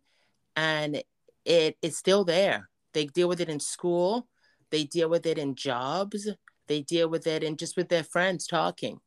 and 0.54 1.02
it 1.44 1.76
is 1.82 1.96
still 1.96 2.24
there. 2.24 2.68
They 2.92 3.06
deal 3.06 3.28
with 3.28 3.40
it 3.40 3.48
in 3.48 3.60
school, 3.60 4.28
they 4.70 4.84
deal 4.84 5.08
with 5.08 5.26
it 5.26 5.38
in 5.38 5.54
jobs, 5.54 6.28
they 6.66 6.82
deal 6.82 7.08
with 7.08 7.26
it 7.26 7.44
in 7.44 7.56
just 7.56 7.76
with 7.76 7.88
their 7.88 8.04
friends 8.04 8.46
talking. 8.46 9.00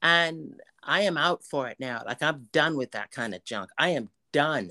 And 0.00 0.60
I 0.82 1.02
am 1.02 1.16
out 1.16 1.44
for 1.44 1.68
it 1.68 1.78
now. 1.78 2.02
Like 2.04 2.22
I'm 2.22 2.48
done 2.52 2.76
with 2.76 2.92
that 2.92 3.10
kind 3.10 3.34
of 3.34 3.44
junk. 3.44 3.70
I 3.78 3.90
am 3.90 4.10
done. 4.32 4.70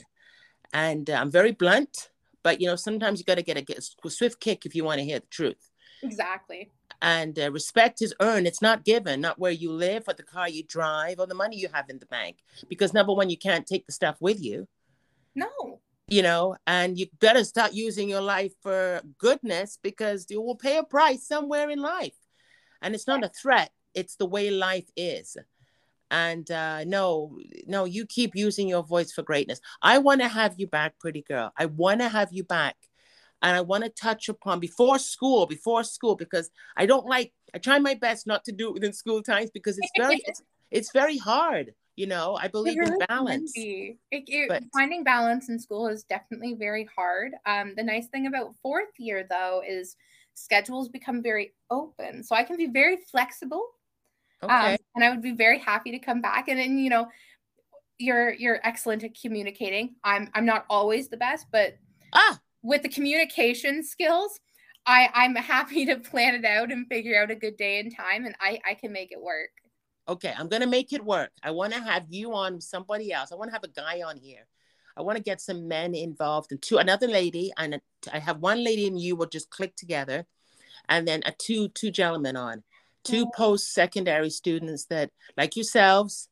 And 0.74 1.09
uh, 1.09 1.14
I'm 1.14 1.32
very 1.32 1.51
blunt, 1.51 2.09
but 2.43 2.62
you 2.62 2.68
know, 2.68 2.76
sometimes 2.76 3.20
you 3.20 3.26
got 3.26 3.36
to 3.36 3.43
get 3.43 3.57
a, 3.57 3.62
get 3.62 3.78
a 3.80 4.09
swift 4.09 4.39
kick 4.39 4.66
if 4.66 4.76
you 4.76 4.84
want 4.84 4.99
to 4.99 5.05
hear 5.05 5.20
the 5.20 5.28
truth. 5.28 5.70
Exactly. 6.01 6.72
And 7.02 7.38
uh, 7.39 7.52
respect 7.52 8.02
is 8.02 8.14
earned. 8.20 8.47
It's 8.47 8.62
not 8.62 8.86
given, 8.86 9.22
not 9.22 9.39
where 9.39 9.52
you 9.52 9.72
live 9.72 10.04
or 10.08 10.14
the 10.14 10.24
car 10.24 10.47
you 10.47 10.64
drive 10.64 11.20
or 11.20 11.26
the 11.26 11.34
money 11.36 11.58
you 11.58 11.68
have 11.74 11.89
in 11.89 11.99
the 11.99 12.06
bank. 12.06 12.38
Because 12.70 12.93
number 12.93 13.14
one, 13.14 13.30
you 13.30 13.38
can't 13.38 13.66
take 13.66 13.86
the 13.86 13.91
stuff 13.91 14.18
with 14.20 14.41
you. 14.41 14.68
No. 15.34 15.80
You 16.08 16.22
know, 16.22 16.58
and 16.68 16.99
you 16.99 17.08
better 17.20 17.43
start 17.43 17.74
using 17.74 18.10
your 18.10 18.22
life 18.22 18.54
for 18.62 19.02
goodness 19.18 19.80
because 19.82 20.28
you 20.30 20.41
will 20.41 20.58
pay 20.58 20.78
a 20.78 20.84
price 20.84 21.26
somewhere 21.26 21.70
in 21.70 21.80
life. 21.80 22.18
And 22.82 22.93
it's 22.93 23.08
not 23.08 23.24
a 23.24 23.30
threat, 23.30 23.72
it's 23.93 24.16
the 24.16 24.26
way 24.26 24.49
life 24.49 24.89
is 24.97 25.38
and 26.12 26.52
uh, 26.52 26.84
no 26.84 27.39
no 27.66 27.86
you 27.86 28.06
keep 28.06 28.36
using 28.36 28.68
your 28.68 28.84
voice 28.84 29.12
for 29.12 29.24
greatness 29.24 29.62
i 29.82 29.97
want 29.97 30.22
to 30.22 30.28
have 30.28 30.54
you 30.58 30.68
back 30.68 30.99
pretty 30.99 31.22
girl 31.22 31.52
i 31.58 31.66
want 31.66 32.02
to 32.02 32.10
have 32.10 32.32
you 32.32 32.43
back 32.43 32.76
and 33.42 33.56
i 33.56 33.62
want 33.62 33.84
to 33.84 33.89
touch 33.89 34.30
upon 34.30 34.60
before 34.60 35.00
school 35.00 35.46
before 35.46 35.84
school 35.84 36.16
because 36.16 36.50
i 36.78 36.86
don't 36.86 37.06
like 37.06 37.34
i 37.54 37.58
try 37.58 37.80
my 37.80 37.94
best 37.94 38.28
not 38.28 38.44
to 38.44 38.52
do 38.52 38.70
it 38.70 38.74
within 38.74 38.94
school 38.94 39.22
times 39.22 39.50
because 39.54 39.78
it's 39.78 39.92
very 39.98 40.22
it's, 40.26 40.42
it's 40.72 40.92
very 40.92 41.18
hard 41.18 41.74
you 41.96 42.08
know 42.08 42.36
i 42.36 42.48
believe 42.48 42.78
really 42.78 42.92
in 42.94 43.06
balance 43.08 43.52
it, 43.56 43.98
it, 44.12 44.50
but, 44.50 44.64
finding 44.74 45.04
balance 45.04 45.50
in 45.50 45.60
school 45.60 45.88
is 45.88 46.04
definitely 46.04 46.54
very 46.54 46.88
hard 46.96 47.34
um, 47.46 47.74
the 47.76 47.84
nice 47.84 48.08
thing 48.08 48.28
about 48.28 48.56
fourth 48.62 48.94
year 48.98 49.26
though 49.30 49.62
is 49.68 49.96
schedules 50.34 50.88
become 50.88 51.22
very 51.22 51.54
open 51.70 52.24
so 52.24 52.36
i 52.36 52.44
can 52.44 52.56
be 52.56 52.68
very 52.68 52.98
flexible 53.12 53.66
Okay. 54.44 54.74
Um, 54.74 54.78
and 54.96 55.04
I 55.04 55.10
would 55.10 55.22
be 55.22 55.34
very 55.34 55.60
happy 55.60 55.92
to 55.92 56.00
come 56.00 56.22
back. 56.22 56.48
And 56.48 56.60
then, 56.60 56.80
you 56.80 56.89
know, 56.89 57.08
you're 58.00 58.34
you're 58.34 58.60
excellent 58.64 59.04
at 59.04 59.20
communicating. 59.20 59.96
I'm 60.04 60.30
I'm 60.34 60.46
not 60.46 60.66
always 60.70 61.10
the 61.10 61.18
best, 61.18 61.48
but 61.52 61.78
ah. 62.14 62.39
With 62.64 62.84
the 62.84 62.89
communication 62.89 63.84
skills, 63.84 64.39
I 64.86 65.09
I'm 65.14 65.36
happy 65.36 65.86
to 65.86 65.97
plan 65.97 66.36
it 66.36 66.45
out 66.45 66.72
and 66.72 66.88
figure 66.88 67.22
out 67.22 67.32
a 67.32 67.36
good 67.36 67.57
day 67.57 67.80
and 67.80 67.95
time, 67.95 68.26
and 68.26 68.36
I 68.39 68.59
I 68.68 68.74
can 68.74 68.91
make 68.91 69.12
it 69.12 69.22
work. 69.22 69.49
Okay, 70.07 70.34
I'm 70.38 70.47
gonna 70.47 70.68
make 70.68 70.93
it 70.93 71.03
work. 71.03 71.32
I 71.43 71.51
want 71.51 71.74
to 71.74 71.80
have 71.80 72.05
you 72.09 72.34
on 72.34 72.59
somebody 72.59 73.12
else. 73.12 73.32
I 73.32 73.36
want 73.36 73.49
to 73.49 73.53
have 73.53 73.64
a 73.64 73.68
guy 73.68 74.01
on 74.01 74.18
here. 74.18 74.47
I 74.97 75.03
want 75.03 75.18
to 75.18 75.24
get 75.24 75.39
some 75.39 75.68
men 75.68 75.95
involved 75.95 76.51
and 76.51 76.62
two 76.62 76.78
another 76.78 77.07
lady 77.07 77.51
and 77.57 77.76
a, 77.76 77.82
I 78.12 78.20
have 78.20 78.39
one 78.39 78.64
lady 78.64 78.88
and 78.88 78.99
you 78.99 79.16
will 79.16 79.28
just 79.28 79.49
click 79.49 79.76
together, 79.76 80.26
and 80.89 81.07
then 81.07 81.22
a 81.26 81.32
two 81.32 81.70
two 81.70 81.91
gentlemen 81.91 82.36
on 82.36 82.64
two 83.03 83.26
oh. 83.28 83.32
post-secondary 83.36 84.30
students 84.30 84.86
that 84.86 85.12
like 85.38 85.55
yourselves 85.55 86.30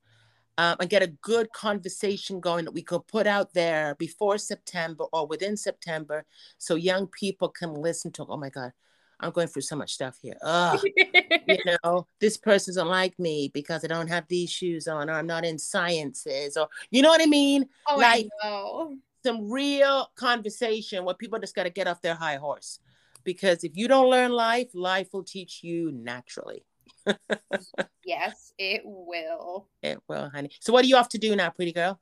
um, 0.60 0.76
and 0.82 0.90
get 0.90 1.02
a 1.02 1.08
good 1.08 1.52
conversation 1.54 2.42
going 2.42 2.66
that 2.66 2.74
we 2.74 2.82
could 2.82 3.08
put 3.08 3.26
out 3.26 3.54
there 3.54 3.96
before 3.96 4.38
september 4.38 5.06
or 5.14 5.26
within 5.26 5.56
september 5.56 6.26
so 6.58 6.76
young 6.76 7.08
people 7.08 7.48
can 7.48 7.74
listen 7.74 8.12
to 8.12 8.26
oh 8.28 8.36
my 8.36 8.50
god 8.50 8.74
i'm 9.22 9.32
going 9.32 9.48
through 9.48 9.62
so 9.62 9.78
much 9.78 9.94
stuff 9.94 10.18
here 10.22 10.36
Ugh. 10.44 10.84
you 11.48 11.58
know 11.84 12.06
this 12.20 12.36
person 12.36 12.74
doesn't 12.74 12.90
like 12.90 13.18
me 13.18 13.50
because 13.54 13.86
i 13.86 13.88
don't 13.88 14.10
have 14.10 14.28
these 14.28 14.52
shoes 14.52 14.88
on 14.88 15.10
or 15.10 15.14
i'm 15.14 15.28
not 15.28 15.46
in 15.46 15.58
sciences 15.58 16.58
or 16.58 16.68
you 16.92 17.02
know 17.02 17.10
what 17.10 17.22
i 17.22 17.26
mean 17.26 17.66
oh, 17.88 17.96
like 17.96 18.28
I 18.44 18.50
know. 18.50 18.98
some 19.24 19.50
real 19.50 20.12
conversation 20.16 21.06
where 21.06 21.16
people 21.16 21.40
just 21.40 21.56
got 21.56 21.64
to 21.64 21.70
get 21.70 21.88
off 21.88 22.02
their 22.02 22.16
high 22.16 22.36
horse 22.36 22.80
because 23.24 23.64
if 23.64 23.76
you 23.76 23.88
don't 23.88 24.10
learn 24.10 24.32
life, 24.32 24.70
life 24.74 25.10
will 25.14 25.24
teach 25.24 25.64
you 25.64 25.92
naturally. 25.92 26.64
yes, 28.06 28.54
it 28.58 28.82
will. 28.84 29.68
It 29.82 30.00
will, 30.08 30.30
honey. 30.30 30.50
So, 30.60 30.74
what 30.74 30.84
are 30.86 30.88
you 30.88 30.98
off 30.98 31.10
to 31.10 31.18
do 31.18 31.36
now, 31.36 31.50
pretty 31.50 31.74
girl? 31.74 32.00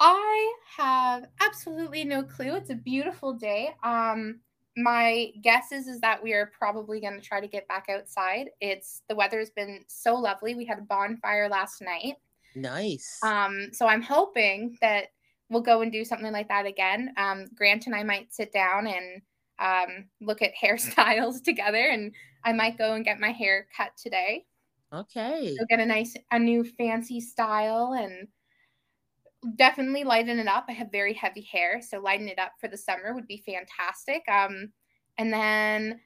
I 0.00 0.54
have 0.76 1.26
absolutely 1.40 2.04
no 2.04 2.22
clue. 2.22 2.54
It's 2.56 2.70
a 2.70 2.74
beautiful 2.74 3.32
day. 3.32 3.74
Um, 3.82 4.40
my 4.76 5.30
guess 5.42 5.70
is 5.70 5.86
is 5.86 6.00
that 6.00 6.22
we 6.22 6.32
are 6.32 6.50
probably 6.58 7.00
going 7.00 7.14
to 7.14 7.26
try 7.26 7.40
to 7.40 7.46
get 7.46 7.68
back 7.68 7.86
outside. 7.88 8.50
It's 8.60 9.02
the 9.08 9.14
weather 9.14 9.38
has 9.38 9.50
been 9.50 9.84
so 9.86 10.14
lovely. 10.14 10.54
We 10.54 10.64
had 10.64 10.78
a 10.78 10.82
bonfire 10.82 11.48
last 11.48 11.80
night. 11.80 12.16
Nice. 12.56 13.18
Um, 13.22 13.68
so 13.72 13.86
I'm 13.86 14.02
hoping 14.02 14.76
that 14.80 15.06
we'll 15.48 15.62
go 15.62 15.82
and 15.82 15.92
do 15.92 16.04
something 16.04 16.32
like 16.32 16.48
that 16.48 16.66
again. 16.66 17.14
Um, 17.16 17.46
Grant 17.54 17.86
and 17.86 17.94
I 17.94 18.02
might 18.02 18.34
sit 18.34 18.52
down 18.52 18.86
and 18.86 19.22
um, 19.58 20.06
look 20.20 20.42
at 20.42 20.52
hairstyles 20.62 21.42
together, 21.42 21.88
and 21.90 22.12
I 22.44 22.52
might 22.52 22.78
go 22.78 22.94
and 22.94 23.04
get 23.04 23.20
my 23.20 23.30
hair 23.32 23.68
cut 23.76 23.96
today. 23.96 24.46
Okay. 24.92 25.58
So 25.58 25.64
get 25.68 25.80
a 25.80 25.86
nice, 25.86 26.16
a 26.30 26.38
new 26.38 26.64
fancy 26.64 27.20
style, 27.20 27.92
and 27.94 28.28
definitely 29.56 30.04
lighten 30.04 30.38
it 30.38 30.48
up. 30.48 30.66
I 30.68 30.72
have 30.72 30.90
very 30.90 31.12
heavy 31.12 31.42
hair, 31.42 31.80
so 31.82 32.00
lighten 32.00 32.28
it 32.28 32.38
up 32.38 32.52
for 32.60 32.68
the 32.68 32.76
summer 32.76 33.14
would 33.14 33.26
be 33.26 33.42
fantastic. 33.44 34.22
Um, 34.28 34.72
and 35.18 35.32
then 35.32 36.00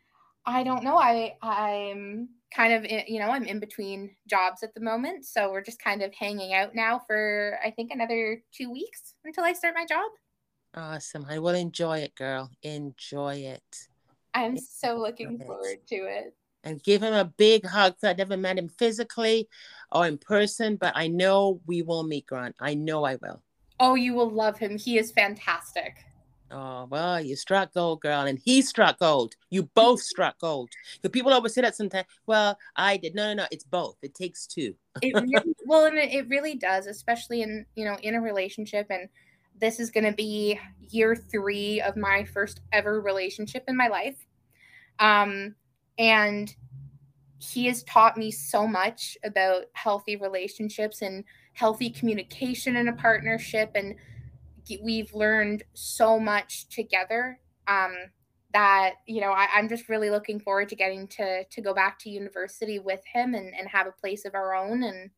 I 0.45 0.65
don't 0.65 0.85
know. 0.85 0.97
I 0.97 1.37
I'm 1.43 2.31
kind 2.55 2.73
of 2.73 2.85
in, 2.85 3.05
you 3.07 3.21
know 3.21 3.29
I'm 3.31 3.45
in 3.45 3.61
between 3.61 4.17
jobs 4.29 4.63
at 4.63 4.75
the 4.75 4.81
moment, 4.81 5.25
so 5.27 5.51
we're 5.51 5.63
just 5.63 5.83
kind 5.83 6.03
of 6.03 6.15
hanging 6.15 6.53
out 6.55 6.75
now 6.75 6.99
for 6.99 7.59
I 7.63 7.71
think 7.71 7.91
another 7.93 8.43
two 8.53 8.71
weeks 8.71 9.15
until 9.25 9.45
I 9.45 9.53
start 9.53 9.75
my 9.75 9.87
job. 9.87 10.11
Awesome. 10.75 11.27
I 11.27 11.39
will 11.41 11.55
enjoy 11.55 11.99
it, 11.99 12.15
girl. 12.15 12.51
Enjoy 12.63 13.35
it. 13.37 13.89
I'm 14.35 14.57
so 14.57 14.97
looking 14.97 15.39
forward 15.39 15.79
to 15.89 15.97
it. 15.97 16.35
And 16.65 16.83
give 16.83 17.03
him 17.03 17.15
a 17.15 17.25
big 17.25 17.65
hug. 17.65 17.95
I 18.03 18.15
never 18.15 18.37
met 18.37 18.59
him 18.59 18.69
physically 18.69 19.49
or 19.93 20.07
in 20.07 20.19
person, 20.19 20.77
but 20.77 20.93
I 20.97 21.09
know 21.09 21.61
we 21.67 21.83
will 21.83 22.03
meet 22.03 22.27
Grant. 22.27 22.57
I 22.61 22.75
know 22.75 23.05
I 23.05 23.17
will. 23.17 23.43
Oh, 23.81 23.95
you 23.95 24.15
will 24.15 24.31
love 24.31 24.59
him. 24.59 24.77
He 24.77 24.99
is 24.99 25.13
fantastic. 25.13 26.05
Oh, 26.51 26.87
well, 26.89 27.21
you 27.21 27.37
struck 27.37 27.75
gold, 27.75 28.01
girl, 28.01 28.23
and 28.23 28.39
he 28.43 28.63
struck 28.63 28.99
gold. 28.99 29.35
You 29.51 29.65
both 29.75 30.01
struck 30.03 30.39
gold. 30.39 30.71
The 31.03 31.11
people 31.11 31.33
always 31.33 31.55
say 31.55 31.61
that 31.61 31.77
sometimes. 31.77 32.07
Well, 32.27 32.59
I 32.75 32.97
did. 32.97 33.15
No, 33.15 33.29
no, 33.29 33.43
no. 33.43 33.47
It's 33.51 33.65
both. 33.65 33.97
It 34.03 34.15
takes 34.15 34.47
two. 34.47 34.75
it 35.03 35.15
really, 35.15 35.55
well, 35.67 35.85
and 35.85 35.99
it 35.99 36.29
really 36.29 36.55
does, 36.55 36.87
especially 36.87 37.43
in 37.43 37.67
you 37.75 37.85
know 37.85 37.97
in 38.03 38.15
a 38.15 38.21
relationship. 38.21 38.87
And 38.91 39.09
this 39.61 39.81
is 39.81 39.91
going 39.91 40.05
to 40.05 40.13
be 40.13 40.59
year 40.91 41.15
three 41.15 41.81
of 41.81 41.97
my 41.97 42.25
first 42.25 42.61
ever 42.73 43.01
relationship 43.01 43.65
in 43.69 43.77
my 43.77 43.89
life. 43.89 44.27
Um, 44.99 45.55
and 45.99 46.55
he 47.39 47.67
has 47.67 47.83
taught 47.85 48.17
me 48.17 48.31
so 48.31 48.67
much 48.67 49.17
about 49.25 49.65
healthy 49.75 50.17
relationships 50.17 51.03
and 51.03 51.25
healthy 51.53 51.91
communication 51.91 52.77
in 52.77 52.89
a 52.89 52.93
partnership 52.93 53.71
and 53.75 53.95
we've 54.83 55.15
learned 55.15 55.63
so 55.73 56.21
much 56.21 56.69
together 56.69 57.41
um, 57.69 57.95
that 58.53 58.95
you 59.07 59.21
know 59.21 59.31
I, 59.31 59.59
am 59.59 59.69
just 59.69 59.89
really 59.89 60.11
looking 60.11 60.41
forward 60.41 60.69
to 60.71 60.77
getting 60.77 61.07
to 61.09 61.45
to 61.45 61.61
go 61.61 61.73
back 61.73 61.99
to 62.01 62.11
university 62.11 62.79
with 62.79 63.01
him 63.13 63.35
and, 63.35 63.55
and 63.55 63.69
have 63.69 63.87
a 63.87 63.93
place 63.93 64.25
of 64.25 64.35
our 64.35 64.55
own 64.55 64.83
and 64.83 65.11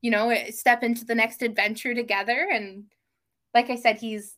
you 0.00 0.10
know 0.10 0.34
step 0.50 0.82
into 0.82 1.04
the 1.04 1.14
next 1.14 1.42
adventure 1.42 1.94
together 1.94 2.48
and 2.52 2.84
like 3.54 3.70
i 3.70 3.76
said 3.76 3.96
he's 3.96 4.36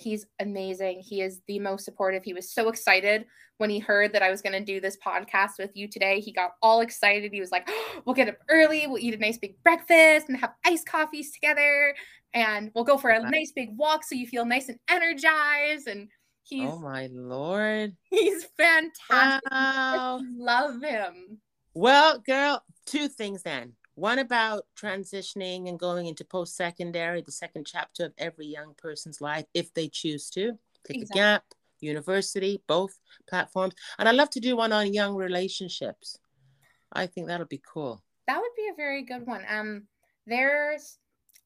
he's 0.00 0.26
amazing. 0.40 1.00
He 1.00 1.20
is 1.20 1.40
the 1.46 1.58
most 1.58 1.84
supportive. 1.84 2.24
He 2.24 2.32
was 2.32 2.50
so 2.50 2.68
excited 2.68 3.26
when 3.58 3.70
he 3.70 3.78
heard 3.78 4.14
that 4.14 4.22
i 4.22 4.30
was 4.30 4.40
going 4.40 4.54
to 4.54 4.64
do 4.64 4.80
this 4.80 4.96
podcast 5.04 5.58
with 5.58 5.70
you 5.74 5.86
today. 5.86 6.20
He 6.20 6.32
got 6.32 6.52
all 6.62 6.80
excited. 6.80 7.32
He 7.32 7.40
was 7.40 7.52
like 7.52 7.68
oh, 7.68 8.02
we'll 8.04 8.14
get 8.14 8.28
up 8.28 8.38
early. 8.48 8.86
We'll 8.86 8.98
eat 8.98 9.14
a 9.14 9.18
nice 9.18 9.38
big 9.38 9.62
breakfast 9.62 10.28
and 10.28 10.38
have 10.38 10.54
iced 10.64 10.86
coffees 10.86 11.32
together. 11.32 11.94
And 12.32 12.70
we'll 12.74 12.84
go 12.84 12.96
for 12.96 13.10
a 13.10 13.20
nice. 13.28 13.52
big 13.52 13.76
walk 13.76 14.04
so 14.04 14.14
you 14.14 14.26
feel 14.26 14.44
nice 14.44 14.68
and 14.68 14.78
energized. 14.88 15.88
And 15.88 16.08
he's 16.42 16.70
oh 16.70 16.78
my 16.78 17.08
lord. 17.12 17.94
he's 18.10 18.44
fantastic. 18.56 19.50
Wow. 19.50 20.20
love 20.36 20.82
him. 20.82 21.40
Well 21.74 22.18
girl 22.20 22.64
two 22.86 23.08
things 23.08 23.42
then 23.42 23.74
one 24.00 24.18
about 24.18 24.64
transitioning 24.80 25.68
and 25.68 25.78
going 25.78 26.06
into 26.06 26.24
post-secondary 26.24 27.20
the 27.20 27.32
second 27.32 27.66
chapter 27.66 28.06
of 28.06 28.12
every 28.18 28.46
young 28.46 28.74
person's 28.76 29.20
life 29.20 29.44
if 29.54 29.72
they 29.74 29.88
choose 29.88 30.30
to 30.30 30.52
take 30.84 31.02
exactly. 31.02 31.20
a 31.20 31.24
gap 31.24 31.44
university 31.80 32.62
both 32.66 32.98
platforms 33.28 33.74
and 33.98 34.08
i'd 34.08 34.14
love 34.14 34.30
to 34.30 34.40
do 34.40 34.56
one 34.56 34.72
on 34.72 34.92
young 34.92 35.14
relationships 35.14 36.18
i 36.92 37.06
think 37.06 37.26
that'll 37.26 37.46
be 37.46 37.62
cool 37.72 38.02
that 38.26 38.38
would 38.38 38.54
be 38.56 38.68
a 38.72 38.76
very 38.76 39.02
good 39.02 39.26
one 39.26 39.44
um 39.48 39.82
there's 40.26 40.98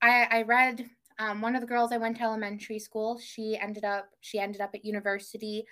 I, 0.02 0.28
I 0.30 0.42
read 0.42 0.88
um, 1.18 1.40
one 1.40 1.54
of 1.54 1.60
the 1.60 1.66
girls 1.66 1.92
I 1.92 1.96
went 1.96 2.16
to 2.18 2.24
elementary 2.24 2.78
school. 2.78 3.18
She 3.18 3.56
ended 3.56 3.84
up 3.84 4.08
she 4.20 4.38
ended 4.38 4.60
up 4.60 4.74
at 4.74 4.84
university. 4.84 5.64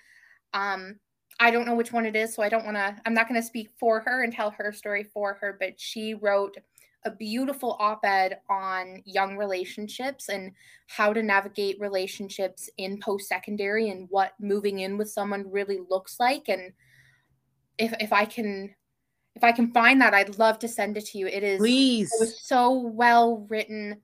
Um, 0.53 0.99
I 1.39 1.51
don't 1.51 1.65
know 1.65 1.75
which 1.75 1.91
one 1.91 2.05
it 2.05 2.15
is, 2.15 2.33
so 2.33 2.43
I 2.43 2.49
don't 2.49 2.65
want 2.65 2.77
to. 2.77 2.95
I'm 3.05 3.13
not 3.13 3.27
going 3.27 3.41
to 3.41 3.45
speak 3.45 3.69
for 3.79 3.99
her 4.01 4.23
and 4.23 4.31
tell 4.31 4.51
her 4.51 4.71
story 4.71 5.03
for 5.03 5.35
her. 5.41 5.55
But 5.59 5.79
she 5.79 6.13
wrote 6.13 6.57
a 7.05 7.11
beautiful 7.11 7.75
op-ed 7.79 8.39
on 8.49 9.01
young 9.05 9.37
relationships 9.37 10.29
and 10.29 10.51
how 10.87 11.13
to 11.13 11.21
navigate 11.21 11.79
relationships 11.79 12.69
in 12.77 12.99
post-secondary 12.99 13.89
and 13.89 14.07
what 14.09 14.33
moving 14.39 14.79
in 14.79 14.97
with 14.97 15.09
someone 15.09 15.51
really 15.51 15.79
looks 15.89 16.19
like. 16.19 16.49
And 16.49 16.73
if 17.77 17.93
if 17.99 18.13
I 18.13 18.25
can 18.25 18.73
if 19.35 19.43
I 19.43 19.51
can 19.51 19.71
find 19.71 19.99
that, 20.01 20.13
I'd 20.13 20.37
love 20.37 20.59
to 20.59 20.67
send 20.67 20.97
it 20.97 21.05
to 21.07 21.17
you. 21.17 21.27
It 21.27 21.43
is 21.43 21.59
please. 21.59 22.11
It 22.13 22.19
was 22.19 22.41
so 22.41 22.71
well 22.71 23.45
written 23.49 24.01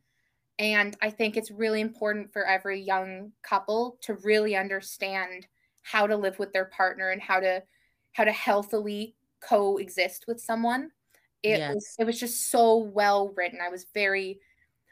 and 0.60 0.98
I 1.02 1.10
think 1.10 1.38
it's 1.38 1.52
really 1.52 1.80
important 1.80 2.34
for 2.34 2.46
every 2.46 2.82
young 2.82 3.32
couple 3.44 3.98
to 4.02 4.16
really 4.16 4.58
understand 4.58 5.48
how 5.84 6.06
to 6.06 6.18
live 6.18 6.38
with 6.38 6.52
their 6.52 6.66
partner 6.66 7.12
and 7.12 7.22
how 7.22 7.40
to 7.40 7.64
how 8.12 8.26
to 8.26 8.32
healthily 8.32 9.16
coexist 9.42 10.26
with 10.28 10.42
someone. 10.42 10.92
It 11.44 11.60
yes. 11.60 11.76
was 11.76 11.96
it 12.00 12.04
was 12.06 12.20
just 12.20 12.50
so 12.52 12.78
well 12.78 13.34
written. 13.36 13.60
I 13.62 13.70
was 13.70 13.86
very 13.94 14.40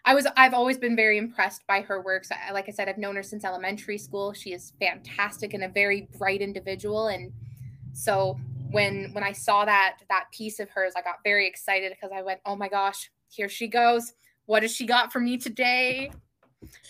I 0.06 0.16
was 0.16 0.28
I've 0.38 0.54
always 0.54 0.78
been 0.78 0.96
very 0.96 1.18
impressed 1.18 1.66
by 1.68 1.82
her 1.82 2.02
works. 2.02 2.30
Like 2.52 2.70
I 2.70 2.72
said, 2.72 2.88
I've 2.88 2.98
known 2.98 3.16
her 3.16 3.24
since 3.24 3.44
elementary 3.44 3.98
school. 3.98 4.34
She 4.34 4.54
is 4.54 4.74
fantastic 4.80 5.54
and 5.54 5.64
a 5.64 5.70
very 5.70 6.08
bright 6.18 6.42
individual 6.42 7.08
and 7.08 7.32
so 7.94 8.40
when 8.70 9.12
when 9.14 9.24
I 9.24 9.32
saw 9.32 9.66
that 9.66 9.98
that 10.10 10.26
piece 10.32 10.60
of 10.60 10.70
hers, 10.70 10.94
I 10.96 11.02
got 11.02 11.16
very 11.24 11.48
excited 11.48 11.92
because 11.92 12.12
I 12.16 12.22
went, 12.22 12.42
"Oh 12.46 12.56
my 12.56 12.68
gosh, 12.70 13.10
here 13.30 13.50
she 13.50 13.68
goes." 13.68 14.14
what 14.48 14.64
has 14.64 14.74
she 14.74 14.86
got 14.86 15.14
for 15.14 15.20
me 15.20 15.38
today? 15.38 16.10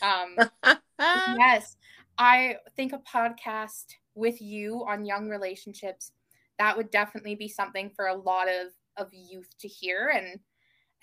Um, 0.02 0.38
yes, 1.00 1.76
I 2.18 2.58
think 2.76 2.94
a 2.94 3.00
podcast 3.00 3.86
with 4.16 4.42
you 4.42 4.86
on 4.88 5.06
young 5.06 5.28
relationships 5.28 6.14
that 6.58 6.78
would 6.78 6.90
definitely 6.90 7.36
be 7.36 7.48
something 7.48 7.92
for 7.96 8.08
a 8.08 8.16
lot 8.16 8.48
of 8.48 8.68
of 8.98 9.08
youth 9.12 9.50
to 9.60 9.68
hear 9.68 10.10
and 10.10 10.40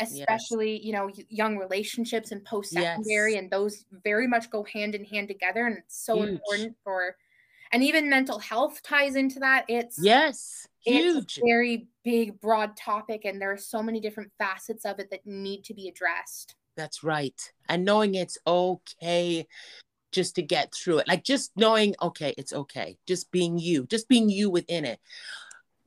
especially 0.01 0.77
yes. 0.77 0.85
you 0.85 0.93
know 0.93 1.11
young 1.29 1.57
relationships 1.57 2.33
and 2.33 2.45
post 2.45 2.73
secondary 2.73 3.33
yes. 3.35 3.43
and 3.43 3.51
those 3.51 3.85
very 4.03 4.27
much 4.27 4.51
go 4.51 4.65
hand 4.65 4.95
in 4.95 5.05
hand 5.05 5.29
together 5.29 5.67
and 5.67 5.79
it's 5.79 6.05
so 6.05 6.17
Huge. 6.17 6.31
important 6.31 6.77
for 6.83 7.17
and 7.73 7.83
even 7.83 8.11
mental 8.11 8.39
health 8.39 8.83
ties 8.83 9.15
into 9.15 9.39
that 9.39 9.65
it's 9.69 9.99
yes 10.03 10.67
Huge. 10.81 11.25
it's 11.25 11.39
a 11.39 11.41
very 11.47 11.87
big 12.03 12.41
broad 12.41 12.77
topic 12.77 13.25
and 13.25 13.41
there 13.41 13.53
are 13.53 13.57
so 13.57 13.83
many 13.83 14.01
different 14.01 14.33
facets 14.37 14.85
of 14.85 14.99
it 14.99 15.11
that 15.11 15.25
need 15.27 15.63
to 15.65 15.75
be 15.75 15.89
addressed 15.89 16.57
that's 16.77 17.05
right 17.05 17.53
and 17.69 17.85
knowing 17.85 18.17
it's 18.17 18.39
okay 18.47 19.47
just 20.11 20.35
to 20.35 20.43
get 20.43 20.75
through 20.75 20.99
it 20.99 21.09
like 21.09 21.23
just 21.23 21.53
knowing 21.57 21.95
okay 22.03 22.35
it's 22.37 22.53
okay 22.53 22.97
just 23.07 23.31
being 23.31 23.59
you 23.59 23.87
just 23.87 24.09
being 24.09 24.29
you 24.29 24.51
within 24.51 24.85
it 24.85 24.99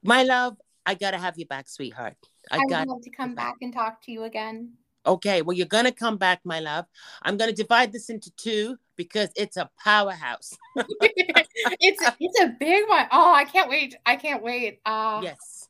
my 0.04 0.24
love 0.24 0.58
i 0.88 0.96
gotta 0.96 1.18
have 1.18 1.38
you 1.38 1.46
back 1.46 1.70
sweetheart 1.70 2.16
i, 2.52 2.58
I 2.58 2.66
got 2.70 2.88
love 2.88 3.02
to 3.04 3.12
come 3.12 3.36
back 3.36 3.56
and 3.62 3.72
talk 3.72 4.02
to 4.06 4.12
you 4.12 4.24
again 4.24 4.74
okay 5.06 5.44
well 5.44 5.56
you're 5.56 5.68
gonna 5.68 5.92
come 5.92 6.18
back 6.18 6.42
my 6.44 6.60
love 6.60 6.86
i'm 7.22 7.38
gonna 7.38 7.54
divide 7.54 7.92
this 7.92 8.10
into 8.10 8.32
two 8.32 8.78
because 8.98 9.30
it's 9.36 9.56
a 9.56 9.70
powerhouse. 9.82 10.58
it's 10.76 12.04
it's 12.20 12.42
a 12.42 12.56
big 12.60 12.90
one. 12.90 13.06
Oh, 13.12 13.34
I 13.34 13.46
can't 13.46 13.70
wait. 13.70 13.96
I 14.06 14.18
can't 14.18 14.44
wait. 14.44 14.82
Uh 14.86 15.22
yes. 15.24 15.70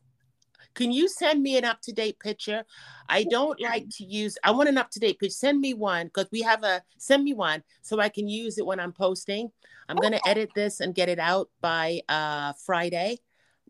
Can 0.73 0.91
you 0.91 1.07
send 1.07 1.41
me 1.41 1.57
an 1.57 1.65
up-to-date 1.65 2.19
picture? 2.19 2.63
I 3.09 3.23
don't 3.23 3.59
like 3.59 3.89
to 3.97 4.05
use 4.05 4.37
I 4.43 4.51
want 4.51 4.69
an 4.69 4.77
up-to-date 4.77 5.19
picture. 5.19 5.33
Send 5.33 5.59
me 5.59 5.73
one 5.73 6.07
because 6.07 6.27
we 6.31 6.41
have 6.41 6.63
a 6.63 6.81
send 6.97 7.23
me 7.23 7.33
one 7.33 7.63
so 7.81 7.99
I 7.99 8.09
can 8.09 8.27
use 8.27 8.57
it 8.57 8.65
when 8.65 8.79
I'm 8.79 8.93
posting. 8.93 9.51
I'm 9.89 9.97
okay. 9.97 10.05
gonna 10.05 10.21
edit 10.25 10.49
this 10.55 10.79
and 10.79 10.95
get 10.95 11.09
it 11.09 11.19
out 11.19 11.49
by 11.61 12.01
uh 12.09 12.53
Friday. 12.65 13.19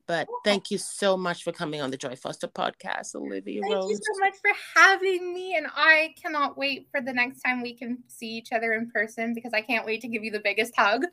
But 0.08 0.30
thank 0.46 0.72
you 0.72 0.78
so 0.78 1.18
much 1.18 1.44
for 1.44 1.52
coming 1.52 1.82
on 1.82 1.92
the 1.92 1.98
Joy 1.98 2.16
Foster 2.16 2.48
podcast, 2.48 3.14
Olivia 3.14 3.62
thank 3.62 3.74
Rose. 3.74 3.88
Thank 3.88 4.00
you 4.00 4.14
so 4.14 4.20
much 4.20 4.36
for 4.42 4.80
having 4.80 5.34
me. 5.34 5.58
And 5.58 5.68
I 5.76 6.16
cannot 6.22 6.58
wait 6.58 6.88
for 6.92 7.02
the 7.02 7.12
next 7.12 7.42
time 7.42 7.62
we 7.62 7.74
can 7.74 7.98
see 8.08 8.30
each 8.30 8.54
other 8.54 8.72
in 8.74 8.90
person 8.90 9.34
because 9.34 9.54
I 9.54 9.60
can't 9.62 9.86
wait 9.86 10.00
to 10.02 10.08
give 10.08 10.24
you 10.24 10.32
the 10.32 10.40
biggest 10.40 10.74
hug. 10.78 11.04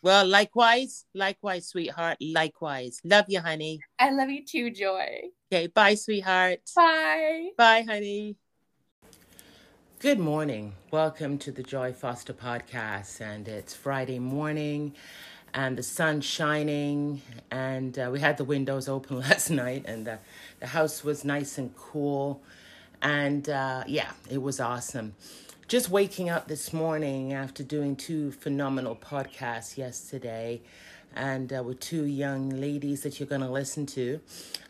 Well, 0.00 0.24
likewise, 0.26 1.04
likewise, 1.14 1.68
sweetheart. 1.68 2.16
Likewise. 2.22 3.00
Love 3.04 3.26
you, 3.28 3.40
honey. 3.40 3.80
I 3.98 4.10
love 4.12 4.30
you 4.30 4.42
too, 4.44 4.70
Joy. 4.70 5.24
Okay, 5.52 5.66
bye, 5.66 5.94
sweetheart. 5.94 6.60
Bye. 6.74 7.50
Bye, 7.58 7.84
honey. 7.86 8.36
Good 9.98 10.20
morning. 10.20 10.72
Welcome 10.90 11.36
to 11.38 11.52
the 11.52 11.64
Joy 11.64 11.92
Foster 11.92 12.32
podcast. 12.32 13.20
And 13.20 13.46
it's 13.46 13.74
Friday 13.74 14.20
morning 14.20 14.94
and 15.54 15.76
the 15.76 15.82
sun 15.82 16.20
shining 16.20 17.22
and 17.50 17.98
uh, 17.98 18.08
we 18.12 18.20
had 18.20 18.36
the 18.36 18.44
windows 18.44 18.88
open 18.88 19.20
last 19.20 19.50
night 19.50 19.84
and 19.86 20.06
the, 20.06 20.18
the 20.60 20.66
house 20.66 21.02
was 21.02 21.24
nice 21.24 21.58
and 21.58 21.74
cool 21.76 22.42
and 23.02 23.48
uh, 23.48 23.84
yeah 23.86 24.10
it 24.30 24.42
was 24.42 24.60
awesome. 24.60 25.14
Just 25.68 25.90
waking 25.90 26.30
up 26.30 26.48
this 26.48 26.72
morning 26.72 27.34
after 27.34 27.62
doing 27.62 27.94
two 27.94 28.32
phenomenal 28.32 28.96
podcasts 28.96 29.76
yesterday 29.76 30.62
and 31.18 31.52
uh, 31.52 31.62
with 31.62 31.80
two 31.80 32.04
young 32.04 32.48
ladies 32.48 33.02
that 33.02 33.18
you're 33.18 33.28
going 33.28 33.40
to 33.40 33.50
listen 33.50 33.84
to. 33.84 34.20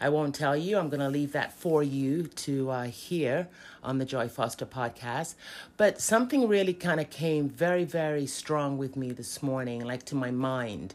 I 0.01 0.09
won't 0.09 0.35
tell 0.35 0.57
you, 0.57 0.79
I'm 0.79 0.89
going 0.89 1.01
to 1.01 1.09
leave 1.09 1.33
that 1.33 1.53
for 1.53 1.83
you 1.83 2.27
to 2.27 2.71
uh, 2.71 2.85
hear 2.85 3.49
on 3.85 3.99
the 3.99 4.07
Joy 4.07 4.29
Foster 4.29 4.65
podcast. 4.65 5.35
But 5.77 6.01
something 6.01 6.49
really 6.49 6.73
kind 6.73 7.01
of 7.01 7.11
came 7.11 7.51
very, 7.51 7.85
very 7.85 8.27
strong 8.27 8.79
with 8.79 8.97
me 8.97 9.13
this 9.13 9.43
morning, 9.43 9.85
like 9.85 10.05
to 10.07 10.15
my 10.15 10.31
mind. 10.31 10.95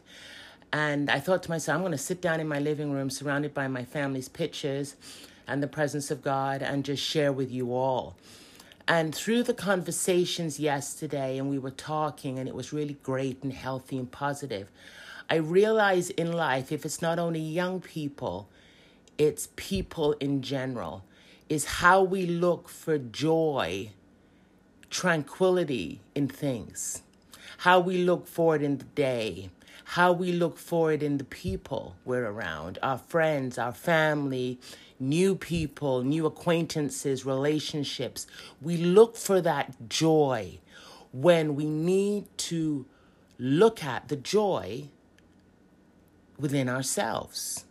And 0.72 1.08
I 1.08 1.20
thought 1.20 1.44
to 1.44 1.50
myself, 1.50 1.76
I'm 1.76 1.82
going 1.82 1.92
to 1.92 1.98
sit 1.98 2.20
down 2.20 2.40
in 2.40 2.48
my 2.48 2.58
living 2.58 2.90
room 2.90 3.08
surrounded 3.08 3.54
by 3.54 3.68
my 3.68 3.84
family's 3.84 4.28
pictures 4.28 4.96
and 5.46 5.62
the 5.62 5.68
presence 5.68 6.10
of 6.10 6.20
God 6.20 6.62
and 6.62 6.84
just 6.84 7.02
share 7.02 7.32
with 7.32 7.52
you 7.52 7.72
all. 7.72 8.16
And 8.88 9.14
through 9.14 9.44
the 9.44 9.54
conversations 9.54 10.58
yesterday, 10.58 11.38
and 11.38 11.48
we 11.48 11.58
were 11.58 11.70
talking, 11.70 12.40
and 12.40 12.48
it 12.48 12.54
was 12.54 12.72
really 12.72 12.98
great 13.04 13.42
and 13.42 13.52
healthy 13.52 13.96
and 13.96 14.10
positive. 14.10 14.68
I 15.28 15.36
realize 15.36 16.10
in 16.10 16.32
life, 16.32 16.70
if 16.70 16.84
it's 16.84 17.00
not 17.00 17.18
only 17.18 17.40
young 17.40 17.80
people, 17.80 18.48
it's 19.16 19.48
people 19.56 20.12
in 20.20 20.42
general, 20.42 21.04
is 21.48 21.64
how 21.64 22.02
we 22.02 22.26
look 22.26 22.68
for 22.68 22.98
joy, 22.98 23.90
tranquility 24.90 26.00
in 26.14 26.28
things, 26.28 27.02
how 27.58 27.80
we 27.80 27.98
look 27.98 28.26
for 28.26 28.56
it 28.56 28.62
in 28.62 28.78
the 28.78 28.84
day, 28.84 29.50
how 29.84 30.12
we 30.12 30.32
look 30.32 30.58
for 30.58 30.92
it 30.92 31.02
in 31.02 31.18
the 31.18 31.24
people 31.24 31.96
we're 32.04 32.26
around, 32.26 32.78
our 32.82 32.98
friends, 32.98 33.58
our 33.58 33.72
family, 33.72 34.58
new 34.98 35.34
people, 35.34 36.02
new 36.02 36.26
acquaintances, 36.26 37.24
relationships. 37.24 38.26
We 38.60 38.76
look 38.76 39.16
for 39.16 39.40
that 39.40 39.88
joy 39.88 40.58
when 41.12 41.54
we 41.54 41.66
need 41.66 42.26
to 42.36 42.86
look 43.38 43.84
at 43.84 44.08
the 44.08 44.16
joy 44.16 44.88
within 46.38 46.68
ourselves. 46.68 47.64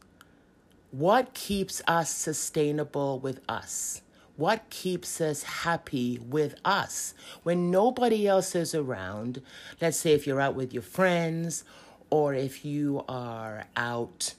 What 0.91 1.33
keeps 1.33 1.81
us 1.87 2.11
sustainable 2.11 3.19
with 3.19 3.41
us? 3.49 4.01
What 4.35 4.69
keeps 4.69 5.21
us 5.21 5.43
happy 5.43 6.19
with 6.19 6.55
us 6.65 7.13
when 7.43 7.69
nobody 7.69 8.27
else 8.27 8.55
is 8.55 8.73
around? 8.73 9.41
Let's 9.79 9.97
say 9.97 10.13
if 10.13 10.25
you're 10.25 10.41
out 10.41 10.55
with 10.55 10.73
your 10.73 10.83
friends 10.83 11.63
or 12.09 12.33
if 12.33 12.63
you 12.63 13.03
are 13.07 13.65
out 13.75 14.35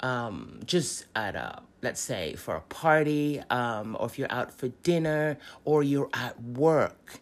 um, 0.00 0.60
just 0.64 1.06
at 1.14 1.34
a, 1.34 1.62
let's 1.80 2.00
say, 2.00 2.34
for 2.34 2.56
a 2.56 2.60
party, 2.60 3.42
um, 3.50 3.96
or 3.98 4.06
if 4.06 4.18
you're 4.18 4.32
out 4.32 4.52
for 4.52 4.68
dinner, 4.68 5.38
or 5.64 5.82
you're 5.82 6.10
at 6.12 6.40
work, 6.42 7.20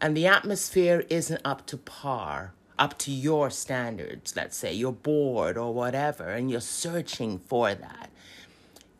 and 0.00 0.16
the 0.16 0.26
atmosphere 0.26 1.04
isn't 1.10 1.40
up 1.44 1.66
to 1.66 1.76
par, 1.76 2.52
up 2.78 2.98
to 2.98 3.10
your 3.10 3.50
standards, 3.50 4.36
let's 4.36 4.56
say, 4.56 4.72
you're 4.72 4.92
bored 4.92 5.56
or 5.56 5.72
whatever, 5.72 6.28
and 6.28 6.50
you're 6.50 6.60
searching 6.60 7.38
for 7.38 7.74
that. 7.74 8.10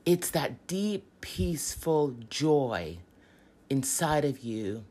It's 0.05 0.31
that 0.31 0.67
deep, 0.67 1.05
peaceful 1.21 2.17
joy 2.31 2.99
inside 3.69 4.25
of 4.25 4.41
you 4.41 4.85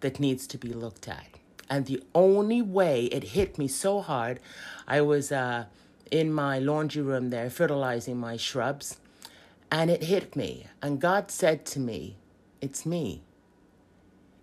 that 0.00 0.18
needs 0.18 0.46
to 0.48 0.58
be 0.58 0.72
looked 0.72 1.08
at. 1.08 1.26
And 1.70 1.86
the 1.86 2.02
only 2.14 2.62
way 2.62 3.04
it 3.06 3.24
hit 3.24 3.58
me 3.58 3.68
so 3.68 4.00
hard, 4.00 4.40
I 4.86 5.02
was 5.02 5.30
uh, 5.30 5.66
in 6.10 6.32
my 6.32 6.58
laundry 6.58 7.02
room 7.02 7.30
there 7.30 7.50
fertilizing 7.50 8.16
my 8.16 8.36
shrubs, 8.36 8.98
and 9.70 9.90
it 9.90 10.04
hit 10.04 10.34
me. 10.34 10.66
And 10.80 11.00
God 11.00 11.30
said 11.30 11.66
to 11.66 11.80
me, 11.80 12.16
It's 12.60 12.86
me. 12.86 13.22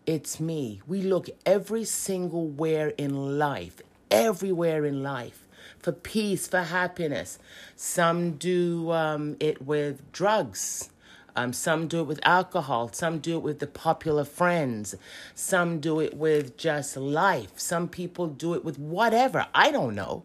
It's 0.06 0.40
me. 0.40 0.82
We 0.86 1.02
look 1.02 1.30
every 1.48 1.84
single 1.84 2.48
where 2.48 2.90
in 2.90 3.40
life, 3.40 3.82
everywhere 4.12 4.86
in 4.86 5.02
life, 5.02 5.48
for 5.80 5.94
peace, 5.94 6.48
for 6.48 6.62
happiness. 6.62 7.40
Some 7.76 8.34
do 8.34 8.92
um, 8.92 9.36
it 9.40 9.64
with 9.64 10.12
drugs. 10.12 10.92
Um, 11.36 11.54
some 11.54 11.88
do 11.88 12.02
it 12.02 12.04
with 12.04 12.20
alcohol. 12.22 12.92
Some 12.94 13.18
do 13.18 13.38
it 13.38 13.42
with 13.42 13.58
the 13.58 13.66
popular 13.68 14.26
friends. 14.26 14.94
Some 15.34 15.80
do 15.80 16.00
it 16.00 16.14
with 16.16 16.56
just 16.56 16.96
life. 16.96 17.60
Some 17.60 17.88
people 17.88 18.28
do 18.28 18.54
it 18.54 18.64
with 18.64 18.78
whatever. 18.78 19.48
I 19.56 19.72
don't 19.72 19.96
know. 19.96 20.24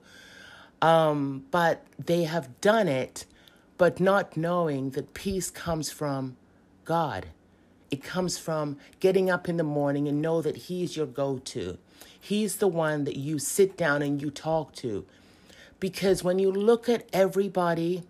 Um, 0.82 1.46
but 1.50 1.86
they 1.98 2.24
have 2.24 2.60
done 2.60 2.86
it, 2.86 3.24
but 3.78 3.98
not 3.98 4.36
knowing 4.36 4.90
that 4.90 5.14
peace 5.14 5.50
comes 5.50 5.90
from 5.90 6.36
God. 6.84 7.28
It 7.90 8.02
comes 8.02 8.38
from 8.38 8.76
getting 9.00 9.28
up 9.30 9.48
in 9.48 9.56
the 9.56 9.64
morning 9.64 10.06
and 10.06 10.22
know 10.22 10.42
that 10.42 10.56
He's 10.56 10.96
your 10.96 11.06
go 11.06 11.38
to. 11.38 11.78
He's 12.20 12.56
the 12.56 12.68
one 12.68 13.04
that 13.04 13.16
you 13.16 13.38
sit 13.38 13.76
down 13.76 14.02
and 14.02 14.20
you 14.20 14.30
talk 14.30 14.74
to. 14.76 15.04
Because 15.80 16.22
when 16.22 16.38
you 16.38 16.52
look 16.52 16.88
at 16.88 17.08
everybody, 17.12 18.04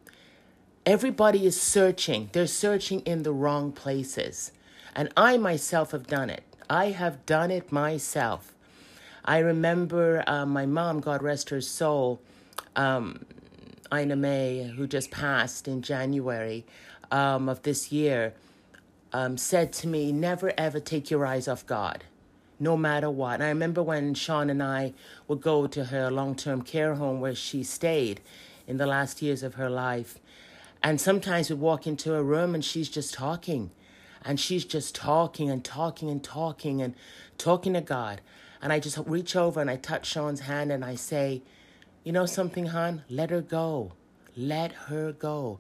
everybody 0.85 1.47
is 1.47 1.61
searching. 1.61 2.28
They're 2.33 2.47
searching 2.47 3.01
in 3.01 3.22
the 3.22 3.33
wrong 3.33 3.72
places. 3.72 4.53
And 4.95 5.11
I 5.16 5.37
myself 5.37 5.93
have 5.93 6.07
done 6.09 6.28
it. 6.28 6.43
I 6.68 6.87
have 6.87 7.24
done 7.24 7.51
it 7.51 7.70
myself. 7.72 8.53
I 9.24 9.39
remember 9.39 10.24
uh, 10.26 10.47
my 10.47 10.66
mom, 10.66 11.01
God 11.01 11.22
rest 11.22 11.51
her 11.51 11.61
soul, 11.61 12.20
um, 12.74 13.24
Ina 13.95 14.16
May, 14.16 14.72
who 14.76 14.87
just 14.87 15.11
passed 15.11 15.68
in 15.68 15.83
January 15.83 16.64
um, 17.11 17.49
of 17.49 17.62
this 17.62 17.93
year 17.93 18.35
um, 19.12 19.36
said 19.36 19.72
to 19.74 19.88
me, 19.88 20.12
never 20.12 20.52
ever 20.56 20.80
take 20.80 21.11
your 21.11 21.26
eyes 21.26 21.48
off 21.48 21.66
God, 21.66 22.04
no 22.58 22.76
matter 22.76 23.11
what. 23.11 23.34
And 23.34 23.44
I 23.44 23.48
remember 23.48 23.82
when 23.82 24.14
Sean 24.14 24.50
and 24.50 24.62
I 24.62 24.92
would 25.28 25.40
go 25.40 25.66
to 25.66 25.86
her 25.86 26.11
long 26.11 26.34
term 26.34 26.62
care 26.62 26.94
home 26.94 27.20
where 27.20 27.34
she 27.34 27.62
stayed 27.62 28.20
in 28.66 28.76
the 28.76 28.86
last 28.86 29.20
years 29.22 29.42
of 29.42 29.54
her 29.54 29.68
life. 29.68 30.18
And 30.82 31.00
sometimes 31.00 31.50
we'd 31.50 31.58
walk 31.58 31.86
into 31.86 32.14
a 32.14 32.22
room 32.22 32.54
and 32.54 32.64
she's 32.64 32.88
just 32.88 33.12
talking. 33.12 33.70
And 34.24 34.38
she's 34.38 34.64
just 34.64 34.94
talking 34.94 35.50
and 35.50 35.64
talking 35.64 36.11
and 36.11 36.22
talking 36.22 36.80
and 36.82 36.94
talking 37.38 37.72
to 37.74 37.80
God. 37.80 38.20
And 38.62 38.72
I 38.72 38.78
just 38.78 38.98
reach 39.06 39.34
over 39.34 39.61
and 39.61 39.70
I 39.70 39.76
touch 39.76 40.06
Sean's 40.06 40.40
hand 40.40 40.70
and 40.70 40.84
I 40.84 40.94
say, 40.94 41.42
You 42.04 42.12
know 42.12 42.26
something, 42.26 42.66
hon? 42.66 43.02
Let 43.08 43.30
her 43.30 43.40
go. 43.40 43.92
Let 44.36 44.72
her 44.72 45.12
go. 45.12 45.58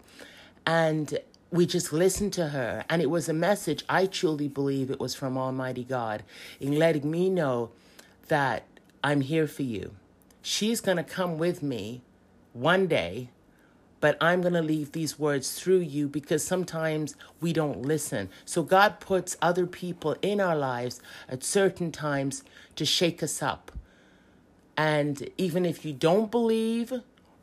And 0.66 1.18
we 1.52 1.66
just 1.66 1.92
listened 1.92 2.32
to 2.34 2.48
her, 2.48 2.84
and 2.88 3.02
it 3.02 3.10
was 3.10 3.28
a 3.28 3.32
message 3.32 3.84
I 3.88 4.06
truly 4.06 4.48
believe 4.48 4.90
it 4.90 5.00
was 5.00 5.14
from 5.14 5.36
Almighty 5.36 5.84
God 5.84 6.22
in 6.60 6.78
letting 6.78 7.10
me 7.10 7.28
know 7.28 7.70
that 8.28 8.64
I'm 9.02 9.22
here 9.22 9.48
for 9.48 9.62
you. 9.62 9.92
She's 10.42 10.80
going 10.80 10.96
to 10.96 11.04
come 11.04 11.38
with 11.38 11.62
me 11.62 12.02
one 12.52 12.86
day, 12.86 13.30
but 13.98 14.16
I'm 14.20 14.40
going 14.40 14.54
to 14.54 14.62
leave 14.62 14.92
these 14.92 15.18
words 15.18 15.58
through 15.58 15.80
you 15.80 16.08
because 16.08 16.44
sometimes 16.44 17.16
we 17.40 17.52
don't 17.52 17.82
listen. 17.82 18.30
So 18.44 18.62
God 18.62 19.00
puts 19.00 19.36
other 19.42 19.66
people 19.66 20.16
in 20.22 20.40
our 20.40 20.56
lives 20.56 21.00
at 21.28 21.42
certain 21.42 21.90
times 21.90 22.44
to 22.76 22.86
shake 22.86 23.22
us 23.22 23.42
up. 23.42 23.72
And 24.76 25.28
even 25.36 25.66
if 25.66 25.84
you 25.84 25.92
don't 25.92 26.30
believe 26.30 26.92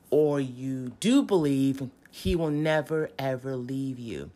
or 0.10 0.40
you 0.40 0.94
do 1.00 1.22
believe, 1.22 1.90
he 2.12 2.36
will 2.36 2.50
never, 2.50 3.10
ever 3.18 3.56
leave 3.56 4.00
you. 4.00 4.32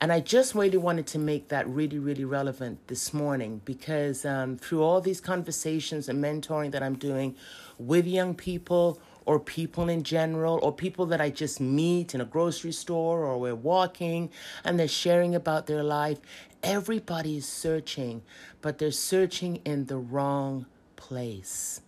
And 0.00 0.12
I 0.12 0.20
just 0.20 0.54
really 0.54 0.76
wanted 0.76 1.06
to 1.08 1.18
make 1.18 1.48
that 1.48 1.66
really, 1.66 1.98
really 1.98 2.24
relevant 2.24 2.88
this 2.88 3.14
morning 3.14 3.62
because 3.64 4.26
um, 4.26 4.58
through 4.58 4.82
all 4.82 5.00
these 5.00 5.20
conversations 5.20 6.08
and 6.08 6.22
mentoring 6.22 6.72
that 6.72 6.82
I'm 6.82 6.96
doing 6.96 7.36
with 7.78 8.06
young 8.06 8.34
people 8.34 9.00
or 9.24 9.40
people 9.40 9.88
in 9.88 10.02
general 10.02 10.58
or 10.62 10.72
people 10.72 11.06
that 11.06 11.20
I 11.20 11.30
just 11.30 11.60
meet 11.60 12.14
in 12.14 12.20
a 12.20 12.26
grocery 12.26 12.72
store 12.72 13.24
or 13.24 13.38
we're 13.38 13.54
walking 13.54 14.30
and 14.62 14.78
they're 14.78 14.88
sharing 14.88 15.34
about 15.34 15.66
their 15.66 15.82
life, 15.82 16.18
everybody 16.62 17.38
is 17.38 17.48
searching, 17.48 18.22
but 18.60 18.78
they're 18.78 18.90
searching 18.90 19.56
in 19.64 19.86
the 19.86 19.96
wrong 19.96 20.66
place. 20.96 21.80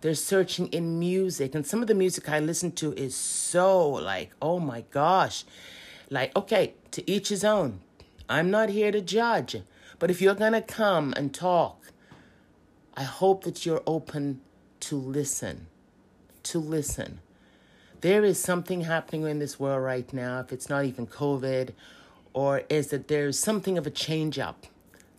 They're 0.00 0.14
searching 0.14 0.68
in 0.68 0.98
music. 0.98 1.54
And 1.54 1.66
some 1.66 1.82
of 1.82 1.88
the 1.88 1.94
music 1.94 2.28
I 2.28 2.38
listen 2.38 2.72
to 2.72 2.92
is 2.94 3.14
so 3.14 3.88
like, 3.88 4.30
oh 4.40 4.60
my 4.60 4.82
gosh. 4.90 5.44
Like, 6.10 6.34
okay, 6.36 6.74
to 6.92 7.10
each 7.10 7.28
his 7.28 7.44
own. 7.44 7.80
I'm 8.28 8.50
not 8.50 8.68
here 8.68 8.92
to 8.92 9.00
judge. 9.00 9.56
But 9.98 10.10
if 10.10 10.20
you're 10.20 10.34
going 10.34 10.52
to 10.52 10.62
come 10.62 11.12
and 11.16 11.34
talk, 11.34 11.92
I 12.96 13.02
hope 13.02 13.44
that 13.44 13.66
you're 13.66 13.82
open 13.86 14.40
to 14.80 14.96
listen. 14.96 15.66
To 16.44 16.58
listen. 16.58 17.20
There 18.00 18.24
is 18.24 18.38
something 18.38 18.82
happening 18.82 19.24
in 19.24 19.40
this 19.40 19.58
world 19.58 19.82
right 19.82 20.10
now, 20.12 20.38
if 20.40 20.52
it's 20.52 20.68
not 20.68 20.84
even 20.84 21.06
COVID, 21.06 21.70
or 22.32 22.62
is 22.68 22.88
that 22.88 23.08
there's 23.08 23.38
something 23.38 23.76
of 23.76 23.86
a 23.86 23.90
change 23.90 24.38
up. 24.38 24.66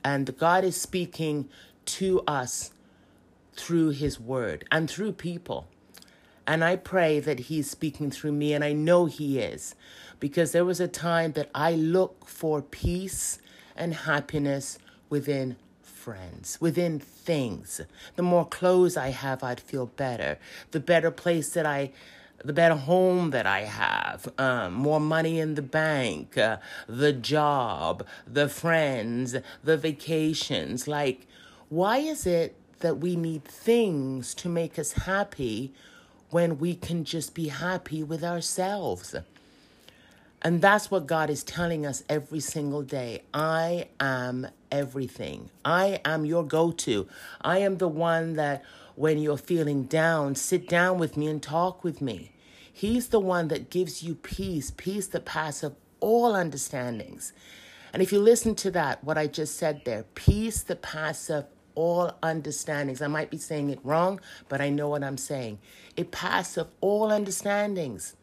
And 0.04 0.38
God 0.38 0.64
is 0.64 0.80
speaking 0.80 1.50
to 1.86 2.22
us 2.26 2.72
through 3.60 3.90
His 3.90 4.20
Word 4.20 4.66
and 4.72 4.90
through 4.90 5.14
people. 5.14 5.68
And 6.48 6.64
I 6.64 6.78
pray 6.78 7.20
that 7.20 7.42
He's 7.42 7.70
speaking 7.70 8.10
through 8.10 8.32
me, 8.32 8.54
and 8.54 8.64
I 8.64 8.74
know 8.74 9.06
He 9.06 9.40
is, 9.40 9.76
because 10.20 10.52
there 10.52 10.66
was 10.66 10.80
a 10.80 10.88
time 10.88 11.34
that 11.34 11.50
I 11.54 11.74
look 11.74 12.28
for 12.28 12.62
peace 12.62 13.40
and 13.76 13.94
happiness 13.94 14.80
within 15.10 15.58
friends, 15.82 16.58
within 16.60 17.00
things. 17.00 17.82
The 18.16 18.24
more 18.24 18.46
clothes 18.46 18.98
I 18.98 19.10
have, 19.10 19.44
I'd 19.44 19.60
feel 19.60 19.86
better. 19.86 20.40
The 20.72 20.80
better 20.80 21.12
place 21.12 21.54
that 21.54 21.66
I 21.66 21.92
the 22.44 22.54
better 22.54 22.76
home 22.76 23.32
that 23.32 23.46
I 23.46 23.62
have, 23.62 24.32
um, 24.38 24.74
more 24.74 25.02
money 25.02 25.40
in 25.40 25.56
the 25.56 25.62
bank, 25.62 26.38
uh, 26.38 26.58
the 26.88 27.12
job, 27.12 28.06
the 28.26 28.48
friends, 28.48 29.36
the 29.64 29.78
vacations. 29.78 30.88
Like, 30.88 31.28
why 31.68 31.98
is 31.98 32.26
it 32.26 32.56
that 32.80 32.98
we 33.00 33.16
need 33.16 33.44
things 33.44 34.34
to 34.36 34.50
make 34.50 34.80
us 34.80 34.94
happy 34.94 35.74
when 36.30 36.60
we 36.60 36.76
can 36.76 37.04
just 37.04 37.34
be 37.34 37.48
happy 37.48 38.04
with 38.04 38.24
ourselves. 38.24 39.16
And 40.42 40.62
that's 40.62 40.90
what 40.90 41.06
God 41.08 41.30
is 41.30 41.44
telling 41.44 41.86
us 41.86 42.04
every 42.08 42.40
single 42.40 42.82
day. 42.82 43.24
I 43.34 43.90
am 44.00 44.48
everything. 44.72 45.50
I 45.66 46.00
am 46.06 46.26
your 46.26 46.46
go 46.46 46.72
to. 46.72 47.08
I 47.42 47.60
am 47.60 47.78
the 47.78 47.90
one 47.90 48.34
that 48.36 48.64
when 48.96 49.18
you're 49.18 49.38
feeling 49.38 49.84
down, 49.84 50.36
sit 50.36 50.70
down 50.70 50.98
with 50.98 51.18
me 51.18 51.28
and 51.28 51.44
talk 51.44 51.84
with 51.84 52.02
me. 52.02 52.32
He's 52.72 53.10
the 53.10 53.20
one 53.20 53.50
that 53.50 53.70
gives 53.70 54.02
you 54.02 54.16
peace, 54.16 54.72
peace 54.72 55.08
that 55.08 55.26
passes 55.26 55.72
all 56.00 56.34
understandings. 56.36 57.34
And 57.92 58.02
if 58.02 58.14
you 58.14 58.20
listen 58.20 58.56
to 58.56 58.72
that, 58.72 59.04
what 59.04 59.18
I 59.18 59.28
just 59.28 59.58
said 59.58 59.82
there, 59.84 60.04
peace 60.16 60.62
that 60.64 60.82
passeth 60.82 61.46
all 61.80 62.12
understandings. 62.22 63.02
I 63.02 63.08
might 63.08 63.30
be 63.30 63.38
saying 63.38 63.70
it 63.70 63.80
wrong, 63.86 64.20
but 64.50 64.60
I 64.60 64.70
know 64.70 64.90
what 64.90 65.04
I'm 65.04 65.18
saying. 65.18 65.60
It 65.96 66.12
passeth 66.12 66.68
all 66.82 67.10
understandings. 67.10 68.16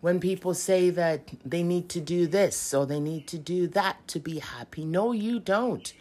When 0.00 0.20
people 0.20 0.54
say 0.54 0.88
that 0.90 1.30
they 1.44 1.64
need 1.64 1.88
to 1.90 2.00
do 2.00 2.28
this 2.28 2.72
or 2.72 2.86
they 2.86 3.00
need 3.00 3.26
to 3.26 3.38
do 3.38 3.66
that 3.68 4.06
to 4.08 4.20
be 4.20 4.38
happy, 4.38 4.84
no, 4.84 5.10
you 5.10 5.40
don't. 5.40 5.92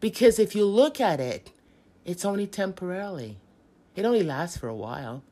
Because 0.00 0.38
if 0.38 0.54
you 0.54 0.64
look 0.64 1.00
at 1.02 1.20
it, 1.20 1.52
it's 2.06 2.24
only 2.24 2.46
temporarily. 2.46 3.36
It 3.94 4.06
only 4.06 4.22
lasts 4.22 4.56
for 4.56 4.68
a 4.68 4.74
while. 4.74 5.22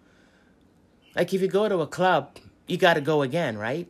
Like 1.16 1.32
if 1.32 1.40
you 1.40 1.48
go 1.48 1.66
to 1.68 1.80
a 1.80 1.86
club, 1.86 2.36
you 2.66 2.76
got 2.76 2.94
to 2.94 3.00
go 3.00 3.22
again, 3.22 3.56
right? 3.56 3.88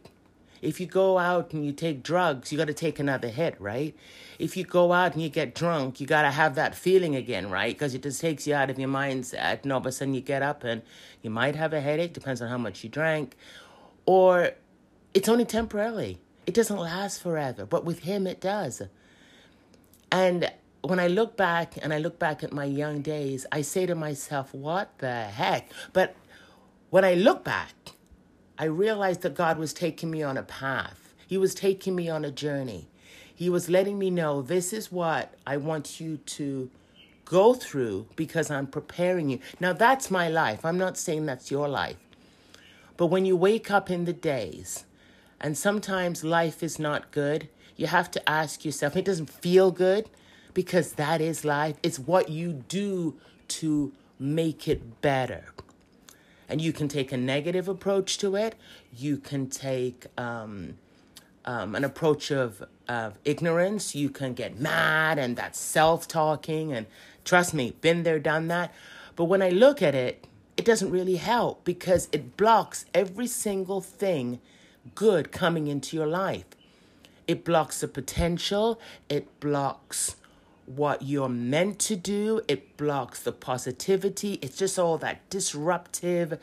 If 0.63 0.79
you 0.81 0.87
go 0.87 1.19
out 1.19 1.53
and 1.53 1.67
you 1.67 1.73
take 1.73 2.05
drugs, 2.05 2.53
you 2.53 2.59
got 2.59 2.69
to 2.69 2.75
take 2.75 3.01
another 3.01 3.29
hit, 3.29 3.61
right? 3.61 3.97
If 4.39 4.57
you 4.57 4.65
go 4.65 4.93
out 4.93 5.15
and 5.15 5.23
you 5.23 5.29
get 5.29 5.55
drunk, 5.55 6.01
you 6.01 6.07
got 6.07 6.23
to 6.23 6.31
have 6.31 6.55
that 6.55 6.75
feeling 6.75 7.17
again, 7.17 7.51
right? 7.51 7.75
Because 7.75 7.95
it 7.95 8.03
just 8.03 8.21
takes 8.21 8.47
you 8.47 8.55
out 8.55 8.71
of 8.71 8.79
your 8.79 8.89
mindset. 8.89 9.65
And 9.65 9.73
all 9.73 9.81
of 9.81 9.87
a 9.87 9.93
sudden 9.93 10.15
you 10.15 10.21
get 10.21 10.43
up 10.43 10.63
and 10.63 10.83
you 11.23 11.31
might 11.31 11.57
have 11.57 11.73
a 11.73 11.81
headache, 11.81 12.13
depends 12.13 12.41
on 12.41 12.49
how 12.49 12.59
much 12.59 12.85
you 12.85 12.91
drank. 12.91 13.37
Or 14.07 14.53
it's 15.13 15.29
only 15.29 15.45
temporarily. 15.45 16.21
It 16.47 16.55
doesn't 16.55 16.79
last 16.79 17.21
forever. 17.21 17.67
But 17.67 17.85
with 17.85 18.01
him, 18.01 18.27
it 18.27 18.41
does. 18.41 18.83
And 20.13 20.51
when 20.83 21.01
I 21.01 21.09
look 21.09 21.37
back 21.37 21.75
and 21.83 21.93
I 21.93 21.99
look 21.99 22.19
back 22.19 22.45
at 22.45 22.53
my 22.53 22.65
young 22.65 23.03
days, 23.03 23.45
I 23.51 23.63
say 23.63 23.87
to 23.87 23.95
myself, 23.95 24.55
what 24.55 24.97
the 24.99 25.25
heck? 25.25 25.71
But 25.93 26.15
when 26.91 27.05
I 27.05 27.15
look 27.15 27.45
back, 27.45 27.75
I 28.59 28.65
realized 28.65 29.23
that 29.23 29.35
God 29.35 29.59
was 29.59 29.73
taking 29.73 30.11
me 30.11 30.23
on 30.23 30.37
a 30.37 30.43
path. 30.43 31.15
He 31.27 31.37
was 31.37 31.55
taking 31.55 31.95
me 31.95 32.09
on 32.09 32.25
a 32.25 32.31
journey. 32.31 32.89
He 33.39 33.49
was 33.49 33.71
letting 33.71 34.01
me 34.01 34.11
know 34.11 34.43
this 34.43 34.73
is 34.73 34.91
what 34.91 35.33
I 35.47 35.59
want 35.59 36.01
you 36.01 36.17
to 36.17 36.69
go 37.25 37.55
through 37.55 38.09
because 38.17 38.51
I'm 38.51 38.67
preparing 38.67 39.31
you. 39.31 39.39
Now, 39.61 39.73
that's 39.73 40.11
my 40.11 40.29
life. 40.29 40.65
I'm 40.65 40.77
not 40.77 40.99
saying 40.99 41.27
that's 41.27 41.49
your 41.49 41.69
life. 41.69 41.99
But 42.97 43.07
when 43.07 43.25
you 43.25 43.37
wake 43.37 43.71
up 43.71 43.93
in 43.93 44.07
the 44.07 44.13
days 44.13 44.87
and 45.41 45.57
sometimes 45.57 46.25
life 46.25 46.65
is 46.65 46.81
not 46.81 47.13
good, 47.13 47.49
you 47.77 47.87
have 47.87 48.11
to 48.11 48.29
ask 48.29 48.65
yourself, 48.65 48.97
it 48.97 49.05
doesn't 49.05 49.31
feel 49.31 49.71
good 49.71 50.11
because 50.53 50.95
that 50.95 51.21
is 51.21 51.45
life. 51.45 51.77
It's 51.81 52.01
what 52.01 52.31
you 52.31 52.65
do 52.67 53.15
to 53.61 53.93
make 54.19 54.67
it 54.67 55.01
better. 55.01 55.45
And 56.49 56.61
you 56.61 56.73
can 56.73 56.89
take 56.89 57.13
a 57.13 57.17
negative 57.17 57.69
approach 57.69 58.19
to 58.19 58.35
it. 58.35 58.57
You 58.93 59.17
can 59.17 59.49
take 59.49 60.07
um, 60.19 60.75
um, 61.49 61.75
an 61.75 61.83
approach 61.83 62.31
of, 62.31 62.63
of 62.89 63.19
ignorance. 63.25 63.95
You 63.95 64.11
can 64.11 64.35
get 64.35 64.61
mad 64.61 65.19
and 65.19 65.35
that's 65.35 65.59
self 65.59 66.07
talking. 66.07 66.75
And 66.75 66.87
trust 67.25 67.55
me, 67.55 67.75
been 67.81 68.03
there, 68.03 68.19
done 68.19 68.49
that. 68.49 68.75
But 69.17 69.25
when 69.25 69.41
I 69.41 69.49
look 69.49 69.81
at 69.81 69.95
it, 69.95 70.27
it 70.59 70.67
doesn't 70.67 70.91
really 70.91 71.17
help 71.17 71.65
because 71.65 72.11
it 72.13 72.37
blocks 72.37 72.85
every 72.93 73.27
single 73.27 73.81
thing 73.81 74.41
good 74.95 75.33
coming 75.33 75.69
into 75.69 75.97
your 75.97 76.07
life. 76.07 76.45
It 77.27 77.45
blocks 77.45 77.81
the 77.81 77.89
potential, 77.89 78.79
it 79.09 79.41
blocks 79.41 80.17
what 80.67 81.01
you're 81.01 81.31
meant 81.31 81.79
to 81.79 81.97
do, 81.97 82.43
it 82.47 82.77
blocks 82.77 83.23
the 83.23 83.33
positivity. 83.33 84.35
It's 84.43 84.59
just 84.59 84.79
all 84.79 84.99
that 84.99 85.29
disruptive, 85.31 86.39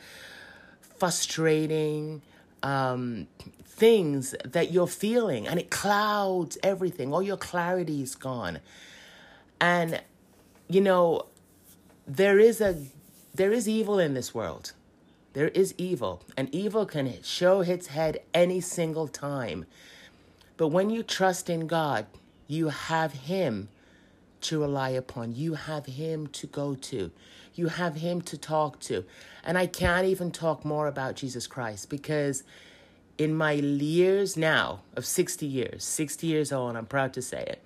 frustrating 0.80 2.22
um, 2.62 3.28
things 3.64 4.34
that 4.44 4.72
you're 4.72 4.86
feeling, 4.86 5.46
and 5.46 5.58
it 5.60 5.70
clouds 5.70 6.58
everything. 6.62 7.12
All 7.12 7.22
your 7.22 7.36
clarity 7.36 8.02
is 8.02 8.14
gone. 8.14 8.60
And, 9.60 10.02
you 10.68 10.80
know, 10.80 11.26
there 12.06 12.38
is 12.38 12.60
a 12.60 12.76
there 13.34 13.52
is 13.52 13.68
evil 13.68 13.98
in 13.98 14.14
this 14.14 14.34
world. 14.34 14.72
There 15.34 15.48
is 15.48 15.74
evil, 15.76 16.22
and 16.38 16.48
evil 16.54 16.86
can 16.86 17.22
show 17.22 17.60
its 17.60 17.88
head 17.88 18.20
any 18.32 18.62
single 18.62 19.08
time. 19.08 19.66
But 20.56 20.68
when 20.68 20.88
you 20.88 21.02
trust 21.02 21.50
in 21.50 21.66
God, 21.66 22.06
you 22.48 22.68
have 22.68 23.12
Him 23.12 23.68
to 24.42 24.60
rely 24.60 24.90
upon. 24.90 25.34
You 25.34 25.52
have 25.54 25.84
Him 25.84 26.28
to 26.28 26.46
go 26.46 26.74
to. 26.74 27.10
You 27.56 27.68
have 27.68 27.96
Him 27.96 28.20
to 28.22 28.38
talk 28.38 28.78
to. 28.80 29.04
And 29.42 29.58
I 29.58 29.66
can't 29.66 30.06
even 30.06 30.30
talk 30.30 30.64
more 30.64 30.86
about 30.86 31.16
Jesus 31.16 31.46
Christ 31.46 31.90
because 31.90 32.44
in 33.18 33.34
my 33.34 33.52
years 33.52 34.36
now 34.36 34.80
of 34.94 35.04
60 35.04 35.46
years, 35.46 35.84
60 35.84 36.26
years 36.26 36.52
old, 36.52 36.76
I'm 36.76 36.86
proud 36.86 37.12
to 37.14 37.22
say 37.22 37.42
it, 37.42 37.64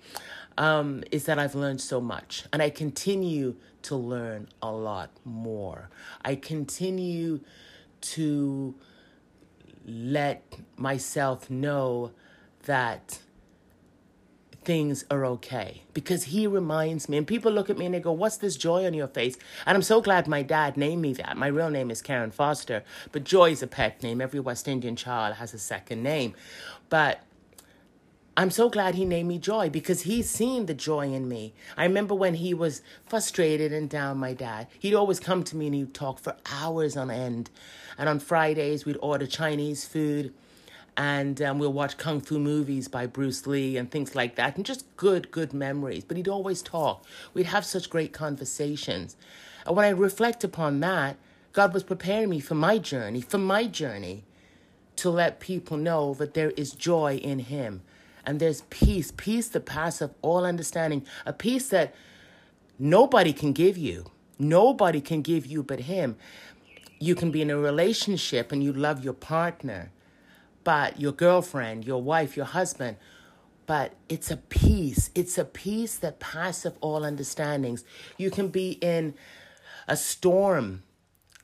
um, 0.57 1.03
is 1.11 1.25
that 1.25 1.37
I've 1.37 1.55
learned 1.55 1.81
so 1.81 1.99
much. 1.99 2.45
And 2.53 2.61
I 2.61 2.69
continue 2.69 3.55
to 3.83 3.95
learn 3.95 4.47
a 4.61 4.71
lot 4.71 5.09
more. 5.25 5.89
I 6.23 6.35
continue 6.35 7.41
to 8.01 8.75
let 9.85 10.43
myself 10.77 11.49
know 11.49 12.11
that 12.63 13.19
things 14.63 15.05
are 15.09 15.25
okay. 15.25 15.83
Because 15.93 16.25
he 16.25 16.45
reminds 16.47 17.09
me 17.09 17.17
and 17.17 17.25
people 17.25 17.51
look 17.51 17.69
at 17.69 17.77
me 17.77 17.85
and 17.85 17.95
they 17.95 17.99
go 17.99 18.11
what's 18.11 18.37
this 18.37 18.55
joy 18.55 18.85
on 18.85 18.93
your 18.93 19.07
face? 19.07 19.37
And 19.65 19.75
i'm 19.75 19.81
so 19.81 20.01
glad 20.01 20.27
my 20.27 20.43
dad 20.43 20.77
named 20.77 21.01
me 21.01 21.13
that. 21.13 21.37
My 21.37 21.47
real 21.47 21.69
name 21.69 21.89
is 21.91 22.01
karen 22.01 22.31
foster 22.31 22.83
but 23.11 23.23
joy 23.23 23.51
is 23.51 23.63
a 23.63 23.67
pet 23.67 24.03
name. 24.03 24.21
Every 24.21 24.39
west 24.39 24.67
indian 24.67 24.95
child 24.95 25.35
has 25.35 25.53
a 25.53 25.59
second 25.59 26.03
name. 26.03 26.33
But 26.89 27.23
I'm 28.37 28.49
so 28.49 28.69
glad 28.69 28.95
he 28.95 29.03
named 29.03 29.27
me 29.27 29.37
Joy 29.37 29.69
because 29.69 30.03
he's 30.03 30.29
seen 30.29 30.65
the 30.65 30.73
joy 30.73 31.11
in 31.11 31.27
me. 31.27 31.53
I 31.75 31.83
remember 31.83 32.15
when 32.15 32.35
he 32.35 32.53
was 32.53 32.81
frustrated 33.05 33.73
and 33.73 33.89
down, 33.89 34.19
my 34.19 34.33
dad, 34.33 34.67
he'd 34.79 34.95
always 34.95 35.19
come 35.19 35.43
to 35.43 35.57
me 35.57 35.65
and 35.65 35.75
he'd 35.75 35.93
talk 35.93 36.17
for 36.17 36.37
hours 36.49 36.95
on 36.95 37.11
end. 37.11 37.49
And 37.97 38.07
on 38.07 38.19
Fridays, 38.19 38.85
we'd 38.85 38.97
order 39.01 39.27
Chinese 39.27 39.85
food 39.85 40.33
and 40.97 41.41
um, 41.41 41.59
we'll 41.59 41.73
watch 41.73 41.97
kung 41.97 42.21
fu 42.21 42.37
movies 42.39 42.87
by 42.87 43.05
Bruce 43.05 43.47
Lee 43.47 43.77
and 43.77 43.89
things 43.89 44.15
like 44.15 44.35
that, 44.35 44.57
and 44.57 44.65
just 44.65 44.85
good, 44.97 45.31
good 45.31 45.53
memories. 45.53 46.03
But 46.03 46.17
he'd 46.17 46.27
always 46.27 46.61
talk. 46.61 47.05
We'd 47.33 47.45
have 47.47 47.65
such 47.65 47.89
great 47.89 48.13
conversations. 48.13 49.15
And 49.65 49.75
when 49.75 49.85
I 49.85 49.89
reflect 49.89 50.43
upon 50.43 50.79
that, 50.81 51.17
God 51.53 51.73
was 51.73 51.83
preparing 51.83 52.29
me 52.29 52.39
for 52.39 52.55
my 52.55 52.77
journey, 52.77 53.21
for 53.21 53.37
my 53.37 53.67
journey, 53.67 54.23
to 54.97 55.09
let 55.09 55.39
people 55.39 55.77
know 55.77 56.13
that 56.15 56.33
there 56.33 56.51
is 56.51 56.73
joy 56.73 57.17
in 57.17 57.39
Him. 57.39 57.81
And 58.25 58.39
there's 58.39 58.61
peace, 58.69 59.11
peace 59.15 59.47
that 59.49 59.65
passeth 59.65 60.11
all 60.21 60.45
understanding, 60.45 61.05
a 61.25 61.33
peace 61.33 61.69
that 61.69 61.95
nobody 62.77 63.33
can 63.33 63.53
give 63.53 63.77
you. 63.77 64.11
Nobody 64.37 65.01
can 65.01 65.21
give 65.21 65.45
you 65.45 65.63
but 65.63 65.81
Him. 65.81 66.17
You 66.99 67.15
can 67.15 67.31
be 67.31 67.41
in 67.41 67.49
a 67.49 67.57
relationship 67.57 68.51
and 68.51 68.63
you 68.63 68.73
love 68.73 69.03
your 69.03 69.13
partner 69.13 69.91
but 70.63 70.99
your 70.99 71.11
girlfriend, 71.11 71.85
your 71.85 72.01
wife, 72.01 72.35
your 72.35 72.45
husband. 72.45 72.97
But 73.65 73.93
it's 74.09 74.31
a 74.31 74.37
peace. 74.37 75.09
It's 75.15 75.37
a 75.37 75.45
peace 75.45 75.97
that 75.97 76.19
passeth 76.19 76.77
all 76.81 77.05
understandings. 77.05 77.83
You 78.17 78.31
can 78.31 78.49
be 78.49 78.71
in 78.81 79.13
a 79.87 79.95
storm 79.95 80.83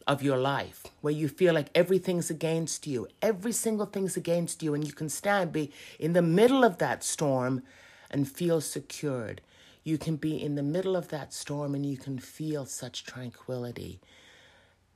of 0.08 0.24
your 0.24 0.38
life 0.38 0.86
where 1.02 1.14
you 1.14 1.28
feel 1.28 1.54
like 1.54 1.70
everything's 1.76 2.30
against 2.30 2.88
you, 2.88 3.08
every 3.22 3.52
single 3.52 3.86
thing's 3.86 4.16
against 4.16 4.64
you, 4.64 4.74
and 4.74 4.86
you 4.86 4.94
can 4.94 5.10
stand, 5.10 5.52
be 5.52 5.72
in 6.00 6.14
the 6.14 6.22
middle 6.22 6.64
of 6.64 6.78
that 6.78 7.04
storm 7.04 7.62
and 8.10 8.30
feel 8.30 8.62
secured. 8.62 9.42
You 9.84 9.98
can 9.98 10.16
be 10.16 10.42
in 10.42 10.56
the 10.56 10.64
middle 10.64 10.96
of 10.96 11.10
that 11.10 11.34
storm 11.34 11.76
and 11.76 11.86
you 11.86 11.98
can 11.98 12.20
feel 12.20 12.66
such 12.66 13.06
tranquility. 13.06 14.00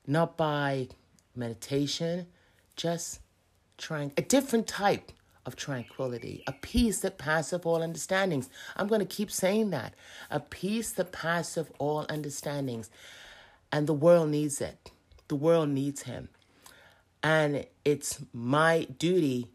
Not 0.08 0.38
by 0.38 0.88
meditation, 1.36 2.28
just 2.76 3.20
a 3.90 4.22
different 4.22 4.68
type 4.68 5.12
of 5.46 5.56
tranquility, 5.56 6.44
a 6.46 6.52
peace 6.52 7.00
that 7.00 7.18
passeth 7.18 7.66
all 7.66 7.82
understandings. 7.82 8.50
I'm 8.76 8.88
going 8.88 9.02
to 9.02 9.06
keep 9.06 9.32
saying 9.32 9.72
that. 9.72 9.96
A 10.30 10.40
peace 10.40 10.92
that 10.92 11.12
passeth 11.12 11.72
all 11.80 12.06
understandings. 12.10 12.90
And 13.72 13.88
the 13.88 13.94
world 13.94 14.30
needs 14.30 14.62
it. 14.62 14.92
The 15.30 15.36
world 15.36 15.70
needs 15.70 16.04
him. 16.04 16.30
And 17.24 17.66
it's 17.86 18.20
my 18.34 18.88
duty, 18.98 19.48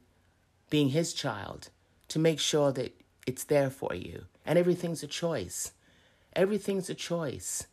being 0.70 0.90
his 0.90 1.12
child, 1.12 1.70
to 2.08 2.18
make 2.18 2.40
sure 2.40 2.72
that 2.72 3.00
it's 3.26 3.44
there 3.44 3.70
for 3.70 3.94
you. 3.94 4.24
And 4.44 4.58
everything's 4.58 5.02
a 5.02 5.08
choice. 5.08 5.72
Everything's 6.34 6.88
a 6.90 6.94
choice. 6.94 7.66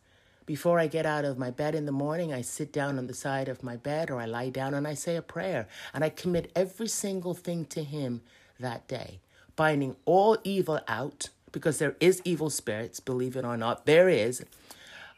Before 0.46 0.78
I 0.78 0.88
get 0.88 1.06
out 1.06 1.24
of 1.24 1.38
my 1.38 1.50
bed 1.50 1.74
in 1.74 1.86
the 1.86 1.92
morning, 1.92 2.32
I 2.32 2.42
sit 2.42 2.70
down 2.72 2.98
on 2.98 3.06
the 3.06 3.14
side 3.14 3.48
of 3.48 3.62
my 3.62 3.76
bed 3.76 4.10
or 4.10 4.20
I 4.20 4.26
lie 4.26 4.50
down 4.50 4.74
and 4.74 4.86
I 4.86 4.92
say 4.94 5.16
a 5.16 5.22
prayer. 5.22 5.66
And 5.94 6.04
I 6.04 6.10
commit 6.10 6.52
every 6.54 6.88
single 6.88 7.32
thing 7.32 7.64
to 7.66 7.82
Him 7.82 8.20
that 8.60 8.86
day, 8.86 9.20
binding 9.56 9.96
all 10.04 10.36
evil 10.44 10.80
out 10.86 11.30
because 11.50 11.78
there 11.78 11.96
is 12.00 12.20
evil 12.24 12.50
spirits, 12.50 13.00
believe 13.00 13.36
it 13.36 13.44
or 13.44 13.56
not, 13.56 13.86
there 13.86 14.08
is. 14.08 14.44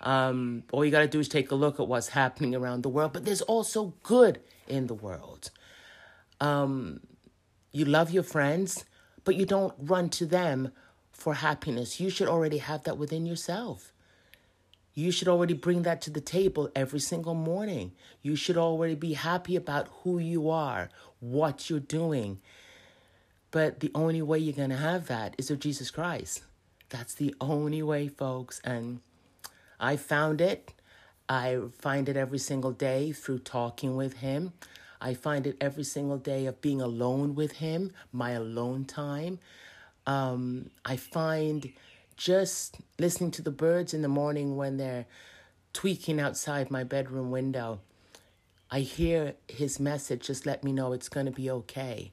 Um, 0.03 0.63
all 0.71 0.85
you 0.85 0.91
got 0.91 1.01
to 1.01 1.09
do 1.09 1.19
is 1.19 1.29
take 1.29 1.51
a 1.51 1.55
look 1.55 1.81
at 1.81 1.89
what's 1.89 2.09
happening 2.09 2.55
around 2.55 2.83
the 2.83 2.89
world. 2.89 3.13
But 3.13 3.25
there's 3.25 3.43
also 3.43 3.95
good 4.03 4.41
in 4.69 4.87
the 4.87 4.95
world. 4.95 5.51
Um, 6.41 7.01
you 7.73 7.85
love 7.85 8.11
your 8.11 8.23
friends, 8.23 8.85
but 9.25 9.35
you 9.35 9.47
don't 9.47 9.75
run 9.79 10.09
to 10.11 10.27
them 10.27 10.71
for 11.13 11.35
happiness. 11.35 11.99
You 11.99 12.11
should 12.11 12.29
already 12.29 12.59
have 12.59 12.85
that 12.85 12.99
within 12.99 13.27
yourself. 13.27 13.93
You 14.97 15.11
should 15.11 15.29
already 15.29 15.53
bring 15.53 15.83
that 15.83 16.01
to 16.03 16.11
the 16.11 16.23
table 16.23 16.71
every 16.75 17.01
single 17.01 17.35
morning. 17.35 17.93
You 18.23 18.35
should 18.35 18.57
already 18.57 18.95
be 18.95 19.13
happy 19.13 19.55
about 19.55 19.89
who 20.03 20.19
you 20.19 20.49
are, 20.49 20.89
what 21.21 21.69
you're 21.69 21.81
doing. 21.81 22.41
But 23.51 23.81
the 23.81 23.91
only 23.95 24.23
way 24.23 24.39
you're 24.39 24.55
going 24.55 24.71
to 24.71 24.77
have 24.77 25.07
that 25.09 25.35
is 25.37 25.51
of 25.51 25.61
Jesus 25.61 25.91
Christ. 25.91 26.45
That's 26.89 27.13
the 27.13 27.35
only 27.43 27.83
way, 27.83 28.09
folks. 28.09 28.59
And 28.65 29.01
I 29.79 29.97
found 29.97 30.41
it. 30.41 30.73
I 31.29 31.59
find 31.79 32.09
it 32.09 32.17
every 32.17 32.39
single 32.39 32.73
day 32.73 33.13
through 33.13 33.41
talking 33.41 33.97
with 33.97 34.15
Him. 34.15 34.55
I 34.99 35.13
find 35.13 35.47
it 35.47 35.59
every 35.61 35.85
single 35.85 36.17
day 36.17 36.47
of 36.47 36.63
being 36.63 36.81
alone 36.81 37.35
with 37.35 37.53
Him, 37.53 37.93
my 38.13 38.31
alone 38.31 38.87
time. 38.87 39.41
Um, 40.07 40.71
I 40.87 40.97
find 40.97 41.71
just 42.17 42.79
listening 42.99 43.31
to 43.33 43.43
the 43.43 43.51
birds 43.51 43.93
in 43.93 44.03
the 44.03 44.09
morning 44.09 44.57
when 44.57 44.77
they're 44.77 45.07
tweaking 45.73 46.21
outside 46.21 46.71
my 46.71 46.85
bedroom 46.85 47.31
window, 47.31 47.81
I 48.71 48.81
hear 48.81 49.35
his 49.49 49.79
message 49.79 50.27
just 50.27 50.47
let 50.47 50.65
me 50.65 50.73
know 50.73 50.93
it's 50.93 51.09
going 51.09 51.27
to 51.27 51.33
be 51.33 51.51
okay 51.51 52.13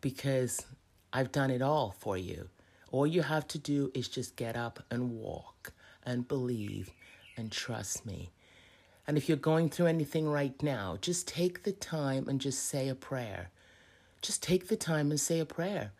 because 0.00 0.64
I've 1.12 1.32
done 1.32 1.50
it 1.50 1.62
all 1.62 1.94
for 1.98 2.16
you. 2.16 2.48
All 2.92 3.06
you 3.06 3.22
have 3.22 3.48
to 3.48 3.58
do 3.58 3.90
is 3.94 4.08
just 4.08 4.36
get 4.36 4.56
up 4.56 4.82
and 4.90 5.10
walk 5.10 5.72
and 6.04 6.28
believe 6.28 6.90
and 7.36 7.50
trust 7.50 8.06
me. 8.06 8.30
And 9.06 9.16
if 9.16 9.28
you're 9.28 9.38
going 9.38 9.70
through 9.70 9.86
anything 9.86 10.28
right 10.28 10.62
now, 10.62 10.98
just 11.00 11.26
take 11.26 11.62
the 11.62 11.72
time 11.72 12.28
and 12.28 12.40
just 12.40 12.64
say 12.64 12.88
a 12.88 12.94
prayer. 12.94 13.50
Just 14.20 14.42
take 14.42 14.68
the 14.68 14.76
time 14.76 15.10
and 15.10 15.18
say 15.18 15.38
a 15.38 15.46
prayer. 15.46 15.92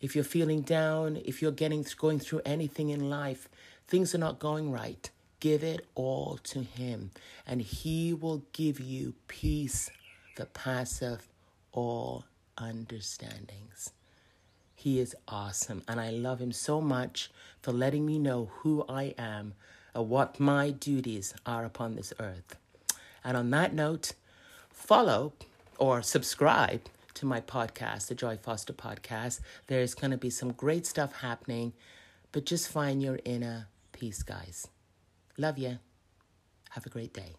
If 0.00 0.14
you're 0.14 0.24
feeling 0.24 0.60
down, 0.60 1.16
if 1.24 1.40
you're 1.40 1.52
getting 1.52 1.84
going 1.96 2.18
through 2.18 2.42
anything 2.44 2.90
in 2.90 3.08
life, 3.08 3.48
things 3.86 4.14
are 4.14 4.18
not 4.18 4.38
going 4.38 4.70
right, 4.70 5.08
give 5.40 5.64
it 5.64 5.86
all 5.94 6.38
to 6.44 6.62
him 6.62 7.10
and 7.46 7.62
he 7.62 8.12
will 8.12 8.42
give 8.52 8.78
you 8.80 9.14
peace 9.28 9.90
that 10.36 10.52
passeth 10.52 11.28
all 11.72 12.24
understandings. 12.58 13.92
He 14.74 15.00
is 15.00 15.16
awesome 15.28 15.82
and 15.88 15.98
I 15.98 16.10
love 16.10 16.40
him 16.40 16.52
so 16.52 16.80
much 16.80 17.30
for 17.62 17.72
letting 17.72 18.04
me 18.04 18.18
know 18.18 18.50
who 18.58 18.84
I 18.88 19.14
am 19.16 19.54
and 19.94 20.08
what 20.10 20.38
my 20.38 20.70
duties 20.70 21.34
are 21.46 21.64
upon 21.64 21.94
this 21.94 22.12
earth. 22.20 22.56
And 23.24 23.36
on 23.36 23.50
that 23.50 23.72
note, 23.72 24.12
follow 24.70 25.32
or 25.78 26.02
subscribe 26.02 26.82
to 27.16 27.26
my 27.26 27.40
podcast, 27.40 28.08
the 28.08 28.14
Joy 28.14 28.36
Foster 28.36 28.72
podcast. 28.72 29.40
There's 29.66 29.94
going 29.94 30.10
to 30.10 30.18
be 30.18 30.30
some 30.30 30.52
great 30.52 30.86
stuff 30.86 31.20
happening, 31.20 31.72
but 32.32 32.44
just 32.44 32.68
find 32.68 33.02
your 33.02 33.18
inner 33.24 33.68
peace, 33.92 34.22
guys. 34.22 34.68
Love 35.38 35.58
you. 35.58 35.78
Have 36.70 36.84
a 36.84 36.90
great 36.90 37.14
day. 37.14 37.34